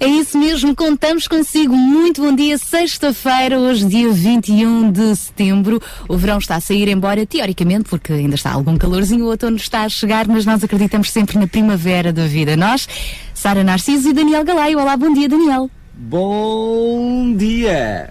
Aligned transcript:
É 0.00 0.06
isso 0.06 0.38
mesmo, 0.38 0.76
contamos 0.76 1.26
consigo. 1.26 1.74
Muito 1.74 2.22
bom 2.22 2.32
dia, 2.32 2.56
sexta-feira, 2.56 3.58
hoje, 3.58 3.84
dia 3.84 4.08
21 4.08 4.92
de 4.92 5.16
setembro. 5.16 5.82
O 6.08 6.16
verão 6.16 6.38
está 6.38 6.54
a 6.54 6.60
sair, 6.60 6.86
embora 6.86 7.26
teoricamente, 7.26 7.88
porque 7.88 8.12
ainda 8.12 8.36
está 8.36 8.52
algum 8.52 8.78
calorzinho, 8.78 9.24
o 9.24 9.28
outono 9.28 9.56
está 9.56 9.82
a 9.82 9.88
chegar, 9.88 10.28
mas 10.28 10.46
nós 10.46 10.62
acreditamos 10.62 11.10
sempre 11.10 11.36
na 11.36 11.48
primavera 11.48 12.12
da 12.12 12.28
vida. 12.28 12.56
Nós, 12.56 12.88
Sara 13.34 13.64
Narciso 13.64 14.10
e 14.10 14.12
Daniel 14.12 14.44
Galaio. 14.44 14.78
Olá, 14.78 14.96
bom 14.96 15.12
dia, 15.12 15.28
Daniel. 15.28 15.68
Bom 15.94 17.34
dia! 17.34 18.10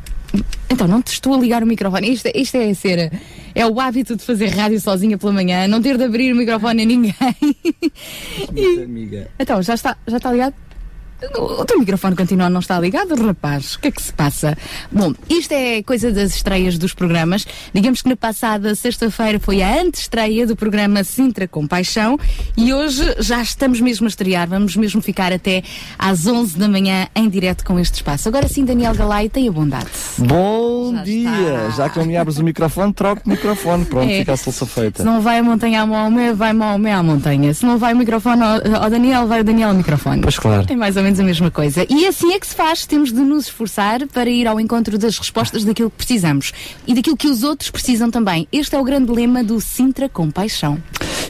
Então, 0.69 0.89
não 0.89 1.01
te 1.01 1.13
estou 1.13 1.35
a 1.35 1.37
ligar 1.37 1.63
o 1.63 1.65
microfone. 1.65 2.11
Isto, 2.11 2.29
isto 2.35 2.57
é 2.57 2.73
ser. 2.73 3.13
É 3.55 3.65
o 3.65 3.79
hábito 3.79 4.17
de 4.17 4.23
fazer 4.23 4.47
rádio 4.47 4.81
sozinha 4.81 5.17
pela 5.17 5.31
manhã, 5.31 5.65
não 5.69 5.81
ter 5.81 5.97
de 5.97 6.03
abrir 6.03 6.33
o 6.33 6.35
microfone 6.35 6.83
a 6.83 6.85
ninguém. 6.85 7.15
e... 8.53 8.83
amiga. 8.83 9.31
Então, 9.39 9.61
já 9.61 9.73
está, 9.73 9.95
já 10.05 10.17
está 10.17 10.33
ligado? 10.33 10.66
O 11.35 11.65
teu 11.65 11.79
microfone 11.79 12.15
continua 12.15 12.47
não 12.47 12.59
está 12.59 12.79
ligado, 12.79 13.15
rapaz? 13.15 13.73
O 13.73 13.79
que 13.79 13.87
é 13.87 13.91
que 13.91 14.01
se 14.01 14.13
passa? 14.13 14.55
Bom, 14.91 15.15
isto 15.27 15.51
é 15.51 15.81
coisa 15.81 16.11
das 16.11 16.35
estreias 16.35 16.77
dos 16.77 16.93
programas. 16.93 17.45
Digamos 17.73 18.03
que 18.03 18.09
na 18.09 18.15
passada 18.15 18.75
sexta-feira 18.75 19.39
foi 19.39 19.63
a 19.63 19.81
antestreia 19.81 20.45
do 20.45 20.55
programa 20.55 21.03
Sintra 21.03 21.47
com 21.47 21.65
Paixão 21.65 22.19
e 22.55 22.71
hoje 22.71 23.15
já 23.19 23.41
estamos 23.41 23.81
mesmo 23.81 24.05
a 24.05 24.09
estrear. 24.09 24.47
Vamos 24.47 24.75
mesmo 24.75 25.01
ficar 25.01 25.33
até 25.33 25.63
às 25.97 26.27
11 26.27 26.55
da 26.55 26.67
manhã 26.67 27.07
em 27.15 27.27
direto 27.27 27.65
com 27.65 27.79
este 27.79 27.95
espaço. 27.95 28.29
Agora 28.29 28.47
sim, 28.47 28.63
Daniel 28.63 28.93
Galay, 28.93 29.27
tenha 29.27 29.51
bondade. 29.51 29.89
Bom 30.19 30.93
já 30.93 31.03
dia! 31.03 31.29
Está. 31.29 31.69
Já 31.71 31.89
que 31.89 31.97
não 31.97 32.05
me 32.05 32.15
abres 32.15 32.37
o 32.37 32.43
microfone, 32.43 32.93
troco 32.93 33.23
o 33.25 33.29
microfone. 33.29 33.85
Pronto, 33.85 34.05
é. 34.11 34.19
fica 34.19 34.33
a 34.33 34.37
solução 34.37 34.67
feita. 34.67 35.01
Se 35.01 35.05
não 35.05 35.19
vai 35.19 35.39
a 35.39 35.43
montanha 35.43 35.81
à 35.81 35.85
Maomé, 35.87 36.31
vai 36.31 36.53
Maomé 36.53 36.93
à 36.93 37.01
montanha. 37.01 37.51
Se 37.55 37.65
não 37.65 37.79
vai 37.79 37.95
o 37.95 37.97
microfone 37.97 38.43
ao, 38.43 38.83
ao 38.83 38.89
Daniel, 38.89 39.25
vai 39.25 39.41
o 39.41 39.43
Daniel 39.43 39.69
ao 39.69 39.75
microfone. 39.75 40.21
Pois 40.21 40.37
claro. 40.37 40.67
É 40.69 40.75
mais 40.75 40.95
ou 40.95 41.06
menos 41.07 41.19
a 41.21 41.23
mesma 41.23 41.49
coisa. 41.49 41.85
E 41.89 42.05
assim 42.05 42.33
é 42.33 42.39
que 42.39 42.45
se 42.45 42.53
faz, 42.53 42.85
temos 42.85 43.13
de 43.13 43.21
nos 43.21 43.45
esforçar 43.45 44.05
para 44.07 44.29
ir 44.29 44.45
ao 44.45 44.59
encontro 44.59 44.97
das 44.97 45.17
respostas 45.17 45.63
daquilo 45.63 45.89
que 45.89 45.95
precisamos 45.95 46.51
e 46.85 46.93
daquilo 46.93 47.15
que 47.15 47.27
os 47.27 47.43
outros 47.43 47.71
precisam 47.71 48.11
também. 48.11 48.45
Este 48.51 48.75
é 48.75 48.79
o 48.79 48.83
grande 48.83 49.09
lema 49.09 49.41
do 49.41 49.61
Sintra 49.61 50.09
com 50.09 50.29
Paixão. 50.29 50.77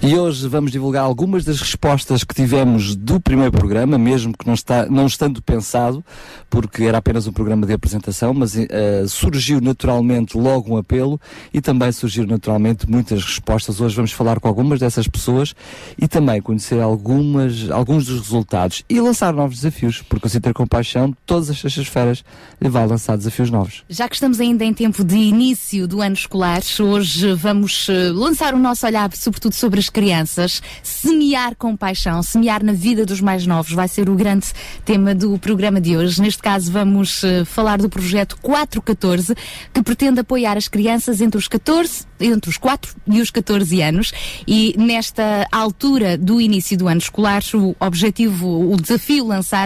E 0.02 0.16
hoje 0.16 0.48
vamos 0.48 0.72
divulgar 0.72 1.04
algumas 1.04 1.44
das 1.44 1.60
respostas 1.60 2.24
que 2.24 2.34
tivemos 2.34 2.96
do 2.96 3.20
primeiro 3.20 3.52
programa, 3.52 3.98
mesmo 3.98 4.32
que 4.38 4.46
não, 4.46 4.54
está, 4.54 4.86
não 4.86 5.08
estando 5.08 5.42
pensado, 5.42 6.06
porque 6.50 6.84
era 6.84 7.00
apenas 7.00 7.26
um 7.26 7.32
programa 7.32 7.66
de 7.66 7.74
apresentação, 7.74 8.32
mas 8.32 8.56
uh, 8.56 8.68
surgiu 9.08 9.60
naturalmente 9.60 10.38
logo 10.38 10.74
um 10.74 10.78
apelo 10.78 11.20
e 11.52 11.62
também 11.62 11.92
surgiram 11.92 12.28
naturalmente 12.28 12.90
muitas 12.90 13.24
respostas. 13.24 13.82
Hoje 13.82 13.96
vamos 13.96 14.12
falar 14.12 14.40
com 14.40 14.48
algumas 14.48 14.80
dessas 14.80 15.08
pessoas 15.08 15.56
e 16.00 16.08
também 16.08 16.42
conhecer 16.42 16.80
algumas, 16.80 17.70
alguns 17.72 18.06
dos 18.06 18.20
resultados 18.20 18.84
e 18.88 19.02
lançar 19.02 19.34
novos 19.34 19.66
desafios, 19.68 20.04
porque 20.04 20.28
o 20.28 20.30
Sinter 20.30 20.54
Compaixão, 20.54 21.16
todas 21.26 21.50
as 21.50 21.60
sextas-feiras, 21.60 22.24
vai 22.62 22.86
lançar 22.86 23.18
desafios 23.18 23.50
novos. 23.50 23.84
Já 23.90 24.08
que 24.08 24.16
estamos 24.16 24.40
ainda 24.40 24.64
em 24.64 24.74
tempo 24.74 25.04
de 25.04 25.16
início 25.16 25.88
do 25.88 26.02
ano 26.02 26.16
escolar, 26.16 26.62
hoje 26.80 27.34
vamos 27.34 27.88
uh, 27.88 28.14
lançar 28.14 28.54
o 28.54 28.60
nosso 28.60 28.86
olhar, 28.86 29.10
sobretudo 29.16 29.54
sobre 29.54 29.80
as 29.80 29.88
as 29.88 29.90
crianças, 29.90 30.62
semear 30.84 31.56
com 31.56 31.76
paixão, 31.76 32.22
semear 32.22 32.64
na 32.64 32.74
vida 32.74 33.06
dos 33.06 33.22
mais 33.22 33.48
novos, 33.48 33.72
vai 33.72 33.88
ser 33.88 34.10
o 34.10 34.16
grande 34.16 34.48
tema 34.84 35.16
do 35.16 35.40
programa 35.40 35.80
de 35.80 35.96
hoje. 35.96 36.22
Neste 36.22 36.44
caso, 36.44 36.72
vamos 36.72 37.24
uh, 37.24 37.46
falar 37.46 37.78
do 37.78 37.90
projeto 37.90 38.38
414, 38.42 39.34
que 39.74 39.82
pretende 39.82 40.20
apoiar 40.20 40.58
as 40.58 40.68
crianças 40.68 41.22
entre 41.22 41.38
os 41.38 41.48
14, 41.48 42.06
entre 42.20 42.50
os 42.50 42.58
4 42.58 42.96
e 43.08 43.22
os 43.22 43.32
14 43.32 43.82
anos. 43.82 44.12
E 44.46 44.76
nesta 44.78 45.48
altura 45.52 46.18
do 46.18 46.42
início 46.42 46.78
do 46.78 46.88
ano 46.88 47.00
escolar, 47.00 47.42
o 47.54 47.76
objetivo, 47.80 48.74
o 48.74 48.76
desafio 48.76 49.26
lançado 49.26 49.57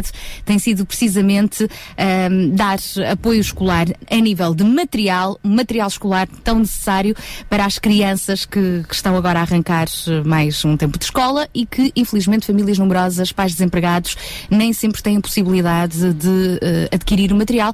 tem 0.45 0.59
sido 0.59 0.85
precisamente 0.85 1.63
um, 1.63 2.55
dar 2.55 2.77
apoio 3.11 3.41
escolar 3.41 3.87
a 4.09 4.15
nível 4.15 4.53
de 4.53 4.63
material, 4.63 5.39
material 5.43 5.87
escolar 5.87 6.27
tão 6.43 6.59
necessário 6.59 7.15
para 7.49 7.65
as 7.65 7.79
crianças 7.79 8.45
que, 8.45 8.83
que 8.87 8.93
estão 8.93 9.15
agora 9.15 9.39
a 9.39 9.41
arrancar 9.41 9.87
mais 10.25 10.63
um 10.63 10.77
tempo 10.77 10.97
de 10.97 11.05
escola 11.05 11.47
e 11.53 11.65
que, 11.65 11.91
infelizmente, 11.95 12.45
famílias 12.45 12.77
numerosas, 12.77 13.31
pais 13.31 13.53
desempregados, 13.53 14.15
nem 14.49 14.73
sempre 14.73 15.01
têm 15.01 15.17
a 15.17 15.21
possibilidade 15.21 16.13
de 16.13 16.27
uh, 16.27 16.95
adquirir 16.95 17.31
o 17.31 17.35
material. 17.35 17.73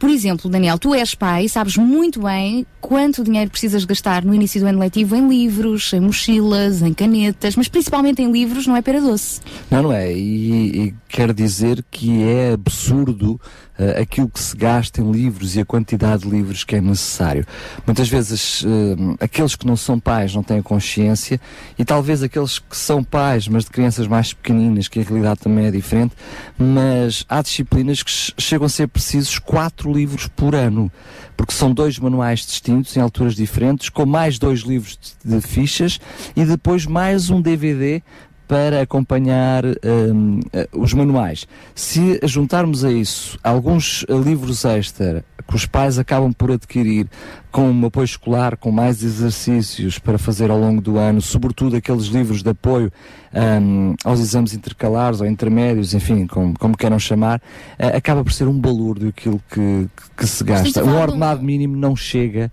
Por 0.00 0.08
exemplo, 0.08 0.50
Daniel, 0.50 0.78
tu 0.78 0.94
és 0.94 1.14
pai, 1.14 1.46
sabes 1.46 1.76
muito 1.76 2.22
bem 2.22 2.64
quanto 2.80 3.22
dinheiro 3.22 3.50
precisas 3.50 3.84
gastar 3.84 4.24
no 4.24 4.34
início 4.34 4.58
do 4.58 4.66
ano 4.66 4.78
letivo 4.78 5.14
em 5.14 5.28
livros, 5.28 5.92
em 5.92 6.00
mochilas, 6.00 6.80
em 6.80 6.94
canetas, 6.94 7.54
mas 7.54 7.68
principalmente 7.68 8.22
em 8.22 8.32
livros, 8.32 8.66
não 8.66 8.74
é 8.74 8.80
pera 8.80 8.98
doce. 8.98 9.42
Não, 9.70 9.82
não 9.82 9.92
é. 9.92 10.10
E, 10.10 10.86
e 10.86 10.94
quero 11.06 11.34
dizer 11.34 11.84
que 11.90 12.22
é 12.22 12.54
absurdo 12.54 13.38
uh, 13.78 14.00
aquilo 14.00 14.28
que 14.28 14.40
se 14.40 14.56
gasta 14.56 15.00
em 15.00 15.10
livros 15.10 15.56
e 15.56 15.60
a 15.60 15.64
quantidade 15.64 16.22
de 16.22 16.30
livros 16.30 16.64
que 16.64 16.76
é 16.76 16.80
necessário. 16.80 17.46
Muitas 17.86 18.08
vezes 18.08 18.62
uh, 18.62 19.16
aqueles 19.20 19.56
que 19.56 19.66
não 19.66 19.76
são 19.76 19.98
pais 19.98 20.34
não 20.34 20.42
têm 20.42 20.62
consciência 20.62 21.40
e 21.78 21.84
talvez 21.84 22.22
aqueles 22.22 22.58
que 22.58 22.76
são 22.76 23.02
pais, 23.02 23.48
mas 23.48 23.64
de 23.64 23.70
crianças 23.70 24.06
mais 24.06 24.32
pequeninas, 24.32 24.88
que 24.88 25.00
a 25.00 25.02
realidade 25.02 25.40
também 25.40 25.66
é 25.66 25.70
diferente, 25.70 26.14
mas 26.58 27.24
há 27.28 27.42
disciplinas 27.42 28.02
que 28.02 28.10
chegam 28.38 28.66
a 28.66 28.68
ser 28.68 28.88
precisos 28.88 29.38
quatro 29.38 29.92
livros 29.92 30.26
por 30.28 30.54
ano, 30.54 30.90
porque 31.36 31.52
são 31.52 31.72
dois 31.72 31.98
manuais 31.98 32.40
distintos 32.40 32.96
em 32.96 33.00
alturas 33.00 33.34
diferentes, 33.34 33.88
com 33.88 34.04
mais 34.04 34.38
dois 34.38 34.60
livros 34.60 34.98
de, 35.24 35.36
de 35.36 35.40
fichas 35.40 36.00
e 36.36 36.44
depois 36.44 36.86
mais 36.86 37.30
um 37.30 37.40
DVD 37.40 38.02
para 38.50 38.82
acompanhar 38.82 39.64
um, 39.64 40.40
eh, 40.52 40.68
os 40.72 40.92
manuais. 40.92 41.46
Se 41.72 42.18
juntarmos 42.24 42.84
a 42.84 42.90
isso 42.90 43.38
alguns 43.44 44.04
livros 44.08 44.64
extra 44.64 45.24
que 45.46 45.54
os 45.54 45.66
pais 45.66 46.00
acabam 46.00 46.32
por 46.32 46.50
adquirir 46.50 47.06
com 47.52 47.70
um 47.70 47.86
apoio 47.86 48.04
escolar, 48.04 48.56
com 48.56 48.72
mais 48.72 49.04
exercícios 49.04 50.00
para 50.00 50.18
fazer 50.18 50.50
ao 50.50 50.58
longo 50.58 50.80
do 50.80 50.98
ano, 50.98 51.20
sobretudo 51.20 51.76
aqueles 51.76 52.06
livros 52.06 52.42
de 52.42 52.50
apoio 52.50 52.92
um, 53.32 53.94
aos 54.04 54.18
exames 54.18 54.52
intercalares 54.52 55.20
ou 55.20 55.28
intermédios, 55.28 55.94
enfim, 55.94 56.26
como, 56.26 56.58
como 56.58 56.76
queiram 56.76 56.98
chamar, 56.98 57.38
uh, 57.78 57.96
acaba 57.96 58.24
por 58.24 58.32
ser 58.32 58.48
um 58.48 58.58
balúrdio 58.58 59.10
aquilo 59.10 59.40
que, 59.48 59.88
que, 59.96 60.10
que 60.16 60.26
se 60.26 60.42
gasta. 60.42 60.84
O 60.84 61.00
ordenado 61.00 61.40
mínimo 61.40 61.76
não 61.76 61.94
chega 61.94 62.50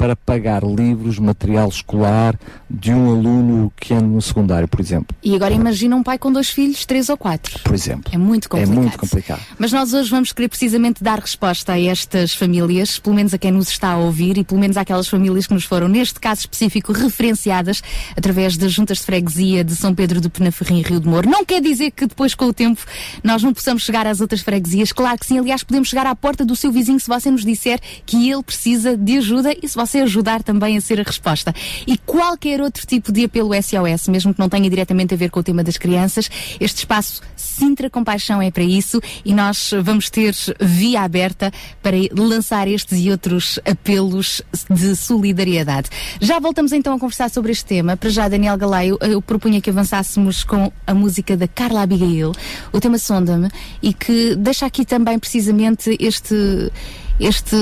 para 0.00 0.16
pagar 0.16 0.62
livros, 0.64 1.18
material 1.18 1.68
escolar 1.68 2.34
de 2.70 2.90
um 2.90 3.10
aluno 3.10 3.70
que 3.76 3.92
anda 3.92 4.06
no 4.06 4.22
secundário, 4.22 4.66
por 4.66 4.80
exemplo. 4.80 5.14
E 5.22 5.34
agora 5.34 5.52
imagina 5.52 5.94
um 5.94 6.02
pai 6.02 6.16
com 6.16 6.32
dois 6.32 6.48
filhos, 6.48 6.86
três 6.86 7.10
ou 7.10 7.18
quatro. 7.18 7.60
Por 7.62 7.74
exemplo. 7.74 8.10
É 8.10 8.16
muito 8.16 8.48
complicado. 8.48 8.72
É 8.72 8.80
muito 8.80 8.98
complicado. 8.98 9.42
Mas 9.58 9.72
nós 9.72 9.92
hoje 9.92 10.08
vamos 10.08 10.32
querer 10.32 10.48
precisamente 10.48 11.04
dar 11.04 11.18
resposta 11.18 11.74
a 11.74 11.78
estas 11.78 12.32
famílias, 12.32 12.98
pelo 12.98 13.14
menos 13.14 13.34
a 13.34 13.38
quem 13.38 13.50
nos 13.50 13.68
está 13.68 13.90
a 13.90 13.98
ouvir 13.98 14.38
e 14.38 14.44
pelo 14.44 14.58
menos 14.58 14.78
àquelas 14.78 15.06
famílias 15.06 15.46
que 15.46 15.52
nos 15.52 15.64
foram, 15.64 15.86
neste 15.86 16.18
caso 16.18 16.40
específico, 16.40 16.92
referenciadas 16.92 17.82
através 18.16 18.56
das 18.56 18.72
juntas 18.72 18.98
de 18.98 19.04
freguesia 19.04 19.62
de 19.62 19.76
São 19.76 19.94
Pedro 19.94 20.18
do 20.18 20.30
Penaferrim 20.30 20.78
e 20.78 20.82
Rio 20.82 21.00
de 21.00 21.08
Moro. 21.08 21.28
Não 21.28 21.44
quer 21.44 21.60
dizer 21.60 21.90
que 21.90 22.06
depois, 22.06 22.34
com 22.34 22.46
o 22.46 22.54
tempo, 22.54 22.80
nós 23.22 23.42
não 23.42 23.52
possamos 23.52 23.82
chegar 23.82 24.06
às 24.06 24.22
outras 24.22 24.40
freguesias. 24.40 24.92
Claro 24.92 25.18
que 25.18 25.26
sim. 25.26 25.38
Aliás, 25.38 25.62
podemos 25.62 25.90
chegar 25.90 26.06
à 26.06 26.14
porta 26.14 26.42
do 26.42 26.56
seu 26.56 26.72
vizinho 26.72 26.98
se 26.98 27.06
você 27.06 27.30
nos 27.30 27.44
disser 27.44 27.78
que 28.06 28.30
ele 28.30 28.42
precisa 28.42 28.96
de 28.96 29.18
ajuda 29.18 29.54
e 29.62 29.68
se 29.68 29.76
você 29.76 29.89
você 29.90 30.00
ajudar 30.00 30.42
também 30.42 30.76
a 30.76 30.80
ser 30.80 31.00
a 31.00 31.02
resposta. 31.02 31.52
E 31.86 31.98
qualquer 31.98 32.60
outro 32.60 32.86
tipo 32.86 33.10
de 33.10 33.24
apelo 33.24 33.50
SOS, 33.54 34.08
mesmo 34.08 34.32
que 34.32 34.38
não 34.38 34.48
tenha 34.48 34.70
diretamente 34.70 35.14
a 35.14 35.16
ver 35.16 35.30
com 35.30 35.40
o 35.40 35.42
tema 35.42 35.64
das 35.64 35.76
crianças, 35.76 36.30
este 36.60 36.78
espaço 36.78 37.20
Sintra 37.36 37.90
Compaixão 37.90 38.40
é 38.40 38.50
para 38.50 38.62
isso 38.62 39.00
e 39.24 39.34
nós 39.34 39.72
vamos 39.82 40.08
ter 40.08 40.34
via 40.60 41.02
aberta 41.02 41.52
para 41.82 41.96
lançar 42.16 42.68
estes 42.68 42.98
e 43.04 43.10
outros 43.10 43.58
apelos 43.64 44.40
de 44.70 44.94
solidariedade. 44.94 45.90
Já 46.20 46.38
voltamos 46.38 46.72
então 46.72 46.94
a 46.94 46.98
conversar 46.98 47.28
sobre 47.30 47.52
este 47.52 47.64
tema. 47.64 47.96
Para 47.96 48.10
já, 48.10 48.28
Daniel 48.28 48.56
Galaio, 48.56 48.96
eu 49.00 49.20
propunha 49.20 49.60
que 49.60 49.70
avançássemos 49.70 50.44
com 50.44 50.72
a 50.86 50.94
música 50.94 51.36
da 51.36 51.48
Carla 51.48 51.82
Abigail, 51.82 52.32
o 52.72 52.80
tema 52.80 52.98
Sonda-me, 52.98 53.48
e 53.82 53.92
que 53.92 54.36
deixa 54.36 54.66
aqui 54.66 54.84
também 54.84 55.18
precisamente 55.18 55.96
este 55.98 56.70
este 57.20 57.56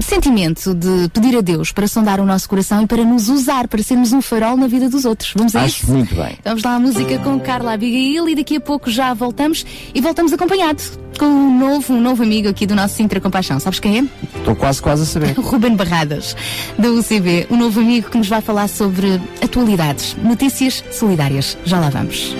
sentimento 0.00 0.74
de 0.74 1.08
pedir 1.10 1.36
a 1.36 1.40
Deus 1.40 1.70
para 1.72 1.86
sondar 1.86 2.20
o 2.20 2.24
nosso 2.24 2.48
coração 2.48 2.82
e 2.82 2.86
para 2.86 3.04
nos 3.04 3.28
usar, 3.28 3.68
para 3.68 3.82
sermos 3.82 4.12
um 4.12 4.22
farol 4.22 4.56
na 4.56 4.66
vida 4.66 4.88
dos 4.88 5.04
outros. 5.04 5.32
Vamos 5.36 5.54
a 5.54 5.62
Acho 5.62 5.82
isso? 5.84 5.92
muito 5.92 6.14
bem. 6.14 6.38
Vamos 6.44 6.62
lá 6.62 6.74
à 6.74 6.80
música 6.80 7.18
com 7.18 7.38
Carla 7.38 7.74
Abigail 7.74 8.28
e 8.28 8.34
daqui 8.34 8.56
a 8.56 8.60
pouco 8.60 8.90
já 8.90 9.12
voltamos 9.14 9.64
e 9.94 10.00
voltamos 10.00 10.32
acompanhados 10.32 10.98
com 11.18 11.26
um 11.26 11.58
novo, 11.58 11.92
um 11.92 12.00
novo 12.00 12.22
amigo 12.22 12.48
aqui 12.48 12.66
do 12.66 12.74
nosso 12.74 12.96
Sintra 12.96 13.20
Compaixão. 13.20 13.60
Sabes 13.60 13.78
quem 13.78 13.98
é? 13.98 14.04
Estou 14.38 14.56
quase, 14.56 14.82
quase 14.82 15.02
a 15.02 15.06
saber. 15.06 15.32
Ruben 15.38 15.76
Barradas, 15.76 16.34
da 16.78 16.90
UCB, 16.90 17.46
um 17.50 17.56
novo 17.56 17.80
amigo 17.80 18.10
que 18.10 18.18
nos 18.18 18.28
vai 18.28 18.40
falar 18.40 18.68
sobre 18.68 19.20
atualidades, 19.42 20.16
notícias 20.22 20.82
solidárias. 20.90 21.56
Já 21.64 21.78
lá 21.78 21.88
vamos. 21.90 22.34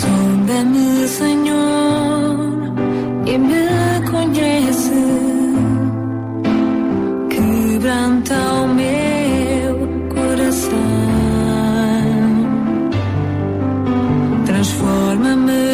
Sonda-me, 0.00 1.08
Senhor, 1.08 1.41
e 3.32 3.38
me 3.38 4.10
conhece. 4.10 5.02
Quebranta 7.30 8.34
o 8.34 8.68
meu 8.74 9.74
coração. 10.14 10.78
Transforma-me 14.44 15.71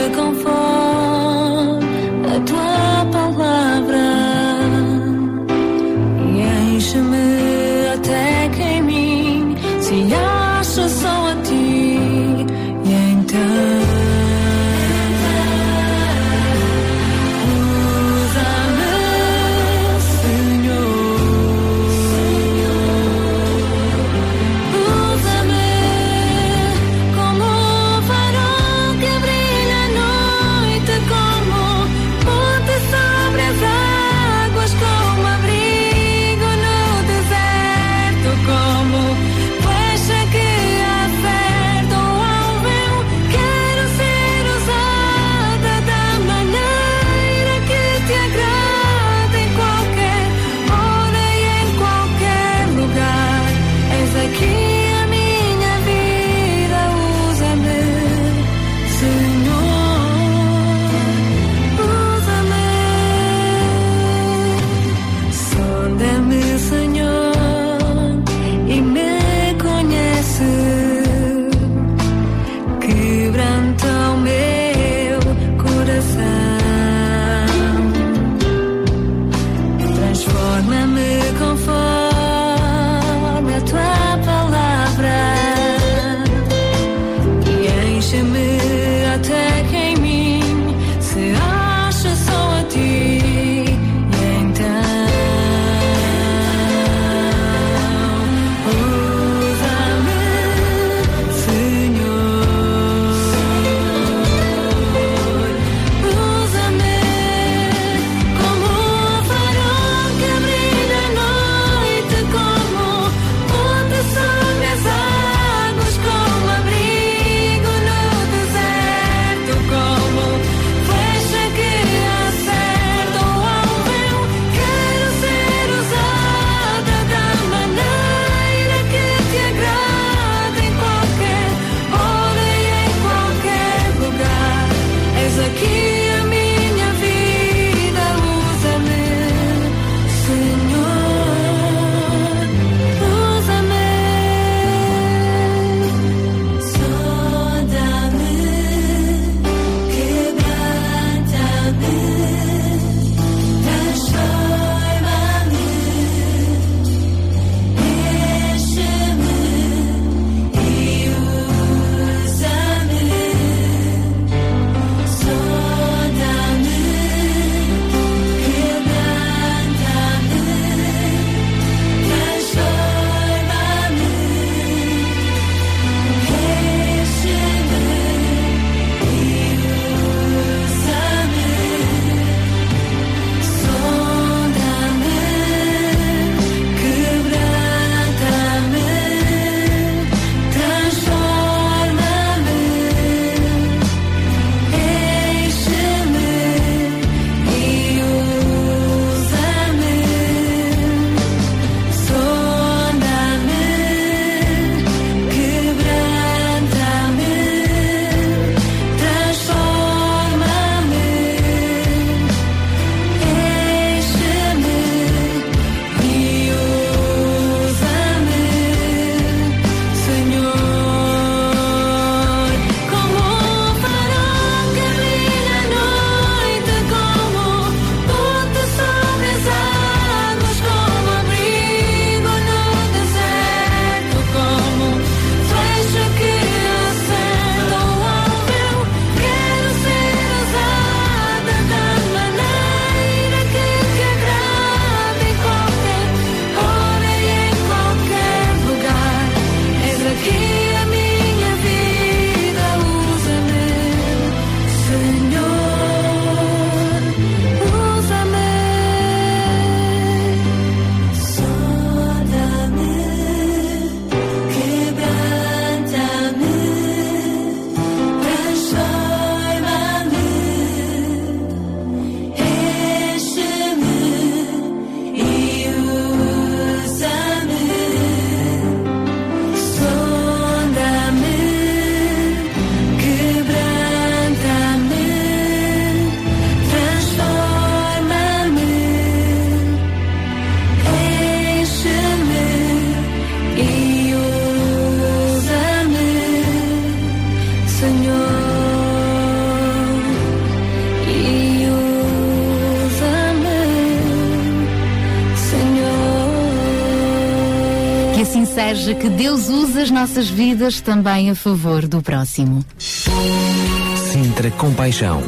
que 308.98 309.08
Deus 309.08 309.48
use 309.48 309.80
as 309.80 309.90
nossas 309.90 310.28
vidas 310.28 310.80
também 310.80 311.30
a 311.30 311.34
favor 311.34 311.86
do 311.86 312.02
próximo. 312.02 312.64
Sintra 312.78 314.50
Compaixão. 314.50 315.22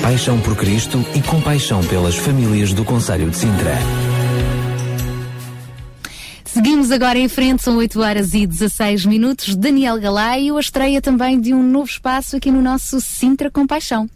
Paixão 0.00 0.40
por 0.40 0.54
Cristo 0.56 1.04
e 1.14 1.20
compaixão 1.20 1.82
pelas 1.84 2.14
famílias 2.14 2.72
do 2.72 2.84
Conselho 2.84 3.28
de 3.28 3.36
Sintra. 3.36 3.74
Seguimos 6.44 6.92
agora 6.92 7.18
em 7.18 7.28
frente, 7.28 7.64
são 7.64 7.76
8 7.76 8.00
horas 8.00 8.32
e 8.32 8.46
16 8.46 9.04
minutos. 9.04 9.56
Daniel 9.56 10.00
Galaio, 10.00 10.56
a 10.56 10.60
estreia 10.60 11.02
também 11.02 11.40
de 11.40 11.52
um 11.52 11.62
novo 11.62 11.90
espaço 11.90 12.36
aqui 12.36 12.52
no 12.52 12.62
nosso 12.62 13.00
Sintra 13.00 13.50
Compaixão. 13.50 14.08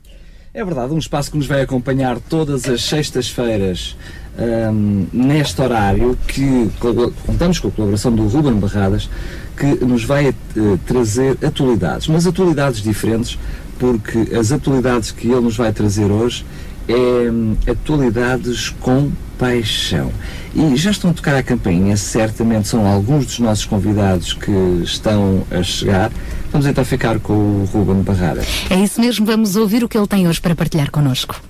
É 0.55 0.65
verdade, 0.65 0.93
um 0.93 0.99
espaço 0.99 1.31
que 1.31 1.37
nos 1.37 1.47
vai 1.47 1.63
acompanhar 1.63 2.19
todas 2.21 2.69
as 2.69 2.83
sextas-feiras 2.83 3.97
um, 4.41 5.07
neste 5.13 5.61
horário, 5.61 6.17
que 6.27 6.71
contamos 7.27 7.59
com 7.59 7.69
a 7.69 7.71
colaboração 7.71 8.13
do 8.13 8.27
Ruben 8.27 8.55
Barradas, 8.55 9.09
que 9.57 9.85
nos 9.85 10.05
vai 10.05 10.31
uh, 10.31 10.79
trazer 10.87 11.37
atualidades, 11.45 12.09
mas 12.09 12.27
atualidades 12.27 12.81
diferentes, 12.81 13.39
porque 13.79 14.35
as 14.35 14.51
atualidades 14.51 15.11
que 15.11 15.29
ele 15.29 15.41
nos 15.41 15.57
vai 15.57 15.73
trazer 15.73 16.11
hoje 16.11 16.45
é 16.89 17.31
um, 17.31 17.57
atualidades 17.67 18.71
com 18.81 19.11
paixão. 19.39 20.11
E 20.55 20.77
já 20.77 20.91
estão 20.91 21.11
a 21.11 21.15
tocar 21.15 21.37
a 21.37 21.43
campainha, 21.43 21.97
certamente 21.97 22.69
são 22.69 22.87
alguns 22.87 23.27
dos 23.27 23.39
nossos 23.39 23.65
convidados 23.65 24.33
que 24.33 24.51
estão 24.83 25.45
a 25.51 25.63
chegar. 25.63 26.11
Vamos 26.51 26.67
então 26.67 26.85
ficar 26.85 27.21
com 27.21 27.33
o 27.33 27.69
Ruben 27.73 28.03
Barradas. 28.03 28.47
É 28.69 28.77
isso 28.77 29.01
mesmo, 29.01 29.25
vamos 29.25 29.57
ouvir 29.57 29.85
o 29.85 29.89
que 29.89 29.97
ele 29.97 30.07
tem 30.07 30.27
hoje 30.27 30.41
para 30.41 30.55
partilhar 30.55 30.91
connosco. 30.91 31.50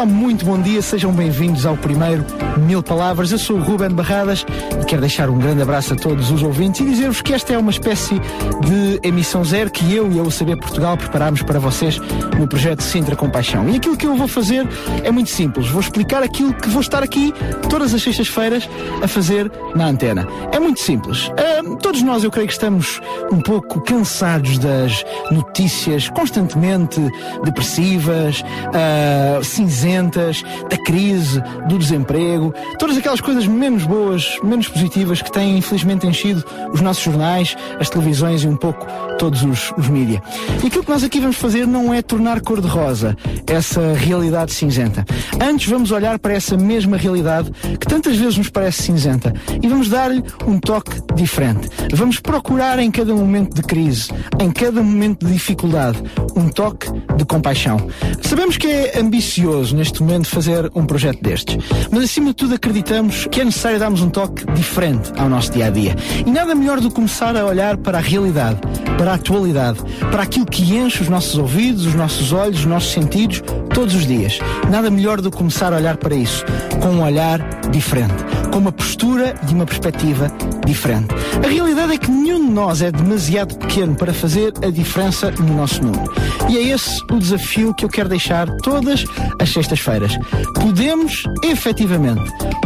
Olá, 0.00 0.06
muito 0.06 0.46
bom 0.46 0.58
dia, 0.58 0.80
sejam 0.80 1.12
bem-vindos 1.12 1.66
ao 1.66 1.76
primeiro 1.76 2.24
Mil 2.60 2.82
Palavras. 2.82 3.32
Eu 3.32 3.38
sou 3.38 3.56
o 3.56 3.60
Ruben 3.62 3.90
Barradas 3.90 4.44
e 4.80 4.84
quero 4.84 5.00
deixar 5.00 5.28
um 5.30 5.38
grande 5.38 5.62
abraço 5.62 5.94
a 5.94 5.96
todos 5.96 6.30
os 6.30 6.42
ouvintes 6.42 6.80
e 6.80 6.84
dizer-vos 6.84 7.22
que 7.22 7.32
esta 7.32 7.52
é 7.52 7.58
uma 7.58 7.70
espécie 7.70 8.20
de 8.60 9.00
emissão 9.02 9.44
zero 9.44 9.70
que 9.70 9.94
eu 9.94 10.10
e 10.12 10.18
a 10.18 10.22
UCB 10.22 10.56
Portugal 10.56 10.96
preparámos 10.96 11.42
para 11.42 11.58
vocês 11.58 11.98
no 12.38 12.46
projeto 12.46 12.82
Sintra 12.82 13.16
Compaixão. 13.16 13.68
E 13.68 13.76
aquilo 13.76 13.96
que 13.96 14.06
eu 14.06 14.16
vou 14.16 14.28
fazer 14.28 14.66
é 15.02 15.10
muito 15.10 15.30
simples. 15.30 15.68
Vou 15.68 15.80
explicar 15.80 16.22
aquilo 16.22 16.54
que 16.54 16.68
vou 16.68 16.80
estar 16.80 17.02
aqui 17.02 17.32
todas 17.68 17.94
as 17.94 18.02
sextas-feiras 18.02 18.68
a 19.02 19.08
fazer 19.08 19.50
na 19.74 19.86
antena. 19.86 20.26
É 20.52 20.58
muito 20.58 20.80
simples. 20.80 21.28
Uh, 21.28 21.76
todos 21.76 22.02
nós, 22.02 22.24
eu 22.24 22.30
creio 22.30 22.46
que 22.46 22.52
estamos 22.52 23.00
um 23.32 23.40
pouco 23.40 23.80
cansados 23.82 24.58
das 24.58 25.04
notícias 25.30 26.08
constantemente 26.08 27.00
depressivas, 27.44 28.42
uh, 28.42 29.42
cinzentas, 29.44 30.42
da 30.68 30.76
crise, 30.78 31.42
do 31.68 31.78
desemprego, 31.78 32.49
todas 32.78 32.96
aquelas 32.96 33.20
coisas 33.20 33.46
menos 33.46 33.84
boas, 33.84 34.38
menos 34.42 34.68
positivas 34.68 35.22
que 35.22 35.30
têm 35.30 35.58
infelizmente 35.58 36.06
enchido 36.06 36.44
os 36.72 36.80
nossos 36.80 37.02
jornais, 37.02 37.56
as 37.78 37.88
televisões 37.88 38.42
e 38.42 38.48
um 38.48 38.56
pouco 38.56 38.86
todos 39.18 39.42
os, 39.42 39.72
os 39.76 39.88
mídia. 39.88 40.22
E 40.62 40.66
aquilo 40.66 40.84
que 40.84 40.90
nós 40.90 41.04
aqui 41.04 41.20
vamos 41.20 41.36
fazer 41.36 41.66
não 41.66 41.92
é 41.92 42.02
tornar 42.02 42.40
cor-de-rosa 42.40 43.16
essa 43.46 43.92
realidade 43.94 44.52
cinzenta. 44.52 45.04
Antes 45.40 45.68
vamos 45.68 45.90
olhar 45.90 46.18
para 46.18 46.32
essa 46.32 46.56
mesma 46.56 46.96
realidade 46.96 47.50
que 47.78 47.86
tantas 47.86 48.16
vezes 48.16 48.38
nos 48.38 48.48
parece 48.48 48.82
cinzenta 48.82 49.34
e 49.62 49.68
vamos 49.68 49.88
dar-lhe 49.88 50.22
um 50.46 50.58
toque 50.58 51.00
diferente. 51.14 51.68
Vamos 51.92 52.20
procurar 52.20 52.78
em 52.78 52.90
cada 52.90 53.14
momento 53.14 53.54
de 53.54 53.62
crise, 53.62 54.10
em 54.38 54.50
cada 54.50 54.82
momento 54.82 55.26
de 55.26 55.32
dificuldade, 55.32 56.02
um 56.36 56.48
toque 56.48 56.86
de 57.16 57.24
compaixão. 57.24 57.78
Sabemos 58.22 58.56
que 58.56 58.66
é 58.66 58.98
ambicioso 58.98 59.76
neste 59.76 60.02
momento 60.02 60.28
fazer 60.28 60.70
um 60.74 60.86
projeto 60.86 61.20
destes, 61.22 61.56
mas 61.90 62.04
acima 62.04 62.30
de 62.30 62.36
tudo 62.40 62.54
acreditamos 62.54 63.26
que 63.30 63.42
é 63.42 63.44
necessário 63.44 63.78
darmos 63.78 64.00
um 64.00 64.08
toque 64.08 64.46
diferente 64.54 65.12
ao 65.18 65.28
nosso 65.28 65.52
dia 65.52 65.66
a 65.66 65.70
dia. 65.70 65.94
E 66.26 66.30
nada 66.30 66.54
melhor 66.54 66.80
do 66.80 66.88
que 66.88 66.94
começar 66.94 67.36
a 67.36 67.44
olhar 67.44 67.76
para 67.76 67.98
a 67.98 68.00
realidade, 68.00 68.58
para 68.96 69.10
a 69.10 69.14
atualidade, 69.16 69.78
para 70.10 70.22
aquilo 70.22 70.46
que 70.46 70.74
enche 70.74 71.02
os 71.02 71.08
nossos 71.10 71.36
ouvidos, 71.36 71.84
os 71.84 71.94
nossos 71.94 72.32
olhos, 72.32 72.60
os 72.60 72.64
nossos 72.64 72.92
sentidos 72.92 73.42
todos 73.74 73.94
os 73.94 74.06
dias. 74.06 74.38
Nada 74.70 74.90
melhor 74.90 75.20
do 75.20 75.30
que 75.30 75.36
começar 75.36 75.70
a 75.74 75.76
olhar 75.76 75.98
para 75.98 76.14
isso 76.14 76.42
com 76.80 76.88
um 76.88 77.02
olhar 77.02 77.40
diferente, 77.70 78.24
com 78.50 78.58
uma 78.58 78.72
postura 78.72 79.34
e 79.48 79.52
uma 79.52 79.66
perspectiva 79.66 80.32
diferente. 80.66 81.08
A 81.44 81.48
realidade 81.48 81.92
é 81.92 81.98
que 81.98 82.10
nenhum 82.10 82.46
de 82.46 82.52
nós 82.52 82.82
é 82.82 82.90
demasiado 82.90 83.56
pequeno 83.56 83.94
para 83.94 84.12
fazer 84.12 84.52
a 84.64 84.70
diferença 84.70 85.30
no 85.30 85.54
nosso 85.54 85.84
mundo. 85.84 86.10
E 86.48 86.56
é 86.56 86.62
esse 86.62 87.02
o 87.10 87.18
desafio 87.18 87.74
que 87.74 87.84
eu 87.84 87.88
quero 87.88 88.08
deixar 88.08 88.48
todas 88.62 89.04
as 89.38 89.50
sextas-feiras. 89.50 90.18
Podemos, 90.54 91.24
efetivamente, 91.44 92.19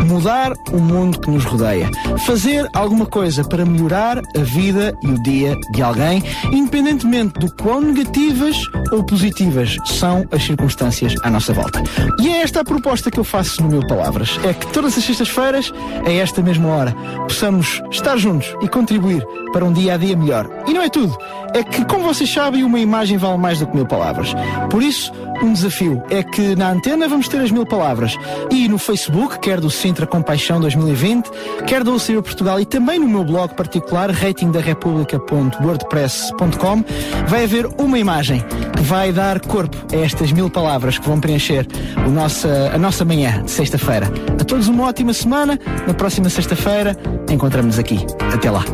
mudar 0.07 0.53
o 0.73 0.79
mundo 0.79 1.19
que 1.19 1.31
nos 1.31 1.45
rodeia. 1.45 1.91
Fazer 2.27 2.69
alguma 2.75 3.07
coisa 3.07 3.43
para 3.45 3.65
melhorar 3.65 4.19
a 4.19 4.41
vida 4.41 4.97
e 5.03 5.07
o 5.07 5.23
dia 5.23 5.57
de 5.71 5.83
alguém, 5.83 6.23
independentemente 6.53 7.39
do 7.39 7.53
quão 7.55 7.81
negativas 7.81 8.57
ou 8.93 9.05
positivas 9.05 9.77
são 9.87 10.27
as 10.31 10.43
circunstâncias 10.43 11.15
à 11.23 11.31
nossa 11.31 11.53
volta. 11.53 11.83
E 12.21 12.29
é 12.29 12.43
esta 12.43 12.61
a 12.61 12.65
proposta 12.65 13.11
que 13.11 13.19
eu 13.19 13.25
faço 13.25 13.63
no 13.63 13.69
meu 13.69 13.85
Palavras. 13.87 14.41
É 14.45 14.53
que 14.53 14.67
todas 14.73 14.97
as 14.97 15.05
sextas-feiras, 15.05 15.73
a 16.07 16.11
esta 16.11 16.43
mesma 16.43 16.69
hora, 16.69 16.93
possamos 17.29 17.83
estar 17.91 18.17
juntos 18.17 18.55
e 18.63 18.69
contribuir 18.69 19.25
para 19.53 19.65
um 19.65 19.73
dia 19.73 19.95
a 19.95 19.97
dia 19.97 20.17
melhor. 20.17 20.49
E 20.67 20.73
não 20.73 20.83
é 20.83 20.89
tudo. 20.89 21.17
É 21.55 21.63
que, 21.63 21.85
como 21.85 22.05
vocês 22.05 22.33
sabem, 22.33 22.65
uma 22.65 22.81
imagem 22.81 23.17
vale 23.17 23.39
mais 23.39 23.61
do 23.61 23.67
que 23.67 23.77
mil 23.77 23.87
palavras. 23.87 24.35
Por 24.71 24.83
isso, 24.83 25.13
um 25.43 25.53
desafio 25.53 26.03
é 26.11 26.23
que 26.23 26.57
na 26.57 26.71
antena 26.71 27.07
vamos 27.07 27.29
ter 27.29 27.41
as 27.41 27.51
mil 27.51 27.65
palavras. 27.65 28.17
E 28.51 28.69
no 28.69 28.79
Facebook, 28.79 29.39
quer 29.45 29.61
do 29.61 29.69
Sintra 29.69 30.07
Compaixão 30.07 30.59
2020, 30.59 31.31
quer 31.67 31.85
do 31.85 31.95
OCB 31.95 32.23
Portugal 32.23 32.59
e 32.59 32.65
também 32.65 32.99
no 32.99 33.07
meu 33.07 33.23
blog 33.23 33.53
particular, 33.53 34.11
ratingdarepublica.wordpress.com, 34.11 36.85
vai 37.29 37.45
haver 37.45 37.67
uma 37.77 37.99
imagem 37.99 38.43
que 38.75 38.83
vai 38.83 39.13
dar 39.13 39.39
corpo 39.41 39.77
a 39.93 39.97
estas 39.99 40.33
mil 40.33 40.49
palavras 40.49 40.97
que 40.97 41.07
vão 41.07 41.21
preencher 41.21 41.67
o 42.07 42.11
nossa, 42.11 42.71
a 42.73 42.79
nossa 42.79 43.05
manhã 43.05 43.43
de 43.43 43.51
sexta-feira. 43.51 44.11
A 44.41 44.45
todos 44.45 44.67
uma 44.67 44.85
ótima 44.85 45.13
semana. 45.13 45.61
Na 45.87 45.93
próxima 45.93 46.31
sexta-feira 46.31 46.97
encontramos-nos 47.31 47.79
aqui. 47.79 47.99
Até 48.33 48.51
lá. 48.51 48.65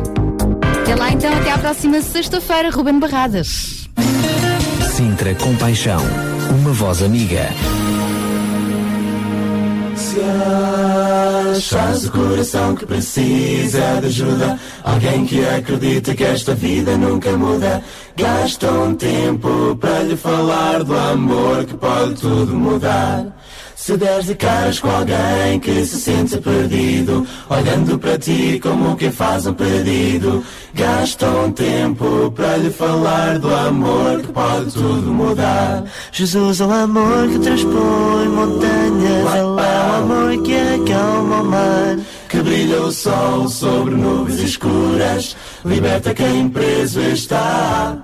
Até 0.83 0.95
lá 0.95 1.11
então, 1.11 1.33
até 1.33 1.51
à 1.51 1.57
próxima 1.57 2.01
sexta-feira, 2.01 2.69
Ruben 2.69 2.97
Barradas. 2.97 3.89
Sintra 4.89 5.35
Compaixão. 5.35 5.99
Uma 6.49 6.71
voz 6.71 7.01
amiga. 7.01 7.49
Se 10.01 10.19
achas 11.55 12.05
o 12.05 12.11
coração 12.11 12.75
que 12.75 12.87
precisa 12.87 14.01
de 14.01 14.07
ajuda, 14.07 14.59
alguém 14.83 15.25
que 15.25 15.45
acredita 15.45 16.15
que 16.15 16.23
esta 16.23 16.55
vida 16.55 16.97
nunca 16.97 17.37
muda, 17.37 17.83
gasta 18.17 18.71
um 18.71 18.95
tempo 18.95 19.77
para 19.79 19.99
lhe 19.99 20.17
falar 20.17 20.83
do 20.83 20.97
amor 20.97 21.65
que 21.65 21.75
pode 21.75 22.15
tudo 22.15 22.51
mudar. 22.53 23.27
Se 23.81 23.97
deres 23.97 24.27
de 24.27 24.35
caras 24.35 24.79
com 24.79 24.91
alguém 24.91 25.59
que 25.59 25.83
se 25.83 25.99
sente 25.99 26.37
perdido, 26.37 27.25
olhando 27.49 27.97
para 27.97 28.15
ti 28.15 28.59
como 28.61 28.95
quem 28.95 29.11
faz 29.11 29.47
um 29.47 29.55
pedido, 29.55 30.43
gasta 30.75 31.27
um 31.27 31.51
tempo 31.51 32.31
para 32.35 32.57
lhe 32.57 32.69
falar 32.69 33.39
do 33.39 33.51
amor 33.51 34.21
que 34.21 34.31
pode 34.31 34.71
tudo 34.71 35.11
mudar. 35.11 35.83
Jesus 36.11 36.61
é 36.61 36.65
o 36.67 36.71
amor 36.71 37.27
que 37.27 37.39
transpõe 37.39 38.27
montanhas, 38.27 39.35
é 39.35 39.43
o 39.43 39.59
amor 39.97 40.43
que 40.43 40.53
acalma 40.53 41.41
o 41.41 41.45
mar. 41.45 41.97
Que 42.29 42.37
brilha 42.37 42.83
o 42.83 42.91
sol 42.91 43.49
sobre 43.49 43.95
nuvens 43.95 44.41
escuras, 44.41 45.35
liberta 45.65 46.13
quem 46.13 46.47
preso 46.49 47.01
está. 47.01 47.97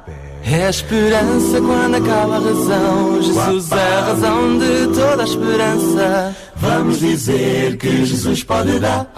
É 0.50 0.66
a 0.66 0.70
esperança 0.70 1.60
quando 1.60 1.96
acaba 1.96 2.38
a 2.38 2.40
razão. 2.40 3.22
Jesus 3.22 3.70
é 3.70 3.98
a 3.98 4.06
razão 4.06 4.58
de 4.58 4.88
toda 4.98 5.24
a 5.24 5.26
esperança. 5.26 6.36
Vamos 6.56 7.00
dizer 7.00 7.76
que 7.76 8.06
Jesus 8.06 8.44
pode 8.46 8.80
dar 8.80 9.12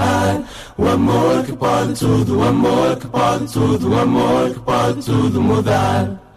o 0.75 0.87
amor 0.87 1.43
que 1.45 1.53
pode 1.53 1.93
tudo, 1.99 2.39
o 2.39 2.43
amor 2.43 2.97
que 2.97 3.07
pode 3.07 3.45
tudo, 3.53 3.91
o 3.91 3.99
amor 3.99 4.49
que 4.49 4.59
pode 4.59 5.05
tudo 5.05 5.39
mudar. 5.39 6.28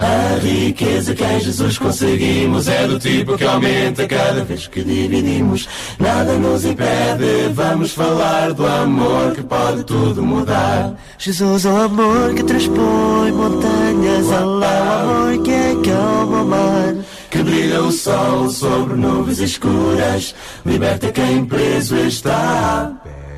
A 0.00 0.38
riqueza 0.40 1.14
que 1.14 1.22
em 1.22 1.40
Jesus 1.40 1.76
conseguimos 1.76 2.66
é 2.68 2.86
do 2.86 2.98
tipo 2.98 3.36
que 3.36 3.44
aumenta 3.44 4.08
cada 4.08 4.42
vez 4.42 4.66
que 4.66 4.82
dividimos. 4.82 5.68
Nada 5.98 6.38
nos 6.38 6.64
impede, 6.64 7.52
vamos 7.52 7.92
falar 7.92 8.54
do 8.54 8.66
amor 8.66 9.34
que 9.34 9.42
pode 9.42 9.84
tudo 9.84 10.22
mudar. 10.22 10.94
Jesus 11.18 11.66
é 11.66 11.68
o 11.68 11.76
amor 11.82 12.34
que 12.34 12.42
transpõe 12.42 13.30
montanhas, 13.30 14.26
Ele 14.26 14.32
é 14.32 14.40
o 14.40 15.02
amor 15.02 15.42
que 15.42 15.52
acalma 15.52 16.42
o 16.42 16.46
mar. 16.46 16.94
Que 17.30 17.42
brilha 17.42 17.82
o 17.82 17.92
sol 17.92 18.48
sobre 18.48 18.94
nuvens 18.94 19.38
escuras, 19.38 20.34
liberta 20.64 21.12
quem 21.12 21.44
preso 21.44 21.96
está. 21.98 22.90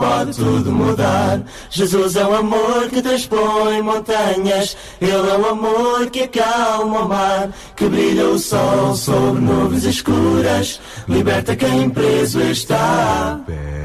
pode 0.00 0.34
tudo 0.34 0.72
mudar. 0.72 1.42
Jesus 1.68 2.16
é 2.16 2.24
o 2.24 2.34
amor 2.34 2.88
que 2.88 3.02
transpõe 3.02 3.82
montanhas. 3.82 4.74
Ele 4.98 5.12
é 5.12 5.36
o 5.36 5.46
amor 5.50 6.08
que 6.10 6.22
acalma 6.22 7.00
o 7.00 7.08
mar. 7.08 7.50
Que 7.76 7.86
brilha 7.86 8.26
o 8.28 8.38
sol 8.38 8.96
sobre 8.96 9.42
nuvens 9.42 9.84
escuras. 9.84 10.80
Liberta 11.06 11.54
quem 11.54 11.90
preso 11.90 12.40
está. 12.40 13.40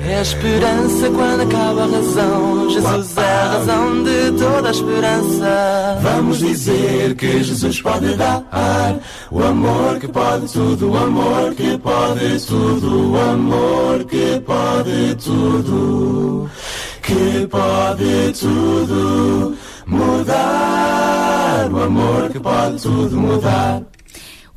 É 0.07 0.19
a 0.19 0.21
esperança 0.21 1.09
quando 1.09 1.41
acaba 1.41 1.83
a 1.83 1.87
razão. 1.87 2.69
Jesus 2.69 3.17
é 3.17 3.21
a 3.21 3.45
razão 3.53 4.03
de 4.03 4.31
toda 4.39 4.67
a 4.69 4.71
esperança. 4.71 5.99
Vamos 6.01 6.39
dizer 6.39 7.15
que 7.15 7.43
Jesus 7.43 7.81
pode 7.81 8.15
dar 8.15 8.43
o 9.31 9.43
amor 9.43 9.99
que 9.99 10.07
pode 10.07 10.51
tudo, 10.51 10.91
o 10.91 10.97
amor 10.97 11.55
que 11.55 11.77
pode 11.77 12.45
tudo, 12.45 13.11
o 13.11 13.19
amor 13.19 14.03
que 14.05 14.39
pode 14.45 15.15
tudo, 15.15 16.04
que 17.01 17.47
pode 17.47 18.33
tudo 18.39 19.55
mudar, 19.85 21.69
o 21.71 21.83
amor 21.83 22.29
que 22.31 22.39
pode 22.39 22.81
tudo 22.81 23.17
mudar. 23.17 23.83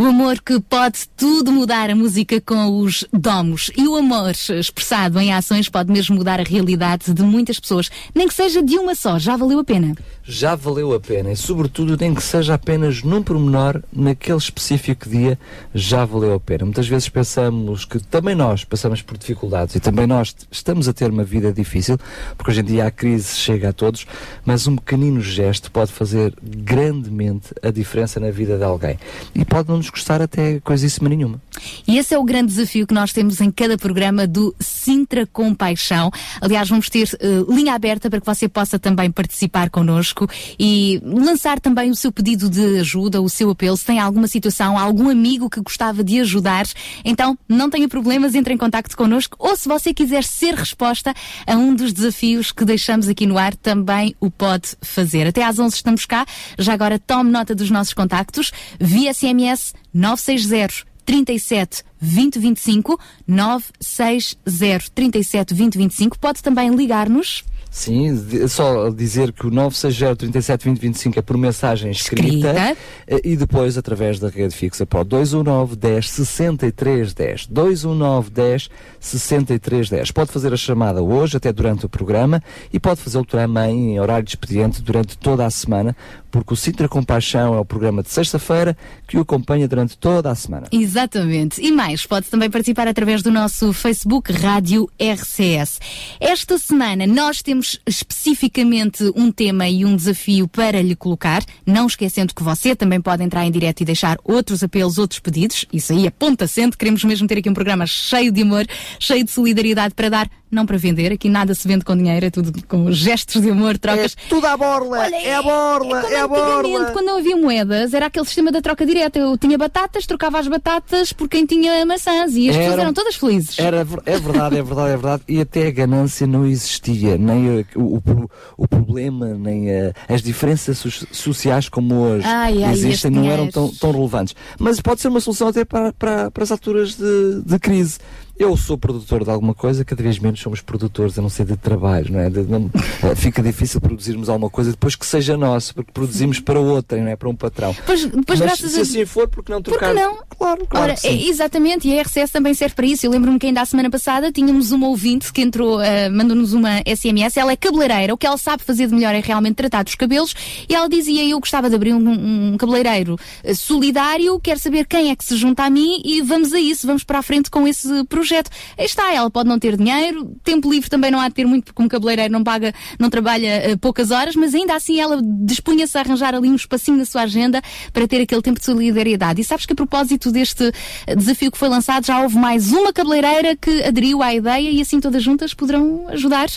O 0.01 0.05
amor 0.05 0.41
que 0.41 0.61
pode 0.61 1.09
tudo 1.17 1.51
mudar 1.51 1.91
a 1.91 1.97
música 1.97 2.41
com 2.41 2.83
os 2.83 3.05
domos. 3.13 3.69
E 3.77 3.89
o 3.89 3.97
amor 3.97 4.31
expressado 4.31 5.19
em 5.19 5.35
ações 5.35 5.69
pode 5.69 5.91
mesmo 5.91 6.15
mudar 6.15 6.39
a 6.39 6.45
realidade 6.45 7.13
de 7.13 7.21
muitas 7.25 7.59
pessoas. 7.59 7.91
Nem 8.15 8.29
que 8.29 8.35
seja 8.35 8.63
de 8.63 8.79
uma 8.79 8.95
só, 8.95 9.19
já 9.19 9.37
valeu 9.37 9.59
a 9.59 9.65
pena. 9.65 9.97
Já 10.23 10.55
valeu 10.55 10.95
a 10.95 11.01
pena 11.01 11.33
e, 11.33 11.37
sobretudo, 11.37 11.97
nem 12.01 12.15
que 12.15 12.23
seja 12.23 12.55
apenas 12.55 13.03
num 13.03 13.25
pormenor, 13.25 13.83
naquele 13.93 14.39
específico 14.39 15.09
dia, 15.09 15.37
já 15.75 16.05
valeu 16.05 16.33
a 16.33 16.39
pena. 16.39 16.65
Muitas 16.65 16.87
vezes 16.87 17.09
pensamos 17.09 17.85
que 17.85 17.99
também 17.99 18.37
nós 18.37 18.63
passamos 18.63 19.03
por 19.03 19.19
dificuldades 19.19 19.75
e 19.75 19.81
também 19.81 20.07
nós 20.07 20.33
estamos 20.49 20.87
a 20.87 20.93
ter 20.93 21.11
uma 21.11 21.25
vida 21.25 21.53
difícil, 21.53 21.99
porque 22.37 22.53
hoje 22.53 22.61
em 22.61 22.65
dia 22.65 22.87
a 22.87 22.91
crise 22.93 23.35
chega 23.35 23.71
a 23.71 23.73
todos, 23.73 24.07
mas 24.45 24.69
um 24.69 24.77
pequenino 24.77 25.21
gesto 25.21 25.73
pode 25.73 25.91
fazer 25.91 26.33
grandemente 26.41 27.49
a 27.61 27.73
diferença 27.73 28.21
na 28.21 28.31
vida 28.31 28.57
de 28.57 28.63
alguém. 28.63 28.97
E 29.35 29.45
pode 29.45 29.69
não 29.69 29.79
nos 29.79 29.88
custar 29.91 30.21
até 30.23 30.61
coisíssima 30.61 31.09
nenhuma. 31.09 31.41
E 31.87 31.99
esse 31.99 32.15
é 32.15 32.19
o 32.19 32.25
grande 32.25 32.49
desafio 32.49 32.87
que 32.87 32.95
nós 32.95 33.13
temos 33.13 33.41
em 33.41 33.51
cada 33.51 33.77
programa 33.77 34.27
do 34.27 34.55
Sintra 34.61 35.27
Compaixão. 35.27 36.11
Aliás, 36.41 36.69
vamos 36.69 36.89
ter 36.89 37.09
uh, 37.15 37.53
linha 37.53 37.75
aberta 37.75 38.09
para 38.09 38.21
que 38.21 38.27
você 38.27 38.49
possa 38.49 38.79
também 38.79 39.11
participar 39.11 39.71
connosco 39.71 40.29
e 40.59 41.01
lançar 41.05 41.61
também 41.61 41.91
o 41.91 41.97
seu 41.97 42.13
pedido 42.13 42.49
de 42.49 42.79
ajuda, 42.81 43.21
o 43.21 43.29
seu 43.29 43.51
apelo. 43.51 43.77
Se 43.77 43.85
tem 43.85 43.99
alguma 43.99 44.27
situação, 44.27 44.79
algum 44.79 45.09
amigo 45.09 45.51
que 45.51 45.61
gostava 45.61 46.05
de 46.05 46.21
ajudar, 46.21 46.67
então 47.05 47.37
não 47.49 47.71
tenha 47.71 47.89
problemas, 47.89 48.35
entre 48.35 48.55
em 48.55 48.59
contato 48.59 48.95
connosco. 48.97 49.37
Ou 49.39 49.57
se 49.57 49.69
você 49.69 49.93
quiser 49.95 50.25
ser 50.25 50.55
resposta 50.55 51.15
a 51.47 51.57
um 51.57 51.75
dos 51.75 51.93
desafios 51.93 52.53
que 52.53 52.65
deixamos 52.65 53.09
aqui 53.09 53.27
no 53.27 53.39
ar, 53.39 53.55
também 53.57 54.15
o 54.21 54.31
pode 54.31 54.77
fazer. 54.81 55.27
Até 55.27 55.45
às 55.45 55.59
11 55.59 55.77
estamos 55.77 56.07
cá. 56.07 56.27
Já 56.59 56.73
agora 56.73 56.99
tome 56.99 57.31
nota 57.31 57.55
dos 57.55 57.71
nossos 57.71 57.95
contactos 57.95 58.53
via 58.81 59.13
SMS 59.13 59.75
960 59.93 60.85
37 61.05 61.85
20 62.01 62.39
25 62.39 62.99
960 63.27 64.91
37 64.95 65.55
20 65.55 65.79
25. 65.79 66.19
Pode 66.19 66.43
também 66.43 66.75
ligar-nos. 66.75 67.45
Sim, 67.71 68.17
só 68.49 68.89
dizer 68.91 69.33
que 69.33 69.47
o 69.47 69.51
960 69.51 70.17
37 70.17 70.65
20 70.65 70.79
25 70.81 71.19
é 71.19 71.23
por 71.23 71.37
mensagem 71.37 71.91
escrita, 71.91 72.49
Escrita. 72.49 72.77
eh, 73.07 73.21
e 73.25 73.37
depois 73.37 73.77
através 73.77 74.19
da 74.19 74.29
rede 74.29 74.55
fixa 74.55 74.87
para 74.87 75.01
o 75.01 75.05
219 75.05 75.77
10 75.77 76.11
63 76.11 77.15
10. 77.15 77.47
219 77.47 78.31
10 78.31 78.71
63 79.01 79.91
10. 79.91 80.11
Pode 80.11 80.33
fazer 80.33 80.53
a 80.53 80.57
chamada 80.57 81.03
hoje, 81.03 81.37
até 81.37 81.53
durante 81.53 81.87
o 81.87 81.89
programa, 81.89 82.43
e 82.73 82.81
pode 82.81 83.01
fazê-lo 83.01 83.25
também 83.25 83.93
em 83.95 84.01
horário 84.01 84.25
de 84.25 84.31
expediente 84.31 84.83
durante 84.83 85.17
toda 85.19 85.45
a 85.45 85.51
semana, 85.51 85.97
porque 86.31 86.53
o 86.53 86.57
Sintra 86.57 86.89
Compaixão 86.89 87.55
é 87.55 87.59
o 87.59 87.65
programa 87.65 88.03
de 88.03 88.11
sexta-feira 88.11 88.77
que 89.07 89.17
o 89.17 89.21
acompanha 89.21 89.67
durante 89.69 89.97
toda 89.97 90.31
a 90.31 90.35
semana. 90.35 90.67
Exatamente. 90.73 91.61
E 91.61 91.71
mais, 91.73 92.05
pode 92.07 92.27
também 92.29 92.51
participar 92.51 92.87
através 92.89 93.23
do 93.23 93.31
nosso 93.31 93.73
Facebook 93.73 94.33
Rádio 94.33 94.89
RCS. 95.01 95.81
Esta 96.21 96.59
semana 96.59 97.07
nós 97.07 97.43
temos 97.43 97.58
especificamente 97.87 99.11
um 99.15 99.31
tema 99.31 99.69
e 99.69 99.85
um 99.85 99.95
desafio 99.97 100.49
para 100.49 100.81
lhe 100.83 100.95
colocar, 100.97 101.43
não 101.67 101.87
esquecendo 101.87 102.35
que 102.35 102.43
você 102.43 102.75
também 102.75 103.01
pode 103.01 103.23
entrar 103.23 103.45
em 103.47 103.51
direto 103.51 103.81
e 103.81 103.85
deixar 103.85 104.19
outros 104.25 104.63
apelos, 104.63 104.99
outros 104.99 105.21
pedidos. 105.21 105.65
Isso 105.73 105.93
aí 105.93 106.07
é 106.07 106.11
ponto 106.11 106.43
assente. 106.45 106.77
Queremos 106.77 107.03
mesmo 107.05 107.27
ter 107.27 107.39
aqui 107.39 107.49
um 107.49 107.55
programa 107.55 107.87
cheio 107.87 108.31
de 108.33 108.43
amor, 108.43 108.67
cheio 108.99 109.25
de 109.25 109.31
solidariedade 109.31 109.95
para 109.95 110.09
dar, 110.09 110.31
não 110.51 110.65
para 110.67 110.77
vender. 110.79 111.13
Aqui 111.13 111.29
nada 111.29 111.55
se 111.55 111.67
vende 111.69 111.85
com 111.85 111.97
dinheiro, 111.97 112.27
é 112.27 112.31
tudo 112.31 112.53
com 112.67 112.91
gestos 112.93 113.43
de 113.43 113.51
amor, 113.51 113.79
trocas. 113.79 114.17
tudo 114.29 114.47
à 114.47 114.57
borla, 114.57 115.07
é 115.09 115.35
a 115.35 115.43
borla, 115.43 116.01
é 116.11 116.17
a 116.21 116.25
antigamente, 116.25 116.63
borla. 116.73 116.91
quando 116.93 117.07
não 117.07 117.19
havia 117.19 117.37
moedas, 117.37 117.93
era 117.95 118.07
aquele 118.07 118.25
sistema 118.27 118.51
da 118.51 118.61
troca 118.63 118.85
direta. 118.87 119.19
Eu 119.19 119.37
tinha 119.37 119.57
batatas, 119.59 120.07
trocava 120.07 120.39
as 120.39 120.49
batatas 120.49 121.13
por 121.13 121.29
quem 121.29 121.45
tinha 121.47 121.85
maçãs 121.87 122.35
e 122.35 122.49
as 122.49 122.57
pessoas 122.57 122.73
Era- 122.75 122.83
eram 122.83 122.93
todas 122.93 123.15
felizes. 123.17 123.59
Era, 123.59 123.79
é 123.79 124.19
verdade, 124.19 124.57
é 124.57 124.63
verdade, 124.63 124.91
é 124.93 124.97
verdade. 124.97 125.23
E 125.29 125.41
até 125.41 125.67
a 125.67 125.71
ganância 125.71 126.27
não 126.27 126.47
existia, 126.47 127.17
nem 127.19 127.48
o, 127.49 127.81
o, 127.81 127.97
o- 127.97 128.31
o 128.57 128.69
problema, 128.69 129.35
nem 129.35 129.71
a- 129.71 129.93
as 130.09 130.23
diferenças 130.23 130.79
so- 130.79 131.07
sociais 131.13 131.69
como 131.69 131.95
hoje 131.95 132.27
Ai, 132.27 132.63
ai, 132.65 132.73
existem, 132.73 133.11
não 133.11 133.31
eram 133.31 133.49
tão, 133.49 133.69
tão 133.69 133.91
relevantes. 133.93 134.35
Mas 134.59 134.81
pode 134.81 135.01
ser 135.01 135.09
uma 135.09 135.21
solução 135.21 135.49
até 135.49 135.65
para, 135.65 135.93
para, 135.93 136.31
para 136.31 136.43
as 136.43 136.51
alturas 136.53 136.95
de, 136.97 137.43
de 137.45 137.59
crise. 137.59 137.99
Eu 138.39 138.57
sou 138.57 138.79
produtor 138.79 139.25
de 139.25 139.31
alguma 139.31 139.53
coisa, 139.53 139.85
cada 139.85 140.01
vez 140.03 140.19
menos 140.19 140.39
somos 140.41 140.61
produtores, 140.61 141.19
a 141.19 141.23
não 141.23 141.29
ser 141.29 141.45
de 141.45 141.57
trabalho, 141.57 142.13
não 142.13 142.21
é? 142.21 142.31
De- 142.31 142.43
não- 142.45 142.71
eh, 143.03 143.15
fica 143.17 143.43
difícil 143.43 143.81
produzirmos 143.81 144.29
alguma 144.29 144.49
coisa 144.49 144.71
depois 144.71 144.95
que 144.95 145.05
seja 145.05 145.37
nosso, 145.37 145.75
porque 145.75 145.91
produzimos 145.93 146.39
para 146.39 146.61
outra, 146.61 146.99
não 147.01 147.09
é? 147.09 147.17
Para 147.17 147.29
um 147.29 147.35
patrão. 147.35 147.75
Pois, 147.85 148.05
depois, 148.05 148.39
Mas 148.39 148.41
graças 148.41 148.71
se 148.71 148.79
a 148.79 148.83
assim 148.83 149.05
for, 149.05 149.27
porque 149.29 149.51
não 149.53 149.61
trocar? 149.61 149.93
não? 149.93 150.19
Claro, 150.39 150.65
claro. 150.69 150.93
Ora, 150.93 150.95
é, 151.03 151.13
exatamente, 151.29 151.89
e 151.89 151.99
a 151.99 152.03
RCS 152.03 152.31
também 152.31 152.55
serve 152.55 152.77
para 152.77 152.87
isso. 152.87 153.05
Eu 153.05 153.11
lembro-me 153.11 153.41
que 153.41 153.47
ainda 153.47 153.61
a 153.61 153.65
semana 153.67 153.91
passada 153.91 154.31
tínhamos 154.31 154.71
uma 154.71 154.87
ouvinte 154.87 155.33
que 155.33 155.41
entrou, 155.43 155.81
eh, 155.83 156.09
mandou-nos 156.09 156.53
uma 156.53 156.81
SMS. 156.87 157.37
Ela 157.41 157.51
é 157.53 157.57
cabeleireira, 157.57 158.15
o 158.15 158.17
que 158.17 158.27
ela 158.27 158.39
sabe 158.39 158.63
fazer 158.63 158.87
de 158.87 158.95
melhor 158.95 159.17
é 159.17 159.21
realmente 159.21 159.57
tratar 159.57 159.83
dos 159.83 159.97
cabelos. 159.97 160.33
E 160.69 160.75
ela 160.77 160.89
dizia: 160.89 161.25
Eu 161.29 161.41
gostava 161.41 161.69
de 161.69 161.75
abrir 161.75 161.93
um, 161.93 162.53
um 162.53 162.57
cabeleireiro 162.57 163.19
eh, 163.43 163.53
solidário, 163.53 164.39
quero 164.39 164.61
saber 164.61 164.87
quem 164.87 165.11
é 165.11 165.17
que 165.17 165.25
se 165.25 165.37
junta 165.37 165.65
a 165.65 165.71
mim 165.71 166.01
e 166.05 166.23
vamos 166.23 166.53
a 166.53 166.61
isso, 166.61 166.87
vamos 166.87 167.03
para 167.03 167.19
a 167.19 167.23
frente 167.23 167.51
com 167.51 167.67
esse 167.67 167.89
projeto. 168.05 168.28
Aí 168.37 168.85
está, 168.85 169.13
ela 169.13 169.31
pode 169.31 169.49
não 169.49 169.59
ter 169.59 169.77
dinheiro, 169.77 170.37
tempo 170.43 170.71
livre 170.71 170.89
também 170.89 171.11
não 171.11 171.21
há 171.21 171.29
de 171.29 171.35
ter 171.35 171.47
muito, 171.47 171.67
porque 171.67 171.83
um 171.83 171.89
cabeleireiro 171.89 172.33
não 172.33 172.45
paga, 172.45 172.75
não 172.99 173.11
trabalha 173.11 173.47
eh, 173.47 173.77
poucas 173.77 174.11
horas, 174.11 174.37
mas 174.37 174.55
ainda 174.55 174.75
assim 174.75 175.01
ela 175.01 175.21
dispunha-se 175.23 175.97
a 175.97 176.01
arranjar 176.01 176.35
ali 176.35 176.49
um 176.49 176.55
espacinho 176.55 176.97
na 176.97 177.05
sua 177.05 177.23
agenda 177.23 177.63
para 177.93 178.07
ter 178.07 178.21
aquele 178.23 178.43
tempo 178.43 178.59
de 178.59 178.67
solidariedade. 178.67 179.41
E 179.41 179.45
sabes 179.45 179.67
que 179.67 179.73
a 179.73 179.77
propósito 179.77 180.31
deste 180.31 180.73
eh, 181.07 181.17
desafio 181.17 181.51
que 181.51 181.59
foi 181.59 181.69
lançado, 181.69 182.07
já 182.07 182.21
houve 182.21 182.37
mais 182.37 182.73
uma 182.73 182.93
cabeleireira 182.93 183.57
que 183.57 183.83
aderiu 183.83 184.23
à 184.23 184.35
ideia 184.35 184.71
e 184.71 184.81
assim 184.81 185.01
todas 185.01 185.23
juntas 185.23 185.55
poderão 185.55 186.07
ajudar. 186.09 186.49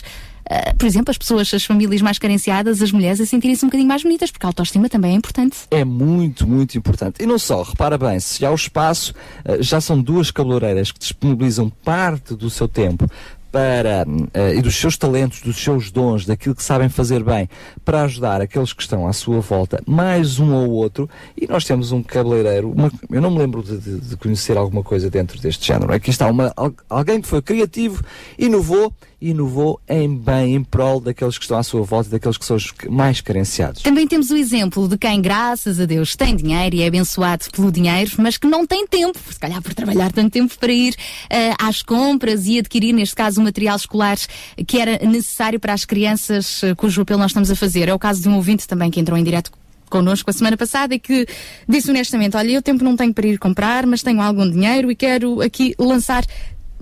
Eh, 0.52 0.72
por 0.74 0.86
exemplo, 0.86 1.10
as 1.10 1.18
pessoas, 1.18 1.52
as 1.54 1.64
famílias 1.64 2.02
mais 2.02 2.18
carenciadas, 2.18 2.82
as 2.82 2.92
mulheres, 2.92 3.20
a 3.20 3.26
sentirem-se 3.26 3.64
um 3.64 3.68
bocadinho 3.68 3.88
mais 3.88 4.02
bonitas, 4.02 4.30
porque 4.30 4.46
a 4.46 4.48
autoestima 4.48 4.88
também 4.88 5.12
é 5.12 5.14
importante. 5.14 5.56
É 5.70 5.84
muito, 5.84 6.46
muito 6.46 6.76
importante. 6.76 7.22
E 7.22 7.26
não 7.26 7.38
só, 7.38 7.62
repara 7.62 7.96
bem, 7.96 8.18
se 8.20 8.44
há 8.44 8.50
o 8.50 8.54
espaço, 8.54 9.14
eh, 9.44 9.58
já 9.62 9.80
são 9.80 10.00
duas 10.00 10.30
cabeleireiras 10.30 10.92
que 10.92 10.98
disponibilizam 10.98 11.70
parte 11.70 12.34
do 12.34 12.50
seu 12.50 12.68
tempo 12.68 13.06
para, 13.50 14.06
eh, 14.32 14.54
e 14.56 14.62
dos 14.62 14.74
seus 14.76 14.96
talentos, 14.96 15.42
dos 15.42 15.56
seus 15.62 15.90
dons, 15.90 16.24
daquilo 16.24 16.54
que 16.54 16.62
sabem 16.62 16.88
fazer 16.88 17.22
bem, 17.22 17.46
para 17.84 18.02
ajudar 18.04 18.40
aqueles 18.40 18.72
que 18.72 18.80
estão 18.80 19.06
à 19.06 19.12
sua 19.12 19.40
volta, 19.40 19.82
mais 19.86 20.38
um 20.38 20.54
ou 20.54 20.70
outro, 20.70 21.08
e 21.36 21.46
nós 21.46 21.62
temos 21.64 21.92
um 21.92 22.02
cabeleireiro, 22.02 22.70
uma- 22.70 22.90
eu 23.10 23.20
não 23.20 23.30
me 23.30 23.38
lembro 23.38 23.62
de, 23.62 23.76
de- 23.76 24.00
de 24.00 24.16
conhecer 24.16 24.56
alguma 24.56 24.82
coisa 24.82 25.10
dentro 25.10 25.38
deste 25.38 25.66
género. 25.66 25.92
Aqui 25.92 26.08
está 26.08 26.30
uma, 26.30 26.50
al- 26.56 26.72
alguém 26.88 27.20
que 27.20 27.28
foi 27.28 27.42
criativo, 27.42 28.02
inovou, 28.38 28.90
inovou 29.22 29.80
em 29.88 30.14
bem, 30.16 30.56
em 30.56 30.64
prol 30.64 31.00
daqueles 31.00 31.38
que 31.38 31.44
estão 31.44 31.56
à 31.56 31.62
sua 31.62 31.82
volta, 31.82 32.10
daqueles 32.10 32.36
que 32.36 32.44
são 32.44 32.56
os 32.56 32.72
mais 32.90 33.20
carenciados. 33.20 33.82
Também 33.82 34.06
temos 34.06 34.30
o 34.30 34.36
exemplo 34.36 34.88
de 34.88 34.98
quem, 34.98 35.22
graças 35.22 35.78
a 35.78 35.84
Deus, 35.84 36.16
tem 36.16 36.34
dinheiro 36.34 36.74
e 36.74 36.82
é 36.82 36.86
abençoado 36.86 37.44
pelo 37.52 37.70
dinheiro, 37.70 38.10
mas 38.18 38.36
que 38.36 38.46
não 38.46 38.66
tem 38.66 38.86
tempo, 38.86 39.18
se 39.30 39.38
calhar 39.38 39.62
por 39.62 39.72
trabalhar 39.74 40.12
tanto 40.12 40.32
tempo 40.32 40.58
para 40.58 40.72
ir 40.72 40.94
eh, 41.30 41.54
às 41.58 41.82
compras 41.82 42.46
e 42.46 42.58
adquirir, 42.58 42.92
neste 42.92 43.14
caso, 43.14 43.40
o 43.40 43.44
material 43.44 43.76
escolar 43.76 44.18
que 44.66 44.78
era 44.78 44.98
necessário 45.06 45.60
para 45.60 45.72
as 45.72 45.84
crianças 45.84 46.62
eh, 46.62 46.74
cujo 46.74 47.02
apelo 47.02 47.20
nós 47.20 47.30
estamos 47.30 47.50
a 47.50 47.56
fazer. 47.56 47.88
É 47.88 47.94
o 47.94 47.98
caso 47.98 48.20
de 48.20 48.28
um 48.28 48.34
ouvinte 48.34 48.66
também 48.66 48.90
que 48.90 49.00
entrou 49.00 49.16
em 49.18 49.24
direto 49.24 49.50
connosco 49.88 50.30
a 50.30 50.32
semana 50.32 50.56
passada 50.56 50.94
e 50.94 50.98
que 50.98 51.26
disse 51.68 51.90
honestamente, 51.90 52.36
olha, 52.36 52.50
eu 52.52 52.62
tempo 52.62 52.82
não 52.82 52.96
tenho 52.96 53.12
para 53.12 53.26
ir 53.26 53.38
comprar, 53.38 53.86
mas 53.86 54.02
tenho 54.02 54.22
algum 54.22 54.50
dinheiro 54.50 54.90
e 54.90 54.96
quero 54.96 55.42
aqui 55.42 55.74
lançar 55.78 56.24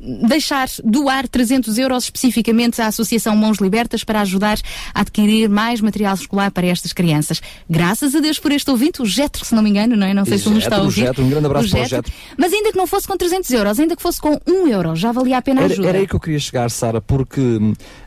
deixar 0.01 0.69
doar 0.83 1.29
300 1.29 1.77
euros 1.79 2.05
especificamente 2.05 2.81
à 2.81 2.87
Associação 2.87 3.37
Mãos 3.37 3.59
Libertas 3.59 4.03
para 4.03 4.21
ajudar 4.23 4.59
a 4.95 5.01
adquirir 5.03 5.49
mais 5.49 5.81
material 5.81 6.15
escolar 6.15 6.51
para 6.51 6.67
estas 6.67 6.93
crianças. 6.93 7.41
Graças 7.69 8.15
a 8.15 8.21
Deus 8.21 8.39
por 8.39 8.51
este 8.53 8.71
ouvinte, 8.71 9.03
o 9.03 9.07
Jetro, 9.07 9.45
se 9.45 9.55
não 9.55 9.63
me 9.63 9.71
engano, 9.71 9.97
não 9.97 10.07
é? 10.07 10.15
Não 10.15 10.25
sei 10.25 10.39
se 10.39 10.49
ele 10.49 10.59
está 10.59 10.77
a 10.77 10.83
ouvir. 10.83 11.03
Jetro, 11.07 11.25
um 11.25 11.29
grande 11.31 11.47
abraço 11.47 11.67
O 11.67 11.71
para 11.71 11.81
o 11.81 11.83
Jetro. 11.87 11.97
Jetro. 12.11 12.13
Mas 12.39 12.53
ainda 12.53 12.73
que 12.73 12.79
não 12.79 12.87
fosse 12.87 13.07
com 13.07 13.17
300 13.17 13.51
euros, 13.51 13.79
ainda 13.79 13.95
que 13.97 14.03
fosse 14.03 14.21
com 14.21 14.41
1 14.47 14.69
euro, 14.69 14.97
já 14.97 15.13
valia 15.13 15.37
a 15.39 15.43
pena 15.43 15.61
Era, 15.63 15.73
ajuda. 15.73 15.89
era 15.89 15.99
aí 15.99 16.07
que 16.07 16.15
eu 16.15 16.21
queria 16.21 16.39
chegar, 16.39 16.71
Sara, 16.71 17.01
porque 17.01 17.41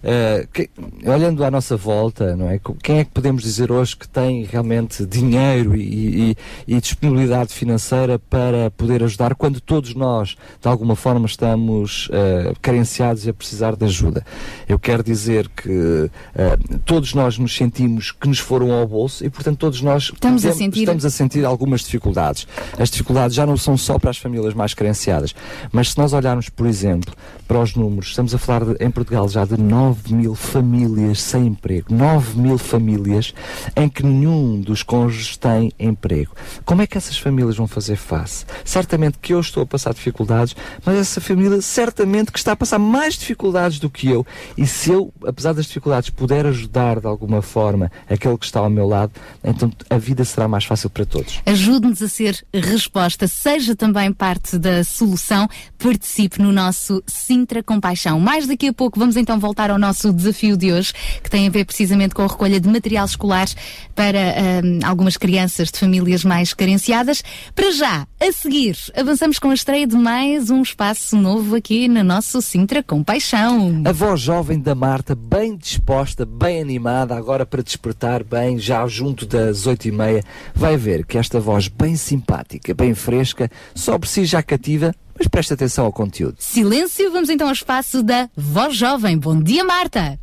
eh, 0.04 0.48
que- 0.52 0.70
olhando 1.06 1.44
à 1.44 1.52
nossa 1.52 1.78
volta, 1.78 2.36
não 2.36 2.50
é? 2.50 2.60
Quem 2.82 3.00
é 3.00 3.04
que 3.06 3.12
podemos 3.12 3.44
dizer 3.44 3.72
hoje 3.72 3.96
que 3.96 4.08
tem 4.08 4.44
realmente 4.46 5.06
dinheiro 5.06 5.76
e, 5.76 6.32
e- 6.32 6.38
e 6.76 6.82
disponibilidade 6.82 7.54
financeira 7.54 8.18
para 8.18 8.72
poder 8.72 9.04
ajudar 9.04 9.36
quando 9.36 9.60
todos 9.62 9.94
nós, 9.94 10.36
de 10.62 10.68
alguma 10.68 10.96
forma, 10.96 11.26
estamos 11.26 11.83
eh, 12.12 12.54
carenciados 12.62 13.26
e 13.26 13.30
a 13.30 13.34
precisar 13.34 13.76
de 13.76 13.86
ajuda? 13.86 14.26
Eu 14.68 14.78
quero 14.80 15.04
dizer 15.04 15.50
que 15.50 16.10
eh, 16.36 16.58
todos 16.86 17.14
nós 17.14 17.38
nos 17.38 17.56
sentimos 17.56 18.12
que 18.12 18.28
nos 18.28 18.40
foram 18.40 18.72
ao 18.72 18.88
bolso 18.88 19.26
e, 19.26 19.30
portanto, 19.30 19.58
todos 19.58 19.82
nós 19.82 20.04
Estamos 20.14 20.44
a 20.46 20.50
podemos- 20.50 20.58
sentir- 20.58 20.80
estamos 20.82 21.06
a 21.06 21.10
sentir 21.10 21.46
algumas 21.46 21.82
dificuldades. 21.82 22.48
As 22.80 22.90
dificuldades 22.90 23.36
já 23.36 23.46
não 23.46 23.58
são 23.58 23.76
só 23.78 23.98
para 24.00 24.10
as 24.10 24.18
famílias 24.18 24.54
mais 24.54 24.74
carenciadas, 24.74 25.34
mas 25.72 25.92
se 25.92 25.98
nós 25.98 26.14
olharmos, 26.14 26.50
por 26.50 26.66
exemplo, 26.68 27.14
para 27.48 27.60
os 27.62 27.76
números, 27.76 28.08
estamos 28.10 28.34
a 28.34 28.38
falar 28.38 28.66
de- 28.66 28.84
em 28.84 28.90
Portugal 28.90 29.28
já 29.28 29.46
de 29.46 29.58
9 29.60 30.14
mil 30.14 30.34
famílias 30.36 31.22
sem 31.22 31.48
emprego. 31.48 31.94
9 31.94 32.40
mil 32.40 32.58
famílias 32.58 33.34
em 33.76 33.88
que 33.90 34.04
nenhum 34.04 34.60
dos 34.62 34.82
cônjuges 34.84 35.38
tem 35.38 35.72
emprego. 35.80 36.32
Como 36.66 36.82
é 36.82 36.88
que 36.88 36.98
essas 36.98 37.18
famílias 37.18 37.58
vão 37.58 37.68
fazer 37.68 37.96
face? 37.96 38.46
Certamente 38.64 39.18
que 39.22 39.34
eu 39.34 39.40
estou 39.40 39.64
a 39.64 39.66
passar 39.66 39.94
dificuldades, 39.94 40.56
mas 40.86 40.98
essa 40.98 41.20
família 41.22 41.62
certamente 41.74 42.32
que 42.32 42.38
está 42.38 42.52
a 42.52 42.56
passar 42.56 42.78
mais 42.78 43.16
dificuldades 43.16 43.80
do 43.80 43.90
que 43.90 44.08
eu. 44.08 44.26
E 44.56 44.68
se 44.68 44.92
eu, 44.92 45.12
apesar 45.26 45.54
das 45.54 45.66
dificuldades, 45.66 46.10
puder 46.12 46.46
ajudar 46.46 47.00
de 47.00 47.08
alguma 47.08 47.42
forma 47.42 47.92
aquele 48.08 48.38
que 48.38 48.46
está 48.46 48.60
ao 48.60 48.70
meu 48.70 48.88
lado, 48.88 49.12
então 49.44 49.72
a 49.90 49.98
vida 49.98 50.24
será 50.24 50.48
mais 50.48 50.66
fácil 50.66 50.90
para 50.90 51.06
todos. 51.06 51.42
Ajude-nos 51.46 52.02
a 52.02 52.08
ser 52.08 52.46
resposta, 52.54 53.28
seja 53.28 53.76
também 53.76 54.14
parte 54.14 54.58
da 54.60 54.84
solução, 54.84 55.48
participe 55.80 56.42
no 56.42 56.52
nosso 56.52 57.04
Sintra 57.08 57.64
Compaixão. 57.64 58.20
Mais 58.20 58.46
daqui 58.46 58.68
a 58.68 58.74
pouco 58.74 59.00
vamos 59.00 59.18
então 59.18 59.40
voltar 59.40 59.72
ao 59.72 59.80
nosso 59.80 60.14
desafio 60.14 60.56
de 60.56 60.72
hoje, 60.72 60.94
que 61.24 61.30
tem 61.30 61.48
a 61.48 61.50
ver 61.50 61.66
precisamente 61.66 62.14
com 62.14 62.22
a 62.22 62.28
recolha 62.28 62.60
de 62.60 62.70
material 62.70 63.06
escolar 63.06 63.48
para 63.96 64.20
hum, 64.64 64.80
algumas 64.86 65.18
crianças 65.18 65.72
de 65.72 65.80
famílias 65.80 66.24
mais 66.24 66.54
carenciadas. 66.54 67.24
Para 67.56 67.72
já, 67.72 68.08
a 68.20 68.32
seguir, 68.32 68.78
avançamos 68.96 69.40
com 69.40 69.50
a 69.50 69.54
estreia 69.54 69.88
de 69.88 69.96
mais 69.96 70.50
um 70.50 70.62
espaço 70.62 71.18
novo 71.18 71.56
aqui 71.56 71.63
no 71.88 72.04
nosso 72.04 72.42
Sintra 72.42 72.84
Compaixão. 72.84 73.82
A 73.86 73.92
voz 73.94 74.20
jovem 74.20 74.60
da 74.60 74.76
Marta, 74.76 75.16
bem 75.16 75.56
disposta, 75.56 76.26
bem 76.26 76.62
animada, 76.62 77.16
agora 77.16 77.46
para 77.46 77.64
despertar 77.64 78.22
bem, 78.22 78.60
já 78.60 78.86
junto 78.86 79.26
das 79.26 79.66
oito 79.66 79.88
e 79.88 79.92
meia, 79.92 80.22
vai 80.54 80.76
ver 80.76 81.06
que 81.06 81.18
esta 81.18 81.40
voz 81.40 81.70
bem 81.70 81.96
simpática, 81.96 82.74
bem 82.74 82.94
fresca, 82.94 83.50
só 83.74 83.98
por 83.98 84.08
si 84.08 84.26
já 84.26 84.44
cativa, 84.44 84.94
mas 85.18 85.28
presta 85.28 85.54
atenção 85.54 85.86
ao 85.86 85.94
conteúdo. 85.94 86.36
Silêncio, 86.38 87.10
vamos 87.12 87.30
então 87.30 87.48
ao 87.48 87.54
espaço 87.54 88.04
da 88.04 88.30
voz 88.36 88.76
jovem. 88.76 89.18
Bom 89.18 89.42
dia, 89.42 89.64
Marta! 89.64 90.20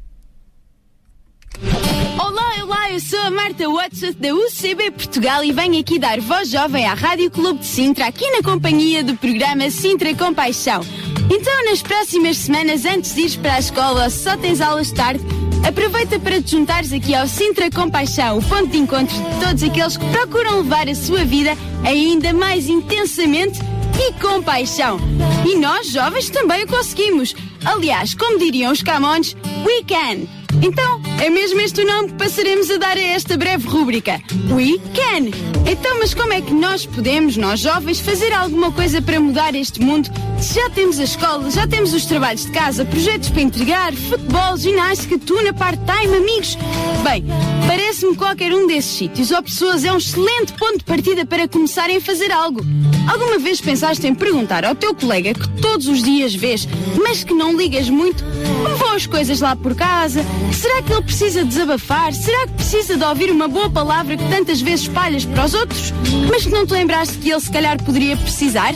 Olá, 2.18 2.62
olá, 2.62 2.92
eu 2.92 3.00
sou 3.00 3.18
a 3.18 3.30
Marta 3.30 3.66
Watson 3.66 4.12
da 4.18 4.34
UCB 4.34 4.90
Portugal 4.90 5.42
e 5.42 5.52
venho 5.52 5.80
aqui 5.80 5.98
dar 5.98 6.20
voz 6.20 6.50
jovem 6.50 6.84
à 6.84 6.92
Rádio 6.92 7.30
Clube 7.30 7.60
de 7.60 7.66
Sintra, 7.66 8.06
aqui 8.06 8.30
na 8.30 8.42
companhia 8.42 9.02
do 9.02 9.16
programa 9.16 9.70
Sintra 9.70 10.14
com 10.14 10.34
Paixão. 10.34 10.82
Então, 11.30 11.64
nas 11.64 11.80
próximas 11.80 12.36
semanas, 12.38 12.84
antes 12.84 13.14
de 13.14 13.20
ires 13.20 13.36
para 13.36 13.54
a 13.54 13.60
escola 13.60 14.10
só 14.10 14.36
tens 14.36 14.60
aulas 14.60 14.88
de 14.88 14.94
tarde, 14.94 15.24
aproveita 15.66 16.18
para 16.18 16.42
te 16.42 16.50
juntares 16.50 16.92
aqui 16.92 17.14
ao 17.14 17.28
Sintra 17.28 17.70
com 17.70 17.88
Paixão, 17.88 18.38
o 18.38 18.42
ponto 18.42 18.66
de 18.66 18.78
encontro 18.78 19.14
de 19.14 19.46
todos 19.46 19.62
aqueles 19.62 19.96
que 19.96 20.04
procuram 20.06 20.62
levar 20.62 20.88
a 20.88 20.94
sua 20.94 21.24
vida 21.24 21.56
ainda 21.84 22.32
mais 22.32 22.68
intensamente 22.68 23.60
e 23.98 24.12
com 24.14 24.42
paixão. 24.42 24.98
E 25.46 25.56
nós, 25.56 25.88
jovens, 25.90 26.30
também 26.30 26.64
o 26.64 26.66
conseguimos. 26.66 27.34
Aliás, 27.64 28.14
como 28.14 28.38
diriam 28.38 28.72
os 28.72 28.82
Camões, 28.82 29.36
we 29.64 29.84
can. 29.86 30.26
Então, 30.62 31.00
é 31.20 31.28
mesmo 31.28 31.60
este 31.60 31.82
o 31.82 31.86
nome 31.86 32.08
que 32.08 32.14
passaremos 32.14 32.70
a 32.70 32.78
dar 32.78 32.96
a 32.96 33.00
esta 33.00 33.36
breve 33.36 33.68
rúbrica. 33.68 34.20
We 34.50 34.78
can. 34.94 35.26
Então, 35.70 35.98
mas 35.98 36.14
como 36.14 36.32
é 36.32 36.40
que 36.40 36.54
nós 36.54 36.86
podemos, 36.86 37.36
nós 37.36 37.60
jovens, 37.60 38.00
fazer 38.00 38.32
alguma 38.32 38.72
coisa 38.72 39.02
para 39.02 39.20
mudar 39.20 39.54
este 39.54 39.80
mundo? 39.80 40.10
Se 40.40 40.54
já 40.54 40.70
temos 40.70 40.98
a 40.98 41.04
escola, 41.04 41.50
já 41.50 41.66
temos 41.66 41.92
os 41.92 42.06
trabalhos 42.06 42.46
de 42.46 42.52
casa, 42.52 42.86
projetos 42.86 43.28
para 43.28 43.42
entregar, 43.42 43.92
futebol, 43.92 44.56
ginástica, 44.56 45.18
tuna, 45.18 45.52
part-time, 45.52 46.16
amigos. 46.16 46.56
Bem, 47.04 47.26
parece-me 47.66 48.12
que 48.12 48.18
qualquer 48.18 48.54
um 48.54 48.66
desses 48.66 48.96
sítios 48.96 49.30
ou 49.30 49.42
pessoas 49.42 49.84
é 49.84 49.92
um 49.92 49.98
excelente 49.98 50.54
ponto 50.54 50.78
de 50.78 50.84
partida 50.84 51.26
para 51.26 51.46
começarem 51.46 51.98
a 51.98 52.00
fazer 52.00 52.32
algo. 52.32 52.64
Alguma 53.06 53.38
vez 53.38 53.60
pensaste 53.60 54.06
em 54.06 54.14
perguntar 54.14 54.64
ao 54.64 54.74
teu 54.74 54.94
colega 54.94 55.34
que 55.34 55.48
todos 55.60 55.86
os 55.86 56.02
dias 56.02 56.34
vês, 56.34 56.66
mas 57.02 57.22
que 57.22 57.34
não 57.34 57.56
ligas 57.56 57.90
muito, 57.90 58.24
como 58.62 58.76
vão 58.76 58.92
as 58.92 59.06
coisas 59.06 59.40
lá 59.40 59.54
por 59.54 59.74
casa? 59.74 60.24
Será 60.52 60.82
que 60.82 60.92
ele 60.92 61.02
precisa 61.10 61.44
desabafar? 61.44 62.14
Será 62.14 62.46
que 62.46 62.52
precisa 62.54 62.96
de 62.96 63.04
ouvir 63.04 63.32
uma 63.32 63.48
boa 63.48 63.68
palavra 63.68 64.16
que 64.16 64.28
tantas 64.28 64.60
vezes 64.60 64.82
espalhas 64.82 65.24
para 65.24 65.44
os 65.44 65.54
outros, 65.54 65.92
mas 66.30 66.44
que 66.44 66.50
não 66.50 66.64
te 66.64 66.72
lembraste 66.72 67.18
que 67.18 67.30
ele 67.30 67.40
se 67.40 67.50
calhar 67.50 67.82
poderia 67.82 68.16
precisar? 68.16 68.72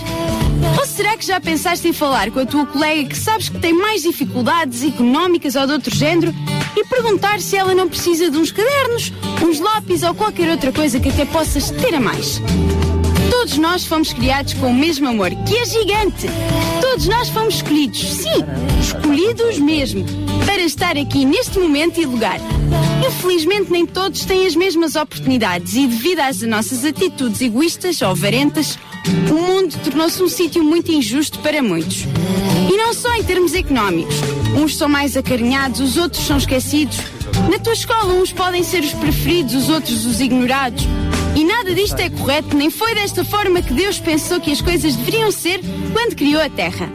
Ou 0.77 0.85
será 0.85 1.16
que 1.16 1.25
já 1.25 1.40
pensaste 1.40 1.87
em 1.87 1.92
falar 1.92 2.33
com 2.33 2.40
a 2.40 2.47
tua 2.47 2.66
colega 2.66 3.09
que 3.09 3.16
sabes 3.16 3.49
que 3.49 3.59
tem 3.61 3.73
mais 3.73 4.03
dificuldades 4.03 4.83
económicas 4.83 5.55
ou 5.55 5.64
de 5.64 5.75
outro 5.75 5.94
género 5.94 6.35
e 6.77 6.85
perguntar 6.87 7.40
se 7.40 7.57
ela 7.57 7.73
não 7.73 7.88
precisa 7.88 8.29
de 8.29 8.37
uns 8.37 8.51
cadernos, 8.51 9.12
uns 9.40 9.61
lápis 9.61 10.03
ou 10.03 10.12
qualquer 10.12 10.51
outra 10.51 10.73
coisa 10.73 10.99
que 10.99 11.11
até 11.11 11.25
possas 11.25 11.70
ter 11.70 11.94
a 11.94 12.01
mais? 12.01 12.42
Todos 13.44 13.59
nós 13.59 13.85
fomos 13.85 14.11
criados 14.11 14.54
com 14.54 14.70
o 14.70 14.74
mesmo 14.74 15.07
amor, 15.07 15.28
que 15.44 15.54
é 15.54 15.66
gigante. 15.66 16.26
Todos 16.80 17.07
nós 17.07 17.28
fomos 17.28 17.57
escolhidos, 17.57 18.00
sim, 18.00 18.42
escolhidos 18.80 19.59
mesmo, 19.59 20.02
para 20.46 20.62
estar 20.62 20.96
aqui 20.96 21.26
neste 21.26 21.59
momento 21.59 22.00
e 22.00 22.07
lugar. 22.07 22.40
Infelizmente, 23.07 23.70
nem 23.70 23.85
todos 23.85 24.24
têm 24.24 24.46
as 24.46 24.57
mesmas 24.57 24.96
oportunidades 24.96 25.74
e, 25.74 25.87
devido 25.87 26.20
às 26.20 26.40
nossas 26.40 26.87
atitudes 26.87 27.42
egoístas 27.42 28.00
ou 28.00 28.09
avarentas, 28.09 28.78
o 29.30 29.35
mundo 29.35 29.76
tornou-se 29.85 30.22
um 30.22 30.28
sítio 30.28 30.64
muito 30.64 30.90
injusto 30.90 31.38
para 31.40 31.62
muitos. 31.62 32.07
E 32.72 32.76
não 32.78 32.94
só 32.94 33.14
em 33.14 33.24
termos 33.24 33.52
económicos. 33.52 34.14
Uns 34.57 34.78
são 34.78 34.88
mais 34.88 35.18
acarinhados, 35.18 35.80
os 35.80 35.98
outros 35.98 36.26
são 36.26 36.38
esquecidos. 36.38 36.96
Na 37.50 37.59
tua 37.59 37.74
escola, 37.74 38.14
uns 38.14 38.33
podem 38.33 38.62
ser 38.62 38.83
os 38.83 38.94
preferidos, 38.94 39.54
os 39.54 39.68
outros 39.68 40.07
os 40.07 40.18
ignorados. 40.18 40.87
E 41.37 41.44
nada 41.44 41.75
disto 41.75 41.99
é 41.99 42.09
correto, 42.09 42.57
nem 42.57 42.70
foi 42.70 42.94
desta 42.94 43.25
forma 43.25 43.61
que 43.61 43.73
Deus 43.73 43.99
pensou 43.99 44.40
que 44.40 44.53
as 44.53 44.61
coisas 44.61 44.94
deveriam 44.94 45.33
ser 45.33 45.61
quando 45.92 46.14
criou 46.14 46.40
a 46.40 46.49
Terra. 46.49 46.88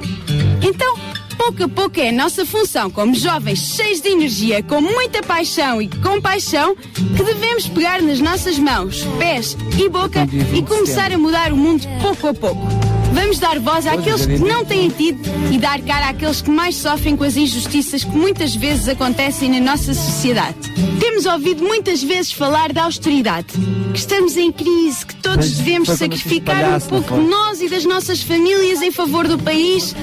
Então, 0.62 0.98
pouco 1.38 1.64
a 1.64 1.68
pouco 1.68 2.00
é 2.00 2.10
a 2.10 2.12
nossa 2.12 2.46
função, 2.46 2.90
como 2.90 3.14
jovens 3.16 3.60
cheios 3.76 4.02
de 4.02 4.10
energia, 4.10 4.64
com 4.64 4.80
muita 4.80 5.22
paixão 5.22 5.82
e 5.82 5.88
compaixão, 5.88 6.76
que 6.76 7.24
devemos 7.24 7.68
pegar 7.68 8.02
nas 8.02 8.20
nossas 8.20 8.58
mãos, 8.58 9.04
pés 9.18 9.58
e 9.78 9.90
boca 9.90 10.28
e 10.54 10.62
começar 10.62 11.12
a 11.12 11.18
mudar 11.18 11.52
o 11.52 11.58
mundo 11.58 11.86
pouco 12.02 12.28
a 12.28 12.34
pouco. 12.34 12.89
Vamos 13.20 13.38
dar 13.38 13.60
voz 13.60 13.86
àqueles 13.86 14.26
que 14.26 14.40
não 14.40 14.64
têm 14.64 14.90
tido 14.90 15.20
e 15.52 15.58
dar 15.58 15.82
cara 15.82 16.08
àqueles 16.08 16.42
que 16.42 16.50
mais 16.50 16.78
sofrem 16.78 17.18
com 17.18 17.26
as 17.26 17.36
injustiças 17.36 18.02
que 18.02 18.16
muitas 18.16 18.56
vezes 18.56 18.88
acontecem 18.88 19.52
na 19.52 19.60
nossa 19.60 19.94
sociedade. 19.94 20.56
Temos 21.02 21.26
ouvido 21.26 21.62
muitas 21.62 22.02
vezes 22.02 22.32
falar 22.32 22.72
da 22.72 22.84
austeridade, 22.84 23.48
que 23.92 24.00
estamos 24.00 24.38
em 24.38 24.54
crise, 24.54 25.06
que 25.06 25.16
todos 25.16 25.52
devemos 25.58 25.90
sacrificar 25.90 26.78
um 26.78 26.80
pouco 26.80 27.14
de 27.16 27.28
nós 27.28 27.62
e 27.62 27.68
das 27.68 27.84
nossas 27.84 28.22
famílias 28.22 28.82
em 28.82 28.90
favor 28.90 29.28
do 29.28 29.38
país. 29.38 29.94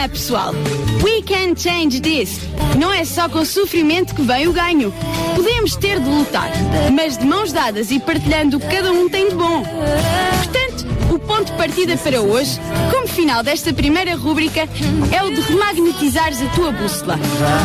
Ah, 0.00 0.08
pessoal, 0.08 0.54
we 1.02 1.20
can 1.22 1.56
change 1.56 2.00
this. 2.00 2.38
Não 2.78 2.92
é 2.92 3.04
só 3.04 3.28
com 3.28 3.44
sofrimento 3.44 4.14
que 4.14 4.22
vem 4.22 4.46
o 4.46 4.52
ganho. 4.52 4.94
Podemos 5.34 5.74
ter 5.74 5.98
de 5.98 6.08
lutar, 6.08 6.52
mas 6.94 7.18
de 7.18 7.26
mãos 7.26 7.52
dadas 7.52 7.90
e 7.90 7.98
partilhando 7.98 8.58
o 8.58 8.60
que 8.60 8.68
cada 8.68 8.92
um 8.92 9.08
tem 9.08 9.28
de 9.28 9.34
bom. 9.34 9.64
Portanto, 9.64 10.86
o 11.12 11.18
ponto 11.18 11.46
de 11.46 11.58
partida 11.58 11.96
para 11.96 12.20
hoje, 12.20 12.60
como 12.92 13.08
final 13.08 13.42
desta 13.42 13.74
primeira 13.74 14.14
rúbrica, 14.14 14.68
é 15.10 15.24
o 15.24 15.34
de 15.34 15.40
remagnetizares 15.40 16.40
a 16.42 16.46
tua 16.50 16.70
bússola. 16.70 17.18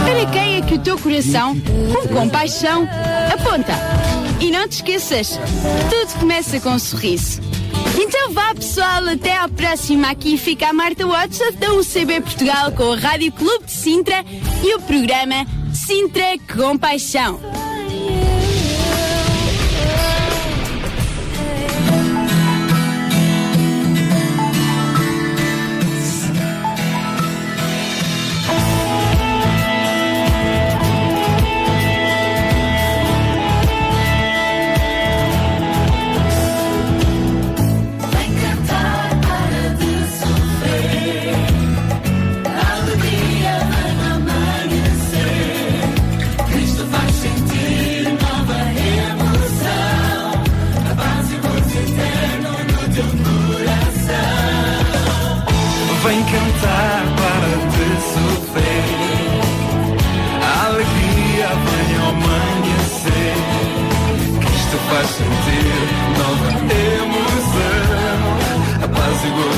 Para 0.04 0.26
quem 0.32 0.58
é 0.58 0.62
que 0.62 0.74
o 0.74 0.80
teu 0.80 0.98
coração, 0.98 1.56
com 1.94 2.08
compaixão, 2.16 2.90
aponta? 3.32 3.74
E 4.40 4.50
não 4.50 4.68
te 4.68 4.78
esqueças, 4.78 5.40
tudo 5.88 6.20
começa 6.20 6.60
com 6.60 6.72
um 6.72 6.80
sorriso. 6.80 7.40
Então 8.06 8.34
vá 8.34 8.54
pessoal, 8.54 9.08
até 9.08 9.38
à 9.38 9.48
próxima. 9.48 10.10
Aqui 10.10 10.38
fica 10.38 10.68
a 10.68 10.74
Marta 10.74 11.08
Watson 11.08 11.54
da 11.58 11.74
UCB 11.74 12.20
Portugal 12.20 12.74
com 12.74 12.92
a 12.92 12.98
Rádio 12.98 13.32
Clube 13.32 13.66
de 13.66 13.72
Sintra 13.72 14.26
e 14.62 14.76
o 14.76 14.82
programa 14.82 15.46
Sintra 15.74 16.38
com 16.54 16.78
Paixão. 16.78 17.40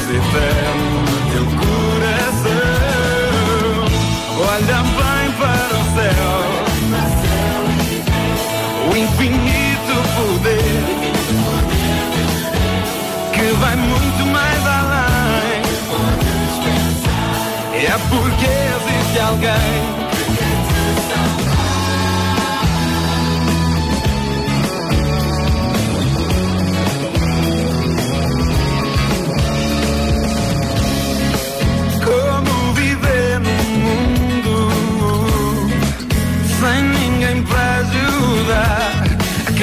Gozo 0.06 0.14
eterno 0.14 1.02
no 1.02 1.18
teu 1.32 1.46
coração. 1.60 2.54
Olha 4.40 4.80
bem 4.84 5.26
para 5.40 5.74
o 5.76 5.84
céu. 5.96 6.38
O 8.92 8.94
infinito 8.96 9.94
poder 10.16 10.84
que 13.34 13.46
vai 13.60 13.76
muito 13.76 14.26
mais 14.28 14.66
além. 14.66 15.62
É 17.74 17.98
porque 18.10 18.46
existe 18.46 19.20
alguém 19.20 20.05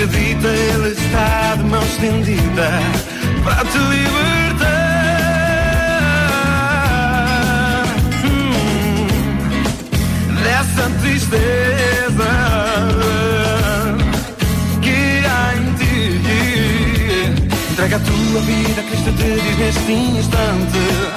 Acredita, 0.03 0.49
ele 0.49 0.89
está 0.89 1.55
de 1.55 1.63
mão 1.63 1.81
estendida 1.85 2.69
para 3.45 3.65
te 3.65 3.79
libertar. 3.79 4.67
Hum, 8.25 9.07
dessa 10.43 10.91
tristeza 11.03 12.31
que 14.83 15.25
há 15.25 15.55
em 15.55 15.73
ti. 15.75 16.21
Entrega 17.71 17.95
a 17.95 18.01
tua 18.01 18.41
vida, 18.41 18.83
Cristo 18.83 19.13
te 19.13 19.23
diz 19.41 19.57
neste 19.57 19.93
instante. 19.93 21.12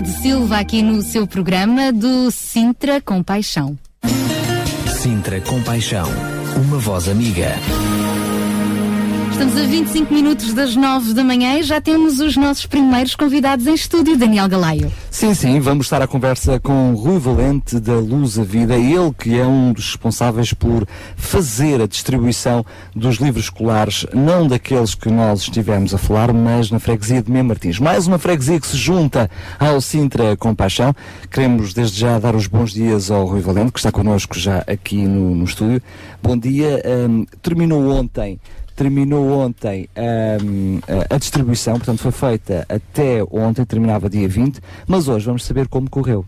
Ricardo 0.00 0.22
Silva 0.22 0.58
aqui 0.58 0.82
no 0.82 1.02
seu 1.02 1.26
programa 1.26 1.92
do 1.92 2.30
Sintra 2.30 3.02
com 3.02 3.22
Paixão. 3.22 3.78
Sintra 4.98 5.42
Compaixão, 5.42 6.08
uma 6.56 6.78
voz 6.78 7.06
amiga. 7.06 7.54
Estamos 9.30 9.56
a 9.56 9.62
25 9.62 10.12
minutos 10.12 10.54
das 10.54 10.74
9 10.74 11.12
da 11.12 11.22
manhã 11.24 11.58
e 11.58 11.62
já 11.62 11.80
temos 11.80 12.20
os 12.20 12.36
nossos 12.36 12.66
primeiros 12.66 13.14
convidados 13.14 13.66
em 13.66 13.74
estúdio, 13.74 14.16
Daniel 14.16 14.48
Galaio. 14.48 14.92
Sim, 15.10 15.34
sim, 15.34 15.60
vamos 15.60 15.86
estar 15.86 16.00
à 16.00 16.06
conversa 16.06 16.58
com 16.60 16.94
Rui 16.94 17.18
Valente 17.18 17.78
da 17.78 17.94
Luz 17.94 18.38
a 18.38 18.42
Vida, 18.42 18.76
ele 18.76 19.12
que 19.18 19.38
é 19.38 19.46
um 19.46 19.72
dos 19.72 19.86
responsáveis 19.86 20.52
por 20.54 20.86
fazer 21.30 21.80
a 21.80 21.86
distribuição 21.86 22.66
dos 22.94 23.18
livros 23.18 23.44
escolares, 23.44 24.04
não 24.12 24.48
daqueles 24.48 24.96
que 24.96 25.08
nós 25.08 25.42
estivemos 25.42 25.94
a 25.94 25.98
falar, 25.98 26.32
mas 26.32 26.72
na 26.72 26.80
freguesia 26.80 27.22
de 27.22 27.30
Mem 27.30 27.44
Martins. 27.44 27.78
Mais 27.78 28.08
uma 28.08 28.18
freguesia 28.18 28.58
que 28.58 28.66
se 28.66 28.76
junta 28.76 29.30
ao 29.56 29.80
Sintra 29.80 30.36
Compaixão. 30.36 30.92
Queremos 31.30 31.72
desde 31.72 32.00
já 32.00 32.18
dar 32.18 32.34
os 32.34 32.48
bons 32.48 32.72
dias 32.72 33.12
ao 33.12 33.26
Rui 33.26 33.40
Valente, 33.40 33.70
que 33.70 33.78
está 33.78 33.92
connosco 33.92 34.36
já 34.36 34.64
aqui 34.66 35.06
no, 35.06 35.36
no 35.36 35.44
estúdio. 35.44 35.80
Bom 36.20 36.36
dia, 36.36 36.82
hum, 37.08 37.24
terminou 37.40 37.88
ontem 37.88 38.40
terminou 38.74 39.30
ontem 39.38 39.90
a, 39.94 41.14
a 41.14 41.18
distribuição, 41.18 41.74
portanto 41.74 41.98
foi 41.98 42.12
feita 42.12 42.66
até 42.66 43.22
ontem, 43.30 43.62
terminava 43.62 44.08
dia 44.08 44.26
20, 44.26 44.58
mas 44.86 45.06
hoje 45.06 45.26
vamos 45.26 45.44
saber 45.44 45.68
como 45.68 45.88
correu. 45.88 46.24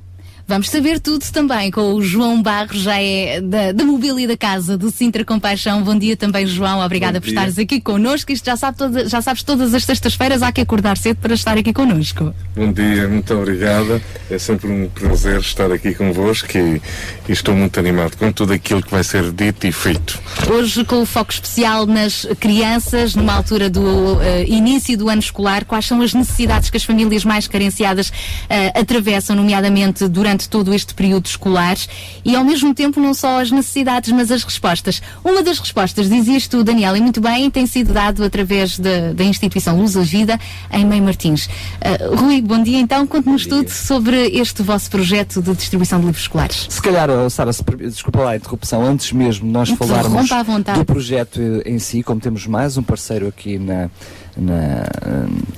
Vamos 0.53 0.69
saber 0.69 1.01
tudo 1.01 1.25
também 1.33 1.71
com 1.71 1.95
o 1.95 2.03
João 2.03 2.43
Barros, 2.43 2.83
já 2.83 3.01
é 3.01 3.41
da, 3.41 3.73
da 3.73 3.85
mobília 3.85 4.29
da 4.29 4.37
casa 4.37 4.77
do 4.77 4.91
Sintra 4.91 5.25
Compaixão. 5.25 5.83
Bom 5.83 5.99
dia 5.99 6.15
também, 6.15 6.47
João. 6.47 6.81
Obrigada 6.85 7.23
por 7.23 7.29
estares 7.31 7.59
aqui 7.59 7.81
connosco. 7.81 8.31
Isto 8.31 8.45
já, 8.45 8.57
sabe 8.59 8.77
toda- 8.77 9.09
já 9.09 9.23
sabes, 9.23 9.43
todas 9.43 9.73
as 9.73 9.83
sextas-feiras 9.83 10.43
há 10.43 10.53
que 10.53 10.61
acordar 10.61 10.99
cedo 10.99 11.17
para 11.23 11.33
estar 11.33 11.57
aqui 11.57 11.73
connosco. 11.73 12.35
Bom 12.55 12.71
dia, 12.71 13.09
muito 13.09 13.33
obrigada. 13.33 14.03
É 14.31 14.38
sempre 14.38 14.71
um 14.71 14.91
prazer 14.91 15.41
estar 15.41 15.73
aqui 15.73 15.95
convosco 15.95 16.47
e, 16.59 16.83
e 17.27 17.33
estou 17.33 17.55
muito 17.57 17.81
animado 17.81 18.19
com 18.19 18.31
tudo 18.31 18.53
aquilo 18.53 18.83
que 18.83 18.91
vai 18.91 19.03
ser 19.05 19.33
dito 19.33 19.67
e 19.67 19.73
feito. 19.73 20.21
Hoje 20.53 20.85
com 20.85 21.01
o 21.01 21.07
foco 21.07 21.33
especial 21.33 21.87
nas 21.87 22.27
crianças, 22.38 23.15
numa 23.15 23.33
altura 23.33 23.71
do 23.71 24.21
eh, 24.21 24.45
início 24.47 24.99
do 24.99 25.09
ano 25.09 25.21
escolar, 25.23 25.65
quais 25.65 25.87
são 25.87 26.03
as 26.03 26.12
necessidades 26.12 26.69
que 26.69 26.77
as 26.77 26.85
famílias 26.85 27.25
mais 27.25 27.49
carenciadas 27.49 28.12
eh, 28.51 28.71
atravessam, 28.79 29.35
nomeadamente 29.35 30.07
durante 30.09 30.41
todo 30.48 30.72
este 30.74 30.94
período 30.94 31.26
escolar, 31.26 31.76
e 32.24 32.35
ao 32.37 32.44
mesmo 32.44 32.74
tempo 32.74 33.00
não 33.00 33.14
só 33.14 33.40
as 33.40 33.50
necessidades, 33.50 34.11
mas 34.12 34.31
as 34.31 34.42
respostas. 34.44 35.02
Uma 35.24 35.42
das 35.42 35.59
respostas, 35.59 36.09
dizias 36.09 36.46
tu, 36.46 36.62
Daniel, 36.64 36.96
e 36.96 37.00
muito 37.00 37.20
bem, 37.20 37.50
tem 37.50 37.66
sido 37.66 37.92
dado 37.92 38.24
através 38.24 38.78
da, 38.78 39.12
da 39.12 39.24
instituição 39.24 39.76
Luz 39.78 39.96
a 39.96 40.02
Vida, 40.02 40.38
em 40.70 40.85
Mãe 40.85 41.00
Martins. 41.00 41.48
Eh, 41.81 42.11
Rui, 42.14 42.40
bom 42.42 42.62
dia 42.62 42.78
então, 42.78 43.07
conte-nos 43.07 43.46
tudo 43.46 43.68
sobre 43.70 44.28
este 44.28 44.62
vosso 44.62 44.90
projeto 44.90 45.40
de 45.42 45.55
distribuição 45.55 45.98
de 46.00 46.07
livros 46.07 46.22
escolares. 46.24 46.66
Se 46.68 46.81
calhar, 46.83 47.09
oh, 47.11 47.28
Sara, 47.31 47.52
se 47.52 47.62
desculpa 47.62 48.20
lá 48.20 48.31
a 48.33 48.37
interrupção, 48.37 48.85
antes 48.85 49.12
mesmo 49.12 49.46
de 49.46 49.52
nós 49.52 49.68
falarmos 49.70 50.31
à 50.33 50.42
vontade. 50.42 50.78
do 50.78 50.85
projeto 50.85 51.40
em 51.64 51.78
si, 51.78 52.02
como 52.02 52.20
temos 52.20 52.46
mais 52.46 52.76
um 52.76 52.83
parceiro 52.83 53.28
aqui 53.28 53.59
na, 53.59 53.90
na, 54.37 54.85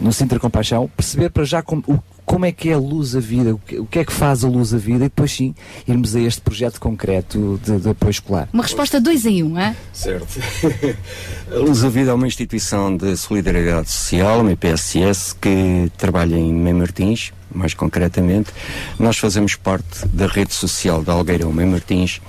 no 0.01 0.13
Sintra 0.13 0.39
Compaixão, 0.39 0.91
perceber 0.97 1.31
para 1.31 1.45
já 1.45 1.63
como, 1.63 1.83
o- 1.87 1.99
como 2.25 2.45
é 2.47 2.53
que 2.53 2.71
é 2.71 2.75
a 2.75 2.79
Luz 2.79 3.15
a 3.15 3.21
Vida, 3.21 3.55
o 3.55 3.87
que, 3.87 3.99
é 3.99 4.05
que 4.05 4.13
faz 4.13 4.45
a 4.45 4.49
Luz 4.49 4.73
a 4.75 4.79
Vida 4.79 5.05
e 5.05 5.09
depois 5.09 5.31
sim 5.33 5.55
irmos 5.87 6.17
a 6.17 6.21
este 6.21 6.41
projeto 6.41 6.81
concreto 6.81 7.61
de, 7.65 7.79
de 7.79 7.89
apoio 7.91 8.11
escolar. 8.11 8.49
Uma 8.53 8.63
resposta 8.63 9.01
dois 9.01 9.25
em 9.27 9.43
um, 9.43 9.59
é? 9.59 9.75
Certo. 9.93 10.27
A 11.53 11.57
Luz 11.59 11.85
a 11.85 11.89
Vida 11.89 12.11
é 12.11 12.15
uma 12.15 12.27
instituição 12.27 12.97
de 12.97 13.17
solidariedade 13.17 13.91
social, 13.91 14.41
uma 14.41 14.53
IPSS, 14.53 15.35
que 15.41 15.91
trabalha 15.97 16.37
em 16.37 16.53
Mem 16.53 16.73
Martins, 16.75 17.33
mais 17.55 17.75
concretamente. 17.75 18.51
Nós 18.99 19.19
fazemos 19.19 19.55
parte 19.55 20.07
da 20.09 20.27
rede 20.27 20.53
social 20.55 21.03
da 21.03 21.13
Algueirão 21.13 21.53
Mem 21.53 21.67
Martins 21.67 22.21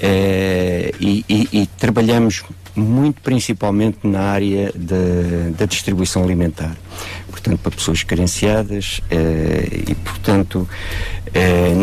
eh, 0.00 0.92
e, 1.00 1.24
e- 1.28 1.48
e 1.52 1.66
trabalhamos 1.78 2.42
muito 2.74 3.20
principalmente 3.20 3.98
na 4.04 4.20
área 4.20 4.72
da, 4.74 5.66
distribuição 5.66 6.22
alimentar. 6.22 6.76
Portanto, 7.30 7.58
para 7.58 7.72
pessoas 7.72 8.02
carenciadas 8.02 9.00
eh, 9.10 9.68
e, 9.88 9.94
portanto, 9.96 10.68
eh, 11.34 11.74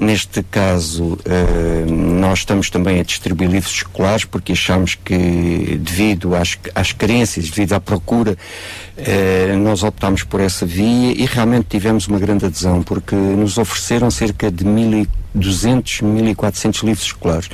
neste 0.00 0.42
caso, 0.42 1.16
eh, 1.24 1.84
nós 1.88 2.40
estamos 2.40 2.68
também 2.68 2.98
a 2.98 3.04
distribuir 3.04 3.48
livros 3.48 3.72
escolares 3.72 4.24
porque 4.24 4.52
achamos 4.52 4.96
que, 4.96 5.78
devido 5.80 6.34
às, 6.34 6.58
às 6.74 6.92
carências, 6.92 7.48
devido 7.48 7.74
à 7.74 7.80
procura, 7.80 8.36
eh, 8.96 9.54
nós 9.56 9.84
optámos 9.84 10.24
por 10.24 10.40
essa 10.40 10.66
via 10.66 11.12
e 11.12 11.24
realmente 11.26 11.66
tivemos 11.68 12.08
uma 12.08 12.18
grande 12.18 12.46
adesão 12.46 12.82
porque 12.82 13.14
nos 13.14 13.56
ofereceram 13.56 14.10
cerca 14.10 14.50
de 14.50 14.64
1.200, 14.64 15.06
1.400 15.36 16.84
livros 16.84 17.04
escolares 17.04 17.48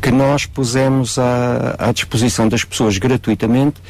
que 0.00 0.10
nós 0.10 0.46
pusemos 0.46 1.18
à, 1.18 1.76
à 1.78 1.92
disposição 1.92 2.48
das 2.48 2.64
pessoas 2.64 2.98
gratuitamente 2.98 3.80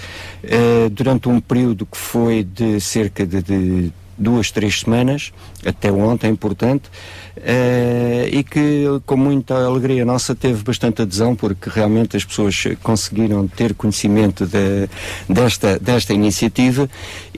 eh, 0.42 0.88
durante 0.90 1.28
um 1.28 1.40
período 1.40 1.86
que 1.86 1.98
foi 1.98 2.44
de 2.44 2.80
cerca 2.80 3.26
de, 3.26 3.42
de 3.42 3.92
duas, 4.18 4.50
três 4.50 4.80
semanas, 4.80 5.32
até 5.64 5.90
ontem, 5.92 6.34
portanto, 6.34 6.90
eh, 7.36 8.28
e 8.32 8.42
que 8.42 8.84
com 9.06 9.16
muita 9.16 9.54
alegria 9.64 10.04
nossa 10.04 10.34
teve 10.34 10.62
bastante 10.64 11.02
adesão, 11.02 11.36
porque 11.36 11.70
realmente 11.70 12.16
as 12.16 12.24
pessoas 12.24 12.64
conseguiram 12.82 13.46
ter 13.46 13.74
conhecimento 13.74 14.44
de- 14.46 14.88
desta, 15.28 15.78
desta 15.78 16.12
iniciativa 16.12 16.88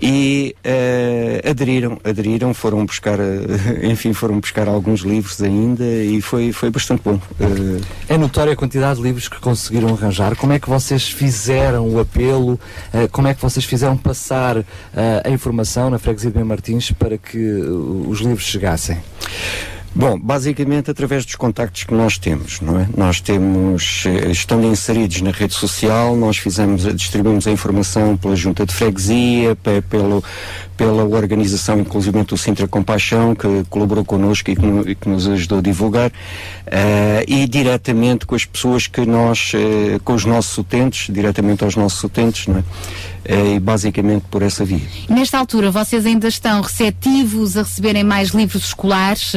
e 0.01 0.55
eh, 0.65 1.43
aderiram, 1.49 1.99
aderiram, 2.03 2.55
foram 2.55 2.87
buscar, 2.87 3.19
eh, 3.21 3.85
enfim, 3.91 4.13
foram 4.13 4.41
buscar 4.41 4.69
alguns 4.69 5.01
livros 5.01 5.43
ainda 5.43 5.85
e 5.85 6.21
foi, 6.23 6.53
foi 6.53 6.71
bastante 6.71 7.03
bom. 7.05 7.21
É 8.09 8.17
notória 8.17 8.53
a 8.53 8.57
quantidade 8.57 8.97
de 8.97 9.03
livros 9.03 9.29
que 9.29 9.39
conseguiram 9.39 9.91
arranjar. 9.91 10.35
Como 10.37 10.53
é 10.53 10.59
que 10.59 10.69
vocês 10.69 11.09
fizeram 11.09 11.89
o 11.89 12.01
apelo? 12.01 12.59
como 13.13 13.29
é 13.29 13.35
que 13.35 13.43
vocês 13.43 13.65
fizeram 13.65 13.97
passar 13.97 14.65
a 15.25 15.29
informação 15.31 15.91
na 15.91 15.99
freguesia 15.99 16.31
de 16.31 16.37
Bem 16.37 16.45
Martins 16.45 16.70
para 16.99 17.17
que 17.19 17.39
uh, 17.39 18.07
os 18.09 18.21
livros 18.21 18.45
chegassem? 18.45 18.99
Bom, 19.93 20.17
basicamente 20.19 20.89
através 20.89 21.25
dos 21.27 21.35
contactos 21.35 21.83
que 21.83 21.93
nós 21.93 22.17
temos, 22.17 22.61
não 22.61 22.79
é? 22.79 22.89
Nós 22.97 23.21
temos, 23.21 24.05
eh, 24.07 24.31
estando 24.31 24.65
inseridos 24.65 25.21
na 25.21 25.33
rede 25.33 25.53
social, 25.55 26.15
nós 26.15 26.37
fizemos, 26.39 26.83
distribuímos 26.95 27.45
a 27.49 27.51
informação 27.51 28.17
pela 28.17 28.37
junta 28.37 28.65
de 28.65 28.73
freguesia, 28.73 29.57
pe- 29.57 29.83
pelo, 29.83 30.23
pela 30.81 31.05
organização, 31.05 31.79
inclusive 31.79 32.23
do 32.23 32.39
Sintra 32.39 32.67
Compaixão, 32.67 33.35
que 33.35 33.65
colaborou 33.69 34.03
connosco 34.03 34.51
e 34.51 34.57
que, 34.57 34.65
no- 34.65 34.89
e 34.89 34.95
que 34.95 35.11
nos 35.11 35.29
ajudou 35.29 35.59
a 35.59 35.61
divulgar, 35.61 36.11
eh, 36.67 37.23
e 37.29 37.47
diretamente 37.47 38.25
com 38.25 38.35
as 38.35 38.47
pessoas 38.47 38.87
que 38.87 39.05
nós, 39.05 39.53
eh, 39.55 40.01
com 40.03 40.15
os 40.15 40.25
nossos 40.25 40.57
utentes, 40.57 41.13
diretamente 41.13 41.63
aos 41.65 41.77
nossos 41.77 42.03
utentes, 42.03 42.47
não 42.47 42.57
é? 42.61 42.63
Eh, 43.27 43.55
e 43.57 43.61
basicamente 43.61 44.25
por 44.31 44.41
essa 44.41 44.65
via. 44.65 44.81
Nesta 45.11 45.37
altura, 45.39 45.71
vocês 45.71 46.07
ainda 46.07 46.29
estão 46.29 46.63
receptivos 46.63 47.59
a 47.59 47.63
receberem 47.63 48.03
mais 48.03 48.31
livros 48.31 48.65
escolares 48.65 49.33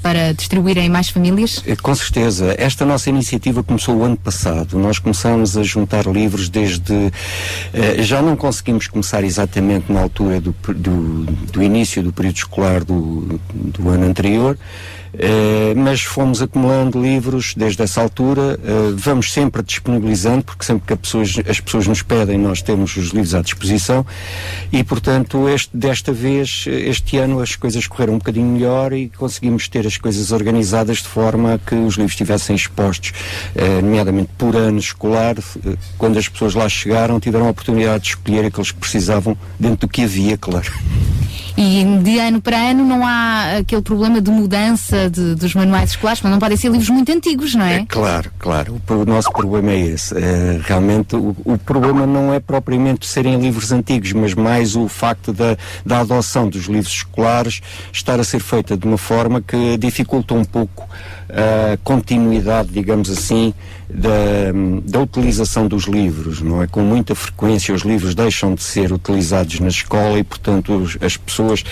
para 0.00 0.32
distribuírem 0.32 0.86
em 0.86 0.88
mais 0.88 1.08
famílias? 1.08 1.60
Com 1.82 1.92
certeza. 1.92 2.54
Esta 2.56 2.84
nossa 2.84 3.10
iniciativa 3.10 3.64
começou 3.64 3.96
o 3.96 4.04
ano 4.04 4.16
passado. 4.16 4.78
Nós 4.78 5.00
começámos 5.00 5.56
a 5.56 5.62
juntar 5.64 6.06
livros 6.06 6.48
desde. 6.48 7.12
eh, 7.74 8.00
já 8.02 8.22
não 8.22 8.36
conseguimos 8.36 8.86
começar 8.86 9.24
exatamente 9.24 9.92
na 9.92 10.00
altura 10.02 10.40
do, 10.40 10.54
do, 10.88 11.24
do 11.52 11.62
início 11.62 12.02
do 12.02 12.12
período 12.12 12.36
escolar 12.36 12.84
do, 12.84 13.40
do 13.52 13.88
ano 13.88 14.06
anterior. 14.06 14.58
Eh, 15.14 15.74
mas 15.76 16.02
fomos 16.02 16.42
acumulando 16.42 17.00
livros 17.00 17.54
desde 17.56 17.82
essa 17.82 18.00
altura, 18.00 18.58
eh, 18.62 18.92
vamos 18.96 19.32
sempre 19.32 19.62
disponibilizando, 19.62 20.44
porque 20.44 20.64
sempre 20.64 20.86
que 20.86 20.96
pessoas- 20.96 21.36
as 21.48 21.60
pessoas 21.60 21.86
nos 21.86 22.02
pedem, 22.02 22.38
nós 22.38 22.62
temos 22.62 22.96
os 22.96 23.08
livros 23.08 23.34
à 23.34 23.42
disposição 23.42 24.04
e, 24.72 24.82
portanto, 24.84 25.48
este, 25.48 25.76
desta 25.76 26.12
vez, 26.12 26.64
este 26.66 27.16
ano, 27.18 27.40
as 27.40 27.56
coisas 27.56 27.86
correram 27.86 28.14
um 28.14 28.18
bocadinho 28.18 28.46
melhor 28.46 28.92
e 28.92 29.08
conseguimos 29.08 29.68
ter 29.68 29.86
as 29.86 29.96
coisas 29.96 30.32
organizadas 30.32 30.98
de 30.98 31.08
forma 31.08 31.54
a 31.54 31.58
que 31.58 31.74
os 31.74 31.94
livros 31.94 32.12
estivessem 32.12 32.54
expostos, 32.56 33.12
eh, 33.54 33.80
nomeadamente 33.82 34.30
por 34.36 34.56
ano 34.56 34.78
escolar. 34.78 35.36
Quando 35.96 36.18
as 36.18 36.28
pessoas 36.28 36.54
lá 36.54 36.68
chegaram, 36.68 37.20
tiveram 37.20 37.46
a 37.46 37.50
oportunidade 37.50 38.04
de 38.04 38.10
escolher 38.10 38.44
aqueles 38.44 38.70
que 38.70 38.78
precisavam 38.78 39.36
dentro 39.58 39.86
do 39.86 39.88
que 39.88 40.02
havia, 40.02 40.36
claro. 40.36 40.72
E 41.60 41.84
de 42.04 42.20
ano 42.20 42.40
para 42.40 42.56
ano 42.56 42.84
não 42.84 43.04
há 43.04 43.56
aquele 43.58 43.82
problema 43.82 44.20
de 44.20 44.30
mudança 44.30 45.10
de- 45.10 45.34
dos 45.34 45.54
manuais 45.54 45.90
escolares, 45.90 46.22
mas 46.22 46.30
não 46.30 46.38
podem 46.38 46.56
ser 46.56 46.70
livros 46.70 46.88
muito 46.88 47.10
antigos, 47.10 47.52
não 47.56 47.64
é? 47.64 47.84
Claro, 47.88 48.30
claro. 48.38 48.80
O, 48.88 48.92
o 48.92 49.04
nosso 49.04 49.28
problema 49.32 49.72
é 49.72 49.80
esse. 49.80 50.16
Eh, 50.16 50.60
realmente, 50.62 51.16
o, 51.16 51.34
o 51.44 51.58
problema 51.58 52.06
não 52.06 52.32
é 52.32 52.38
propriamente 52.38 53.08
serem 53.08 53.40
livros 53.40 53.72
antigos, 53.72 54.12
mas 54.12 54.34
mais 54.34 54.76
o 54.76 54.86
facto 54.86 55.32
da, 55.32 55.56
da 55.84 55.98
adoção 55.98 56.48
dos 56.48 56.66
livros 56.66 56.92
escolares 56.94 57.60
estar 57.92 58.20
a 58.20 58.24
ser 58.24 58.38
feita 58.38 58.76
de 58.76 58.86
uma 58.86 58.96
forma 58.98 59.40
que 59.42 59.76
dificulta 59.78 60.34
um 60.34 60.44
pouco 60.44 60.88
a 61.28 61.76
continuidade, 61.82 62.68
digamos 62.70 63.10
assim, 63.10 63.52
da, 63.90 64.52
da 64.84 65.00
utilização 65.00 65.66
dos 65.66 65.84
livros, 65.84 66.40
não 66.42 66.62
é? 66.62 66.66
Com 66.66 66.80
muita 66.82 67.14
frequência 67.14 67.74
os 67.74 67.82
livros 67.82 68.14
deixam 68.14 68.54
de 68.54 68.62
ser 68.62 68.92
utilizados 68.92 69.60
na 69.60 69.68
escola 69.68 70.18
e, 70.18 70.24
portanto, 70.24 70.76
os- 70.76 70.98
as 71.00 71.16
pessoas, 71.16 71.60
de 71.60 71.66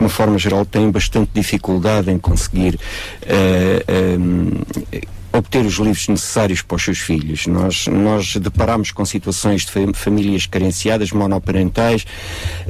uma 0.00 0.08
forma 0.08 0.38
geral, 0.38 0.64
têm 0.66 0.90
bastante 0.90 1.30
dificuldade 1.34 2.10
em 2.10 2.18
conseguir 2.18 2.78
eh, 3.22 3.84
eh, 3.88 5.00
obter 5.32 5.64
os 5.64 5.74
livros 5.74 6.08
necessários 6.08 6.62
para 6.62 6.76
os 6.76 6.82
seus 6.84 6.98
filhos. 6.98 7.46
Nós, 7.46 7.86
nós 7.86 8.36
deparamos 8.36 8.90
com 8.90 9.04
situações 9.04 9.62
de 9.64 9.70
fam- 9.72 9.92
famílias 9.94 10.46
carenciadas, 10.46 11.10
monoparentais, 11.12 12.04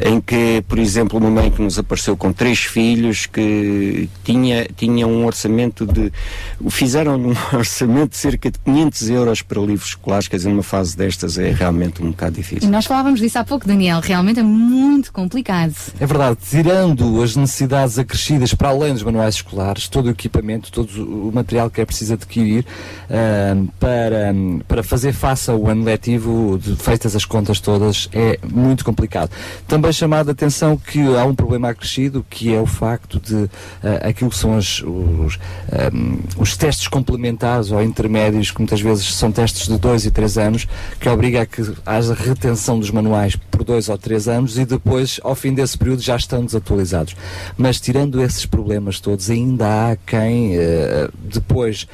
em 0.05 0.21
que, 0.21 0.63
por 0.69 0.79
exemplo, 0.79 1.19
uma 1.19 1.31
mãe 1.31 1.51
que 1.51 1.61
nos 1.61 1.79
apareceu 1.79 2.17
com 2.17 2.33
três 2.33 2.61
filhos 2.61 3.27
que 3.27 4.09
tinha, 4.25 4.67
tinha 4.77 5.07
um 5.07 5.25
orçamento 5.27 5.87
de. 5.87 6.13
fizeram 6.71 7.17
um 7.17 7.35
orçamento 7.57 8.11
de 8.11 8.17
cerca 8.17 8.51
de 8.51 8.59
500 8.61 9.11
euros 9.11 9.43
para 9.43 9.61
livros 9.61 9.89
escolares, 9.91 10.29
quer 10.29 10.37
dizer, 10.37 10.51
numa 10.51 10.63
fase 10.63 10.97
destas 10.97 11.39
é 11.39 11.51
realmente 11.51 12.03
um 12.03 12.11
bocado 12.11 12.37
E 12.37 12.43
difícil. 12.43 12.71
nós 12.71 12.85
falávamos 12.87 13.21
disso 13.21 13.39
há 13.39 13.45
pouco, 13.45 13.67
Daniel. 13.67 14.01
Realmente 14.01 14.41
é 14.41 14.43
muito 14.43 15.13
complicado. 15.13 15.75
É 15.99 16.07
verdade, 16.07 16.39
tirando 16.49 17.23
as 17.23 17.35
necessidades 17.37 17.99
acrescidas 17.99 18.55
para 18.55 18.69
além 18.69 18.93
dos 18.93 19.03
manuais 19.03 19.37
escolares, 19.37 19.89
todo 19.89 20.07
o 20.07 20.11
equipamento, 20.11 20.71
todo 20.71 20.89
o 21.29 21.33
material 21.33 21.71
que 21.71 21.81
é 21.81 21.85
preciso 21.85 22.15
adquirir 22.15 22.52
ahm, 22.61 23.67
para, 23.81 24.35
para 24.69 24.83
fazer 24.83 25.13
face 25.13 25.51
ao 25.51 25.67
ano 25.69 25.85
letivo, 25.85 26.59
de- 26.63 26.77
feitas 26.77 27.15
as 27.17 27.25
contas 27.25 27.61
todas, 27.61 28.09
é 28.13 28.39
muito 28.51 28.85
complicado. 28.85 29.31
Também 29.67 29.93
chamado 29.93 30.29
a 30.29 30.33
atenção 30.33 30.77
que 30.77 31.01
há 31.17 31.25
um 31.25 31.35
problema 31.35 31.71
acrescido, 31.71 32.25
que 32.29 32.53
é 32.55 32.61
o 32.61 32.67
facto 32.67 33.21
de 33.21 33.49
ah, 33.83 34.09
aquilo 34.09 34.31
que 34.31 34.37
são 34.37 34.57
as- 34.57 34.83
os, 34.83 35.39
ahm, 35.73 36.19
os 36.39 36.57
testes 36.57 36.89
complementares 36.89 37.71
ou 37.71 37.83
intermédios, 37.83 38.51
que 38.51 38.59
muitas 38.59 38.81
vezes 38.81 39.15
são 39.15 39.31
testes 39.33 39.69
de 39.69 39.79
dois 39.79 40.05
e 40.05 40.11
três 40.11 40.37
anos, 40.39 40.67
que 41.01 41.09
obriga 41.09 41.43
a 41.43 41.47
que 41.47 41.63
haja 41.87 42.15
retenção 42.15 42.79
dos 42.79 42.91
manuais 42.91 43.37
por 43.37 43.65
dois 43.65 43.89
ou 43.89 43.97
três 43.99 44.29
anos 44.29 44.59
e 44.59 44.65
depois, 44.65 45.21
ao 45.23 45.35
fim 45.35 45.53
desse 45.55 45.77
período, 45.79 46.01
já 46.03 46.17
estão 46.17 46.45
desatualizados. 46.45 47.15
Mas 47.57 47.81
tirando 47.81 48.21
esses 48.23 48.45
problemas 48.47 48.99
todos, 49.01 49.31
ainda 49.31 49.67
há 49.93 49.97
quem, 49.97 50.57
eh, 50.57 51.09
depois 51.23 51.87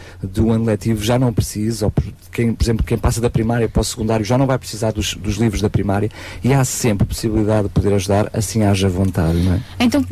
do 0.49 0.53
ano 0.55 0.65
letivo, 0.65 1.05
já 1.05 1.19
não 1.19 1.33
precisa, 1.33 1.87
ou 1.87 1.93
quem, 2.33 2.55
por 2.55 2.65
exemplo, 2.65 2.85
quem 2.85 2.97
passa 2.97 3.21
da 3.21 3.29
primária 3.29 3.69
para 3.69 3.81
o 3.81 3.85
secundário 3.85 4.25
já 4.25 4.39
não 4.39 4.47
vai 4.47 4.59
precisar 4.59 4.93
dos, 4.93 5.15
dos 5.15 5.37
livros 5.37 5.61
da 5.61 5.69
primária 5.69 6.11
e 6.43 6.53
há 6.53 6.65
sempre 6.65 7.07
possibilidade 7.07 7.65
de 7.65 7.69
poder 7.69 7.93
ajudar, 7.95 8.31
assim 8.33 8.63
haja 8.63 8.89
vontade, 8.89 9.39
não 9.39 9.55
é? 9.55 9.61
Então, 9.81 10.05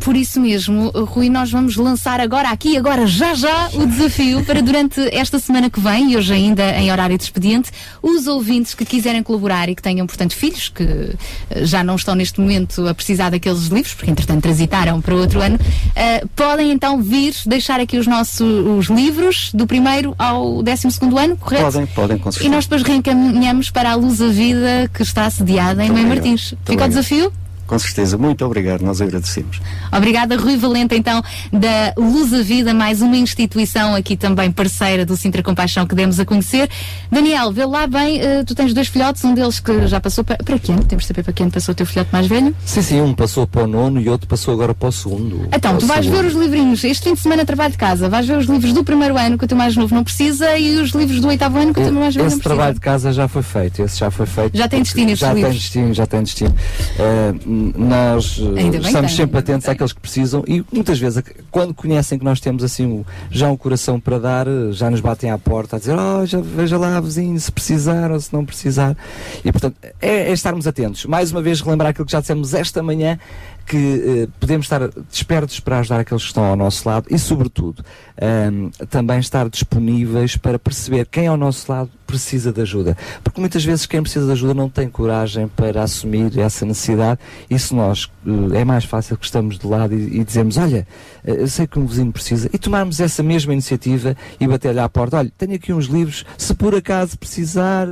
por 0.00 0.16
isso 0.16 0.40
mesmo, 0.40 0.90
Rui, 0.90 1.28
nós 1.28 1.50
vamos 1.50 1.76
lançar 1.76 2.20
agora 2.20 2.50
aqui, 2.50 2.76
agora 2.76 3.06
já 3.06 3.34
já, 3.34 3.68
o 3.74 3.86
desafio 3.86 4.44
para 4.44 4.60
durante 4.62 5.00
esta 5.14 5.38
semana 5.38 5.68
que 5.70 5.80
vem, 5.80 6.12
e 6.12 6.16
hoje 6.16 6.32
ainda 6.32 6.62
em 6.78 6.90
horário 6.90 7.16
de 7.16 7.24
expediente, 7.24 7.70
os 8.02 8.26
ouvintes 8.26 8.74
que 8.74 8.84
quiserem 8.84 9.22
colaborar 9.22 9.68
e 9.68 9.74
que 9.74 9.82
tenham, 9.82 10.06
portanto, 10.06 10.34
filhos 10.34 10.68
que 10.68 10.82
eh, 11.50 11.64
já 11.64 11.82
não 11.84 11.96
estão 11.96 12.14
neste 12.14 12.40
momento 12.40 12.86
a 12.86 12.94
precisar 12.94 13.30
daqueles 13.30 13.66
livros, 13.66 13.94
porque 13.94 14.10
entretanto 14.10 14.42
transitaram 14.42 15.00
para 15.00 15.14
outro 15.14 15.40
ano, 15.40 15.58
eh, 15.94 16.24
podem 16.36 16.70
então 16.70 17.00
vir 17.02 17.34
deixar 17.46 17.80
aqui 17.80 17.96
os 17.98 18.06
nossos 18.06 18.40
os 18.40 18.86
livros 18.86 19.50
do 19.54 19.66
primeiro 19.66 20.14
ao 20.18 20.62
décimo 20.62 20.90
segundo 20.90 21.18
ano, 21.18 21.36
correto? 21.36 21.64
Podem, 21.64 21.86
podem, 21.86 22.18
com 22.18 22.28
E 22.28 22.32
certeza. 22.32 22.54
nós 22.54 22.64
depois 22.64 22.82
reencaminhamos 22.82 23.70
para 23.70 23.92
a 23.92 23.94
Luz 23.94 24.20
a 24.20 24.28
Vida 24.28 24.90
que 24.92 25.02
está 25.02 25.28
sediada 25.30 25.84
em 25.84 25.90
Mãe. 25.90 26.04
Martins. 26.04 26.54
Fica 26.64 26.84
o 26.84 26.88
desafio? 26.88 27.32
Com 27.66 27.78
certeza, 27.78 28.18
muito 28.18 28.44
obrigado, 28.44 28.82
nós 28.82 29.00
agradecemos. 29.00 29.60
Obrigada, 29.90 30.36
Rui 30.36 30.56
Valente, 30.56 30.94
então, 30.94 31.22
da 31.52 31.94
Luz 31.96 32.32
a 32.34 32.42
Vida, 32.42 32.74
mais 32.74 33.00
uma 33.00 33.16
instituição 33.16 33.94
aqui 33.94 34.16
também 34.16 34.50
parceira 34.52 35.06
do 35.06 35.16
Sintra 35.16 35.42
Compaixão 35.42 35.86
que 35.86 35.94
demos 35.94 36.20
a 36.20 36.24
conhecer. 36.26 36.68
Daniel, 37.10 37.50
vê 37.52 37.64
lá 37.64 37.86
bem, 37.86 38.20
eh, 38.20 38.44
tu 38.44 38.54
tens 38.54 38.74
dois 38.74 38.88
filhotes, 38.88 39.24
um 39.24 39.32
deles 39.34 39.60
que 39.60 39.86
já 39.86 39.98
passou 40.00 40.22
para, 40.24 40.36
para 40.36 40.58
que 40.58 40.70
ano? 40.72 40.84
Temos 40.84 41.04
de 41.04 41.08
saber 41.08 41.22
para 41.22 41.32
que 41.32 41.42
ano 41.42 41.52
passou 41.52 41.72
o 41.72 41.74
teu 41.74 41.86
filhote 41.86 42.10
mais 42.12 42.26
velho? 42.26 42.54
Sim, 42.66 42.82
sim, 42.82 43.00
um 43.00 43.14
passou 43.14 43.46
para 43.46 43.62
o 43.62 43.66
nono 43.66 44.00
e 44.00 44.08
outro 44.08 44.28
passou 44.28 44.52
agora 44.52 44.74
para 44.74 44.88
o 44.88 44.92
segundo. 44.92 45.48
Então, 45.52 45.78
tu 45.78 45.86
vais 45.86 46.04
segundo. 46.04 46.20
ver 46.22 46.28
os 46.28 46.34
livrinhos, 46.34 46.84
este 46.84 47.04
fim 47.04 47.14
de 47.14 47.20
semana 47.20 47.44
trabalho 47.46 47.72
de 47.72 47.78
casa, 47.78 48.08
vais 48.08 48.26
ver 48.26 48.36
os 48.38 48.46
livros 48.46 48.72
do 48.72 48.84
primeiro 48.84 49.16
ano 49.16 49.38
que 49.38 49.44
o 49.44 49.48
teu 49.48 49.56
mais 49.56 49.74
novo 49.74 49.94
não 49.94 50.04
precisa 50.04 50.56
e 50.58 50.76
os 50.76 50.90
livros 50.90 51.18
do 51.20 51.28
oitavo 51.28 51.58
ano 51.58 51.72
que 51.72 51.80
o 51.80 51.84
teu 51.84 51.92
mais 51.94 52.14
velho 52.14 52.26
Esse 52.26 52.36
não 52.36 52.40
precisa. 52.40 52.42
trabalho 52.42 52.74
de 52.74 52.80
casa 52.80 53.12
já 53.12 53.26
foi 53.26 53.42
feito, 53.42 53.82
esse 53.82 53.98
já 53.98 54.10
foi 54.10 54.26
feito. 54.26 54.56
Já 54.56 54.68
tem 54.68 54.82
destino 54.82 55.06
esses 55.08 55.18
Já 55.20 55.32
livros? 55.32 55.50
tem 55.52 55.58
destino, 55.60 55.94
já 55.94 56.06
tem 56.06 56.22
destino. 56.22 56.54
N- 56.98 57.53
nós 57.76 58.38
eh, 58.40 58.52
bem 58.54 58.66
estamos 58.70 58.92
tem, 58.92 59.08
sempre 59.08 59.38
atentos 59.38 59.68
àqueles 59.68 59.92
que 59.92 60.00
precisam 60.00 60.42
e 60.46 60.64
muitas 60.72 60.98
vezes, 60.98 61.22
quando 61.50 61.72
conhecem 61.74 62.18
que 62.18 62.24
nós 62.24 62.40
temos 62.40 62.62
assim 62.64 62.84
o- 62.86 63.06
já 63.30 63.50
um 63.50 63.56
coração 63.56 63.98
para 64.00 64.18
dar, 64.18 64.46
eh, 64.46 64.72
já 64.72 64.90
nos 64.90 65.00
batem 65.00 65.30
à 65.30 65.38
porta 65.38 65.76
a 65.76 65.78
dizer, 65.78 65.96
oh, 65.96 66.24
já, 66.26 66.40
veja 66.40 66.76
lá, 66.78 67.00
vizinho, 67.00 67.38
se 67.38 67.50
precisar 67.52 68.10
ou 68.10 68.20
se 68.20 68.32
não 68.32 68.44
precisar. 68.44 68.96
E 69.44 69.50
portanto, 69.52 69.76
é, 70.00 70.28
é 70.30 70.32
estarmos 70.32 70.66
atentos. 70.66 71.04
Mais 71.06 71.30
uma 71.30 71.40
vez, 71.42 71.60
relembrar 71.60 71.90
aquilo 71.90 72.06
que 72.06 72.12
já 72.12 72.20
dissemos 72.20 72.54
esta 72.54 72.82
manhã, 72.82 73.18
que 73.66 73.76
eh, 73.76 74.28
podemos 74.38 74.66
estar 74.66 74.88
despertos 75.10 75.58
para 75.60 75.78
ajudar 75.78 76.00
aqueles 76.00 76.22
que 76.22 76.28
estão 76.28 76.44
ao 76.44 76.56
nosso 76.56 76.88
lado 76.88 77.06
e, 77.10 77.18
sobretudo, 77.18 77.84
ahm, 78.20 78.70
também 78.90 79.18
estar 79.18 79.48
disponíveis 79.48 80.36
para 80.36 80.58
perceber 80.58 81.06
quem 81.06 81.26
ao 81.26 81.36
nosso 81.36 81.70
lado 81.70 81.90
precisa 82.06 82.52
de 82.52 82.60
ajuda. 82.60 82.96
Porque 83.22 83.40
muitas 83.40 83.64
vezes 83.64 83.86
quem 83.86 84.02
precisa 84.02 84.26
de 84.26 84.32
ajuda 84.32 84.54
não 84.54 84.68
tem 84.68 84.88
coragem 84.88 85.48
para 85.48 85.82
assumir 85.82 86.38
essa 86.38 86.64
necessidade 86.66 87.20
e 87.48 87.58
se 87.58 87.74
nós 87.74 88.10
eh, 88.26 88.60
é 88.60 88.64
mais 88.64 88.84
fácil 88.84 89.16
que 89.16 89.24
estamos 89.24 89.58
de 89.58 89.66
lado 89.66 89.94
e, 89.94 90.20
e 90.20 90.24
dizemos, 90.24 90.56
olha, 90.56 90.86
eh, 91.24 91.42
eu 91.42 91.48
sei 91.48 91.66
que 91.66 91.78
um 91.78 91.86
vizinho 91.86 92.12
precisa 92.12 92.50
e 92.52 92.58
tomarmos 92.58 93.00
essa 93.00 93.22
mesma 93.22 93.52
iniciativa 93.52 94.16
e 94.38 94.46
bater-lhe 94.46 94.80
à 94.80 94.88
porta, 94.88 95.16
olha, 95.18 95.32
tenho 95.36 95.54
aqui 95.54 95.72
uns 95.72 95.86
livros, 95.86 96.24
se 96.36 96.54
por 96.54 96.74
acaso 96.74 97.18
precisar 97.18 97.88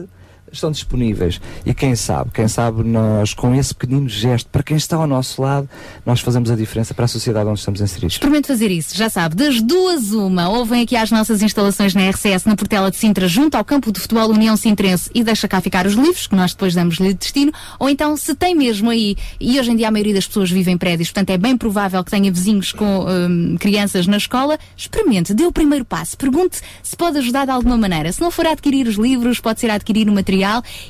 estão 0.52 0.70
disponíveis. 0.70 1.40
E 1.64 1.72
quem 1.74 1.96
sabe, 1.96 2.30
quem 2.32 2.46
sabe 2.48 2.82
nós, 2.82 3.34
com 3.34 3.54
esse 3.54 3.74
pequenino 3.74 4.08
gesto, 4.08 4.48
para 4.50 4.62
quem 4.62 4.76
está 4.76 4.96
ao 4.96 5.06
nosso 5.06 5.40
lado, 5.40 5.68
nós 6.04 6.20
fazemos 6.20 6.50
a 6.50 6.56
diferença 6.56 6.92
para 6.94 7.06
a 7.06 7.08
sociedade 7.08 7.48
onde 7.48 7.58
estamos 7.58 7.80
inseridos. 7.80 8.14
Experimente 8.14 8.48
fazer 8.48 8.70
isso, 8.70 8.96
já 8.96 9.08
sabe, 9.08 9.34
das 9.34 9.60
duas 9.60 10.12
uma, 10.12 10.48
ou 10.48 10.64
vem 10.64 10.82
aqui 10.82 10.96
às 10.96 11.10
nossas 11.10 11.42
instalações 11.42 11.94
na 11.94 12.08
RCS, 12.10 12.44
na 12.44 12.56
Portela 12.56 12.90
de 12.90 12.96
Sintra, 12.96 13.26
junto 13.26 13.56
ao 13.56 13.64
campo 13.64 13.90
de 13.90 14.00
futebol 14.00 14.28
União 14.30 14.56
Sintrense 14.56 15.10
e 15.14 15.24
deixa 15.24 15.48
cá 15.48 15.60
ficar 15.60 15.86
os 15.86 15.94
livros, 15.94 16.26
que 16.26 16.36
nós 16.36 16.52
depois 16.52 16.74
damos-lhe 16.74 17.14
destino, 17.14 17.52
ou 17.78 17.88
então 17.88 18.16
se 18.16 18.34
tem 18.34 18.54
mesmo 18.54 18.90
aí, 18.90 19.16
e 19.40 19.58
hoje 19.58 19.70
em 19.70 19.76
dia 19.76 19.88
a 19.88 19.90
maioria 19.90 20.14
das 20.14 20.26
pessoas 20.26 20.50
vive 20.50 20.70
em 20.70 20.76
prédios, 20.78 21.10
portanto 21.10 21.30
é 21.30 21.38
bem 21.38 21.56
provável 21.56 22.02
que 22.04 22.10
tenha 22.10 22.30
vizinhos 22.30 22.72
com 22.72 23.06
hum, 23.06 23.56
crianças 23.58 24.06
na 24.06 24.16
escola, 24.16 24.58
experimente, 24.76 25.34
dê 25.34 25.44
o 25.44 25.52
primeiro 25.52 25.84
passo, 25.84 26.16
pergunte 26.16 26.60
se 26.82 26.96
pode 26.96 27.18
ajudar 27.18 27.44
de 27.44 27.50
alguma 27.50 27.76
maneira. 27.76 28.12
Se 28.12 28.20
não 28.20 28.30
for 28.30 28.46
adquirir 28.46 28.86
os 28.86 28.96
livros, 28.96 29.40
pode 29.40 29.60
ser 29.60 29.70
adquirir 29.70 30.08
o 30.08 30.12
material 30.12 30.41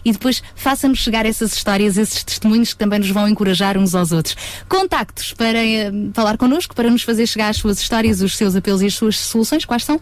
e 0.05 0.13
depois 0.13 0.43
faça-nos 0.55 0.99
chegar 0.99 1.27
essas 1.27 1.55
histórias, 1.55 1.97
esses 1.97 2.23
testemunhos 2.25 2.73
que 2.73 2.79
também 2.79 2.99
nos 2.99 3.11
vão 3.11 3.29
encorajar 3.29 3.77
uns 3.77 3.95
aos 3.95 4.13
outros. 4.13 4.37
Contactos 4.69 5.33
para 5.35 5.59
eh, 5.65 5.91
falar 6.15 6.37
connosco, 6.39 6.75
para 6.75 6.89
nos 6.91 7.03
fazer 7.03 7.27
chegar 7.27 7.49
as 7.51 7.57
suas 7.59 7.81
histórias, 7.81 8.21
os 8.21 8.37
seus 8.37 8.57
apelos 8.57 8.83
e 8.83 8.87
as 8.87 8.95
suas 8.95 9.19
soluções, 9.19 9.65
quais 9.65 9.85
são? 9.85 10.01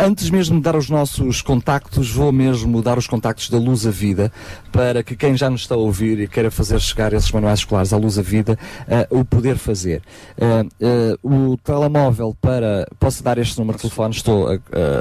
Antes 0.00 0.30
mesmo 0.30 0.56
de 0.56 0.62
dar 0.62 0.76
os 0.76 0.88
nossos 0.88 1.42
contactos, 1.42 2.10
vou 2.10 2.32
mesmo 2.32 2.80
dar 2.82 2.96
os 2.98 3.06
contactos 3.06 3.50
da 3.50 3.58
Luz 3.58 3.86
a 3.86 3.90
Vida, 3.90 4.32
para 4.72 5.02
que 5.02 5.14
quem 5.16 5.36
já 5.36 5.50
nos 5.50 5.62
está 5.62 5.74
a 5.74 5.78
ouvir 5.78 6.18
e 6.20 6.28
queira 6.28 6.50
fazer 6.50 6.80
chegar 6.80 7.12
esses 7.12 7.30
manuais 7.30 7.58
escolares 7.60 7.92
à 7.92 7.96
Luz 7.96 8.18
a 8.18 8.22
Vida, 8.22 8.58
eh, 8.88 9.06
o 9.10 9.24
poder 9.24 9.56
fazer. 9.58 10.02
Eh, 10.80 11.16
o 11.22 11.56
telemóvel 11.58 12.36
para. 12.40 12.86
Posso 12.98 13.22
dar 13.22 13.38
este 13.38 13.58
número 13.58 13.76
de 13.78 13.82
telefone? 13.82 14.14
Estou 14.14 14.48
a, 14.48 14.54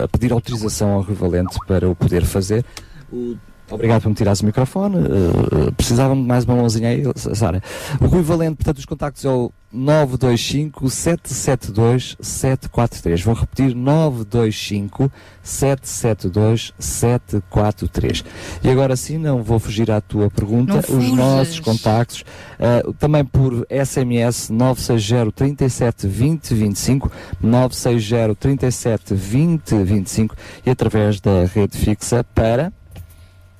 a 0.03 0.07
pedir 0.07 0.31
autorização 0.31 0.91
ao 0.91 1.01
Rui 1.01 1.15
Valente 1.15 1.57
para 1.67 1.87
o 1.89 1.95
poder 1.95 2.25
fazer. 2.25 2.65
O- 3.11 3.35
Obrigado 3.69 4.01
por 4.03 4.09
me 4.09 4.15
tirares 4.15 4.41
o 4.41 4.45
microfone. 4.45 4.97
eh, 4.97 5.71
precisava 5.75 6.15
de 6.15 6.21
mais 6.21 6.45
uma 6.45 6.55
mãozinha 6.55 6.89
aí, 6.89 7.03
Sara. 7.15 7.61
O 7.99 8.05
Rui 8.05 8.21
Valente, 8.21 8.55
portanto, 8.57 8.77
os 8.77 8.85
contactos 8.85 9.25
é 9.25 9.29
o 9.29 9.51
925 9.73 10.89
772 10.89 12.15
743. 12.21 13.21
Vou 13.23 13.33
repetir: 13.33 13.75
925 13.75 15.11
772 15.43 16.73
743. 16.77 18.23
E 18.63 18.69
agora 18.69 18.95
sim, 18.95 19.17
não 19.17 19.43
vou 19.43 19.59
fugir 19.59 19.89
à 19.91 19.99
tua 19.99 20.29
pergunta. 20.29 20.73
Não 20.73 20.79
Os 20.79 20.85
fujas. 20.85 21.15
nossos 21.15 21.59
contactos, 21.59 22.23
eh, 22.59 22.83
também 22.99 23.25
por 23.25 23.65
SMS 23.69 24.49
960 24.51 25.31
37 25.31 26.07
20 26.07 26.53
25, 26.53 27.11
960 27.41 28.35
37 28.35 29.13
20 29.13 29.75
25 29.83 30.35
e 30.65 30.69
através 30.69 31.19
da 31.19 31.45
rede 31.45 31.77
fixa 31.77 32.23
para. 32.23 32.71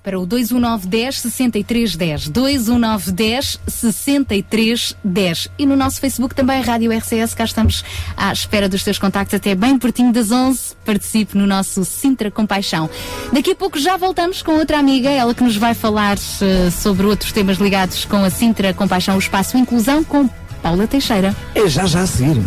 Para 0.06 0.20
o 0.20 0.26
21910 0.28 1.20
6310. 1.22 2.30
21910 2.30 3.60
6310. 3.68 5.48
E 5.58 5.66
no 5.66 5.76
nosso 5.76 6.00
Facebook 6.00 6.36
também, 6.36 6.62
Rádio 6.62 6.92
RCS, 6.96 7.34
cá 7.34 7.44
estamos 7.44 7.84
à 8.16 8.32
espera 8.32 8.70
dos 8.70 8.84
teus 8.84 9.00
contactos 9.00 9.34
até 9.34 9.56
bem 9.56 9.80
pertinho 9.80 10.14
das 10.14 10.30
11. 10.30 10.76
Participe 10.86 11.36
no 11.36 11.48
nosso 11.48 11.84
Sintra 11.84 12.30
Compaixão. 12.30 12.88
Daqui 13.34 13.54
a 13.54 13.56
pouco 13.56 13.80
já 13.80 13.98
voltamos 13.98 14.44
com 14.44 14.52
outra 14.52 14.78
amiga, 14.78 15.10
ela 15.10 15.34
que 15.34 15.44
nos 15.44 15.58
vai 15.58 15.74
falar 15.74 16.18
eh, 16.18 16.70
sobre 16.70 17.08
outros 17.08 17.32
temas 17.32 17.58
ligados 17.58 18.06
com 18.06 18.24
a 18.24 18.30
Sintra 18.30 18.76
Compaixão, 18.76 19.16
o 19.16 19.20
Espaço 19.20 19.58
Inclusão, 19.58 20.04
com 20.04 20.30
Paula 20.62 20.86
Teixeira. 20.86 21.36
É 21.56 21.68
já 21.68 21.88
já 21.88 22.02
a 22.02 22.08
seguir. 22.08 22.44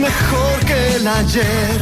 Mejor 0.00 0.58
que 0.66 0.96
el 0.96 1.06
ayer. 1.06 1.80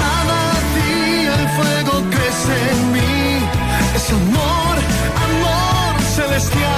Cada 0.00 0.42
día 0.78 1.32
el 1.40 1.48
fuego 1.56 1.94
crece 2.14 2.54
en 2.74 2.80
mí, 2.94 3.20
es 3.96 4.06
amor, 4.20 4.74
amor 5.28 5.92
celestial. 6.16 6.68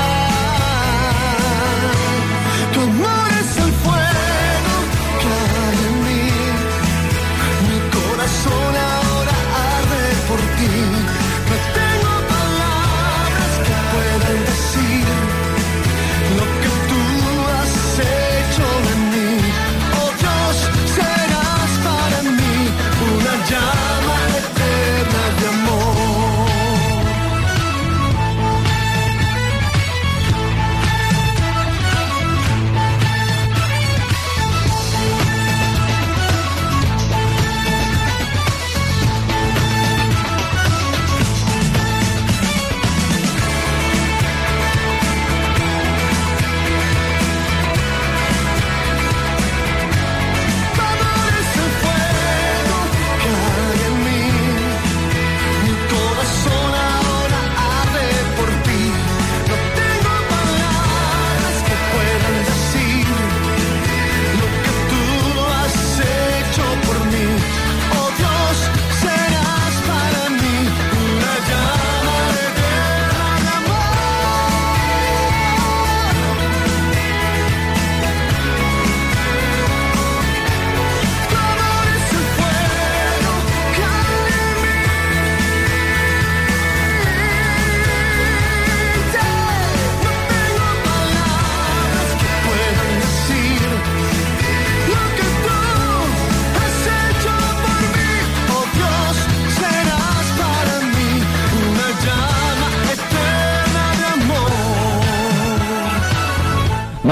Tu 2.73 2.81
amor 2.81 3.29
es 3.43 3.51
el 3.65 3.73
fuego 3.85 4.75
que 5.21 5.31
hay 5.61 5.79
en 5.89 5.97
mí, 6.07 6.25
mi 7.69 7.79
corazón 7.97 8.61
ahora 8.63 8.80